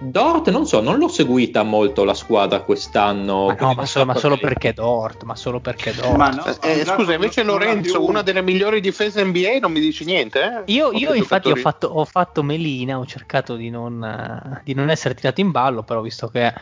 Dort, 0.00 0.50
non 0.50 0.66
so, 0.66 0.80
non 0.80 0.98
l'ho 0.98 1.08
seguita 1.08 1.62
molto 1.62 2.04
la 2.04 2.12
squadra 2.12 2.60
quest'anno. 2.60 3.46
Ma 3.46 3.56
no, 3.58 3.74
ma, 3.74 3.86
solo, 3.86 4.04
ma 4.04 4.14
solo, 4.14 4.36
perché 4.36 4.74
Dort, 4.74 5.24
ma 5.24 5.34
solo 5.34 5.60
perché 5.60 5.94
Dort. 5.94 6.16
Ma 6.16 6.28
no, 6.28 6.44
eh, 6.60 6.84
scusa, 6.84 7.14
invece 7.14 7.42
Lorenzo, 7.42 8.04
una 8.04 8.20
delle 8.20 8.42
migliori 8.42 8.80
difese 8.80 9.24
NBA, 9.24 9.58
non 9.60 9.72
mi 9.72 9.80
dici 9.80 10.04
niente? 10.04 10.64
Eh? 10.66 10.72
Io, 10.72 10.92
io 10.92 11.14
infatti 11.14 11.50
ho 11.50 11.56
fatto, 11.56 11.88
ho 11.88 12.04
fatto, 12.04 12.42
melina, 12.42 12.98
ho 12.98 13.06
cercato 13.06 13.56
di 13.56 13.70
non, 13.70 14.60
di 14.62 14.74
non, 14.74 14.90
essere 14.90 15.14
tirato 15.14 15.40
in 15.40 15.50
ballo, 15.50 15.82
però 15.82 16.02
visto 16.02 16.28
che 16.28 16.52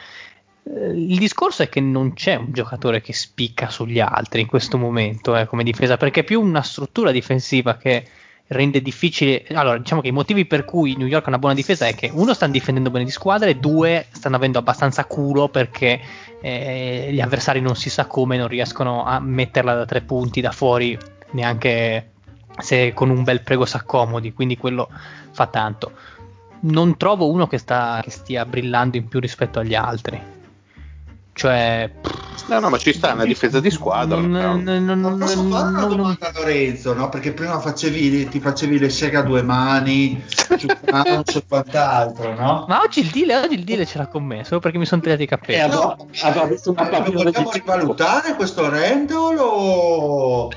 Eh, 0.68 0.90
il 0.90 1.18
discorso 1.18 1.62
è 1.62 1.68
che 1.68 1.80
non 1.80 2.14
c'è 2.14 2.34
un 2.34 2.52
giocatore 2.52 3.00
che 3.00 3.12
spicca 3.12 3.68
sugli 3.70 4.00
altri 4.00 4.40
in 4.40 4.46
questo 4.46 4.78
momento 4.78 5.36
eh, 5.36 5.46
come 5.46 5.62
difesa, 5.62 5.96
perché 5.96 6.20
è 6.20 6.24
più 6.24 6.40
una 6.40 6.62
struttura 6.62 7.10
difensiva 7.10 7.76
che 7.76 8.04
rende 8.48 8.80
difficile. 8.80 9.44
Allora, 9.52 9.78
diciamo 9.78 10.00
che 10.00 10.08
i 10.08 10.12
motivi 10.12 10.44
per 10.46 10.64
cui 10.64 10.96
New 10.96 11.06
York 11.06 11.24
ha 11.26 11.28
una 11.28 11.38
buona 11.38 11.54
difesa 11.54 11.86
è 11.86 11.94
che 11.94 12.10
uno 12.12 12.34
stanno 12.34 12.52
difendendo 12.52 12.90
bene 12.90 13.04
di 13.04 13.10
squadra 13.10 13.48
e 13.48 13.56
due 13.56 14.06
stanno 14.10 14.36
avendo 14.36 14.58
abbastanza 14.58 15.04
culo 15.04 15.48
perché 15.48 16.00
eh, 16.40 17.08
gli 17.10 17.20
avversari 17.20 17.60
non 17.60 17.74
si 17.76 17.90
sa 17.90 18.06
come 18.06 18.36
non 18.36 18.48
riescono 18.48 19.04
a 19.04 19.18
metterla 19.20 19.74
da 19.74 19.84
tre 19.84 20.02
punti 20.02 20.40
da 20.40 20.52
fuori 20.52 20.96
neanche 21.30 22.10
se 22.58 22.92
con 22.94 23.10
un 23.10 23.22
bel 23.22 23.42
prego 23.42 23.64
s'accomodi, 23.66 24.32
quindi 24.32 24.56
quello 24.56 24.88
fa 25.32 25.46
tanto. 25.46 25.92
Non 26.60 26.96
trovo 26.96 27.30
uno 27.30 27.46
che, 27.46 27.58
sta, 27.58 28.00
che 28.02 28.10
stia 28.10 28.46
brillando 28.46 28.96
in 28.96 29.08
più 29.08 29.20
rispetto 29.20 29.58
agli 29.58 29.74
altri. 29.74 30.20
Cioè, 31.32 31.92
no, 32.46 32.60
no, 32.60 32.68
ma 32.70 32.78
ci 32.78 32.92
sta 32.92 33.12
una 33.12 33.24
difesa 33.24 33.60
di 33.60 33.70
squadra. 33.70 34.18
Non, 34.20 34.62
non, 34.62 35.00
non, 35.00 35.18
posso 35.18 35.42
fare 35.48 35.68
una 35.68 35.84
domanda 35.84 36.28
a 36.28 36.32
Lorenzo, 36.34 36.94
no? 36.94 37.08
Perché 37.08 37.32
prima 37.32 37.58
facevi, 37.60 38.28
ti 38.28 38.40
facevi 38.40 38.78
le 38.78 38.90
seghe 38.90 39.16
a 39.16 39.22
due 39.22 39.42
mani, 39.42 40.22
non 40.90 41.22
so 41.24 41.42
quant'altro, 41.48 42.34
no? 42.34 42.64
Ma 42.68 42.80
oggi 42.80 43.00
il 43.00 43.10
deal, 43.10 43.44
oggi 43.44 43.54
il 43.54 43.64
deal 43.64 43.86
ce 43.86 43.98
l'ha 43.98 44.06
con 44.06 44.24
me, 44.24 44.44
solo 44.44 44.60
perché 44.60 44.78
mi 44.78 44.86
sono 44.86 45.00
tagliati 45.00 45.22
i 45.22 45.26
capelli. 45.26 45.60
Eh, 45.60 45.66
no, 45.66 45.96
no, 46.34 46.46
visto 46.46 46.70
una 46.70 46.90
eh, 46.90 47.10
vogliamo 47.10 47.50
rivalutare 47.50 48.34
questo 48.34 48.68
Randall 48.68 49.36
o 49.38 50.48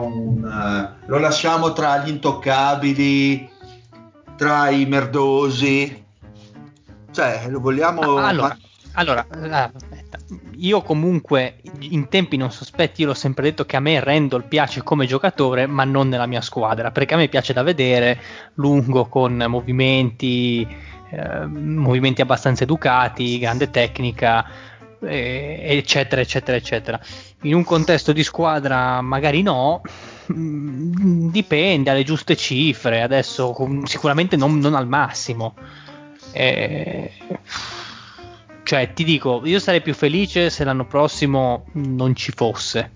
un, 0.00 0.94
lo 1.06 1.18
lasciamo 1.18 1.72
tra 1.72 1.98
gli 1.98 2.08
intoccabili, 2.08 3.50
tra 4.36 4.70
i 4.70 4.86
merdosi? 4.86 6.04
Cioè, 7.10 7.46
lo 7.48 7.60
vogliamo... 7.60 8.16
Allora, 8.16 8.56
allora, 8.94 9.26
ah. 9.50 9.70
Io 10.56 10.82
comunque 10.82 11.60
in 11.80 12.08
tempi 12.08 12.36
non 12.36 12.50
sospetti, 12.50 13.02
io 13.02 13.08
l'ho 13.08 13.14
sempre 13.14 13.44
detto 13.44 13.64
che 13.66 13.76
a 13.76 13.80
me 13.80 14.00
Randall 14.00 14.48
piace 14.48 14.82
come 14.82 15.06
giocatore, 15.06 15.66
ma 15.66 15.84
non 15.84 16.08
nella 16.08 16.26
mia 16.26 16.40
squadra, 16.40 16.90
perché 16.90 17.14
a 17.14 17.16
me 17.16 17.28
piace 17.28 17.52
da 17.52 17.62
vedere, 17.62 18.20
lungo, 18.54 19.06
con 19.06 19.44
movimenti, 19.48 20.66
eh, 21.10 21.46
movimenti 21.46 22.20
abbastanza 22.20 22.64
educati, 22.64 23.38
grande 23.38 23.70
tecnica, 23.70 24.46
eh, 25.00 25.60
eccetera, 25.64 26.20
eccetera, 26.20 26.56
eccetera. 26.56 27.00
In 27.42 27.54
un 27.54 27.64
contesto 27.64 28.12
di 28.12 28.22
squadra 28.22 29.00
magari 29.00 29.42
no, 29.42 29.82
mm, 30.32 31.28
dipende 31.30 31.90
alle 31.90 32.04
giuste 32.04 32.36
cifre, 32.36 33.02
adesso 33.02 33.54
sicuramente 33.84 34.36
non, 34.36 34.58
non 34.58 34.74
al 34.74 34.88
massimo. 34.88 35.54
Eh, 36.32 37.10
cioè, 38.74 38.92
ti 38.92 39.04
dico, 39.04 39.40
io 39.44 39.60
sarei 39.60 39.82
più 39.82 39.94
felice 39.94 40.50
se 40.50 40.64
l'anno 40.64 40.84
prossimo 40.84 41.66
non 41.74 42.16
ci 42.16 42.32
fosse, 42.34 42.90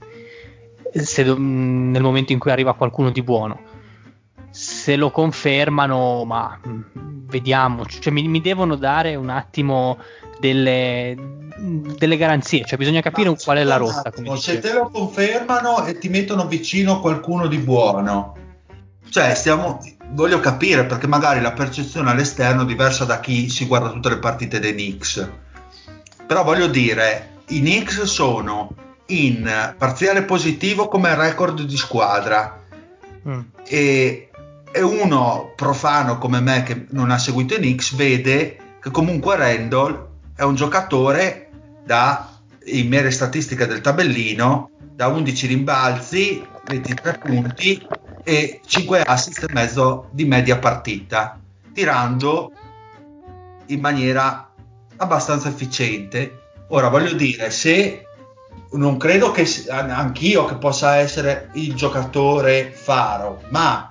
se, 0.92 1.22
nel 1.22 2.02
momento 2.02 2.32
in 2.32 2.40
cui 2.40 2.50
arriva 2.50 2.74
qualcuno 2.74 3.10
di 3.10 3.22
buono. 3.22 3.60
Se 4.50 4.96
lo 4.96 5.12
confermano, 5.12 6.24
ma 6.24 6.58
vediamo, 6.94 7.86
cioè, 7.86 8.12
mi, 8.12 8.26
mi 8.26 8.40
devono 8.40 8.74
dare 8.74 9.14
un 9.14 9.28
attimo 9.28 9.98
delle, 10.40 11.14
delle 11.56 12.16
garanzie, 12.16 12.64
cioè 12.64 12.76
bisogna 12.76 13.00
capire 13.00 13.32
qual 13.36 13.58
è 13.58 13.62
la 13.62 13.76
rotta. 13.76 14.10
se 14.36 14.58
te 14.58 14.72
lo 14.72 14.90
confermano 14.90 15.86
e 15.86 15.96
ti 15.96 16.08
mettono 16.08 16.48
vicino 16.48 16.98
qualcuno 16.98 17.46
di 17.46 17.58
buono, 17.58 18.36
cioè 19.10 19.32
stiamo, 19.36 19.78
voglio 20.08 20.40
capire 20.40 20.86
perché 20.86 21.06
magari 21.06 21.40
la 21.40 21.52
percezione 21.52 22.10
all'esterno 22.10 22.62
è 22.62 22.66
diversa 22.66 23.04
da 23.04 23.20
chi 23.20 23.48
si 23.48 23.64
guarda 23.66 23.90
tutte 23.90 24.08
le 24.08 24.18
partite 24.18 24.58
dei 24.58 24.72
Knicks 24.72 25.46
però 26.28 26.44
voglio 26.44 26.66
dire, 26.66 27.36
i 27.48 27.60
Knicks 27.60 28.02
sono 28.02 28.74
in 29.06 29.74
parziale 29.78 30.24
positivo 30.24 30.86
come 30.86 31.14
record 31.14 31.62
di 31.62 31.76
squadra 31.78 32.62
mm. 33.26 33.40
e, 33.64 34.28
e, 34.70 34.82
uno 34.82 35.54
profano 35.56 36.18
come 36.18 36.40
me 36.40 36.62
che 36.64 36.84
non 36.90 37.10
ha 37.10 37.16
seguito 37.16 37.54
i 37.54 37.56
Knicks 37.56 37.94
vede 37.94 38.58
che 38.78 38.90
comunque 38.90 39.36
Randall 39.36 40.06
è 40.36 40.42
un 40.42 40.54
giocatore 40.54 41.48
da 41.82 42.30
in 42.66 42.88
mere 42.88 43.10
statistiche 43.10 43.66
del 43.66 43.80
tabellino 43.80 44.68
da 44.92 45.06
11 45.06 45.46
rimbalzi 45.46 46.46
23 46.66 47.18
punti 47.24 47.86
e 48.22 48.60
5 48.66 49.00
assist 49.00 49.44
e 49.44 49.52
mezzo 49.54 50.10
di 50.10 50.26
media 50.26 50.58
partita 50.58 51.40
tirando 51.72 52.52
in 53.68 53.80
maniera 53.80 54.47
abbastanza 54.98 55.48
efficiente. 55.48 56.42
Ora 56.68 56.88
voglio 56.88 57.12
dire, 57.14 57.50
se 57.50 58.06
non 58.72 58.96
credo 58.98 59.30
che 59.30 59.46
anch'io 59.68 60.44
che 60.44 60.56
possa 60.56 60.96
essere 60.96 61.50
il 61.54 61.74
giocatore 61.74 62.70
faro, 62.74 63.42
ma 63.48 63.90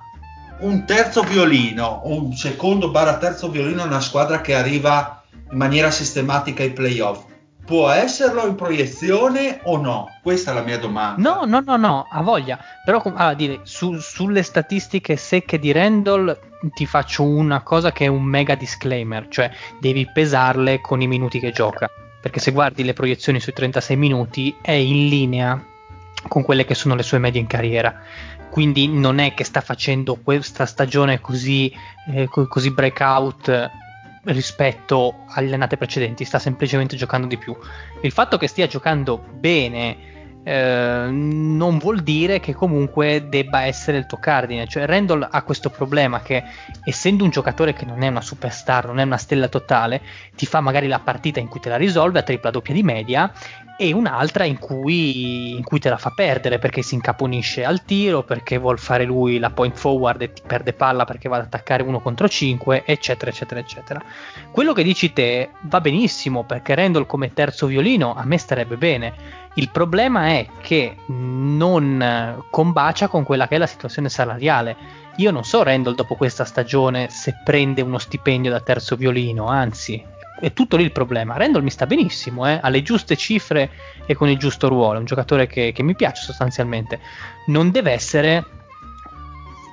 un 0.60 0.84
terzo 0.86 1.22
violino, 1.22 2.02
un 2.04 2.34
secondo 2.34 2.90
barra 2.90 3.18
terzo 3.18 3.50
violino 3.50 3.82
in 3.82 3.88
una 3.88 4.00
squadra 4.00 4.40
che 4.40 4.54
arriva 4.54 5.22
in 5.50 5.56
maniera 5.56 5.90
sistematica 5.90 6.62
ai 6.62 6.72
playoff. 6.72 7.24
Può 7.68 7.90
esserlo 7.90 8.46
in 8.46 8.54
proiezione 8.54 9.60
o 9.64 9.76
no? 9.76 10.08
Questa 10.22 10.52
è 10.52 10.54
la 10.54 10.62
mia 10.62 10.78
domanda. 10.78 11.20
No, 11.20 11.44
no, 11.44 11.60
no, 11.60 11.76
no, 11.76 12.06
ha 12.10 12.22
voglia. 12.22 12.58
Però 12.82 13.02
ah, 13.14 13.34
dire, 13.34 13.60
su, 13.64 13.98
sulle 13.98 14.42
statistiche 14.42 15.16
secche 15.16 15.58
di 15.58 15.70
Randall 15.70 16.34
ti 16.72 16.86
faccio 16.86 17.24
una 17.24 17.60
cosa 17.60 17.92
che 17.92 18.06
è 18.06 18.08
un 18.08 18.22
mega 18.22 18.54
disclaimer, 18.54 19.28
cioè 19.28 19.50
devi 19.80 20.08
pesarle 20.10 20.80
con 20.80 21.02
i 21.02 21.06
minuti 21.06 21.38
che 21.40 21.52
gioca, 21.52 21.90
perché 22.22 22.40
se 22.40 22.52
guardi 22.52 22.84
le 22.84 22.94
proiezioni 22.94 23.38
sui 23.38 23.52
36 23.52 23.96
minuti 23.98 24.56
è 24.62 24.72
in 24.72 25.08
linea 25.08 25.62
con 26.26 26.42
quelle 26.44 26.64
che 26.64 26.74
sono 26.74 26.94
le 26.94 27.02
sue 27.02 27.18
medie 27.18 27.42
in 27.42 27.46
carriera. 27.46 28.00
Quindi 28.48 28.88
non 28.88 29.18
è 29.18 29.34
che 29.34 29.44
sta 29.44 29.60
facendo 29.60 30.16
questa 30.16 30.64
stagione 30.64 31.20
così, 31.20 31.70
eh, 32.14 32.28
così 32.28 32.70
breakout 32.70 33.70
rispetto 34.28 35.24
alle 35.28 35.54
annate 35.54 35.76
precedenti, 35.76 36.24
sta 36.24 36.38
semplicemente 36.38 36.96
giocando 36.96 37.26
di 37.26 37.36
più. 37.36 37.56
Il 38.02 38.12
fatto 38.12 38.36
che 38.36 38.46
stia 38.46 38.66
giocando 38.66 39.18
bene 39.18 40.17
eh, 40.48 41.08
non 41.10 41.76
vuol 41.76 42.00
dire 42.00 42.40
che 42.40 42.54
comunque 42.54 43.26
debba 43.28 43.64
essere 43.64 43.98
il 43.98 44.06
tuo 44.06 44.16
cardine. 44.16 44.66
Cioè, 44.66 44.86
Randall 44.86 45.28
ha 45.30 45.42
questo 45.42 45.68
problema 45.68 46.22
che, 46.22 46.42
essendo 46.84 47.22
un 47.24 47.28
giocatore 47.28 47.74
che 47.74 47.84
non 47.84 48.02
è 48.02 48.08
una 48.08 48.22
superstar, 48.22 48.86
non 48.86 48.98
è 48.98 49.02
una 49.02 49.18
stella 49.18 49.48
totale, 49.48 50.00
ti 50.34 50.46
fa 50.46 50.60
magari 50.60 50.88
la 50.88 51.00
partita 51.00 51.38
in 51.38 51.48
cui 51.48 51.60
te 51.60 51.68
la 51.68 51.76
risolve 51.76 52.20
a 52.20 52.22
tripla 52.22 52.50
doppia 52.50 52.72
di 52.72 52.82
media 52.82 53.30
e 53.76 53.92
un'altra 53.92 54.44
in 54.44 54.58
cui, 54.58 55.54
in 55.54 55.62
cui 55.62 55.78
te 55.78 55.90
la 55.90 55.98
fa 55.98 56.10
perdere 56.10 56.58
perché 56.58 56.80
si 56.80 56.94
incaponisce 56.94 57.64
al 57.64 57.84
tiro, 57.84 58.24
perché 58.24 58.56
vuol 58.56 58.78
fare 58.78 59.04
lui 59.04 59.38
la 59.38 59.50
point 59.50 59.76
forward 59.76 60.22
e 60.22 60.32
ti 60.32 60.42
perde 60.44 60.72
palla 60.72 61.04
perché 61.04 61.28
va 61.28 61.36
ad 61.36 61.44
attaccare 61.44 61.82
uno 61.82 62.00
contro 62.00 62.26
5, 62.26 62.84
eccetera, 62.86 63.30
eccetera, 63.30 63.60
eccetera. 63.60 64.02
Quello 64.50 64.72
che 64.72 64.82
dici 64.82 65.12
te 65.12 65.50
va 65.60 65.80
benissimo 65.82 66.44
perché 66.44 66.74
Randall 66.74 67.06
come 67.06 67.34
terzo 67.34 67.66
violino 67.66 68.14
a 68.14 68.24
me 68.24 68.38
starebbe 68.38 68.76
bene 68.76 69.46
il 69.54 69.70
problema 69.70 70.28
è 70.28 70.46
che 70.60 70.96
non 71.06 72.44
combacia 72.50 73.08
con 73.08 73.24
quella 73.24 73.48
che 73.48 73.56
è 73.56 73.58
la 73.58 73.66
situazione 73.66 74.08
salariale. 74.08 74.76
Io 75.16 75.30
non 75.30 75.44
so 75.44 75.62
Randall 75.62 75.94
dopo 75.94 76.14
questa 76.14 76.44
stagione 76.44 77.08
se 77.10 77.40
prende 77.42 77.82
uno 77.82 77.98
stipendio 77.98 78.52
da 78.52 78.60
terzo 78.60 78.94
violino, 78.94 79.46
anzi, 79.46 80.02
è 80.40 80.52
tutto 80.52 80.76
lì 80.76 80.84
il 80.84 80.92
problema. 80.92 81.36
Randall 81.36 81.62
mi 81.62 81.70
sta 81.70 81.86
benissimo, 81.86 82.48
eh? 82.48 82.60
ha 82.62 82.68
le 82.68 82.82
giuste 82.82 83.16
cifre 83.16 83.70
e 84.06 84.14
con 84.14 84.28
il 84.28 84.38
giusto 84.38 84.68
ruolo, 84.68 84.94
è 84.94 84.98
un 84.98 85.04
giocatore 85.04 85.46
che, 85.46 85.72
che 85.72 85.82
mi 85.82 85.96
piace 85.96 86.22
sostanzialmente. 86.22 87.00
Non 87.46 87.70
deve 87.72 87.90
essere 87.90 88.44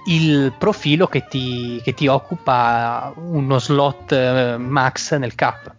il 0.08 0.54
profilo 0.58 1.08
che 1.08 1.28
ti, 1.28 1.80
che 1.84 1.94
ti 1.94 2.08
occupa 2.08 3.14
uno 3.16 3.60
slot 3.60 4.12
eh, 4.12 4.58
max 4.58 5.16
nel 5.16 5.36
cap. 5.36 5.74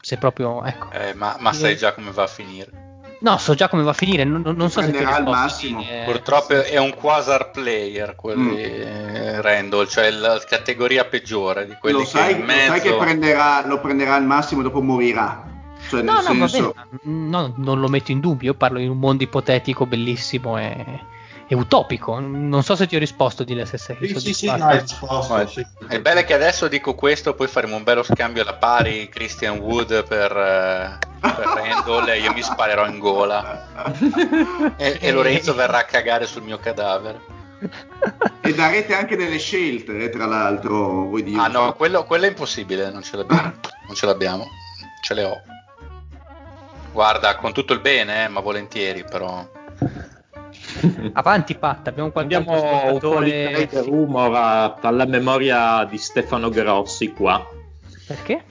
Se 0.00 0.16
proprio, 0.16 0.64
ecco. 0.64 0.90
Eh, 0.90 1.14
ma, 1.14 1.36
ma 1.38 1.52
sai 1.52 1.76
già 1.76 1.92
come 1.92 2.10
va 2.10 2.24
a 2.24 2.28
finire. 2.28 2.87
No, 3.20 3.36
so 3.38 3.54
già 3.54 3.68
come 3.68 3.82
va 3.82 3.90
a 3.90 3.94
finire, 3.94 4.22
non, 4.24 4.42
non 4.42 4.70
so 4.70 4.80
se 4.80 4.92
ti 4.92 5.02
al 5.02 5.24
massimo. 5.24 5.82
Sì, 5.82 5.88
Purtroppo 6.04 6.62
è 6.62 6.78
un 6.78 6.94
quasar 6.94 7.50
player 7.50 8.14
quelli 8.14 8.84
mm. 8.84 9.40
Randall, 9.40 9.86
cioè 9.88 10.10
la 10.10 10.40
categoria 10.46 11.04
peggiore 11.04 11.66
di 11.66 11.76
quelli 11.80 11.98
lo 11.98 12.04
sai, 12.04 12.36
che 12.36 12.42
mezzo... 12.42 12.72
lo 12.72 12.78
sai 12.78 12.80
che 12.80 12.96
prenderà, 12.96 13.66
lo 13.66 13.80
prenderà 13.80 14.14
al 14.14 14.24
massimo 14.24 14.60
e 14.60 14.64
dopo 14.64 14.80
morirà. 14.80 15.46
Cioè, 15.88 16.02
no, 16.02 16.20
no, 16.20 16.46
senso... 16.46 16.74
no, 17.02 17.52
non 17.56 17.80
lo 17.80 17.88
metto 17.88 18.12
in 18.12 18.20
dubbio, 18.20 18.52
io 18.52 18.56
parlo 18.56 18.78
in 18.78 18.90
un 18.90 18.98
mondo 18.98 19.22
ipotetico 19.22 19.86
bellissimo 19.86 20.58
e 20.58 21.00
è 21.48 21.54
utopico. 21.54 22.20
Non 22.20 22.62
so 22.62 22.76
se 22.76 22.86
ti 22.86 22.94
ho 22.94 22.98
risposto 22.98 23.42
di 23.42 23.54
se 23.64 23.78
sei 23.78 23.96
sì, 24.00 24.20
sì, 24.20 24.34
sì, 24.34 24.46
no, 24.46 24.66
hai 24.66 24.80
risposto. 24.80 25.46
Sì. 25.46 25.66
È 25.88 25.98
bello 25.98 26.22
che 26.22 26.34
adesso 26.34 26.68
dico 26.68 26.94
questo, 26.94 27.34
poi 27.34 27.48
faremo 27.48 27.74
un 27.74 27.82
bello 27.82 28.02
scambio 28.02 28.42
alla 28.42 28.54
pari 28.54 29.08
Christian 29.08 29.58
Wood 29.58 30.06
per, 30.06 30.30
eh, 30.36 30.98
per 31.20 31.46
Randall 31.56 32.08
e 32.10 32.20
io 32.20 32.34
mi 32.34 32.42
sparerò 32.42 32.86
in 32.86 32.98
gola. 32.98 33.66
e, 34.76 34.98
e 35.00 35.10
Lorenzo 35.10 35.54
verrà 35.54 35.78
a 35.78 35.84
cagare 35.84 36.26
sul 36.26 36.42
mio 36.42 36.58
cadavere. 36.58 37.18
e 38.42 38.54
darete 38.54 38.94
anche 38.94 39.16
delle 39.16 39.38
scelte, 39.38 40.04
eh, 40.04 40.10
tra 40.10 40.26
l'altro. 40.26 41.06
Voi 41.06 41.34
ah 41.34 41.48
no, 41.48 41.72
quello, 41.72 42.04
quello, 42.04 42.26
è 42.26 42.28
impossibile, 42.28 42.90
non 42.90 43.02
ce 43.02 43.16
l'abbiamo. 43.16 43.54
non 43.88 43.96
ce 43.96 44.04
l'abbiamo. 44.04 44.46
Ce 45.02 45.14
le 45.14 45.24
ho. 45.24 45.40
Guarda, 46.92 47.36
con 47.36 47.54
tutto 47.54 47.72
il 47.72 47.80
bene, 47.80 48.24
eh, 48.24 48.28
ma 48.28 48.40
volentieri, 48.40 49.02
però. 49.02 49.48
Avanti 51.14 51.54
Pat, 51.56 51.88
abbiamo 51.88 52.10
qualche 52.10 52.34
Andiamo 52.36 52.92
un 52.92 52.98
po' 52.98 53.20
di 53.20 53.68
rumor 53.72 54.76
alla 54.80 55.06
memoria 55.06 55.84
di 55.84 55.98
Stefano 55.98 56.48
Grossi 56.50 57.12
qua. 57.12 57.46
Perché? 58.06 58.42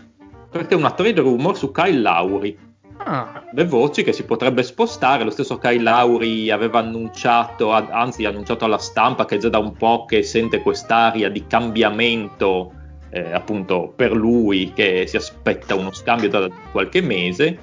Perché 0.50 0.76
una 0.76 0.92
trade 0.92 1.22
rumor 1.22 1.58
su 1.58 1.72
Kyle 1.72 2.00
Lauri. 2.00 2.66
Ah, 3.00 3.44
Le 3.52 3.66
voci 3.66 4.04
che 4.04 4.12
si 4.12 4.24
potrebbe 4.24 4.64
spostare, 4.64 5.24
lo 5.24 5.30
stesso 5.30 5.58
Kyle 5.58 5.82
Lauri 5.82 6.50
aveva 6.50 6.80
annunciato, 6.80 7.72
anzi 7.72 8.26
ha 8.26 8.30
annunciato 8.30 8.66
alla 8.66 8.80
stampa 8.80 9.26
che 9.26 9.36
è 9.36 9.38
già 9.38 9.50
da 9.50 9.60
un 9.60 9.74
po' 9.74 10.06
che 10.06 10.24
sente 10.24 10.62
quest'aria 10.62 11.30
di 11.30 11.46
cambiamento 11.46 12.74
eh, 13.10 13.34
appunto 13.34 13.94
per 13.96 14.12
lui 14.12 14.74
che 14.74 15.06
si 15.08 15.16
aspetta 15.16 15.76
uno 15.76 15.92
scambio 15.92 16.30
da 16.30 16.50
qualche 16.72 17.02
mese 17.02 17.58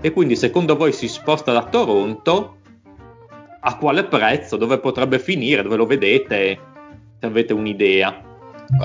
e 0.00 0.12
quindi 0.12 0.36
secondo 0.36 0.76
voi 0.76 0.92
si 0.92 1.08
sposta 1.08 1.52
da 1.52 1.64
Toronto 1.64 2.57
a 3.68 3.76
quale 3.76 4.04
prezzo, 4.04 4.56
dove 4.56 4.78
potrebbe 4.78 5.18
finire, 5.18 5.62
dove 5.62 5.76
lo 5.76 5.84
vedete, 5.84 6.58
se 7.20 7.26
avete 7.26 7.52
un'idea. 7.52 8.24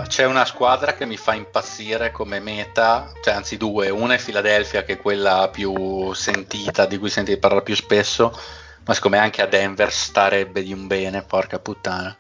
C'è 0.07 0.25
una 0.25 0.43
squadra 0.43 0.93
che 0.93 1.05
mi 1.05 1.15
fa 1.15 1.33
impazzire 1.33 2.11
come 2.11 2.39
meta, 2.41 3.11
cioè 3.21 3.33
anzi 3.33 3.55
due, 3.55 3.89
una 3.89 4.15
è 4.15 4.21
Philadelphia 4.21 4.83
che 4.83 4.93
è 4.93 4.97
quella 4.97 5.49
più 5.49 6.11
sentita, 6.13 6.85
di 6.85 6.97
cui 6.97 7.09
sentite 7.09 7.39
parlare 7.39 7.63
più 7.63 7.75
spesso, 7.75 8.37
ma 8.85 8.93
siccome 8.93 9.17
anche 9.17 9.41
a 9.41 9.45
Denver 9.45 9.91
starebbe 9.91 10.61
di 10.63 10.73
un 10.73 10.87
bene, 10.87 11.23
porca 11.23 11.59
puttana. 11.59 12.17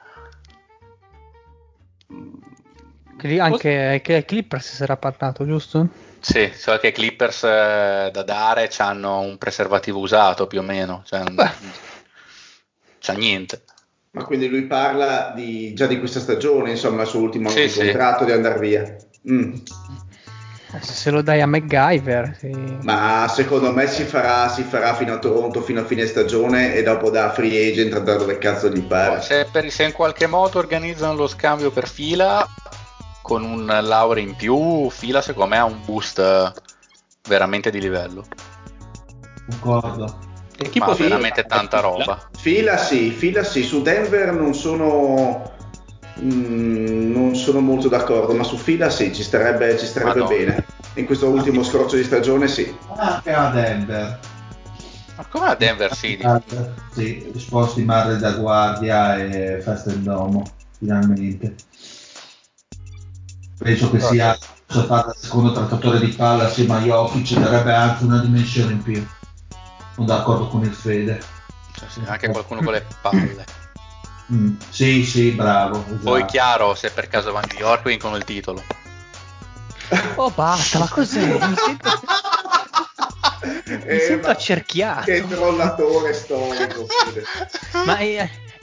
Anche 3.17 3.39
anche 3.39 4.13
ai 4.13 4.25
Clippers 4.25 4.75
si 4.75 4.83
era 4.83 4.95
parlato, 4.97 5.45
giusto? 5.45 5.87
Sì, 6.19 6.51
so 6.53 6.77
che 6.77 6.87
i 6.87 6.91
Clippers 6.93 7.43
eh, 7.43 8.09
da 8.11 8.23
dare 8.23 8.69
hanno 8.77 9.19
un 9.19 9.37
preservativo 9.37 9.99
usato 9.99 10.47
più 10.47 10.59
o 10.59 10.63
meno, 10.63 11.03
cioè, 11.05 11.23
c'ha 13.03 13.13
niente. 13.13 13.63
Ma 14.11 14.23
quindi 14.23 14.47
lui 14.47 14.63
parla 14.63 15.33
di- 15.35 15.73
già 15.73 15.87
di 15.87 15.99
questa 15.99 16.19
stagione, 16.21 16.69
insomma, 16.69 17.01
il 17.01 17.07
suo 17.07 17.19
ultimo 17.19 17.49
Sì, 17.49 17.67
sì. 17.67 17.79
contratto 17.79 18.23
di 18.23 18.31
andare 18.31 18.59
via. 18.59 18.95
Mm. 19.29 19.53
Se 20.81 20.93
se 20.93 21.11
lo 21.11 21.21
dai 21.21 21.41
a 21.41 21.45
MacGyver, 21.45 22.37
sì. 22.39 22.49
Ma 22.81 23.27
secondo 23.29 23.71
me 23.71 23.85
si 23.87 24.03
farà, 24.05 24.47
si 24.49 24.63
farà 24.63 24.95
fino 24.95 25.13
a 25.13 25.19
Toronto, 25.19 25.61
fino 25.61 25.81
a 25.81 25.85
fine 25.85 26.05
stagione 26.07 26.73
e 26.75 26.81
dopo 26.81 27.09
da 27.11 27.31
free 27.31 27.69
agent 27.71 27.93
andrà 27.93 28.15
dove 28.15 28.37
cazzo 28.39 28.69
gli 28.69 28.81
pare. 28.81 29.21
Se, 29.21 29.45
per- 29.51 29.69
se 29.71 29.83
in 29.83 29.91
qualche 29.91 30.25
modo 30.27 30.57
organizzano 30.59 31.15
lo 31.15 31.27
scambio 31.27 31.69
per 31.71 31.87
fila 31.87 32.47
con 33.21 33.43
un 33.43 33.65
laurea 33.65 34.23
in 34.23 34.35
più, 34.35 34.89
fila 34.89 35.21
secondo 35.21 35.49
me 35.49 35.57
ha 35.59 35.65
un 35.65 35.79
boost 35.85 36.17
eh, 36.19 36.51
veramente 37.27 37.69
di 37.69 37.79
livello. 37.79 38.25
Concordo. 39.61 40.22
E 40.57 40.69
chi 40.69 40.79
Ma 40.79 40.85
può 40.85 40.93
veramente 40.93 41.41
dire? 41.41 41.47
tanta 41.47 41.79
roba. 41.79 42.29
Fila 42.37 42.77
sì, 42.77 43.09
fila 43.09 43.43
sì, 43.43 43.63
su 43.63 43.81
Denver 43.81 44.31
non 44.33 44.53
sono, 44.53 45.51
mm, 46.21 47.11
non 47.11 47.35
sono 47.35 47.59
molto 47.59 47.87
d'accordo, 47.87 48.33
ma 48.33 48.43
su 48.43 48.57
fila 48.57 48.89
sì, 48.89 49.13
ci 49.13 49.23
starebbe, 49.23 49.77
ci 49.77 49.85
starebbe 49.85 50.19
Madonna. 50.19 50.37
bene. 50.37 50.65
In 50.95 51.05
questo 51.05 51.27
ultimo 51.27 51.63
scorcio 51.63 51.95
di 51.95 52.03
stagione 52.03 52.47
sì. 52.47 52.75
Anche 52.95 53.33
a 53.33 53.49
Denver. 53.49 54.19
Ma 55.15 55.25
come 55.25 55.45
a 55.47 55.55
Denver 55.55 55.93
City? 55.95 56.23
Sì, 56.91 57.31
sposti 57.37 57.83
Madre 57.83 58.17
da 58.17 58.31
Guardia 58.33 59.17
e 59.17 59.59
Festa 59.61 59.91
in 59.91 60.03
Domo, 60.03 60.43
finalmente. 60.77 61.55
Penso 63.57 63.89
che 63.91 63.99
sia 63.99 64.37
fare 64.67 65.09
il 65.09 65.15
secondo 65.17 65.51
trattatore 65.51 65.99
di 65.99 66.07
palla 66.07 66.45
assieme 66.45 66.75
a 66.75 66.79
Jokic, 66.79 67.23
ci 67.25 67.39
darebbe 67.39 67.73
anche 67.73 68.03
una 68.03 68.19
dimensione 68.19 68.73
in 68.73 68.81
più. 68.81 69.07
Sono 69.93 70.05
d'accordo 70.07 70.47
con 70.47 70.63
il 70.63 70.73
Fede. 70.73 71.21
Cioè, 71.77 71.87
sì, 71.89 72.01
anche 72.05 72.29
qualcuno 72.29 72.61
con 72.61 72.73
le 72.73 72.85
palle. 73.01 73.45
Mm, 74.31 74.55
Sì, 74.69 75.03
sì, 75.03 75.31
bravo. 75.31 75.79
Poi 76.01 76.19
esatto. 76.19 76.31
chiaro, 76.31 76.75
se 76.75 76.89
per 76.91 77.09
caso 77.09 77.33
va 77.33 77.41
a 77.41 77.45
New 77.45 77.59
York 77.59 77.83
vincono 77.85 78.15
il 78.15 78.23
titolo. 78.23 78.63
Oh 80.15 80.29
basta, 80.31 80.79
ma 80.79 80.87
cos'è? 80.87 81.19
Mi 81.27 81.55
sento, 81.57 81.89
mi 83.65 83.83
Eh, 83.85 83.99
sento 83.99 84.27
ma 84.27 84.33
accerchiato. 84.33 85.03
che 85.03 85.27
trollatore 85.27 86.13
storico. 86.13 86.87
Ma 87.85 87.99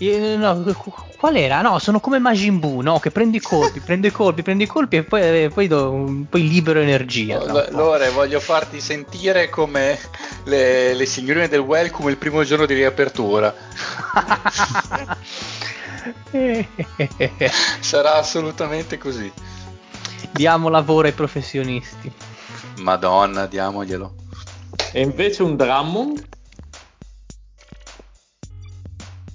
eh, 0.08 0.36
no, 0.36 0.62
qu- 0.76 0.92
qual 1.18 1.36
era? 1.36 1.60
No, 1.60 1.78
sono 1.78 2.00
come 2.00 2.18
Majin 2.18 2.58
Buu, 2.58 2.80
no? 2.80 2.98
Che 2.98 3.10
prendi 3.10 3.36
i 3.36 3.40
colpi, 3.40 3.80
prendi 3.84 4.06
i 4.06 4.10
colpi, 4.10 4.42
prendi 4.42 4.64
i 4.64 4.66
colpi 4.66 4.96
e 4.96 5.02
poi, 5.02 5.20
eh, 5.44 5.50
poi, 5.52 5.66
do- 5.68 6.24
poi 6.28 6.48
libero 6.48 6.80
energia. 6.80 7.38
no? 7.44 7.58
L- 7.58 7.68
Lore, 7.72 8.10
voglio 8.10 8.40
farti 8.40 8.80
sentire 8.80 9.48
come 9.50 9.98
le, 10.44 10.94
le 10.94 11.06
signorine 11.06 11.48
del 11.48 11.60
welcome 11.60 12.10
il 12.10 12.16
primo 12.16 12.42
giorno 12.44 12.66
di 12.66 12.74
riapertura. 12.74 13.54
Sarà 17.80 18.14
assolutamente 18.16 18.98
così. 18.98 19.30
Diamo 20.32 20.68
lavoro 20.68 21.06
ai 21.08 21.12
professionisti. 21.12 22.10
Madonna, 22.78 23.46
diamoglielo. 23.46 24.14
E 24.92 25.00
invece 25.02 25.42
un 25.42 25.56
Drummond? 25.56 26.26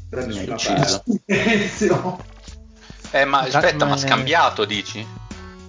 Ucciso. 0.09 1.03
parte. 1.05 1.21
Silenzio. 1.25 2.23
Eh, 3.11 3.25
ma 3.25 3.39
aspetta, 3.41 3.85
ma- 3.85 3.97
scambiato 3.97 4.65
dici? 4.65 5.05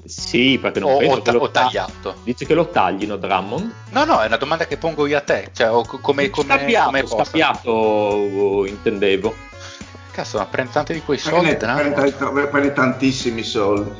Sì, 0.04 0.58
perché 0.60 0.78
non 0.78 0.92
O, 0.92 0.98
penso 0.98 1.16
o 1.16 1.22
ta- 1.22 1.32
lo 1.32 1.38
o 1.38 1.50
ta- 1.50 1.62
tagliato? 1.62 2.16
Dice 2.22 2.46
che 2.46 2.54
lo 2.54 2.68
taglino 2.68 3.16
Drummond? 3.16 3.72
No, 3.90 4.04
no, 4.04 4.20
è 4.20 4.26
una 4.26 4.36
domanda 4.36 4.66
che 4.66 4.76
pongo 4.76 5.06
io 5.06 5.16
a 5.16 5.20
te. 5.20 5.50
Cioè, 5.52 5.68
come, 5.86 6.30
come, 6.30 6.30
scappiato, 6.30 6.88
come 6.88 7.02
oh, 7.02 8.66
intendevo. 8.66 9.34
Cazzo, 10.12 10.38
ma 10.38 10.46
prende 10.46 10.72
tanti 10.72 10.92
di 10.94 11.02
quei 11.02 11.18
soldi, 11.18 11.56
prende 11.56 12.72
tantissimi 12.72 13.42
soldi. 13.42 13.90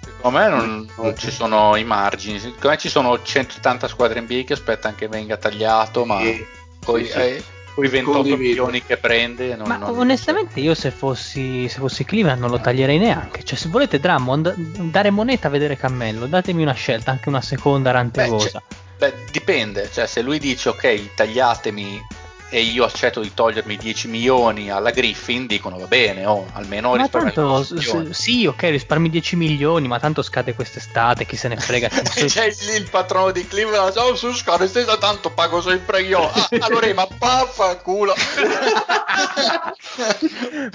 Secondo 0.00 0.38
me 0.38 0.48
non, 0.48 0.88
non 0.96 1.16
ci 1.16 1.30
sono 1.30 1.76
i 1.76 1.84
margini. 1.84 2.38
Secondo 2.38 2.68
me 2.70 2.78
ci 2.78 2.88
sono 2.88 3.22
180 3.22 3.88
squadre 3.88 4.20
NBA 4.20 4.42
che 4.44 4.54
aspettano 4.54 4.94
che 4.96 5.08
venga 5.08 5.36
tagliato, 5.36 6.04
ma 6.04 6.20
Sì, 6.20 6.44
poi 6.80 7.04
sì, 7.04 7.10
sì. 7.12 7.18
eh, 7.18 7.44
quei 7.76 7.90
28 7.90 8.18
Condivido. 8.20 8.42
milioni 8.42 8.82
che 8.82 8.96
prende. 8.96 9.54
Non, 9.54 9.68
Ma 9.68 9.76
non- 9.76 9.98
onestamente 9.98 10.60
io 10.60 10.74
se 10.74 10.90
fossi, 10.90 11.68
se 11.68 11.78
fossi 11.78 12.04
Cleveland 12.06 12.40
non 12.40 12.50
lo 12.50 12.58
taglierei 12.58 12.98
neanche. 12.98 13.42
Cioè 13.44 13.58
se 13.58 13.68
volete 13.68 14.00
Drummond, 14.00 14.54
dare 14.90 15.10
moneta 15.10 15.48
a 15.48 15.50
vedere 15.50 15.76
Cammello, 15.76 16.26
datemi 16.26 16.62
una 16.62 16.72
scelta, 16.72 17.10
anche 17.10 17.28
una 17.28 17.42
seconda 17.42 17.90
Beh, 17.90 17.96
rantevosa. 17.96 18.48
cioè, 18.50 18.62
beh, 18.98 19.14
dipende. 19.30 19.90
Cioè, 19.92 20.06
se 20.06 20.22
lui 20.22 20.38
dice 20.38 20.70
ok, 20.70 21.14
tagliatemi 21.14 22.00
e 22.48 22.60
io 22.60 22.84
accetto 22.84 23.20
di 23.20 23.34
togliermi 23.34 23.76
10 23.76 24.08
milioni 24.08 24.70
alla 24.70 24.90
Griffin, 24.90 25.46
dicono 25.46 25.78
va 25.78 25.86
bene, 25.86 26.24
oh, 26.26 26.46
almeno 26.52 26.90
ma 26.90 27.02
risparmio 27.02 27.32
tanto 27.32 27.56
10 27.74 27.74
milioni. 27.74 28.14
s- 28.14 28.18
sì, 28.20 28.46
ok, 28.46 28.62
risparmi 28.62 29.10
10 29.10 29.36
milioni, 29.36 29.88
ma 29.88 29.98
tanto 29.98 30.22
scade 30.22 30.54
quest'estate, 30.54 31.26
chi 31.26 31.36
se 31.36 31.48
ne 31.48 31.56
frega. 31.56 31.88
C'è 31.90 32.44
il, 32.46 32.56
il 32.76 32.88
patrono 32.88 33.30
di 33.32 33.46
Cleveland, 33.46 33.96
oh 33.96 34.14
su 34.14 34.32
scade 34.32 34.68
stessa 34.68 34.96
tanto 34.96 35.30
pago 35.30 35.60
sempre 35.60 36.02
io. 36.02 36.30
Ah, 36.30 36.48
allora, 36.60 36.92
ma 36.94 37.08
vaffanculo. 37.18 38.14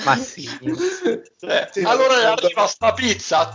ma 0.04 0.16
sì. 0.18 0.50
Sì, 1.72 1.82
allora 1.84 2.34
arriva 2.34 2.68
sta 2.68 2.94
pizza. 2.94 3.54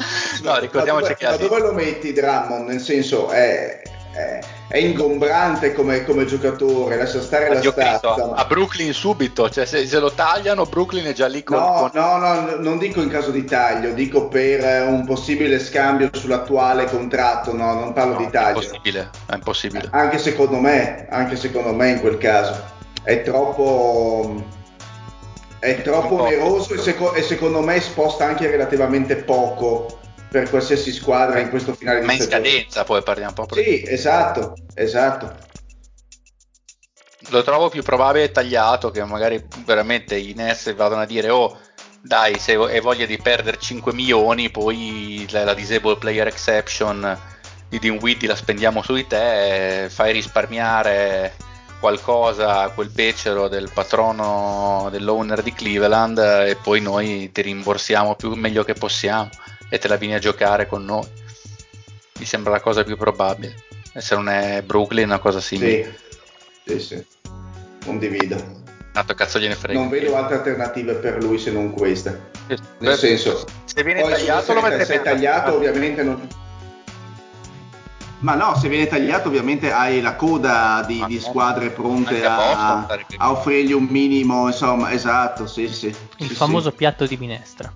No, 0.42 0.58
ricordiamoci 0.58 1.10
ma 1.10 1.14
che 1.14 1.24
dove, 1.26 1.36
ha 1.36 1.38
ma 1.38 1.48
dove 1.48 1.60
lo 1.60 1.72
metti 1.74 2.12
Drummond? 2.12 2.68
Nel 2.68 2.80
senso 2.80 3.28
è, 3.28 3.82
è, 4.12 4.38
è 4.68 4.78
ingombrante 4.78 5.74
come, 5.74 6.04
come 6.04 6.24
giocatore, 6.24 6.96
lascia 6.96 7.20
stare 7.20 7.52
la 7.52 7.60
Dio 7.60 7.72
Cristo, 7.74 7.98
stazza. 7.98 8.22
a, 8.24 8.26
ma- 8.28 8.34
a 8.36 8.44
Brooklyn 8.46 8.92
subito, 8.94 9.50
cioè 9.50 9.66
se, 9.66 9.86
se 9.86 9.98
lo 9.98 10.10
tagliano 10.12 10.64
Brooklyn 10.64 11.04
è 11.04 11.12
già 11.12 11.26
lì 11.26 11.42
con, 11.42 11.58
No, 11.58 11.72
con- 11.72 12.00
no, 12.00 12.16
no, 12.16 12.56
non 12.56 12.78
dico 12.78 13.02
in 13.02 13.08
caso 13.10 13.30
di 13.30 13.44
taglio, 13.44 13.92
dico 13.92 14.28
per 14.28 14.88
un 14.88 15.04
possibile 15.04 15.58
scambio 15.58 16.08
sull'attuale 16.12 16.86
contratto, 16.86 17.54
no, 17.54 17.74
non 17.74 17.92
parlo 17.92 18.14
no, 18.14 18.18
di 18.20 18.24
è 18.26 18.30
taglio. 18.30 18.60
impossibile, 18.62 19.10
è 19.26 19.34
impossibile. 19.34 19.88
Anche 19.92 20.18
secondo 20.18 20.58
me, 20.58 21.06
anche 21.10 21.36
secondo 21.36 21.74
me 21.74 21.90
in 21.90 22.00
quel 22.00 22.16
caso 22.18 22.78
è 23.02 23.22
troppo 23.22 24.58
è 25.60 25.82
troppo 25.82 26.22
oneroso 26.22 26.74
e, 26.74 26.78
seco- 26.78 27.14
e 27.14 27.22
secondo 27.22 27.60
me 27.60 27.80
sposta 27.80 28.24
anche 28.24 28.50
relativamente 28.50 29.16
poco 29.16 29.98
per 30.28 30.48
qualsiasi 30.48 30.92
squadra 30.92 31.38
in 31.38 31.50
questo 31.50 31.74
finale 31.74 32.00
Ma 32.00 32.12
in 32.12 32.20
stagione. 32.20 32.48
scadenza 32.48 32.84
poi 32.84 33.02
parliamo 33.02 33.32
proprio. 33.32 33.62
Sì, 33.62 33.84
esatto, 33.86 34.54
esatto. 34.74 35.48
Lo 37.28 37.42
trovo 37.42 37.68
più 37.68 37.82
probabile 37.82 38.32
tagliato 38.32 38.90
che 38.90 39.04
magari 39.04 39.44
veramente 39.64 40.16
i 40.16 40.32
Nets 40.34 40.74
vadano 40.74 41.02
a 41.02 41.06
dire 41.06 41.28
oh 41.30 41.58
dai 42.00 42.38
se 42.38 42.54
hai 42.54 42.80
voglia 42.80 43.04
di 43.04 43.18
perdere 43.18 43.58
5 43.58 43.92
milioni 43.92 44.48
poi 44.50 45.26
la, 45.30 45.44
la 45.44 45.54
disable 45.54 45.98
player 45.98 46.26
exception 46.26 47.18
di 47.68 47.78
Dinwiddie 47.78 48.26
la 48.26 48.34
spendiamo 48.34 48.82
su 48.82 48.94
di 48.94 49.06
te 49.06 49.86
fai 49.90 50.12
risparmiare 50.12 51.34
qualcosa 51.80 52.60
a 52.60 52.70
quel 52.70 52.90
becero 52.90 53.48
del 53.48 53.70
patrono 53.72 54.88
dell'owner 54.90 55.42
di 55.42 55.52
Cleveland 55.52 56.18
e 56.18 56.56
poi 56.62 56.80
noi 56.80 57.32
ti 57.32 57.42
rimborsiamo 57.42 58.14
più 58.14 58.32
meglio 58.34 58.62
che 58.62 58.74
possiamo 58.74 59.30
e 59.68 59.78
te 59.78 59.88
la 59.88 59.96
vieni 59.96 60.14
a 60.14 60.18
giocare 60.18 60.66
con 60.66 60.84
noi. 60.84 61.08
Mi 62.18 62.24
sembra 62.26 62.52
la 62.52 62.60
cosa 62.60 62.84
più 62.84 62.96
probabile. 62.96 63.54
E 63.92 64.00
se 64.00 64.14
non 64.14 64.28
è 64.28 64.62
Brooklyn, 64.62 65.06
una 65.06 65.18
cosa 65.18 65.40
simile. 65.40 65.98
Sì, 66.64 66.78
sì, 66.78 66.80
sì. 66.80 67.06
Condivido. 67.84 68.58
Tanto 68.92 69.14
cazzo 69.14 69.38
gliene 69.38 69.54
frega. 69.54 69.78
Non 69.78 69.88
vedo 69.88 70.14
altre 70.16 70.36
alternative 70.36 70.94
per 70.94 71.22
lui 71.22 71.38
se 71.38 71.50
non 71.50 71.72
queste. 71.72 72.28
Nel 72.78 72.98
senso, 72.98 73.46
se 73.64 73.82
viene 73.82 74.02
tagliato, 74.02 74.52
lo 74.52 74.60
se, 74.62 74.84
se 74.84 74.94
è 74.94 75.02
tagliato, 75.02 75.54
ovviamente 75.54 76.02
non. 76.02 76.28
Ma 78.20 78.34
no, 78.34 78.54
se 78.54 78.68
viene 78.68 78.86
tagliato 78.86 79.28
ovviamente 79.28 79.72
hai 79.72 80.02
la 80.02 80.14
coda 80.14 80.84
di, 80.86 81.02
di 81.06 81.18
squadre 81.18 81.70
pronte 81.70 82.22
a, 82.24 82.86
a, 83.16 83.30
offrirgli 83.30 83.72
un 83.72 83.84
minimo, 83.84 84.46
insomma, 84.46 84.92
esatto, 84.92 85.46
sì, 85.46 85.68
sì. 85.68 85.86
Il 86.18 86.28
sì, 86.28 86.34
famoso 86.34 86.70
sì. 86.70 86.76
piatto 86.76 87.06
di 87.06 87.16
minestra. 87.16 87.72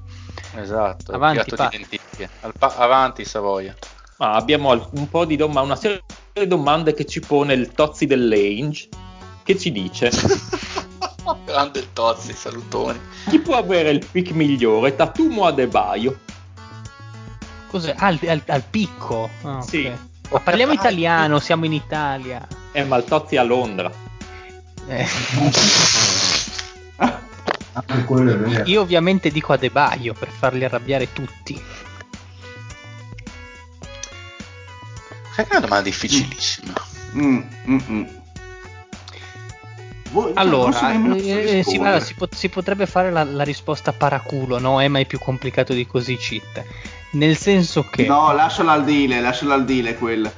Esatto, 0.56 1.12
avanti, 1.12 1.44
piatto 1.44 1.62
di 1.62 1.78
lenticchie. 1.78 2.28
Pa- 2.58 2.74
avanti 2.76 3.24
Savoia. 3.24 3.74
Ah, 4.18 4.34
abbiamo 4.34 4.70
un 4.92 5.08
po' 5.08 5.24
di 5.24 5.36
domande, 5.36 5.70
una 5.70 5.76
serie 5.76 6.02
di 6.34 6.46
domande 6.46 6.92
che 6.92 7.06
ci 7.06 7.20
pone 7.20 7.54
il 7.54 7.72
Tozzi 7.72 8.06
dell'Ange, 8.06 8.88
che 9.42 9.58
ci 9.58 9.72
dice... 9.72 10.10
Grande 11.46 11.78
il 11.78 11.92
Tozzi, 11.94 12.34
salutoni. 12.34 13.00
Chi 13.30 13.38
può 13.38 13.56
avere 13.56 13.90
il 13.90 14.06
pick 14.10 14.32
migliore, 14.32 14.94
Tatum 14.94 15.38
o 15.38 15.46
Adebayo? 15.46 16.18
Cos'è? 17.68 17.94
Ah, 17.96 18.08
al, 18.08 18.18
al, 18.26 18.42
al 18.46 18.62
picco? 18.62 19.30
Oh, 19.42 19.62
sì. 19.62 19.86
Okay. 19.86 20.12
Ma 20.30 20.40
parliamo 20.40 20.72
italiano, 20.72 21.38
siamo 21.38 21.64
in 21.64 21.72
Italia. 21.72 22.46
Eh, 22.72 22.84
ma 22.84 22.96
il 22.96 23.04
Tozzi 23.04 23.36
a 23.36 23.42
Londra. 23.42 23.90
Eh. 24.88 25.06
Io 28.64 28.80
ovviamente 28.80 29.30
dico 29.30 29.52
Adebayo 29.52 30.14
per 30.14 30.28
farli 30.28 30.64
arrabbiare 30.64 31.12
tutti. 31.12 31.60
È 35.36 35.46
una 35.50 35.60
domanda 35.60 35.82
difficilissima. 35.82 36.72
Mm, 37.16 37.40
mm, 37.68 37.78
mm. 37.90 38.04
Voi, 40.10 40.30
allora, 40.34 40.92
eh, 40.92 41.64
si, 41.64 41.76
allora 41.76 41.98
si, 41.98 42.14
pot- 42.14 42.34
si, 42.36 42.48
potrebbe 42.48 42.86
fare 42.86 43.10
la, 43.10 43.24
la, 43.24 43.42
risposta 43.42 43.92
paraculo, 43.92 44.60
no? 44.60 44.80
È 44.80 44.86
mai 44.86 45.06
più 45.06 45.18
complicato 45.18 45.72
di 45.72 45.88
così, 45.88 46.16
cheat. 46.16 46.62
Nel 47.14 47.36
senso 47.36 47.84
che. 47.88 48.06
No, 48.06 48.32
lasciala 48.32 48.72
al 48.72 48.84
dile, 48.84 49.20
lasciala 49.20 49.54
al 49.54 49.64
dile 49.64 49.94
quella. 49.96 50.30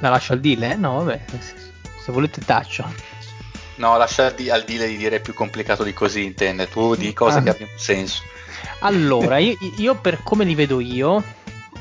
La 0.00 0.08
lascio 0.08 0.32
al 0.32 0.40
dile? 0.40 0.76
No, 0.76 1.02
vabbè. 1.02 1.20
Se, 2.02 2.12
volete 2.12 2.40
taccio. 2.40 2.84
No, 3.76 3.96
lascia 3.96 4.26
al 4.26 4.64
dile 4.64 4.86
di 4.86 4.96
dire 4.96 5.20
più 5.20 5.34
complicato 5.34 5.82
di 5.82 5.92
così, 5.92 6.24
intende. 6.24 6.68
Tu 6.68 6.94
di 6.94 7.12
cose 7.12 7.38
ah. 7.38 7.42
che 7.42 7.50
abbiano 7.50 7.72
senso. 7.76 8.22
Allora, 8.80 9.38
io, 9.38 9.56
io 9.76 9.96
per 9.96 10.22
come 10.22 10.44
li 10.44 10.54
vedo 10.54 10.78
io, 10.78 11.22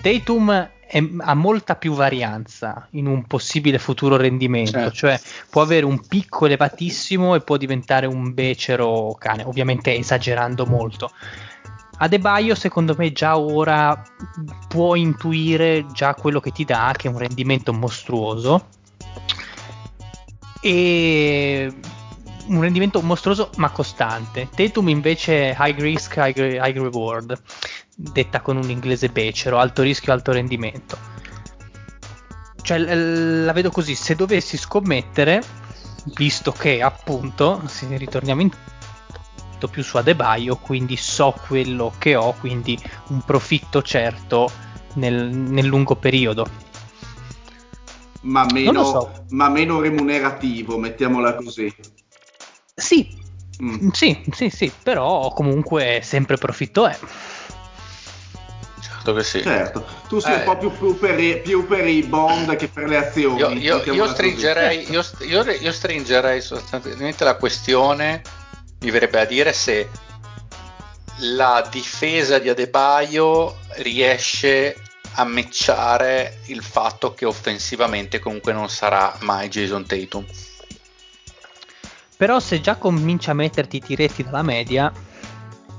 Tatum 0.01 0.69
è, 0.87 1.03
ha 1.19 1.33
molta 1.35 1.75
più 1.75 1.93
varianza 1.93 2.87
in 2.91 3.05
un 3.05 3.25
possibile 3.25 3.77
futuro 3.77 4.15
rendimento, 4.15 4.71
certo. 4.71 4.93
cioè 4.93 5.19
può 5.49 5.61
avere 5.61 5.85
un 5.85 6.07
picco 6.07 6.45
elevatissimo 6.45 7.35
e 7.35 7.41
può 7.41 7.57
diventare 7.57 8.07
un 8.07 8.33
becero 8.33 9.15
cane, 9.19 9.43
ovviamente 9.43 9.95
esagerando 9.95 10.65
molto. 10.65 11.11
Adebayo 11.99 12.53
secondo 12.55 12.95
me 12.97 13.11
già 13.11 13.37
ora 13.37 14.01
può 14.67 14.95
intuire 14.95 15.85
già 15.91 16.13
quello 16.13 16.39
che 16.39 16.51
ti 16.51 16.63
dà, 16.63 16.93
che 16.95 17.07
è 17.07 17.11
un 17.11 17.17
rendimento 17.17 17.73
mostruoso. 17.73 18.67
E 20.61 21.73
un 22.47 22.61
rendimento 22.61 23.01
mostruoso 23.01 23.49
ma 23.57 23.69
costante. 23.69 24.47
Tatum 24.53 24.89
invece 24.89 25.55
high 25.57 25.79
risk, 25.79 26.15
high, 26.17 26.37
high 26.37 26.77
reward 26.77 27.41
detta 27.99 28.41
con 28.41 28.57
un 28.57 28.69
inglese 28.69 29.09
becero, 29.09 29.57
alto 29.57 29.81
rischio, 29.81 30.13
alto 30.13 30.31
rendimento. 30.31 30.97
Cioè, 32.61 32.77
la 32.77 33.53
vedo 33.53 33.71
così, 33.71 33.95
se 33.95 34.15
dovessi 34.15 34.57
scommettere, 34.57 35.41
visto 36.15 36.51
che 36.51 36.81
appunto, 36.81 37.61
se 37.65 37.87
ritorniamo 37.97 38.41
in 38.41 38.51
più 39.65 39.81
su 39.81 39.97
Adebayo, 39.97 40.57
quindi 40.57 40.95
so 40.95 41.33
quello 41.47 41.91
che 41.97 42.15
ho, 42.15 42.33
quindi 42.33 42.79
un 43.07 43.23
profitto 43.23 43.81
certo 43.81 44.51
nel, 44.93 45.15
nel 45.15 45.65
lungo 45.65 45.95
periodo. 45.95 46.45
Ma 48.21 48.45
meno, 48.51 48.83
so. 48.83 49.25
ma 49.29 49.49
meno 49.49 49.79
remunerativo, 49.79 50.77
mettiamola 50.77 51.33
così. 51.35 51.73
Sì, 52.75 53.09
mm. 53.63 53.89
sì, 53.89 54.23
sì, 54.31 54.49
sì, 54.51 54.71
però 54.83 55.29
comunque 55.33 56.01
sempre 56.03 56.37
profitto 56.37 56.85
è. 56.85 56.97
Certo 59.07 59.13
che 59.13 59.23
sì. 59.23 59.41
Certo, 59.41 59.85
tu 60.07 60.19
sei 60.19 60.33
eh. 60.33 60.37
un 60.39 60.43
po' 60.43 60.57
più, 60.57 60.71
più, 60.71 60.97
per 60.97 61.19
i, 61.19 61.39
più, 61.41 61.65
per 61.65 61.87
i, 61.87 62.03
bond 62.03 62.55
che 62.55 62.67
per 62.67 62.89
le 62.89 62.97
azioni. 62.97 63.59
Io, 63.59 63.81
io, 63.81 63.93
io 63.93 64.07
stringerei, 64.07 64.91
io, 64.91 65.03
io, 65.21 65.71
stringerei 65.71 66.41
sostanzialmente 66.41 67.23
la 67.23 67.35
questione, 67.35 68.21
mi 68.87 68.93
verrebbe 68.93 69.19
a 69.19 69.25
dire 69.25 69.51
se 69.51 69.89
la 71.17 71.67
difesa 71.69 72.39
di 72.39 72.47
Adebaio 72.47 73.57
riesce 73.79 74.77
a 75.15 75.25
matchare 75.25 76.39
il 76.45 76.63
fatto 76.63 77.13
che 77.13 77.25
offensivamente 77.25 78.19
comunque 78.19 78.53
non 78.53 78.69
sarà 78.69 79.13
mai 79.21 79.49
Jason 79.49 79.85
Tatum. 79.85 80.25
Però 82.15 82.39
se 82.39 82.61
già 82.61 82.77
comincia 82.77 83.31
a 83.31 83.33
metterti 83.33 83.75
i 83.75 83.81
tiretti 83.81 84.23
dalla 84.23 84.41
media, 84.41 84.89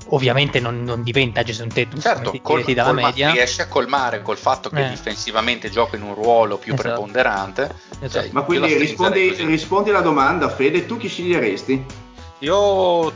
ovviamente 0.09 0.61
non, 0.61 0.83
non 0.83 1.03
diventa 1.03 1.43
Jason 1.43 1.69
Tatum 1.69 2.01
certo, 2.01 2.39
col, 2.43 2.63
dalla 2.63 2.91
colma, 2.91 3.07
media. 3.07 3.31
riesce 3.31 3.63
a 3.63 3.69
colmare 3.69 4.21
col 4.21 4.37
fatto 4.37 4.69
che 4.69 4.85
eh. 4.85 4.91
difensivamente 4.91 5.71
gioca 5.71 5.97
in 5.97 6.03
un 6.03 6.15
ruolo 6.15 6.59
più 6.59 6.75
esatto. 6.75 6.89
preponderante 6.89 7.75
esatto. 8.01 8.25
Cioè, 8.25 8.33
ma 8.33 8.43
quindi 8.43 8.77
rispondi, 8.77 9.31
rispondi, 9.47 9.89
alla 9.91 10.03
domanda 10.03 10.51
Fede 10.51 10.85
tu 10.85 10.99
chi 10.99 11.09
sceglieresti? 11.09 12.07
Io 12.41 13.13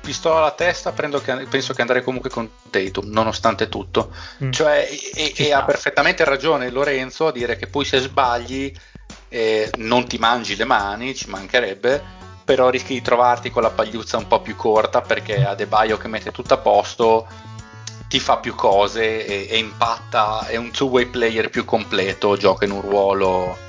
pistola 0.00 0.38
alla 0.38 0.52
testa 0.52 0.92
che, 0.92 1.46
penso 1.48 1.74
che 1.74 1.80
andrei 1.80 2.02
comunque 2.02 2.30
con 2.30 2.48
Tatum 2.70 3.10
nonostante 3.10 3.68
tutto 3.68 4.12
mm. 4.42 4.52
cioè, 4.52 4.88
e, 5.14 5.32
e 5.36 5.52
ha 5.52 5.64
perfettamente 5.64 6.24
ragione 6.24 6.70
Lorenzo 6.70 7.26
a 7.26 7.32
dire 7.32 7.56
che 7.56 7.66
poi 7.66 7.84
se 7.84 7.98
sbagli 7.98 8.72
eh, 9.28 9.70
non 9.78 10.06
ti 10.06 10.18
mangi 10.18 10.54
le 10.54 10.64
mani 10.64 11.14
ci 11.14 11.28
mancherebbe 11.28 12.14
però 12.44 12.68
rischi 12.68 12.94
di 12.94 13.02
trovarti 13.02 13.50
con 13.50 13.62
la 13.62 13.70
pagliuzza 13.70 14.16
un 14.16 14.28
po' 14.28 14.40
più 14.40 14.54
corta 14.54 15.00
perché 15.00 15.44
Adebayo 15.44 15.98
che 15.98 16.06
mette 16.06 16.30
tutto 16.30 16.54
a 16.54 16.58
posto 16.58 17.26
ti 18.08 18.20
fa 18.20 18.36
più 18.36 18.54
cose 18.54 19.26
e, 19.26 19.48
e 19.50 19.58
impatta, 19.58 20.46
è 20.46 20.54
un 20.54 20.70
two-way 20.70 21.06
player 21.06 21.50
più 21.50 21.64
completo, 21.64 22.36
gioca 22.36 22.64
in 22.64 22.70
un 22.70 22.80
ruolo 22.80 23.65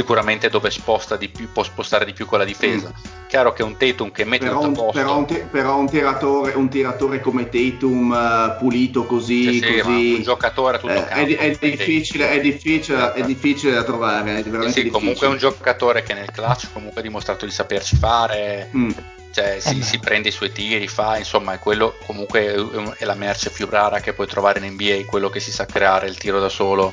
sicuramente 0.00 0.48
dove 0.48 0.70
sposta 0.70 1.16
di 1.16 1.28
più, 1.28 1.52
può 1.52 1.62
spostare 1.62 2.06
di 2.06 2.14
più 2.14 2.24
con 2.24 2.38
la 2.38 2.44
difesa. 2.44 2.88
Mm. 2.88 3.26
Chiaro 3.28 3.52
che 3.52 3.62
un 3.62 3.76
Tatum 3.76 4.10
che 4.10 4.24
mette 4.24 4.46
però 4.46 4.62
a 4.62 4.70
posto. 4.70 4.92
Però 4.92 5.18
un, 5.18 5.26
te, 5.26 5.46
però 5.50 5.76
un, 5.76 5.88
tiratore, 5.88 6.52
un 6.54 6.68
tiratore, 6.70 7.20
come 7.20 7.48
Tatum 7.50 8.10
uh, 8.10 8.58
pulito 8.58 9.04
così, 9.04 9.52
sì, 9.52 9.60
sì, 9.60 9.80
così 9.80 10.14
un 10.16 10.22
giocatore 10.22 10.78
tutto 10.78 10.94
eh, 10.94 11.04
campo, 11.04 11.30
è, 11.30 11.58
è, 11.58 11.68
difficile, 11.68 12.30
è, 12.30 12.40
difficile, 12.40 13.12
è, 13.12 13.22
difficile, 13.22 13.74
da 13.74 13.84
trovare. 13.84 14.42
È 14.42 14.70
sì, 14.70 14.88
comunque 14.88 15.26
è 15.26 15.30
un 15.30 15.36
giocatore 15.36 16.02
che 16.02 16.14
nel 16.14 16.30
clutch 16.30 16.72
comunque 16.72 17.00
ha 17.00 17.04
dimostrato 17.04 17.44
di 17.44 17.52
saperci 17.52 17.96
fare. 17.96 18.70
Mm. 18.74 18.90
Cioè, 19.32 19.60
si, 19.60 19.78
eh 19.78 19.82
si, 19.82 19.98
prende 19.98 20.30
i 20.30 20.32
suoi 20.32 20.50
tiri, 20.50 20.88
fa, 20.88 21.18
insomma, 21.18 21.52
è 21.52 21.58
quello 21.60 21.96
comunque 22.04 22.96
è 22.96 23.04
la 23.04 23.14
merce 23.14 23.50
più 23.50 23.68
rara 23.68 24.00
che 24.00 24.12
puoi 24.12 24.26
trovare 24.26 24.58
in 24.58 24.72
NBA, 24.72 25.04
quello 25.06 25.28
che 25.28 25.38
si 25.38 25.52
sa 25.52 25.66
creare 25.66 26.08
il 26.08 26.16
tiro 26.16 26.40
da 26.40 26.48
solo 26.48 26.90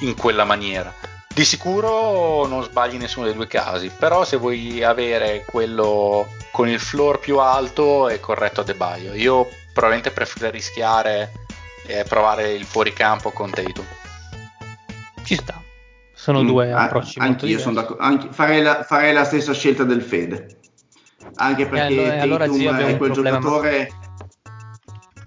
in 0.00 0.14
quella 0.14 0.44
maniera 0.44 1.11
di 1.34 1.44
sicuro 1.44 2.46
non 2.46 2.62
sbagli 2.62 2.96
nessuno 2.96 3.26
dei 3.26 3.34
due 3.34 3.46
casi, 3.46 3.90
però 3.96 4.24
se 4.24 4.36
vuoi 4.36 4.82
avere 4.82 5.44
quello 5.46 6.26
con 6.50 6.68
il 6.68 6.78
floor 6.78 7.18
più 7.18 7.38
alto 7.38 8.08
è 8.08 8.20
corretto 8.20 8.60
a 8.60 8.64
Debaio. 8.64 9.14
Io 9.14 9.48
probabilmente 9.72 10.10
preferirei 10.10 10.50
rischiare 10.50 11.32
e 11.86 12.04
provare 12.04 12.52
il 12.52 12.64
fuoricampo 12.64 13.30
con 13.30 13.50
Tatum. 13.50 13.84
Ci 15.24 15.34
sta. 15.36 15.60
Sono 16.12 16.42
mm, 16.42 16.46
due 16.46 16.72
approcci 16.72 17.18
an- 17.18 17.28
molto 17.28 17.46
diversi. 17.46 17.66
Sono 17.66 17.96
anche, 17.98 18.28
farei, 18.30 18.62
la, 18.62 18.82
farei, 18.82 19.12
la, 19.12 19.24
stessa 19.24 19.52
scelta 19.52 19.84
del 19.84 20.02
Fede. 20.02 20.58
Anche 21.36 21.66
perché 21.66 22.20
allora, 22.20 22.44
Tatum 22.46 22.66
allora 22.66 22.86
è 22.86 22.96
quel 22.96 23.12
giocatore... 23.12 23.88
Ma 23.90 24.01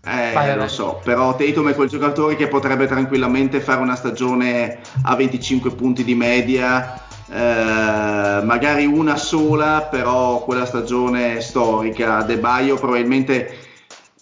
eh, 0.06 0.56
lo 0.56 0.68
so, 0.68 1.00
però 1.04 1.36
Tatum 1.36 1.70
è 1.70 1.74
quel 1.76 1.90
giocatore 1.90 2.36
che 2.36 2.48
potrebbe 2.48 2.86
tranquillamente 2.86 3.60
fare 3.60 3.82
una 3.82 3.96
stagione 3.96 4.80
a 5.04 5.16
25 5.16 5.72
punti 5.72 6.04
di 6.04 6.14
media, 6.14 7.02
eh, 7.28 8.44
magari 8.44 8.86
una 8.86 9.16
sola, 9.16 9.88
però 9.90 10.44
quella 10.44 10.66
stagione 10.66 11.42
storica. 11.42 12.22
De 12.22 12.38
Baio 12.38 12.76
probabilmente 12.76 13.58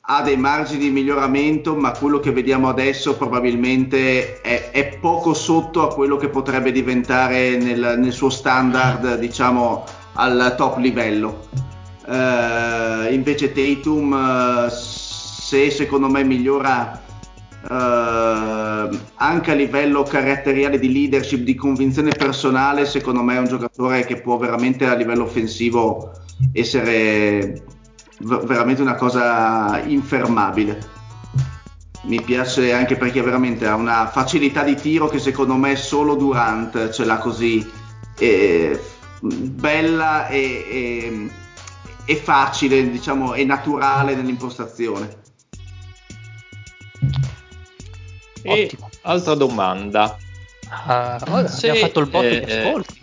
ha 0.05 0.21
dei 0.21 0.37
margini 0.37 0.85
di 0.85 0.89
miglioramento, 0.89 1.75
ma 1.75 1.91
quello 1.91 2.19
che 2.19 2.31
vediamo 2.31 2.69
adesso 2.69 3.15
probabilmente 3.17 4.41
è, 4.41 4.71
è 4.71 4.97
poco 4.99 5.33
sotto 5.33 5.85
a 5.85 5.93
quello 5.93 6.15
che 6.15 6.29
potrebbe 6.29 6.71
diventare 6.71 7.57
nel, 7.57 7.95
nel 7.97 8.11
suo 8.13 8.29
standard, 8.29 9.17
diciamo, 9.19 9.83
al 10.13 10.55
top 10.57 10.77
livello. 10.77 11.47
Eh, 12.05 13.13
invece 13.13 13.51
Tatum 13.53 14.69
se 15.53 15.69
secondo 15.69 16.09
me 16.09 16.23
migliora 16.23 16.99
eh, 17.69 18.89
anche 19.17 19.51
a 19.51 19.53
livello 19.53 20.01
caratteriale 20.01 20.79
di 20.79 20.91
leadership, 20.91 21.41
di 21.41 21.53
convinzione 21.53 22.09
personale, 22.09 22.87
secondo 22.87 23.21
me 23.21 23.35
è 23.35 23.37
un 23.39 23.47
giocatore 23.47 24.03
che 24.03 24.19
può 24.19 24.37
veramente 24.37 24.87
a 24.87 24.95
livello 24.95 25.25
offensivo 25.25 26.11
essere 26.53 27.65
v- 28.17 28.43
veramente 28.45 28.81
una 28.81 28.95
cosa 28.95 29.79
infermabile. 29.85 31.01
Mi 32.05 32.19
piace 32.19 32.73
anche 32.73 32.97
perché 32.97 33.21
veramente 33.21 33.67
ha 33.67 33.75
una 33.75 34.07
facilità 34.07 34.63
di 34.63 34.73
tiro 34.73 35.07
che 35.07 35.19
secondo 35.19 35.53
me 35.53 35.75
solo 35.75 36.15
Durant 36.15 36.89
ce 36.89 37.05
l'ha 37.05 37.19
così 37.19 37.63
eh, 38.17 38.81
bella 39.21 40.27
e, 40.29 40.65
e, 40.67 41.29
e 42.05 42.15
facile, 42.15 42.89
diciamo, 42.89 43.35
e 43.35 43.45
naturale 43.45 44.15
nell'impostazione. 44.15 45.21
E 48.43 48.63
Ottimo. 48.65 48.89
altra 49.01 49.33
domanda. 49.33 50.17
Uh, 50.65 51.47
se, 51.47 51.69
abbiamo 51.69 51.87
fatto 51.87 51.99
il 51.99 52.07
botto 52.07 52.25
eh, 52.25 52.39
di 52.39 52.51
ascolti. 52.51 53.01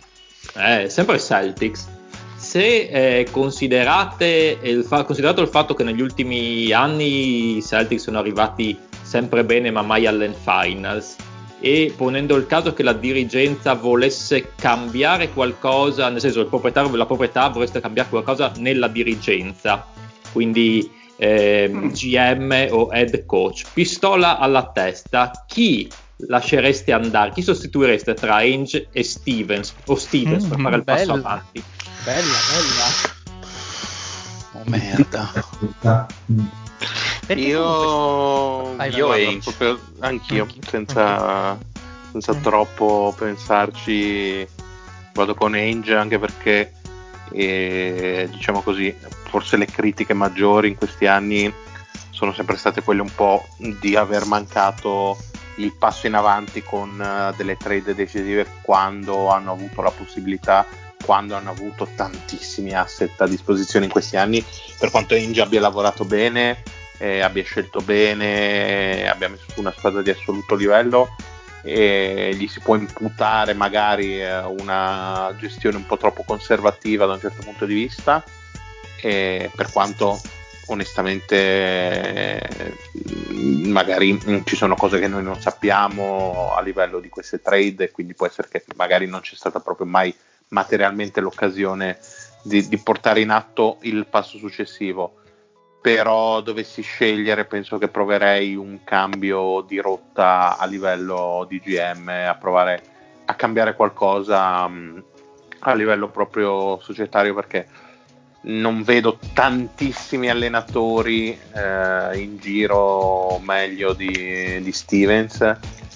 Eh, 0.55 0.89
sempre 0.89 1.19
Celtics. 1.19 1.87
Se 2.35 3.19
eh, 3.19 3.27
considerate 3.29 4.57
il 4.61 4.83
fa- 4.83 5.03
considerato 5.03 5.41
il 5.41 5.47
fatto 5.47 5.73
che 5.73 5.83
negli 5.83 6.01
ultimi 6.01 6.71
anni 6.71 7.57
i 7.57 7.63
Celtics 7.63 8.03
sono 8.03 8.17
arrivati 8.17 8.77
sempre 9.01 9.43
bene 9.43 9.71
ma 9.71 9.81
mai 9.81 10.07
alle 10.07 10.33
finals 10.43 11.15
e 11.63 11.93
ponendo 11.95 12.35
il 12.35 12.47
caso 12.47 12.73
che 12.73 12.81
la 12.81 12.93
dirigenza 12.93 13.75
volesse 13.75 14.53
cambiare 14.55 15.29
qualcosa, 15.29 16.09
nel 16.09 16.19
senso 16.19 16.41
il 16.41 16.47
proprietario, 16.47 16.93
la 16.95 17.05
proprietà 17.05 17.47
voresse 17.49 17.79
cambiare 17.79 18.09
qualcosa 18.09 18.51
nella 18.57 18.87
dirigenza, 18.87 19.85
quindi 20.31 20.91
eh, 21.21 21.69
GM 21.93 22.69
o 22.71 22.91
head 22.91 23.25
coach, 23.27 23.65
pistola 23.73 24.39
alla 24.39 24.71
testa, 24.71 25.31
chi 25.45 25.87
lascereste 26.27 26.91
andare? 26.91 27.31
Chi 27.31 27.43
sostituireste 27.43 28.15
tra 28.15 28.35
Ainge 28.35 28.87
e 28.91 29.03
Stevens 29.03 29.75
o 29.85 29.95
Stevens 29.95 30.45
mm, 30.45 30.49
per 30.49 30.59
fare 30.59 30.75
il 30.77 30.83
bella, 30.83 30.97
passo 30.97 31.13
avanti? 31.13 31.63
Bella, 32.03 32.37
bella. 32.49 33.09
Oh 34.53 34.63
merda. 34.65 35.31
io 37.35 38.75
io 38.85 39.07
vai, 39.07 39.39
proprio, 39.43 39.79
anch'io, 39.99 40.43
anch'io, 40.43 40.61
senza, 40.67 41.55
senza 42.09 42.33
mm. 42.33 42.41
troppo 42.41 43.13
pensarci, 43.15 44.47
vado 45.13 45.35
con 45.35 45.53
Ainge 45.53 45.95
anche 45.95 46.17
perché 46.17 46.80
e, 47.31 48.27
diciamo 48.31 48.61
così, 48.61 48.95
forse 49.29 49.57
le 49.57 49.65
critiche 49.65 50.13
maggiori 50.13 50.69
in 50.69 50.75
questi 50.75 51.07
anni 51.07 51.51
sono 52.09 52.33
sempre 52.33 52.57
state 52.57 52.83
quelle 52.83 53.01
un 53.01 53.13
po' 53.13 53.47
di 53.57 53.95
aver 53.95 54.25
mancato 54.25 55.17
il 55.55 55.73
passo 55.73 56.07
in 56.07 56.13
avanti 56.13 56.61
con 56.63 56.89
uh, 56.99 57.35
delle 57.35 57.57
trade 57.57 57.93
decisive 57.93 58.45
quando 58.61 59.29
hanno 59.29 59.51
avuto 59.51 59.81
la 59.81 59.91
possibilità, 59.91 60.65
quando 61.03 61.35
hanno 61.35 61.49
avuto 61.49 61.87
tantissimi 61.95 62.73
asset 62.73 63.19
a 63.21 63.27
disposizione 63.27 63.85
in 63.85 63.91
questi 63.91 64.17
anni, 64.17 64.43
per 64.77 64.91
quanto 64.91 65.15
Inge 65.15 65.41
abbia 65.41 65.59
lavorato 65.59 66.05
bene, 66.05 66.63
eh, 66.97 67.21
abbia 67.21 67.43
scelto 67.43 67.81
bene, 67.81 69.09
abbia 69.09 69.29
messo 69.29 69.45
su 69.51 69.59
una 69.59 69.73
squadra 69.75 70.01
di 70.01 70.11
assoluto 70.11 70.55
livello, 70.55 71.15
e 71.63 72.33
gli 72.35 72.47
si 72.47 72.59
può 72.59 72.75
imputare 72.75 73.53
magari 73.53 74.21
eh, 74.21 74.39
una 74.39 75.33
gestione 75.37 75.77
un 75.77 75.85
po' 75.85 75.97
troppo 75.97 76.23
conservativa 76.23 77.05
da 77.05 77.13
un 77.13 77.19
certo 77.19 77.43
punto 77.43 77.65
di 77.65 77.73
vista, 77.73 78.23
per 79.01 79.69
quanto 79.71 80.21
onestamente 80.67 81.35
eh, 81.35 82.77
magari 83.67 84.19
ci 84.43 84.55
sono 84.55 84.75
cose 84.75 84.99
che 84.99 85.07
noi 85.07 85.23
non 85.23 85.39
sappiamo 85.39 86.53
a 86.55 86.61
livello 86.61 86.99
di 86.99 87.09
queste 87.09 87.41
trade 87.41 87.91
quindi 87.91 88.13
può 88.13 88.25
essere 88.25 88.47
che 88.49 88.63
magari 88.75 89.07
non 89.07 89.21
c'è 89.21 89.35
stata 89.35 89.59
proprio 89.59 89.85
mai 89.85 90.15
materialmente 90.49 91.19
l'occasione 91.19 91.97
di, 92.43 92.67
di 92.67 92.77
portare 92.77 93.21
in 93.21 93.29
atto 93.29 93.77
il 93.81 94.05
passo 94.07 94.37
successivo 94.37 95.20
però 95.81 96.41
dovessi 96.41 96.83
scegliere 96.83 97.45
penso 97.45 97.79
che 97.79 97.87
proverei 97.87 98.55
un 98.55 98.83
cambio 98.83 99.61
di 99.67 99.79
rotta 99.79 100.57
a 100.57 100.65
livello 100.65 101.45
di 101.49 101.59
GM, 101.59 102.07
a 102.07 102.35
provare 102.35 102.83
a 103.25 103.33
cambiare 103.33 103.75
qualcosa 103.75 104.65
um, 104.65 105.03
a 105.59 105.73
livello 105.73 106.09
proprio 106.09 106.79
societario 106.81 107.33
perché 107.33 107.67
non 108.43 108.83
vedo 108.83 109.19
tantissimi 109.33 110.29
allenatori 110.29 111.29
eh, 111.29 112.17
in 112.17 112.37
giro 112.37 113.39
meglio 113.43 113.93
di, 113.93 114.59
di, 114.61 114.71
Stevens 114.71 115.41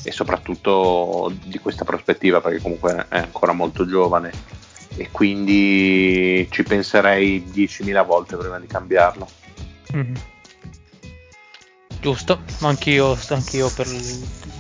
e 0.04 0.12
soprattutto 0.12 1.34
di 1.44 1.58
questa 1.58 1.84
prospettiva 1.84 2.42
perché 2.42 2.62
comunque 2.62 3.08
è 3.10 3.18
ancora 3.18 3.54
molto 3.54 3.88
giovane 3.88 4.32
e 4.96 5.10
quindi 5.12 6.48
ci 6.52 6.64
penserei 6.64 7.44
10.000 7.52 8.06
volte 8.06 8.38
prima 8.38 8.60
di 8.60 8.68
cambiarlo. 8.68 9.28
Mm-hmm. 9.96 10.16
Giusto, 12.02 12.42
anch'io, 12.62 13.18
anch'io 13.30 13.72
per 13.74 13.88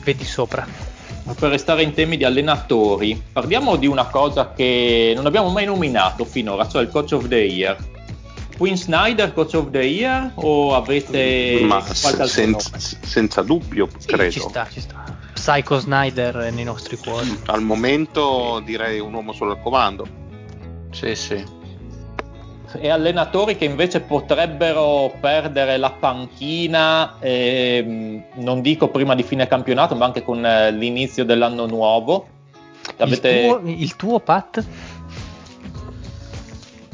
vedi 0.03 0.23
sopra. 0.23 0.65
Per 1.25 1.49
restare 1.49 1.83
in 1.83 1.93
temi 1.93 2.17
di 2.17 2.23
allenatori, 2.23 3.21
parliamo 3.31 3.75
di 3.75 3.87
una 3.87 4.05
cosa 4.05 4.53
che 4.53 5.13
non 5.15 5.25
abbiamo 5.25 5.49
mai 5.49 5.65
nominato 5.65 6.23
finora, 6.23 6.67
cioè 6.67 6.83
il 6.83 6.89
Coach 6.89 7.11
of 7.13 7.27
the 7.27 7.35
Year. 7.35 7.77
Queen 8.57 8.77
Snyder 8.77 9.33
Coach 9.33 9.55
of 9.55 9.69
the 9.69 9.83
Year 9.83 10.31
o 10.35 10.75
avete 10.75 11.59
Ma 11.63 11.83
qualche 11.83 12.27
senza, 12.27 12.77
senza 12.79 13.41
dubbio, 13.41 13.89
sì, 13.97 14.07
credo. 14.07 14.31
Ci 14.31 14.39
sta, 14.39 14.67
ci 14.71 14.79
sta. 14.79 15.03
Psycho 15.33 15.77
Snyder 15.79 16.51
nei 16.53 16.63
nostri 16.63 16.95
cuori. 16.97 17.37
Al 17.47 17.61
momento 17.61 18.61
direi 18.63 18.99
un 18.99 19.13
uomo 19.13 19.33
solo 19.33 19.51
al 19.51 19.61
comando. 19.61 20.07
Sì, 20.91 21.13
sì 21.15 21.63
e 22.73 22.89
allenatori 22.89 23.55
che 23.55 23.65
invece 23.65 24.01
potrebbero 24.01 25.13
perdere 25.19 25.77
la 25.77 25.91
panchina, 25.91 27.19
eh, 27.19 28.23
non 28.33 28.61
dico 28.61 28.89
prima 28.89 29.15
di 29.15 29.23
fine 29.23 29.47
campionato, 29.47 29.95
ma 29.95 30.05
anche 30.05 30.23
con 30.23 30.45
eh, 30.45 30.71
l'inizio 30.71 31.25
dell'anno 31.25 31.65
nuovo. 31.65 32.27
Avete... 32.97 33.29
Il, 33.29 33.47
tuo, 33.47 33.61
il 33.63 33.95
tuo 33.95 34.19
Pat? 34.19 34.65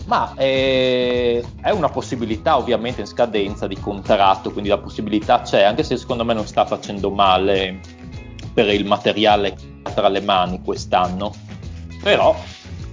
Ma 0.06 0.34
eh, 0.36 1.44
è 1.62 1.70
una 1.70 1.90
possibilità 1.90 2.58
ovviamente 2.58 3.02
in 3.02 3.08
scadenza 3.08 3.68
di 3.68 3.80
contratto, 3.80 4.52
quindi 4.52 4.70
la 4.70 4.78
possibilità 4.78 5.42
c'è, 5.42 5.64
anche 5.64 5.84
se 5.84 5.96
secondo 5.96 6.26
me 6.26 6.34
non 6.34 6.46
sta 6.48 6.66
facendo 6.66 7.12
male 7.12 7.80
per 8.54 8.68
il 8.70 8.86
materiale 8.86 9.56
tra 9.94 10.10
le 10.10 10.22
mani 10.22 10.62
quest'anno. 10.64 11.34
Però 12.02 12.36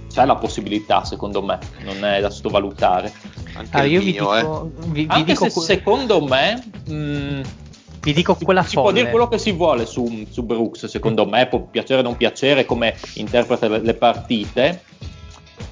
c'è 0.09 0.25
la 0.25 0.35
possibilità, 0.35 1.05
secondo 1.05 1.41
me, 1.41 1.59
non 1.83 2.03
è 2.03 2.19
da 2.19 2.29
sottovalutare. 2.29 3.13
Anche 3.53 3.77
ah, 3.77 3.83
io 3.83 3.99
mio, 3.99 4.05
vi 4.05 4.11
dico, 4.11 4.35
eh. 4.35 4.69
vi, 4.87 5.01
vi 5.03 5.07
Anche 5.09 5.33
dico 5.33 5.45
se 5.45 5.53
que- 5.53 5.61
secondo 5.61 6.21
me 6.21 6.63
mh, 6.85 6.93
mm, 6.93 7.41
vi 8.01 8.13
dico 8.13 8.35
quella 8.35 8.63
si, 8.63 8.69
si 8.69 8.75
può 8.75 8.91
dire 8.91 9.09
quello 9.09 9.27
che 9.27 9.37
si 9.37 9.51
vuole 9.51 9.85
su, 9.85 10.25
su 10.29 10.43
Brooks, 10.43 10.85
secondo 10.85 11.25
me 11.25 11.47
può 11.47 11.61
piacere 11.61 11.99
o 11.99 12.03
non 12.03 12.17
piacere 12.17 12.65
come 12.65 12.95
interpreta 13.15 13.67
le, 13.67 13.79
le 13.79 13.93
partite, 13.93 14.83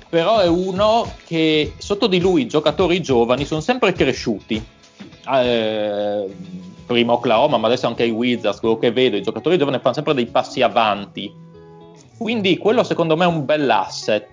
però 0.09 0.39
è 0.39 0.47
uno 0.47 1.11
che 1.25 1.73
sotto 1.77 2.07
di 2.07 2.19
lui 2.19 2.43
i 2.43 2.47
giocatori 2.47 3.01
giovani 3.01 3.45
sono 3.45 3.61
sempre 3.61 3.93
cresciuti. 3.93 4.63
Eh, 5.29 6.25
prima 6.85 7.11
Oklahoma, 7.11 7.57
ma 7.57 7.67
adesso 7.67 7.85
anche 7.85 8.05
i 8.05 8.11
Wizards, 8.11 8.59
quello 8.59 8.77
che 8.77 8.91
vedo, 8.91 9.17
i 9.17 9.21
giocatori 9.21 9.57
giovani 9.57 9.79
fanno 9.79 9.95
sempre 9.95 10.13
dei 10.13 10.25
passi 10.25 10.61
avanti 10.61 11.45
quindi 12.17 12.57
quello 12.57 12.83
secondo 12.83 13.15
me 13.15 13.25
è 13.25 13.27
un 13.27 13.45
bell'asset 13.45 14.27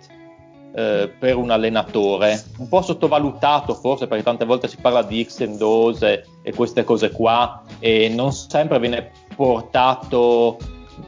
eh, 0.77 1.09
per 1.19 1.36
un 1.36 1.51
allenatore, 1.51 2.43
un 2.59 2.69
po' 2.69 2.82
sottovalutato 2.82 3.74
forse 3.74 4.06
perché 4.06 4.24
tante 4.24 4.44
volte 4.44 4.69
si 4.69 4.77
parla 4.81 5.02
di 5.02 5.24
X 5.24 5.43
and 5.43 5.56
dose 5.56 6.27
e 6.43 6.52
queste 6.52 6.85
cose 6.85 7.11
qua 7.11 7.62
e 7.78 8.09
non 8.09 8.32
sempre 8.32 8.78
viene 8.81 9.11
portato 9.36 10.59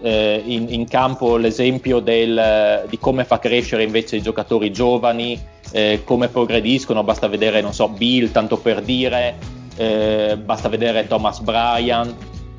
eh, 0.02 0.42
in, 0.44 0.66
in, 0.68 0.86
campo 0.86 1.36
l'esempio 1.36 2.00
del, 2.00 2.84
di 2.88 2.98
come 2.98 3.24
fa 3.24 3.38
crescere 3.38 3.82
invece 3.82 4.16
i 4.16 4.22
giocatori 4.22 4.72
giovani, 4.72 5.40
eh, 5.72 6.02
come 6.04 6.28
progrediscono, 6.28 7.02
basta 7.02 7.28
vedere, 7.28 7.60
non 7.60 7.72
so, 7.72 7.88
Bill, 7.88 8.30
tanto 8.30 8.58
per 8.58 8.82
dire, 8.82 9.36
eh, 9.76 10.38
basta 10.42 10.68
vedere 10.68 11.06
Thomas 11.06 11.40
Bryan. 11.40 12.14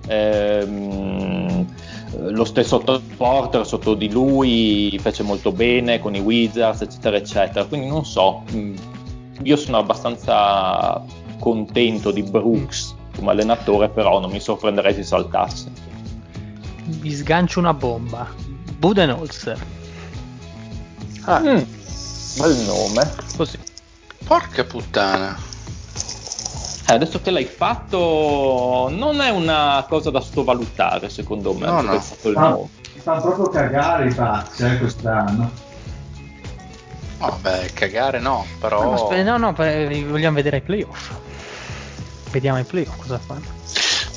Ehm, 0.07 1.65
lo 2.19 2.45
stesso 2.45 2.80
Porter 3.15 3.65
sotto 3.65 3.94
di 3.94 4.10
lui 4.10 4.98
fece 5.02 5.23
molto 5.23 5.52
bene 5.52 5.99
con 5.99 6.15
i 6.15 6.19
Wizards, 6.19 6.81
eccetera, 6.81 7.18
eccetera. 7.18 7.65
Quindi 7.65 7.88
non 7.88 8.06
so, 8.06 8.44
mm, 8.52 8.76
io 9.44 9.56
sono 9.56 9.77
abbastanza 9.77 11.03
contento 11.39 12.11
di 12.11 12.23
Brooks 12.23 12.95
come 13.15 13.31
allenatore, 13.31 13.89
però 13.89 14.19
non 14.19 14.31
mi 14.31 14.39
sorprenderei 14.39 14.94
se 14.94 15.03
saltasse. 15.03 15.72
Vi 16.85 17.14
sgancio 17.14 17.60
una 17.60 17.73
bomba. 17.73 18.27
Budenholzer. 18.77 19.60
Ah, 21.23 21.39
mm, 21.39 21.61
bel 22.38 22.56
nome. 22.65 23.11
Così. 23.35 23.57
Porca 24.26 24.64
puttana. 24.64 25.47
Eh, 26.89 26.93
adesso 26.93 27.22
che 27.22 27.31
l'hai 27.31 27.45
fatto, 27.45 28.89
non 28.91 29.19
è 29.19 29.30
una 29.30 29.85
cosa 29.89 30.09
da 30.09 30.22
sottovalutare, 30.22 31.09
secondo 31.09 31.53
me. 31.53 31.65
No, 31.65 31.81
no. 31.81 31.99
Stanno 31.99 32.69
sta 33.07 33.22
proprio 33.22 33.47
cagare 33.47 34.09
i 34.09 34.14
Bucks 34.14 34.59
eh, 34.59 34.77
quest'anno. 34.80 35.49
No, 37.19 37.38
beh, 37.41 37.72
cagare 37.73 38.19
no, 38.19 38.45
però... 38.59 39.09
No, 39.09 39.23
no, 39.23 39.38
no, 39.38 39.53
vogliamo 39.53 40.35
vedere 40.35 40.57
i 40.57 40.61
playoff. 40.61 41.11
Vediamo 42.31 42.59
i 42.59 42.64
playoff 42.64 42.97
cosa 42.97 43.18
fanno. 43.18 43.45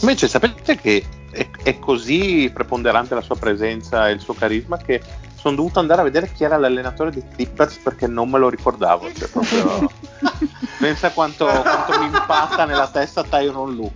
Invece 0.01 0.27
sapete 0.27 0.77
che 0.77 1.05
è, 1.31 1.49
è, 1.63 1.79
così 1.79 2.51
preponderante 2.53 3.15
la 3.15 3.21
sua 3.21 3.37
presenza 3.37 4.09
e 4.09 4.13
il 4.13 4.21
suo 4.21 4.35
carisma 4.35 4.77
che 4.77 5.01
sono 5.37 5.55
dovuto 5.55 5.79
andare 5.79 6.01
a 6.01 6.05
vedere 6.05 6.33
chi 6.33 6.43
era 6.43 6.57
l'allenatore 6.57 7.13
dei 7.13 7.25
Clippers 7.33 7.77
perché 7.79 8.09
non 8.09 8.29
me 8.29 8.39
lo 8.39 8.49
ricordavo. 8.49 9.09
Cioè, 9.13 9.29
proprio... 9.29 9.91
Pensa 10.81 11.11
quanto, 11.11 11.45
quanto 11.45 11.99
mi 11.99 12.07
impatta 12.07 12.65
nella 12.65 12.89
testa 12.89 13.23
Tyron 13.23 13.75
Lu. 13.75 13.93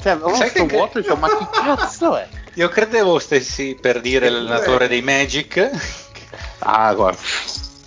Cioè, 0.00 0.12
avevo 0.12 0.30
questo 0.30 0.66
che... 0.66 0.76
vuoto 0.76 0.98
e 0.98 1.00
dicevo, 1.00 1.18
ma 1.18 1.36
chi 1.36 1.46
cazzo 1.50 2.16
è? 2.16 2.28
Io 2.54 2.68
credevo 2.68 3.18
stessi 3.18 3.76
per 3.80 4.00
dire 4.00 4.28
l'allenatore 4.28 4.86
dei 4.86 5.02
Magic. 5.02 5.70
Ah, 6.60 6.94
guarda. 6.94 7.20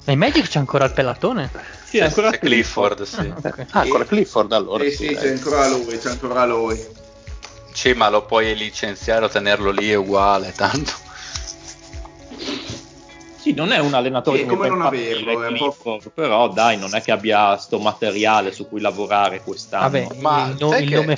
E 0.03 0.15
Magic 0.15 0.49
c'è 0.49 0.59
ancora 0.59 0.83
il 0.83 0.91
pellatone? 0.91 1.49
Sì, 1.85 1.99
è 1.99 2.03
ancora 2.03 2.31
Clifford, 2.31 3.03
sì. 3.03 3.19
Ah, 3.19 3.47
okay. 3.47 3.65
ah, 3.71 3.79
ancora 3.79 4.03
Clifford 4.05 4.51
allora. 4.51 4.83
Sì, 4.83 4.91
sì, 4.91 5.07
sì 5.07 5.15
c'è 5.15 5.29
ancora 5.29 5.67
lui, 5.67 5.97
c'è 5.97 6.09
ancora 6.09 6.45
lui. 6.45 6.87
Sì, 7.71 7.93
ma 7.93 8.09
lo 8.09 8.25
puoi 8.25 8.53
licenziare 8.55 9.23
o 9.25 9.29
tenerlo 9.29 9.71
lì 9.71 9.91
è 9.91 9.95
uguale, 9.95 10.51
tanto. 10.53 10.91
Sì, 13.41 13.53
non 13.55 13.71
è 13.71 13.79
un 13.79 13.95
allenatore 13.95 14.37
sì, 14.37 14.45
come 14.45 14.67
non 14.67 14.83
averlo, 14.83 15.39
Clifford, 15.39 16.11
però 16.11 16.47
dai, 16.49 16.77
non 16.77 16.93
è 16.93 17.01
che 17.01 17.11
abbia 17.11 17.57
sto 17.57 17.79
materiale 17.79 18.51
su 18.51 18.69
cui 18.69 18.79
lavorare 18.79 19.41
quest'anno. 19.41 19.89
Vabbè, 19.89 20.07
ma 20.19 20.45
il, 20.45 20.57
no, 20.59 20.77
il 20.77 20.87
che... 20.87 20.95
nome... 20.95 21.17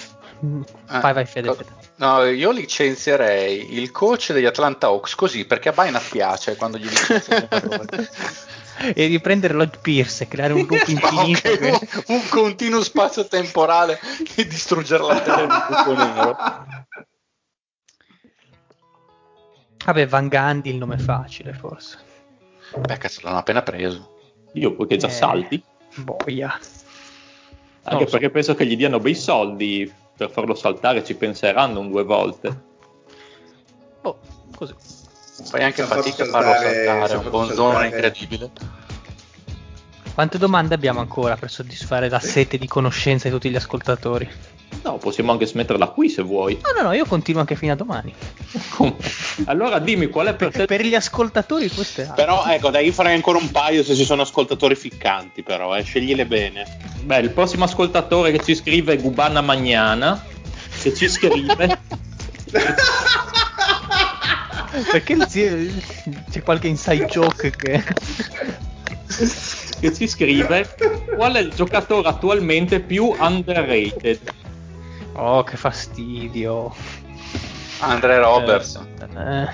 Ah, 0.85 0.99
vai, 1.01 1.11
vai, 1.11 1.25
Fede, 1.25 1.53
Fede. 1.53 1.69
No, 1.97 2.23
io 2.23 2.51
licenzierei 2.51 3.77
il 3.77 3.91
coach 3.91 4.31
degli 4.31 4.45
Atlanta 4.45 4.87
Hawks 4.87 5.15
così 5.15 5.43
perché 5.43 5.67
a 5.67 5.73
Baina 5.73 5.99
piace 5.99 6.55
quando 6.55 6.77
gli 6.77 6.87
licenziano 6.87 7.47
e 8.95 9.05
riprendere 9.07 9.53
Lloyd 9.53 9.79
Pierce 9.81 10.23
e 10.23 10.27
creare 10.29 10.53
un 10.53 10.65
loop 10.65 10.83
infinito 10.87 11.49
okay, 11.49 11.57
che... 11.57 11.69
un, 12.07 12.15
un, 12.15 12.27
continuo 12.29 12.81
spazio 12.81 13.27
temporale 13.27 13.99
e 14.35 14.47
distruggere 14.47 15.03
la 15.03 15.19
terra 15.19 15.45
di 15.45 15.75
buco 15.75 15.93
nero 15.93 16.37
vabbè 19.85 20.07
Van 20.07 20.27
Gandhi 20.29 20.69
il 20.69 20.77
nome 20.77 20.97
facile 20.97 21.53
forse 21.53 22.11
beh 22.79 22.97
cazzo 22.97 23.21
l'hanno 23.23 23.37
appena 23.37 23.61
preso. 23.61 24.19
Io 24.53 24.75
perché 24.75 24.97
già 24.97 25.07
eh, 25.07 25.11
salti 25.11 25.63
boia. 25.95 26.57
Anche 27.83 28.05
perché 28.05 28.27
so. 28.27 28.31
penso 28.31 28.55
che 28.55 28.65
gli 28.65 28.75
diano 28.75 28.99
bei 28.99 29.15
soldi 29.15 29.91
per 30.15 30.29
farlo 30.29 30.55
saltare 30.55 31.03
ci 31.03 31.15
penseranno 31.15 31.79
un 31.79 31.89
due 31.89 32.03
volte. 32.03 32.61
Oh 34.01 34.19
così. 34.55 34.75
Fai 35.45 35.63
anche 35.63 35.83
fatica 35.83 36.23
a 36.23 36.27
farlo 36.27 36.53
saltare, 36.53 37.13
è 37.13 37.17
un 37.17 37.29
bonzone 37.29 37.87
incredibile. 37.87 38.51
Quante 40.13 40.37
domande 40.37 40.75
abbiamo 40.75 40.99
ancora 40.99 41.35
per 41.35 41.49
soddisfare 41.49 42.07
la 42.07 42.19
sete 42.19 42.59
di 42.59 42.67
conoscenza 42.67 43.27
di 43.27 43.33
tutti 43.33 43.49
gli 43.49 43.55
ascoltatori? 43.55 44.29
No, 44.81 44.97
possiamo 44.97 45.31
anche 45.31 45.45
smetterla 45.45 45.87
qui 45.87 46.09
se 46.09 46.21
vuoi. 46.21 46.59
No, 46.61 46.81
no, 46.81 46.87
no, 46.87 46.93
io 46.93 47.05
continuo 47.05 47.41
anche 47.41 47.55
fino 47.55 47.73
a 47.73 47.75
domani. 47.75 48.13
allora 49.45 49.79
dimmi 49.79 50.07
qual 50.07 50.27
è 50.27 50.33
per, 50.33 50.49
per, 50.49 50.65
per 50.65 50.81
gli 50.85 50.95
ascoltatori 50.95 51.69
questo 51.69 52.01
è 52.01 52.11
Però 52.15 52.45
ecco, 52.45 52.69
dai, 52.69 52.85
io 52.85 52.91
farei 52.91 53.15
ancora 53.15 53.37
un 53.37 53.51
paio 53.51 53.83
se 53.83 53.95
ci 53.95 54.05
sono 54.05 54.23
ascoltatori 54.23 54.75
ficcanti, 54.75 55.43
però, 55.43 55.75
eh, 55.75 55.83
scegliele 55.83 56.25
bene. 56.25 56.65
Beh, 57.03 57.19
il 57.19 57.29
prossimo 57.31 57.65
ascoltatore 57.65 58.31
che 58.31 58.43
ci 58.43 58.55
scrive 58.55 58.93
è 58.93 59.01
Gubana 59.01 59.41
Magnana. 59.41 60.23
Se 60.69 60.93
ci 60.93 61.07
scrive... 61.09 61.79
Perché 64.91 65.15
c'è 65.17 66.41
qualche 66.43 66.67
inside 66.67 67.05
joke 67.05 67.51
che... 67.51 67.83
che 69.79 69.93
ci 69.93 70.07
scrive 70.07 70.75
qual 71.15 71.33
è 71.33 71.39
il 71.39 71.53
giocatore 71.53 72.07
attualmente 72.07 72.79
più 72.79 73.13
underrated? 73.17 74.19
Oh, 75.15 75.44
che 75.44 75.57
fastidio. 75.57 76.73
Andre 77.80 78.19
Robertson. 78.19 78.88
Eh, 79.15 79.49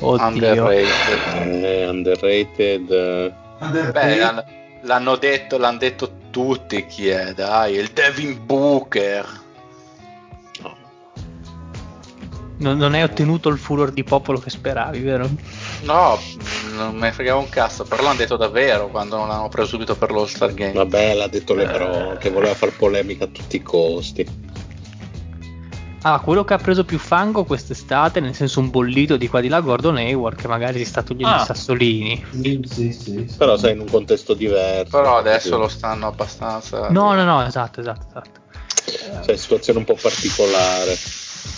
Oddio. 0.00 0.26
Underrated. 0.26 1.64
Eh, 1.64 1.88
underrated. 1.88 3.32
Beh, 3.92 4.16
l'hanno, 4.16 4.44
l'hanno, 4.82 5.16
detto, 5.16 5.58
l'hanno 5.58 5.78
detto 5.78 6.10
tutti 6.30 6.84
chi 6.86 7.08
è, 7.08 7.32
dai, 7.34 7.74
il 7.74 7.88
Devin 7.88 8.44
Booker 8.44 9.40
non, 12.62 12.78
non 12.78 12.94
hai 12.94 13.02
ottenuto 13.02 13.48
il 13.48 13.58
furor 13.58 13.90
di 13.90 14.04
popolo 14.04 14.38
che 14.38 14.48
speravi, 14.48 15.00
vero? 15.00 15.28
No, 15.82 16.18
non 16.74 16.94
me 16.94 17.08
ne 17.08 17.12
fregava 17.12 17.40
un 17.40 17.48
cazzo, 17.48 17.84
però 17.84 18.02
l'hanno 18.02 18.18
detto 18.18 18.36
davvero 18.36 18.88
quando 18.88 19.16
non 19.16 19.28
l'hanno 19.28 19.48
preso 19.48 19.68
subito 19.68 19.96
per 19.96 20.10
l'All 20.10 20.26
Star 20.26 20.54
Game. 20.54 20.72
Vabbè, 20.72 21.14
l'ha 21.14 21.26
detto 21.26 21.54
Lebron, 21.54 22.16
che 22.18 22.30
voleva 22.30 22.54
far 22.54 22.74
polemica 22.74 23.24
a 23.24 23.28
tutti 23.28 23.56
i 23.56 23.62
costi. 23.62 24.50
Ah, 26.04 26.18
quello 26.18 26.42
che 26.44 26.54
ha 26.54 26.58
preso 26.58 26.84
più 26.84 26.98
fango 26.98 27.44
quest'estate, 27.44 28.18
nel 28.18 28.34
senso 28.34 28.58
un 28.58 28.70
bollito 28.70 29.16
di 29.16 29.28
qua 29.28 29.40
di 29.40 29.48
là, 29.48 29.60
Gordon 29.60 29.96
Hayward, 29.96 30.36
che 30.36 30.48
magari 30.48 30.78
si 30.78 30.84
sta 30.84 31.02
togliendo 31.02 31.36
ah. 31.36 31.42
i 31.42 31.44
sassolini. 31.44 32.24
Sì, 32.30 32.60
sì, 32.64 32.92
sì, 32.92 33.34
Però 33.36 33.56
sei 33.56 33.74
in 33.74 33.80
un 33.80 33.88
contesto 33.88 34.34
diverso. 34.34 34.96
Però 34.96 35.16
adesso 35.16 35.56
lo 35.58 35.68
stanno 35.68 36.08
abbastanza... 36.08 36.88
No, 36.88 37.14
no, 37.14 37.22
no, 37.22 37.44
esatto, 37.46 37.80
esatto, 37.80 38.06
esatto. 38.08 38.40
Cioè, 39.24 39.36
situazione 39.36 39.78
un 39.78 39.84
po' 39.84 39.96
particolare. 40.00 40.96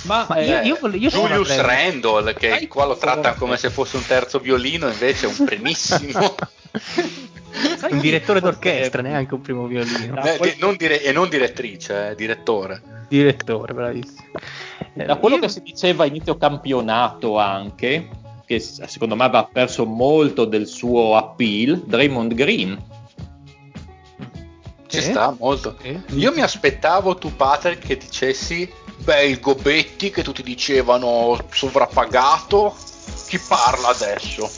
Ma, 0.05 0.27
Ma 0.29 0.41
io, 0.41 0.61
io, 0.61 0.89
io 0.95 1.09
Julius 1.09 1.57
Randall, 1.57 2.35
che 2.35 2.49
Dai, 2.49 2.69
qua 2.69 2.85
lo 2.85 2.97
tratta 2.97 3.35
come 3.35 3.57
se 3.57 3.71
fosse 3.71 3.97
un 3.97 4.07
terzo 4.07 4.39
violino, 4.39 4.89
invece 4.89 5.27
è 5.27 5.29
un 5.29 5.45
primissimo. 5.45 6.35
un 7.91 7.99
direttore 8.01 8.41
d'orchestra, 8.41 9.01
neanche 9.01 9.35
un 9.35 9.41
primo 9.41 9.67
violino. 9.67 10.23
Eh, 10.23 10.37
poi... 10.37 10.57
non 10.59 10.77
dire- 10.77 11.03
e 11.03 11.13
non 11.13 11.29
direttrice, 11.29 12.11
eh, 12.11 12.15
direttore. 12.15 12.83
Direttore, 13.09 13.73
bravissimo. 13.73 14.29
Eh, 14.95 15.05
da 15.05 15.17
quello 15.17 15.37
io... 15.37 15.41
che 15.43 15.49
si 15.49 15.63
diceva 15.63 16.05
inizio 16.05 16.37
campionato 16.37 17.39
anche, 17.39 18.09
che 18.45 18.61
secondo 18.61 19.17
me 19.17 19.25
aveva 19.25 19.49
perso 19.51 19.87
molto 19.87 20.45
del 20.45 20.67
suo 20.67 21.17
appeal, 21.17 21.83
Draymond 21.87 22.35
Green. 22.35 22.83
Ci 24.87 24.99
eh? 24.99 25.03
sta 25.03 25.35
molto. 25.39 25.79
Eh? 25.81 25.99
Io 26.11 26.31
mi 26.33 26.43
aspettavo 26.43 27.17
tu, 27.17 27.35
Patrick, 27.35 27.87
che 27.87 27.97
dicessi 27.97 28.71
Beh, 29.05 29.27
il 29.27 29.39
Gobetti 29.39 30.11
che 30.11 30.23
tutti 30.23 30.43
dicevano 30.43 31.39
sovrappagato. 31.51 32.75
Chi 33.27 33.39
parla 33.39 33.89
adesso? 33.89 34.51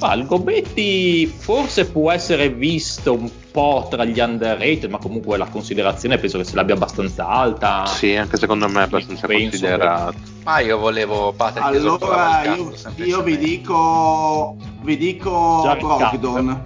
Ma 0.00 0.14
il 0.14 0.24
Gobetti 0.24 1.26
forse 1.26 1.90
può 1.90 2.10
essere 2.10 2.48
visto 2.48 3.12
un 3.12 3.30
po' 3.50 3.86
tra 3.90 4.04
gli 4.04 4.18
underrated, 4.18 4.88
ma 4.90 4.96
comunque 4.96 5.36
la 5.36 5.46
considerazione 5.46 6.16
penso 6.16 6.38
che 6.38 6.44
se 6.44 6.54
l'abbia 6.54 6.74
abbastanza 6.74 7.28
alta. 7.28 7.84
Sì, 7.84 8.16
anche 8.16 8.38
secondo 8.38 8.66
me 8.66 8.80
è 8.80 8.84
abbastanza 8.84 9.26
considerato. 9.26 10.12
Che... 10.12 10.30
Ma 10.44 10.60
io 10.60 10.78
volevo 10.78 11.34
Patrick 11.34 11.66
Allora 11.66 12.44
io, 12.44 12.72
io, 12.96 13.22
vi 13.22 13.36
dico 13.36 14.56
vi 14.80 14.96
dico 14.96 15.76
Brogdon. 15.78 16.64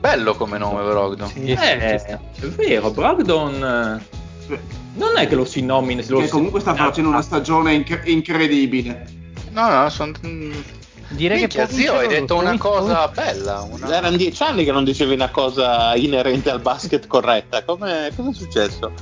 Bello 0.00 0.34
come 0.34 0.56
nome 0.56 0.82
Brogdon. 0.82 1.28
Sì, 1.28 1.50
eh, 1.50 1.96
è 1.96 2.18
vero, 2.56 2.90
Brogdon 2.90 4.02
non 4.94 5.16
è 5.16 5.26
che 5.26 5.34
lo 5.34 5.44
si 5.44 5.62
nomina. 5.62 6.02
Lo 6.08 6.20
che 6.20 6.28
comunque 6.28 6.60
sta 6.60 6.74
facendo 6.74 7.10
una 7.10 7.22
stagione 7.22 7.74
inc- 7.74 8.02
incredibile. 8.04 9.06
No, 9.50 9.68
no, 9.68 9.88
sono. 9.90 10.12
Direi 11.08 11.40
Minchia, 11.40 11.66
che 11.66 11.72
zio, 11.72 11.94
hai 11.94 12.08
detto 12.08 12.36
una 12.36 12.56
cosa 12.58 13.08
bella. 13.08 13.60
Una... 13.60 13.96
Erano 13.96 14.16
dieci 14.16 14.42
anni 14.42 14.64
che 14.64 14.72
non 14.72 14.84
dicevi 14.84 15.14
una 15.14 15.30
cosa 15.30 15.94
inerente 15.94 16.50
al 16.50 16.60
basket 16.60 17.06
corretta. 17.06 17.62
Come, 17.64 18.10
cosa 18.14 18.30
è 18.30 18.34
successo? 18.34 18.92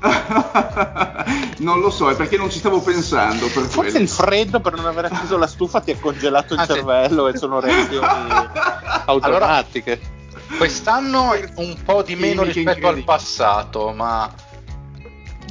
non 1.58 1.80
lo 1.80 1.90
so, 1.90 2.10
è 2.10 2.16
perché 2.16 2.36
non 2.36 2.50
ci 2.50 2.58
stavo 2.58 2.80
pensando. 2.80 3.46
Per 3.46 3.64
Forse 3.64 3.90
quello. 3.90 3.98
il 3.98 4.08
freddo 4.08 4.60
per 4.60 4.74
non 4.74 4.86
aver 4.86 5.06
acceso 5.06 5.38
la 5.38 5.46
stufa 5.46 5.80
ti 5.80 5.92
ha 5.92 5.96
congelato 5.98 6.54
il 6.54 6.60
ah, 6.60 6.66
cervello 6.66 7.28
sì. 7.28 7.34
e 7.34 7.38
sono 7.38 7.60
reazioni 7.60 8.06
automatiche. 9.06 10.00
Allora, 10.00 10.56
quest'anno 10.58 11.32
un 11.56 11.76
po' 11.84 12.02
di 12.02 12.16
meno 12.16 12.42
rispetto 12.42 12.88
al 12.88 13.02
passato, 13.04 13.92
ma 13.92 14.30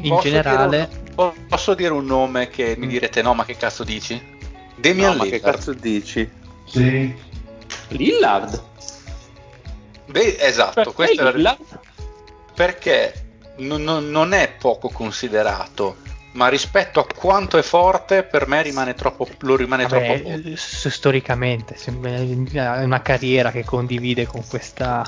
in 0.01 0.09
posso 0.09 0.21
generale. 0.21 0.89
Dire 0.89 1.13
un, 1.15 1.33
posso 1.47 1.73
dire 1.73 1.93
un 1.93 2.05
nome 2.05 2.49
che 2.49 2.75
mi 2.77 2.85
mm. 2.85 2.89
direte 2.89 3.21
no, 3.21 3.33
ma 3.33 3.45
che 3.45 3.57
cazzo 3.57 3.83
dici? 3.83 4.21
Damian 4.75 5.11
no, 5.11 5.23
ma 5.23 5.29
che 5.29 5.39
cazzo 5.39 5.73
dici? 5.73 6.29
Sì. 6.65 7.13
Lillard. 7.89 8.63
Beh, 10.05 10.37
esatto, 10.39 10.73
perché 10.73 10.93
questo 10.93 11.27
era... 11.27 11.57
Perché 12.53 13.13
non, 13.57 13.83
non, 13.83 14.09
non 14.09 14.33
è 14.33 14.51
poco 14.57 14.89
considerato 14.89 15.97
ma 16.31 16.47
rispetto 16.47 16.99
a 16.99 17.07
quanto 17.15 17.57
è 17.57 17.61
forte 17.61 18.23
per 18.23 18.47
me 18.47 18.61
rimane 18.61 18.93
troppo, 18.93 19.27
lo 19.39 19.55
rimane 19.55 19.87
Vabbè, 19.87 20.21
troppo 20.21 20.41
poco. 20.41 20.55
storicamente 20.55 21.75
è 21.75 22.83
una 22.83 23.01
carriera 23.01 23.51
che 23.51 23.65
condivide 23.65 24.27
con 24.27 24.45
questa 24.47 25.03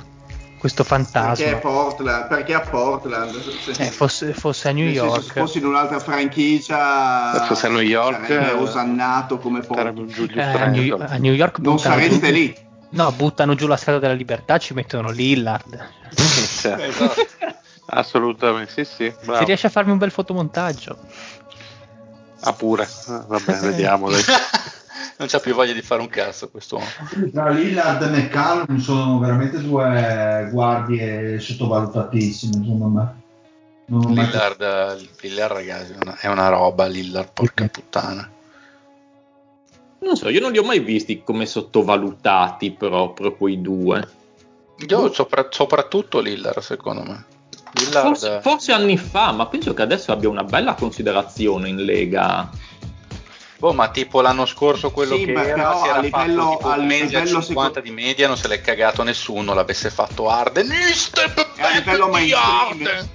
questo 0.62 0.84
fantasma. 0.84 1.44
Perché, 1.44 1.60
Portland, 1.60 2.28
perché 2.28 2.54
a 2.54 2.60
Portland? 2.60 3.34
Se, 3.34 3.72
eh, 3.72 3.90
fosse, 3.90 4.32
fosse, 4.32 4.70
a 4.70 4.72
New 4.72 4.86
York. 4.86 5.14
Senso, 5.14 5.34
se 5.34 5.40
fosse 5.40 5.58
in 5.58 5.66
un'altra 5.66 6.00
franchigia, 6.00 7.46
fosse 7.48 7.66
a 7.66 7.70
New 7.72 7.80
York, 7.82 8.28
sarebbe 8.28 8.52
osannato 8.52 9.40
come 9.40 9.62
Portland. 9.62 10.30
Eh, 10.36 10.40
a, 10.40 10.68
New, 10.68 11.02
a 11.02 11.18
New 11.18 11.34
York 11.34 11.58
non 11.58 11.80
sareste 11.80 12.28
giù, 12.28 12.32
lì. 12.32 12.56
No, 12.90 13.12
buttano 13.12 13.56
giù 13.56 13.66
la 13.66 13.76
strada 13.76 13.98
della 13.98 14.14
libertà, 14.14 14.60
ci 14.60 14.76
mettono 14.76 15.10
Lillard. 15.10 15.84
esatto. 16.14 17.26
Assolutamente, 17.88 18.72
sì, 18.72 18.86
sì. 18.86 19.14
Bravo. 19.24 19.40
Se 19.40 19.46
riesce 19.46 19.66
a 19.66 19.72
farmi 19.72 19.94
un 19.94 19.98
bel 19.98 20.12
fotomontaggio. 20.12 20.96
Ah, 22.42 22.54
pure. 22.54 22.88
Ah, 23.08 23.26
vabbè, 23.28 23.58
vediamo. 23.62 24.12
Dai. 24.12 24.22
non 25.22 25.30
c'ha 25.30 25.40
più 25.40 25.54
voglia 25.54 25.74
di 25.74 25.84
fare 25.84 26.02
un 26.02 26.10
cazzo 26.10 26.50
questo 26.50 26.82
Tra 27.32 27.50
Lillard 27.50 28.02
e 28.02 28.08
McCallum 28.08 28.80
sono 28.80 29.20
veramente 29.20 29.62
due 29.62 30.50
guardie 30.52 31.40
sottovalutatissime, 31.40 32.54
secondo 32.54 32.88
me. 32.88 33.20
Lillard, 33.86 35.10
Lillard, 35.20 35.52
ragazzi, 35.54 35.94
è 36.22 36.28
una 36.28 36.50
roba. 36.50 36.88
Lillard, 36.88 37.30
porca 37.34 37.68
puttana. 37.68 38.28
Non 40.00 40.16
so, 40.16 40.30
io 40.30 40.40
non 40.40 40.52
li 40.52 40.58
ho 40.58 40.64
mai 40.64 40.80
visti 40.80 41.22
come 41.24 41.46
sottovalutati 41.46 42.72
proprio 42.72 43.36
quei 43.36 43.62
due. 43.62 44.08
Io 44.88 45.14
sopra, 45.14 45.48
soprattutto 45.52 46.20
Lillard, 46.20 46.60
secondo 46.60 47.04
me. 47.04 47.26
Lillard... 47.74 48.08
Forse, 48.08 48.40
forse, 48.42 48.72
anni 48.72 48.98
fa, 48.98 49.34
ma 49.34 49.46
penso 49.46 49.76
che 49.76 49.84
adesso 49.84 50.12
abbia 50.12 50.30
una 50.30 50.44
bella 50.44 50.74
considerazione 50.74 51.70
in 51.70 51.84
Lega. 51.84 52.50
Boh, 53.62 53.74
ma 53.74 53.90
tipo 53.90 54.22
l'anno 54.22 54.48
scorso 54.48 54.90
quello 54.90 55.16
sì, 55.16 55.26
che 55.26 55.34
era, 55.34 55.44
però 55.44 55.82
a 55.84 56.00
livello, 56.00 56.54
fatto, 56.54 56.68
a 56.68 56.78
livello 56.78 57.20
50 57.20 57.42
secondo... 57.44 57.80
di 57.82 57.92
media 57.92 58.26
non 58.26 58.36
se 58.36 58.48
l'è 58.48 58.60
cagato 58.60 59.04
nessuno, 59.04 59.54
l'avesse 59.54 59.92
fatto 59.92 60.30
Arden. 60.30 60.72
A 60.72 61.70
livello 61.78 62.08
mainstream. 62.08 63.08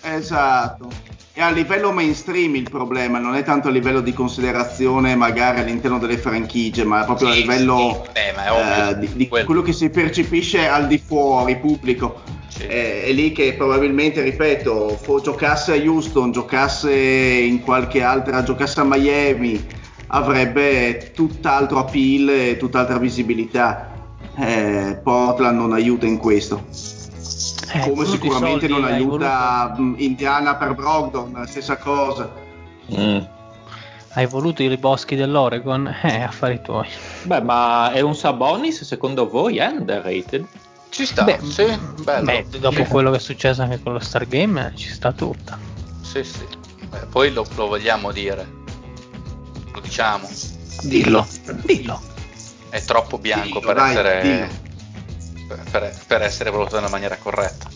Esatto. 0.00 0.88
E 1.34 1.42
a 1.42 1.50
livello 1.50 1.92
mainstream 1.92 2.54
il 2.54 2.70
problema 2.70 3.18
non 3.18 3.34
è 3.34 3.42
tanto 3.42 3.68
a 3.68 3.70
livello 3.70 4.00
di 4.00 4.14
considerazione 4.14 5.14
magari 5.14 5.60
all'interno 5.60 5.98
delle 5.98 6.16
franchigie, 6.16 6.84
ma 6.84 7.04
proprio 7.04 7.30
sì, 7.30 7.34
a 7.34 7.40
livello 7.42 8.02
sì. 8.02 8.12
Beh, 8.12 8.88
eh, 8.88 8.98
di, 8.98 9.12
di 9.12 9.28
quello. 9.28 9.44
quello 9.44 9.60
che 9.60 9.74
si 9.74 9.90
percepisce 9.90 10.66
al 10.66 10.86
di 10.86 10.96
fuori, 10.96 11.58
pubblico. 11.58 12.22
Sì. 12.56 12.66
È, 12.66 13.04
è, 13.04 13.12
lì 13.12 13.32
che 13.32 13.52
probabilmente, 13.54 14.22
ripeto, 14.22 14.96
fo- 15.00 15.20
giocasse 15.20 15.72
a 15.72 15.76
Houston, 15.76 16.32
giocasse 16.32 16.92
in 16.92 17.60
qualche 17.60 18.02
altra, 18.02 18.42
giocasse 18.42 18.80
a 18.80 18.84
Miami, 18.84 19.62
avrebbe 20.08 21.12
tutt'altro 21.14 21.78
appeal 21.80 22.30
e 22.30 22.56
tutt'altra 22.56 22.96
visibilità. 22.98 23.92
Eh, 24.38 24.98
Portland 25.02 25.58
non 25.58 25.72
aiuta 25.72 26.06
in 26.06 26.16
questo. 26.16 26.64
Eh, 27.72 27.80
Come 27.80 28.06
sicuramente 28.06 28.68
non 28.68 28.84
aiuta 28.84 29.74
voluto... 29.76 30.02
Indiana 30.02 30.56
per 30.56 30.74
Brogdon, 30.74 31.44
stessa 31.46 31.76
cosa. 31.76 32.32
Mm. 32.94 33.18
Hai 34.14 34.26
voluto 34.26 34.62
i 34.62 34.68
riboschi 34.68 35.14
dell'Oregon? 35.14 35.92
Eh, 36.02 36.22
affari 36.22 36.62
tuoi. 36.62 36.88
Beh, 37.24 37.42
ma 37.42 37.92
è 37.92 38.00
un 38.00 38.14
Sabonis 38.14 38.82
secondo 38.84 39.28
voi 39.28 39.58
è 39.58 39.66
underrated? 39.66 40.46
Ci 40.96 41.04
sta, 41.04 41.24
beh, 41.24 41.40
sì, 41.42 41.78
bello. 42.04 42.24
Beh, 42.24 42.46
dopo 42.58 42.82
sì. 42.82 42.84
quello 42.84 43.10
che 43.10 43.18
è 43.18 43.20
successo 43.20 43.60
anche 43.60 43.82
con 43.82 43.92
lo 43.92 43.98
Stargame, 43.98 44.72
ci 44.76 44.88
sta 44.88 45.12
tutta. 45.12 45.58
Sì, 46.00 46.24
sì. 46.24 46.46
Beh, 46.88 47.04
poi 47.10 47.30
lo, 47.34 47.46
lo, 47.54 47.66
vogliamo 47.66 48.12
dire. 48.12 48.50
Lo 49.74 49.80
diciamo. 49.80 50.26
Dillo. 50.84 51.26
Dillo. 51.64 52.00
È 52.70 52.82
troppo 52.82 53.18
bianco 53.18 53.44
dillo, 53.44 53.60
per, 53.60 53.74
dai, 53.74 53.90
essere, 53.90 54.50
per, 55.70 55.94
per, 56.06 56.22
essere 56.22 56.50
valutato 56.50 56.76
nella 56.76 56.88
maniera 56.88 57.18
corretta. 57.18 57.68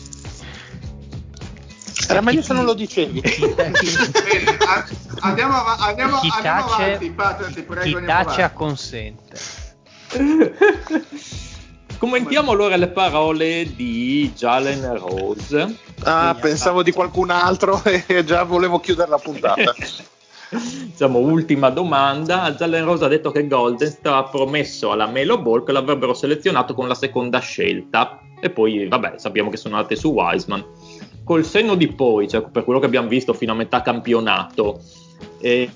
Era 2.07 2.21
meglio 2.21 2.41
se 2.41 2.53
non 2.53 2.65
lo 2.65 2.73
dicevi. 2.73 3.21
andiamo, 5.19 5.63
av- 5.63 5.79
andiamo, 5.79 6.19
chi 6.21 6.31
andiamo 6.33 6.65
tace, 6.69 6.83
avanti, 6.83 7.11
Patrick, 7.11 7.61
prego, 7.61 7.99
chi 7.99 8.03
tace 8.03 8.41
acconsente. 8.41 9.37
Commentiamo 12.01 12.49
allora 12.49 12.77
le 12.77 12.87
parole 12.87 13.75
di 13.75 14.33
Jalen 14.35 14.97
Rose. 14.97 15.77
Ah, 16.01 16.35
pensavo 16.41 16.77
fatto... 16.77 16.89
di 16.89 16.91
qualcun 16.93 17.29
altro 17.29 17.79
e 17.85 18.23
già 18.23 18.41
volevo 18.41 18.79
chiudere 18.79 19.07
la 19.07 19.19
puntata. 19.19 19.71
diciamo, 20.49 21.19
ultima 21.19 21.69
domanda. 21.69 22.55
Jalen 22.55 22.85
Rose 22.85 23.05
ha 23.05 23.07
detto 23.07 23.29
che 23.29 23.45
Golden 23.45 23.87
stava 23.87 24.23
promesso 24.23 24.91
alla 24.91 25.05
Melo 25.05 25.39
Ball 25.39 25.63
che 25.63 25.71
l'avrebbero 25.73 26.15
selezionato 26.15 26.73
con 26.73 26.87
la 26.87 26.95
seconda 26.95 27.37
scelta. 27.37 28.19
E 28.39 28.49
poi, 28.49 28.87
vabbè, 28.87 29.13
sappiamo 29.17 29.51
che 29.51 29.57
sono 29.57 29.75
andate 29.75 29.95
su 29.95 30.09
Wiseman. 30.09 30.65
Col 31.23 31.45
senno 31.45 31.75
di 31.75 31.87
poi, 31.87 32.27
cioè 32.27 32.41
per 32.41 32.63
quello 32.63 32.79
che 32.79 32.87
abbiamo 32.87 33.09
visto 33.09 33.31
fino 33.33 33.51
a 33.51 33.55
metà 33.55 33.83
campionato, 33.83 34.81
eh, 35.39 35.69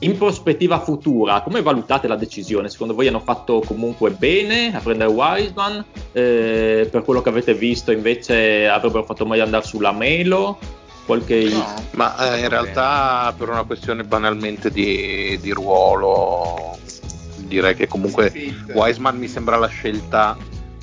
in 0.00 0.16
prospettiva 0.16 0.80
futura, 0.80 1.40
come 1.40 1.62
valutate 1.62 2.06
la 2.06 2.16
decisione? 2.16 2.68
Secondo 2.68 2.94
voi 2.94 3.08
hanno 3.08 3.20
fatto 3.20 3.62
comunque 3.64 4.10
bene 4.10 4.74
a 4.74 4.80
prendere 4.80 5.10
Wiseman? 5.10 5.84
Eh, 6.12 6.88
per 6.90 7.02
quello 7.02 7.20
che 7.20 7.28
avete 7.28 7.54
visto, 7.54 7.90
invece, 7.90 8.68
avrebbero 8.68 9.04
fatto 9.04 9.26
meglio 9.26 9.42
andare 9.42 9.64
sulla 9.64 9.92
Melo? 9.92 10.58
Qualche... 11.04 11.48
No, 11.48 11.64
ma 11.92 12.34
eh, 12.34 12.40
in 12.40 12.48
realtà 12.48 13.34
per 13.36 13.48
una 13.48 13.64
questione 13.64 14.04
banalmente 14.04 14.70
di, 14.70 15.38
di 15.40 15.50
ruolo, 15.50 16.78
direi 17.38 17.74
che 17.74 17.88
comunque 17.88 18.32
Wiseman 18.72 19.16
mi 19.16 19.26
sembra 19.26 19.56
la 19.56 19.68
scelta 19.68 20.36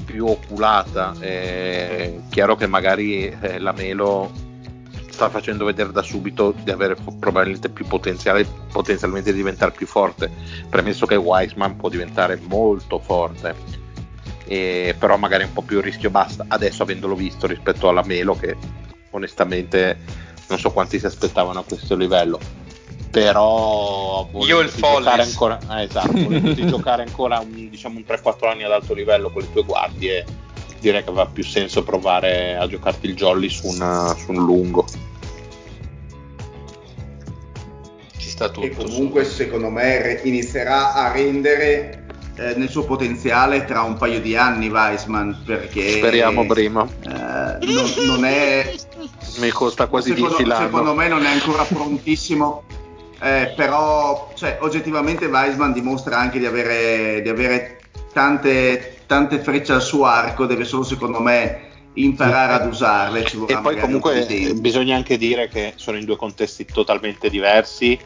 più 0.03 0.25
oculata. 0.25 1.13
È 1.19 2.13
chiaro 2.29 2.55
che 2.55 2.67
magari 2.67 3.27
eh, 3.27 3.59
la 3.59 3.71
Melo 3.71 4.31
sta 5.15 5.29
facendo 5.29 5.63
vedere 5.63 5.93
da 5.93 6.01
subito 6.01 6.53
di 6.61 6.71
avere 6.71 6.97
probabilmente 7.19 7.69
più 7.69 7.85
potenziale, 7.87 8.45
potenzialmente 8.71 9.31
di 9.31 9.37
diventare 9.37 9.71
più 9.71 9.87
forte, 9.87 10.29
premesso 10.69 11.05
che 11.05 11.15
Wiseman 11.15 11.77
può 11.77 11.87
diventare 11.87 12.37
molto 12.49 12.99
forte, 12.99 13.55
e, 14.45 14.93
però 14.99 15.15
magari 15.15 15.45
un 15.45 15.53
po' 15.53 15.61
più 15.61 15.79
rischio 15.79 16.09
basta 16.09 16.43
adesso 16.49 16.83
avendolo 16.83 17.15
visto 17.15 17.47
rispetto 17.47 17.87
alla 17.87 18.03
Melo 18.03 18.35
che 18.35 18.57
onestamente 19.11 19.97
non 20.49 20.59
so 20.59 20.71
quanti 20.71 20.99
si 20.99 21.05
aspettavano 21.05 21.59
a 21.59 21.63
questo 21.63 21.95
livello. 21.95 22.37
Però 23.09 24.27
io 24.45 24.59
il 24.59 24.69
giocare 24.69 25.21
ancora 25.21 25.57
eh, 25.79 25.83
esatto, 25.83 26.11
giocare 26.67 27.03
ancora 27.03 27.39
un, 27.39 27.69
diciamo 27.69 27.97
un 27.97 28.03
3-4 28.05 28.49
anni 28.49 28.63
ad 28.63 28.73
alto 28.73 28.93
livello 28.93 29.31
con 29.31 29.43
le 29.43 29.51
tue 29.53 29.63
guardie 29.63 30.25
direi 30.85 31.03
che 31.03 31.09
aveva 31.09 31.25
più 31.25 31.43
senso 31.43 31.83
provare 31.83 32.55
a 32.55 32.67
giocarti 32.67 33.07
il 33.07 33.15
jolly 33.15 33.49
su, 33.49 33.67
una, 33.67 34.15
su 34.15 34.31
un 34.31 34.45
lungo. 34.45 34.85
Ci 38.17 38.29
sta 38.29 38.49
tutto. 38.49 38.65
E 38.65 38.69
comunque 38.69 39.23
secondo 39.25 39.69
me 39.69 40.21
inizierà 40.23 40.93
a 40.93 41.11
rendere 41.11 42.05
eh, 42.35 42.53
nel 42.55 42.69
suo 42.69 42.83
potenziale 42.83 43.65
tra 43.65 43.81
un 43.81 43.95
paio 43.97 44.21
di 44.21 44.35
anni 44.35 44.69
Weissman 44.69 45.41
perché 45.45 45.97
speriamo 45.97 46.45
prima 46.45 46.85
eh, 46.85 47.65
non, 47.65 47.89
non, 48.05 48.25
è 48.25 48.75
mi 49.39 49.49
costa 49.51 49.87
quasi 49.87 50.09
secondo, 50.09 50.35
10 50.35 50.49
l'anno 50.49 50.65
secondo 50.65 50.93
me 50.93 51.07
non 51.07 51.23
è 51.23 51.29
ancora 51.29 51.63
prontissimo 51.63 52.63
eh, 53.21 53.53
però 53.55 54.33
cioè, 54.35 54.57
oggettivamente 54.59 55.27
Weissman 55.27 55.71
dimostra 55.71 56.17
anche 56.17 56.37
di 56.37 56.45
avere, 56.45 57.21
di 57.21 57.29
avere 57.29 57.79
tante 58.15 58.95
tante 59.05 59.39
frecce 59.39 59.73
al 59.73 59.81
suo 59.81 60.05
arco, 60.05 60.45
deve 60.45 60.63
solo 60.63 60.83
secondo 60.83 61.19
me 61.19 61.63
imparare 61.95 62.53
ad 62.53 62.67
usarle. 62.67 63.25
e 63.47 63.59
poi 63.61 63.77
comunque 63.77 64.25
bisogna 64.55 64.95
anche 64.95 65.17
dire 65.17 65.49
che 65.49 65.73
sono 65.75 65.97
in 65.97 66.05
due 66.05 66.15
contesti 66.15 66.63
totalmente 66.65 67.29
diversi 67.29 67.99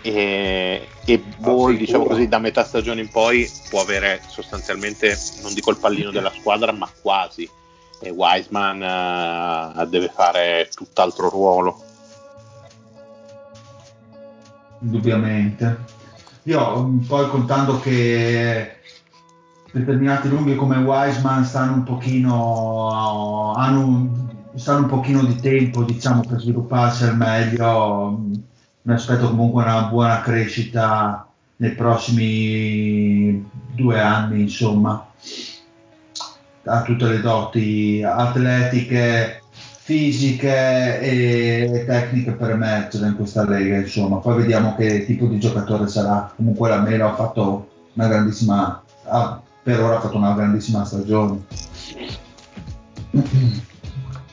e, 0.00 0.86
e 1.04 1.18
Ball, 1.38 1.76
diciamo 1.76 2.04
così, 2.04 2.28
da 2.28 2.38
metà 2.38 2.64
stagione 2.64 3.00
in 3.00 3.10
poi 3.10 3.50
può 3.68 3.80
avere 3.80 4.22
sostanzialmente, 4.28 5.16
non 5.42 5.52
dico 5.54 5.70
il 5.70 5.78
pallino 5.78 6.12
della 6.12 6.32
squadra, 6.38 6.70
ma 6.70 6.88
quasi. 7.02 7.48
E 8.00 8.10
Wiseman 8.10 9.74
uh, 9.76 9.84
deve 9.86 10.08
fare 10.08 10.68
tutt'altro 10.72 11.28
ruolo. 11.28 11.82
Indubbiamente. 14.80 15.96
Io 16.44 17.00
poi 17.08 17.28
contando 17.28 17.80
che 17.80 18.77
determinati 19.72 20.28
lunghi 20.28 20.56
come 20.56 20.76
Wiseman 20.78 21.44
stanno 21.44 21.74
un 21.74 21.82
pochino 21.82 23.52
hanno 23.52 24.26
stanno 24.54 24.80
un 24.80 24.86
pochino 24.86 25.22
di 25.22 25.36
tempo 25.36 25.84
diciamo 25.84 26.22
per 26.26 26.40
svilupparsi 26.40 27.04
al 27.04 27.16
meglio. 27.16 28.24
Mi 28.82 28.94
aspetto 28.94 29.28
comunque 29.28 29.62
una 29.62 29.82
buona 29.82 30.20
crescita 30.20 31.26
nei 31.56 31.72
prossimi 31.72 33.46
due 33.74 34.00
anni 34.00 34.42
insomma 34.42 35.06
ha 36.64 36.82
tutte 36.82 37.06
le 37.06 37.20
doti 37.20 38.02
atletiche 38.02 39.42
fisiche 39.50 41.00
e 41.00 41.84
tecniche 41.86 42.32
per 42.32 42.50
emergere 42.50 43.08
in 43.08 43.16
questa 43.16 43.44
lega 43.46 43.76
insomma. 43.76 44.16
Poi 44.18 44.36
vediamo 44.36 44.74
che 44.76 45.04
tipo 45.06 45.26
di 45.26 45.38
giocatore 45.38 45.88
sarà. 45.88 46.30
Comunque 46.36 46.68
la 46.68 46.80
Melo 46.80 47.08
ha 47.08 47.14
fatto 47.14 47.68
una 47.94 48.06
grandissima 48.06 48.82
ha 49.10 49.40
per 49.68 49.82
ora 49.82 49.98
ha 49.98 50.00
fatto 50.00 50.16
una 50.16 50.32
grandissima 50.32 50.82
stagione. 50.82 51.44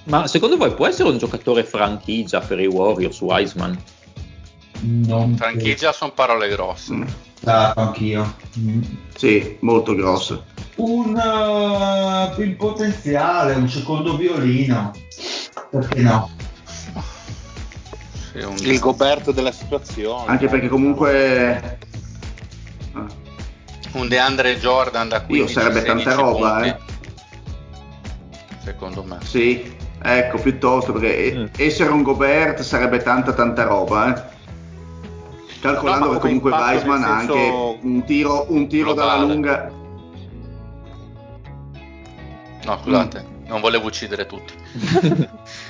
Ma 0.05 0.27
secondo 0.27 0.55
voi 0.55 0.73
può 0.73 0.87
essere 0.87 1.09
un 1.09 1.17
giocatore 1.17 1.65
franchigia 1.65 2.39
per 2.39 2.61
i 2.61 2.67
Warriors, 2.67 3.19
Wiseman? 3.19 3.77
Non 4.79 5.35
franchigia 5.35 5.91
sono 5.91 6.13
parole 6.13 6.47
grosse. 6.47 6.93
Mm. 6.93 7.03
Ah, 7.43 7.73
anch'io. 7.75 8.33
Mm. 8.57 8.81
Sì, 9.13 9.57
molto 9.59 9.93
grosse. 9.93 10.41
Un 10.75 11.15
uh, 11.17 12.41
il 12.41 12.55
potenziale, 12.55 13.55
un 13.55 13.67
secondo 13.67 14.15
violino. 14.15 14.93
Perché 15.69 15.99
no? 15.99 16.29
Il 18.61 18.79
Goberto 18.79 19.33
della 19.33 19.51
situazione. 19.51 20.27
Anche 20.27 20.47
perché 20.47 20.69
comunque. 20.69 21.79
Un 23.95 24.07
DeAndre 24.07 24.57
Jordan 24.59 25.09
da 25.09 25.21
qui 25.21 25.47
sarebbe 25.47 25.83
tanta 25.83 26.13
roba, 26.13 26.53
punti. 26.53 26.67
eh. 26.67 26.77
Secondo 28.63 29.03
me. 29.03 29.17
Sì, 29.23 29.75
ecco, 30.01 30.37
piuttosto 30.37 30.93
perché 30.93 31.33
mm. 31.35 31.45
essere 31.57 31.91
un 31.91 32.03
Gobert 32.03 32.61
sarebbe 32.61 32.99
tanta 32.99 33.33
tanta 33.33 33.63
roba, 33.63 34.13
eh 34.13 34.33
calcolando 35.65 36.05
no, 36.05 36.11
che 36.13 36.19
comunque 36.19 36.51
Weisman 36.51 37.03
ha 37.03 37.17
anche 37.17 37.77
un 37.81 38.03
tiro, 38.05 38.45
un 38.49 38.67
tiro 38.67 38.93
dalla 38.93 39.17
lunga. 39.17 39.71
No, 42.63 42.79
scusate, 42.81 43.21
mm. 43.21 43.47
non 43.47 43.61
volevo 43.61 43.87
uccidere 43.87 44.25
tutti. 44.25 44.53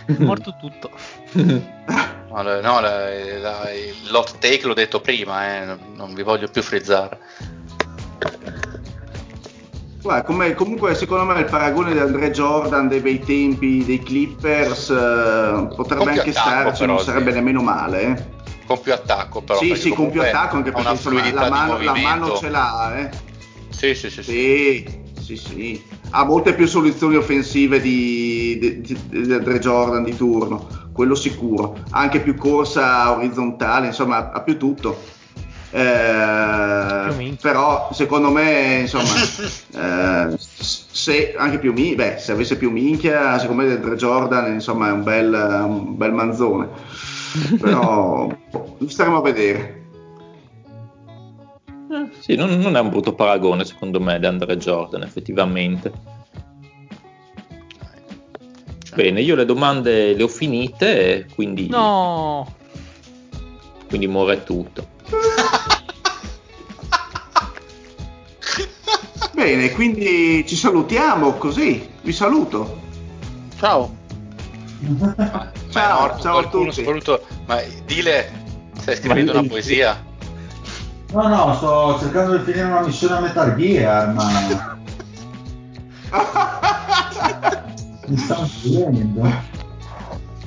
Morto 0.17 0.55
tutto. 0.59 0.91
No, 2.35 2.41
no 2.41 2.81
la, 2.81 3.09
la, 3.39 3.61
l'hot 4.09 4.39
take 4.39 4.67
l'ho 4.67 4.73
detto 4.73 4.99
prima, 4.99 5.61
eh, 5.61 5.77
non 5.93 6.13
vi 6.13 6.21
voglio 6.21 6.49
più 6.49 6.61
frizzare. 6.61 7.17
Guarda, 10.05 10.53
comunque 10.53 10.93
secondo 10.93 11.25
me 11.25 11.39
il 11.39 11.45
paragone 11.45 11.91
di 11.91 11.97
Andre 11.97 12.29
Jordan 12.29 12.87
dei 12.87 12.99
bei 12.99 13.17
tempi 13.17 13.83
dei 13.83 13.97
Clippers 13.97 14.91
eh, 14.91 15.67
potrebbe 15.75 16.11
anche 16.11 16.31
starci, 16.31 16.85
non 16.85 16.99
sarebbe 16.99 17.31
nemmeno 17.31 17.63
male. 17.63 18.01
Eh. 18.03 18.25
Con 18.67 18.81
più 18.81 18.93
attacco 18.93 19.41
però 19.41 19.57
sì 19.57 19.75
sì 19.75 19.89
con 19.89 20.11
più 20.11 20.21
attacco 20.21 20.57
anche 20.57 20.71
perché 20.71 20.91
insomma, 20.91 21.31
la, 21.31 21.49
mano, 21.49 21.81
la, 21.81 21.95
mano, 21.95 22.37
ce 22.37 22.49
l'ha 22.49 22.99
eh. 22.99 23.09
sì, 23.69 23.95
sì 23.95 24.11
sì 24.11 24.21
sì. 24.21 25.03
Sì 25.19 25.37
sì 25.37 25.83
ha 26.11 26.23
molte 26.23 26.53
più 26.53 26.67
soluzioni 26.67 27.15
offensive 27.15 27.81
di, 27.81 28.59
di, 28.59 28.81
di, 28.81 29.25
di 29.25 29.33
Andre 29.33 29.57
Jordan 29.57 30.03
di 30.03 30.15
turno 30.15 30.67
quello 30.93 31.15
sicuro. 31.15 31.77
Anche 31.89 32.21
più 32.21 32.35
corsa 32.35 33.11
orizzontale 33.11 33.87
insomma 33.87 34.31
ha 34.31 34.41
più 34.41 34.57
tutto 34.57 35.01
eh, 35.77 37.37
però 37.41 37.89
secondo 37.91 38.31
me 38.31 38.79
insomma 38.81 39.11
eh, 40.31 40.37
se 40.37 41.35
anche 41.35 41.59
più 41.59 41.73
minchia 41.73 41.95
beh 41.95 42.17
se 42.17 42.31
avesse 42.31 42.57
più 42.57 42.71
minchia 42.71 43.37
secondo 43.39 43.63
me 43.63 43.73
Andre 43.73 43.95
Jordan 43.95 44.53
insomma 44.53 44.87
è 44.87 44.91
un 44.91 45.03
bel, 45.03 45.33
un 45.33 45.97
bel 45.97 46.13
manzone 46.13 46.69
però 47.59 48.29
staremo 48.87 49.17
a 49.17 49.21
vedere. 49.21 49.83
Eh, 51.91 52.09
sì, 52.19 52.35
non, 52.35 52.57
non, 52.59 52.75
è 52.75 52.79
un 52.79 52.89
brutto 52.89 53.13
paragone 53.13 53.65
secondo 53.65 53.99
me 53.99 54.19
di 54.19 54.25
Andre 54.25 54.57
Jordan, 54.57 55.03
effettivamente. 55.03 55.91
Bene, 58.95 59.21
io 59.21 59.35
le 59.35 59.45
domande 59.45 60.13
le 60.15 60.23
ho 60.23 60.27
finite, 60.27 61.27
quindi... 61.35 61.67
No! 61.67 62.53
Quindi 63.87 64.07
muore 64.07 64.43
tutto. 64.43 64.93
Bene, 69.33 69.71
quindi 69.71 70.45
ci 70.47 70.55
salutiamo 70.55 71.33
così. 71.33 71.89
Vi 72.01 72.13
saluto. 72.13 72.79
Ciao. 73.57 73.93
Ma, 74.79 75.51
ciao, 75.69 75.99
morto 75.99 76.21
ciao 76.21 76.37
a 76.37 76.47
tutti. 76.47 76.71
Soprattutto, 76.71 77.25
ma 77.45 77.61
dile, 77.85 78.31
stai 78.79 78.95
scrivendo 78.95 79.31
una 79.31 79.47
poesia? 79.47 80.01
No, 81.11 81.27
no, 81.27 81.53
sto 81.55 81.99
cercando 81.99 82.37
di 82.37 82.43
finire 82.43 82.65
una 82.65 82.81
missione 82.81 83.15
a 83.15 83.19
Metal 83.19 83.55
Gear, 83.55 84.13
ma... 84.13 84.77
Mi 88.07 88.17
stanno 88.17 88.49
chiedendo. 88.61 89.53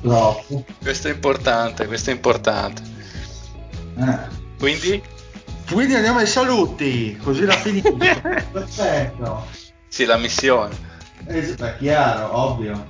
Troppo. 0.00 0.64
Questo 0.80 1.08
è 1.08 1.12
importante, 1.12 1.86
questo 1.86 2.10
è 2.10 2.12
importante. 2.12 2.82
Eh. 3.96 4.46
Quindi? 4.58 5.02
Quindi 5.70 5.94
andiamo 5.94 6.18
ai 6.18 6.26
saluti, 6.26 7.16
così 7.22 7.44
la 7.44 7.52
finiamo. 7.52 7.96
Perfetto. 8.50 9.46
Sì, 9.86 10.04
la 10.04 10.16
missione. 10.16 10.74
Eh, 11.26 11.54
è 11.54 11.76
chiaro, 11.76 12.36
ovvio. 12.36 12.86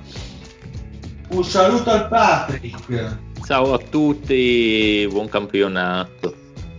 Un 1.29 1.43
saluto 1.43 1.91
al 1.91 2.07
Patrick. 2.07 3.17
Ciao 3.45 3.73
a 3.73 3.77
tutti, 3.77 5.07
buon 5.11 5.27
campionato. 5.29 6.35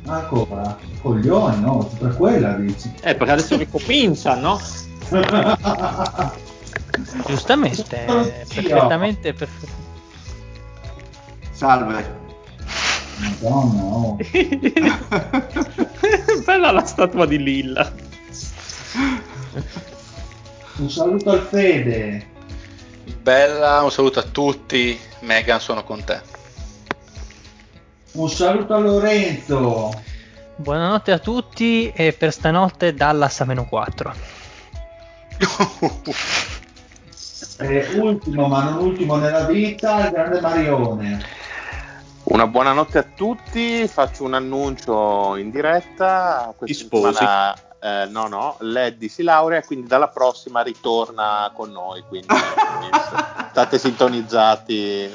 Ancora? 0.07 0.77
Coglione, 1.03 1.57
no? 1.57 1.89
Per 1.99 2.17
quella 2.17 2.55
dici. 2.55 2.93
Eh, 3.03 3.15
perché 3.15 3.33
adesso 3.33 3.57
ricomincia, 3.57 4.35
no? 4.35 4.59
Giustamente, 7.27 8.05
perfettamente, 8.07 9.33
perfettamente. 9.35 9.89
Salve. 11.53 12.20
Madonna, 13.21 13.83
oh. 13.83 14.17
Bella 16.45 16.71
la 16.71 16.85
statua 16.85 17.27
di 17.27 17.43
Lilla. 17.43 17.93
Un 20.77 20.91
saluto 20.91 21.31
al 21.31 21.41
Fede. 21.41 22.29
Bella, 23.21 23.83
un 23.83 23.91
saluto 23.91 24.21
a 24.21 24.23
tutti. 24.23 24.99
Megan, 25.21 25.61
sono 25.61 25.85
con 25.85 26.03
te. 26.03 26.21
Un 28.13 28.31
saluto 28.31 28.75
a 28.75 28.79
Lorenzo. 28.79 29.93
Buonanotte 30.57 31.13
a 31.13 31.19
tutti 31.19 31.93
e 31.95 32.13
per 32.13 32.33
stanotte 32.33 32.95
Dallas 32.95 33.41
a 33.41 33.45
meno 33.45 33.67
4. 33.67 34.15
e 37.59 37.89
ultimo, 37.95 38.47
ma 38.47 38.65
non 38.65 38.79
ultimo 38.79 39.17
nella 39.17 39.45
vita, 39.45 40.07
il 40.07 40.13
grande 40.13 40.41
Marione. 40.41 41.23
Una 42.31 42.47
buonanotte 42.47 42.98
a 42.98 43.02
tutti, 43.02 43.89
faccio 43.89 44.23
un 44.23 44.35
annuncio 44.35 45.35
in 45.35 45.51
diretta. 45.51 46.55
Questa 46.57 46.85
settimana 46.85 47.52
eh, 47.81 48.07
no, 48.09 48.28
no, 48.28 48.57
Leddy 48.61 49.09
si 49.09 49.24
laurea, 49.24 49.61
quindi 49.62 49.89
dalla 49.89 50.07
prossima 50.07 50.62
ritorna 50.62 51.51
con 51.52 51.73
noi. 51.73 52.05
Quindi 52.07 52.28
state 53.51 53.78
sintonizzati 53.78 55.11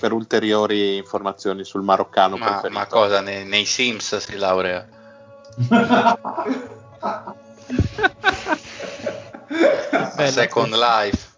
per 0.00 0.12
ulteriori 0.12 0.96
informazioni 0.96 1.62
sul 1.62 1.82
maroccano 1.82 2.36
ma, 2.36 2.46
preferito. 2.46 2.76
Ma 2.76 2.86
cosa, 2.86 3.20
nei, 3.20 3.44
nei 3.44 3.64
Sims 3.64 4.16
si 4.16 4.36
laurea? 4.36 4.84
Second 10.26 10.74
Life. 10.74 11.36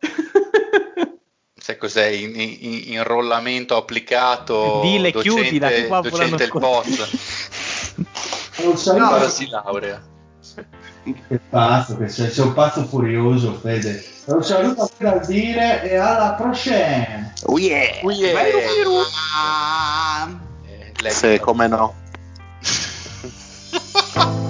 Sai 1.70 1.78
cos'è? 1.78 2.06
In, 2.06 2.34
in, 2.34 2.82
inrollamento 2.94 3.76
applicato. 3.76 4.80
Dile, 4.82 5.12
docente, 5.12 5.42
chiudila, 5.42 5.68
che 5.68 5.86
qua 5.86 6.00
docente 6.00 6.44
il 6.44 6.50
post. 6.50 7.08
Non 8.64 8.76
sai 8.76 8.98
no, 8.98 9.08
cosa 9.08 9.28
si 9.28 9.48
laurea. 9.48 10.02
Che 11.02 11.40
pazzo, 11.48 11.96
che 11.96 12.08
sei, 12.08 12.30
sei 12.30 12.44
un 12.44 12.52
pazzo 12.54 12.84
furioso, 12.86 13.54
Fede. 13.54 14.04
Un 14.24 14.42
saluto 14.42 14.82
a 14.82 14.90
da 14.96 15.18
dire 15.18 15.88
e 15.88 15.96
alla 15.96 16.32
prossima. 16.32 17.32
Oh 17.44 17.56
yeah! 17.58 18.00
Oh 18.02 18.10
yeah. 18.10 18.48
Eh, 21.02 21.10
Se 21.10 21.38
come 21.38 21.68
no. 21.68 21.94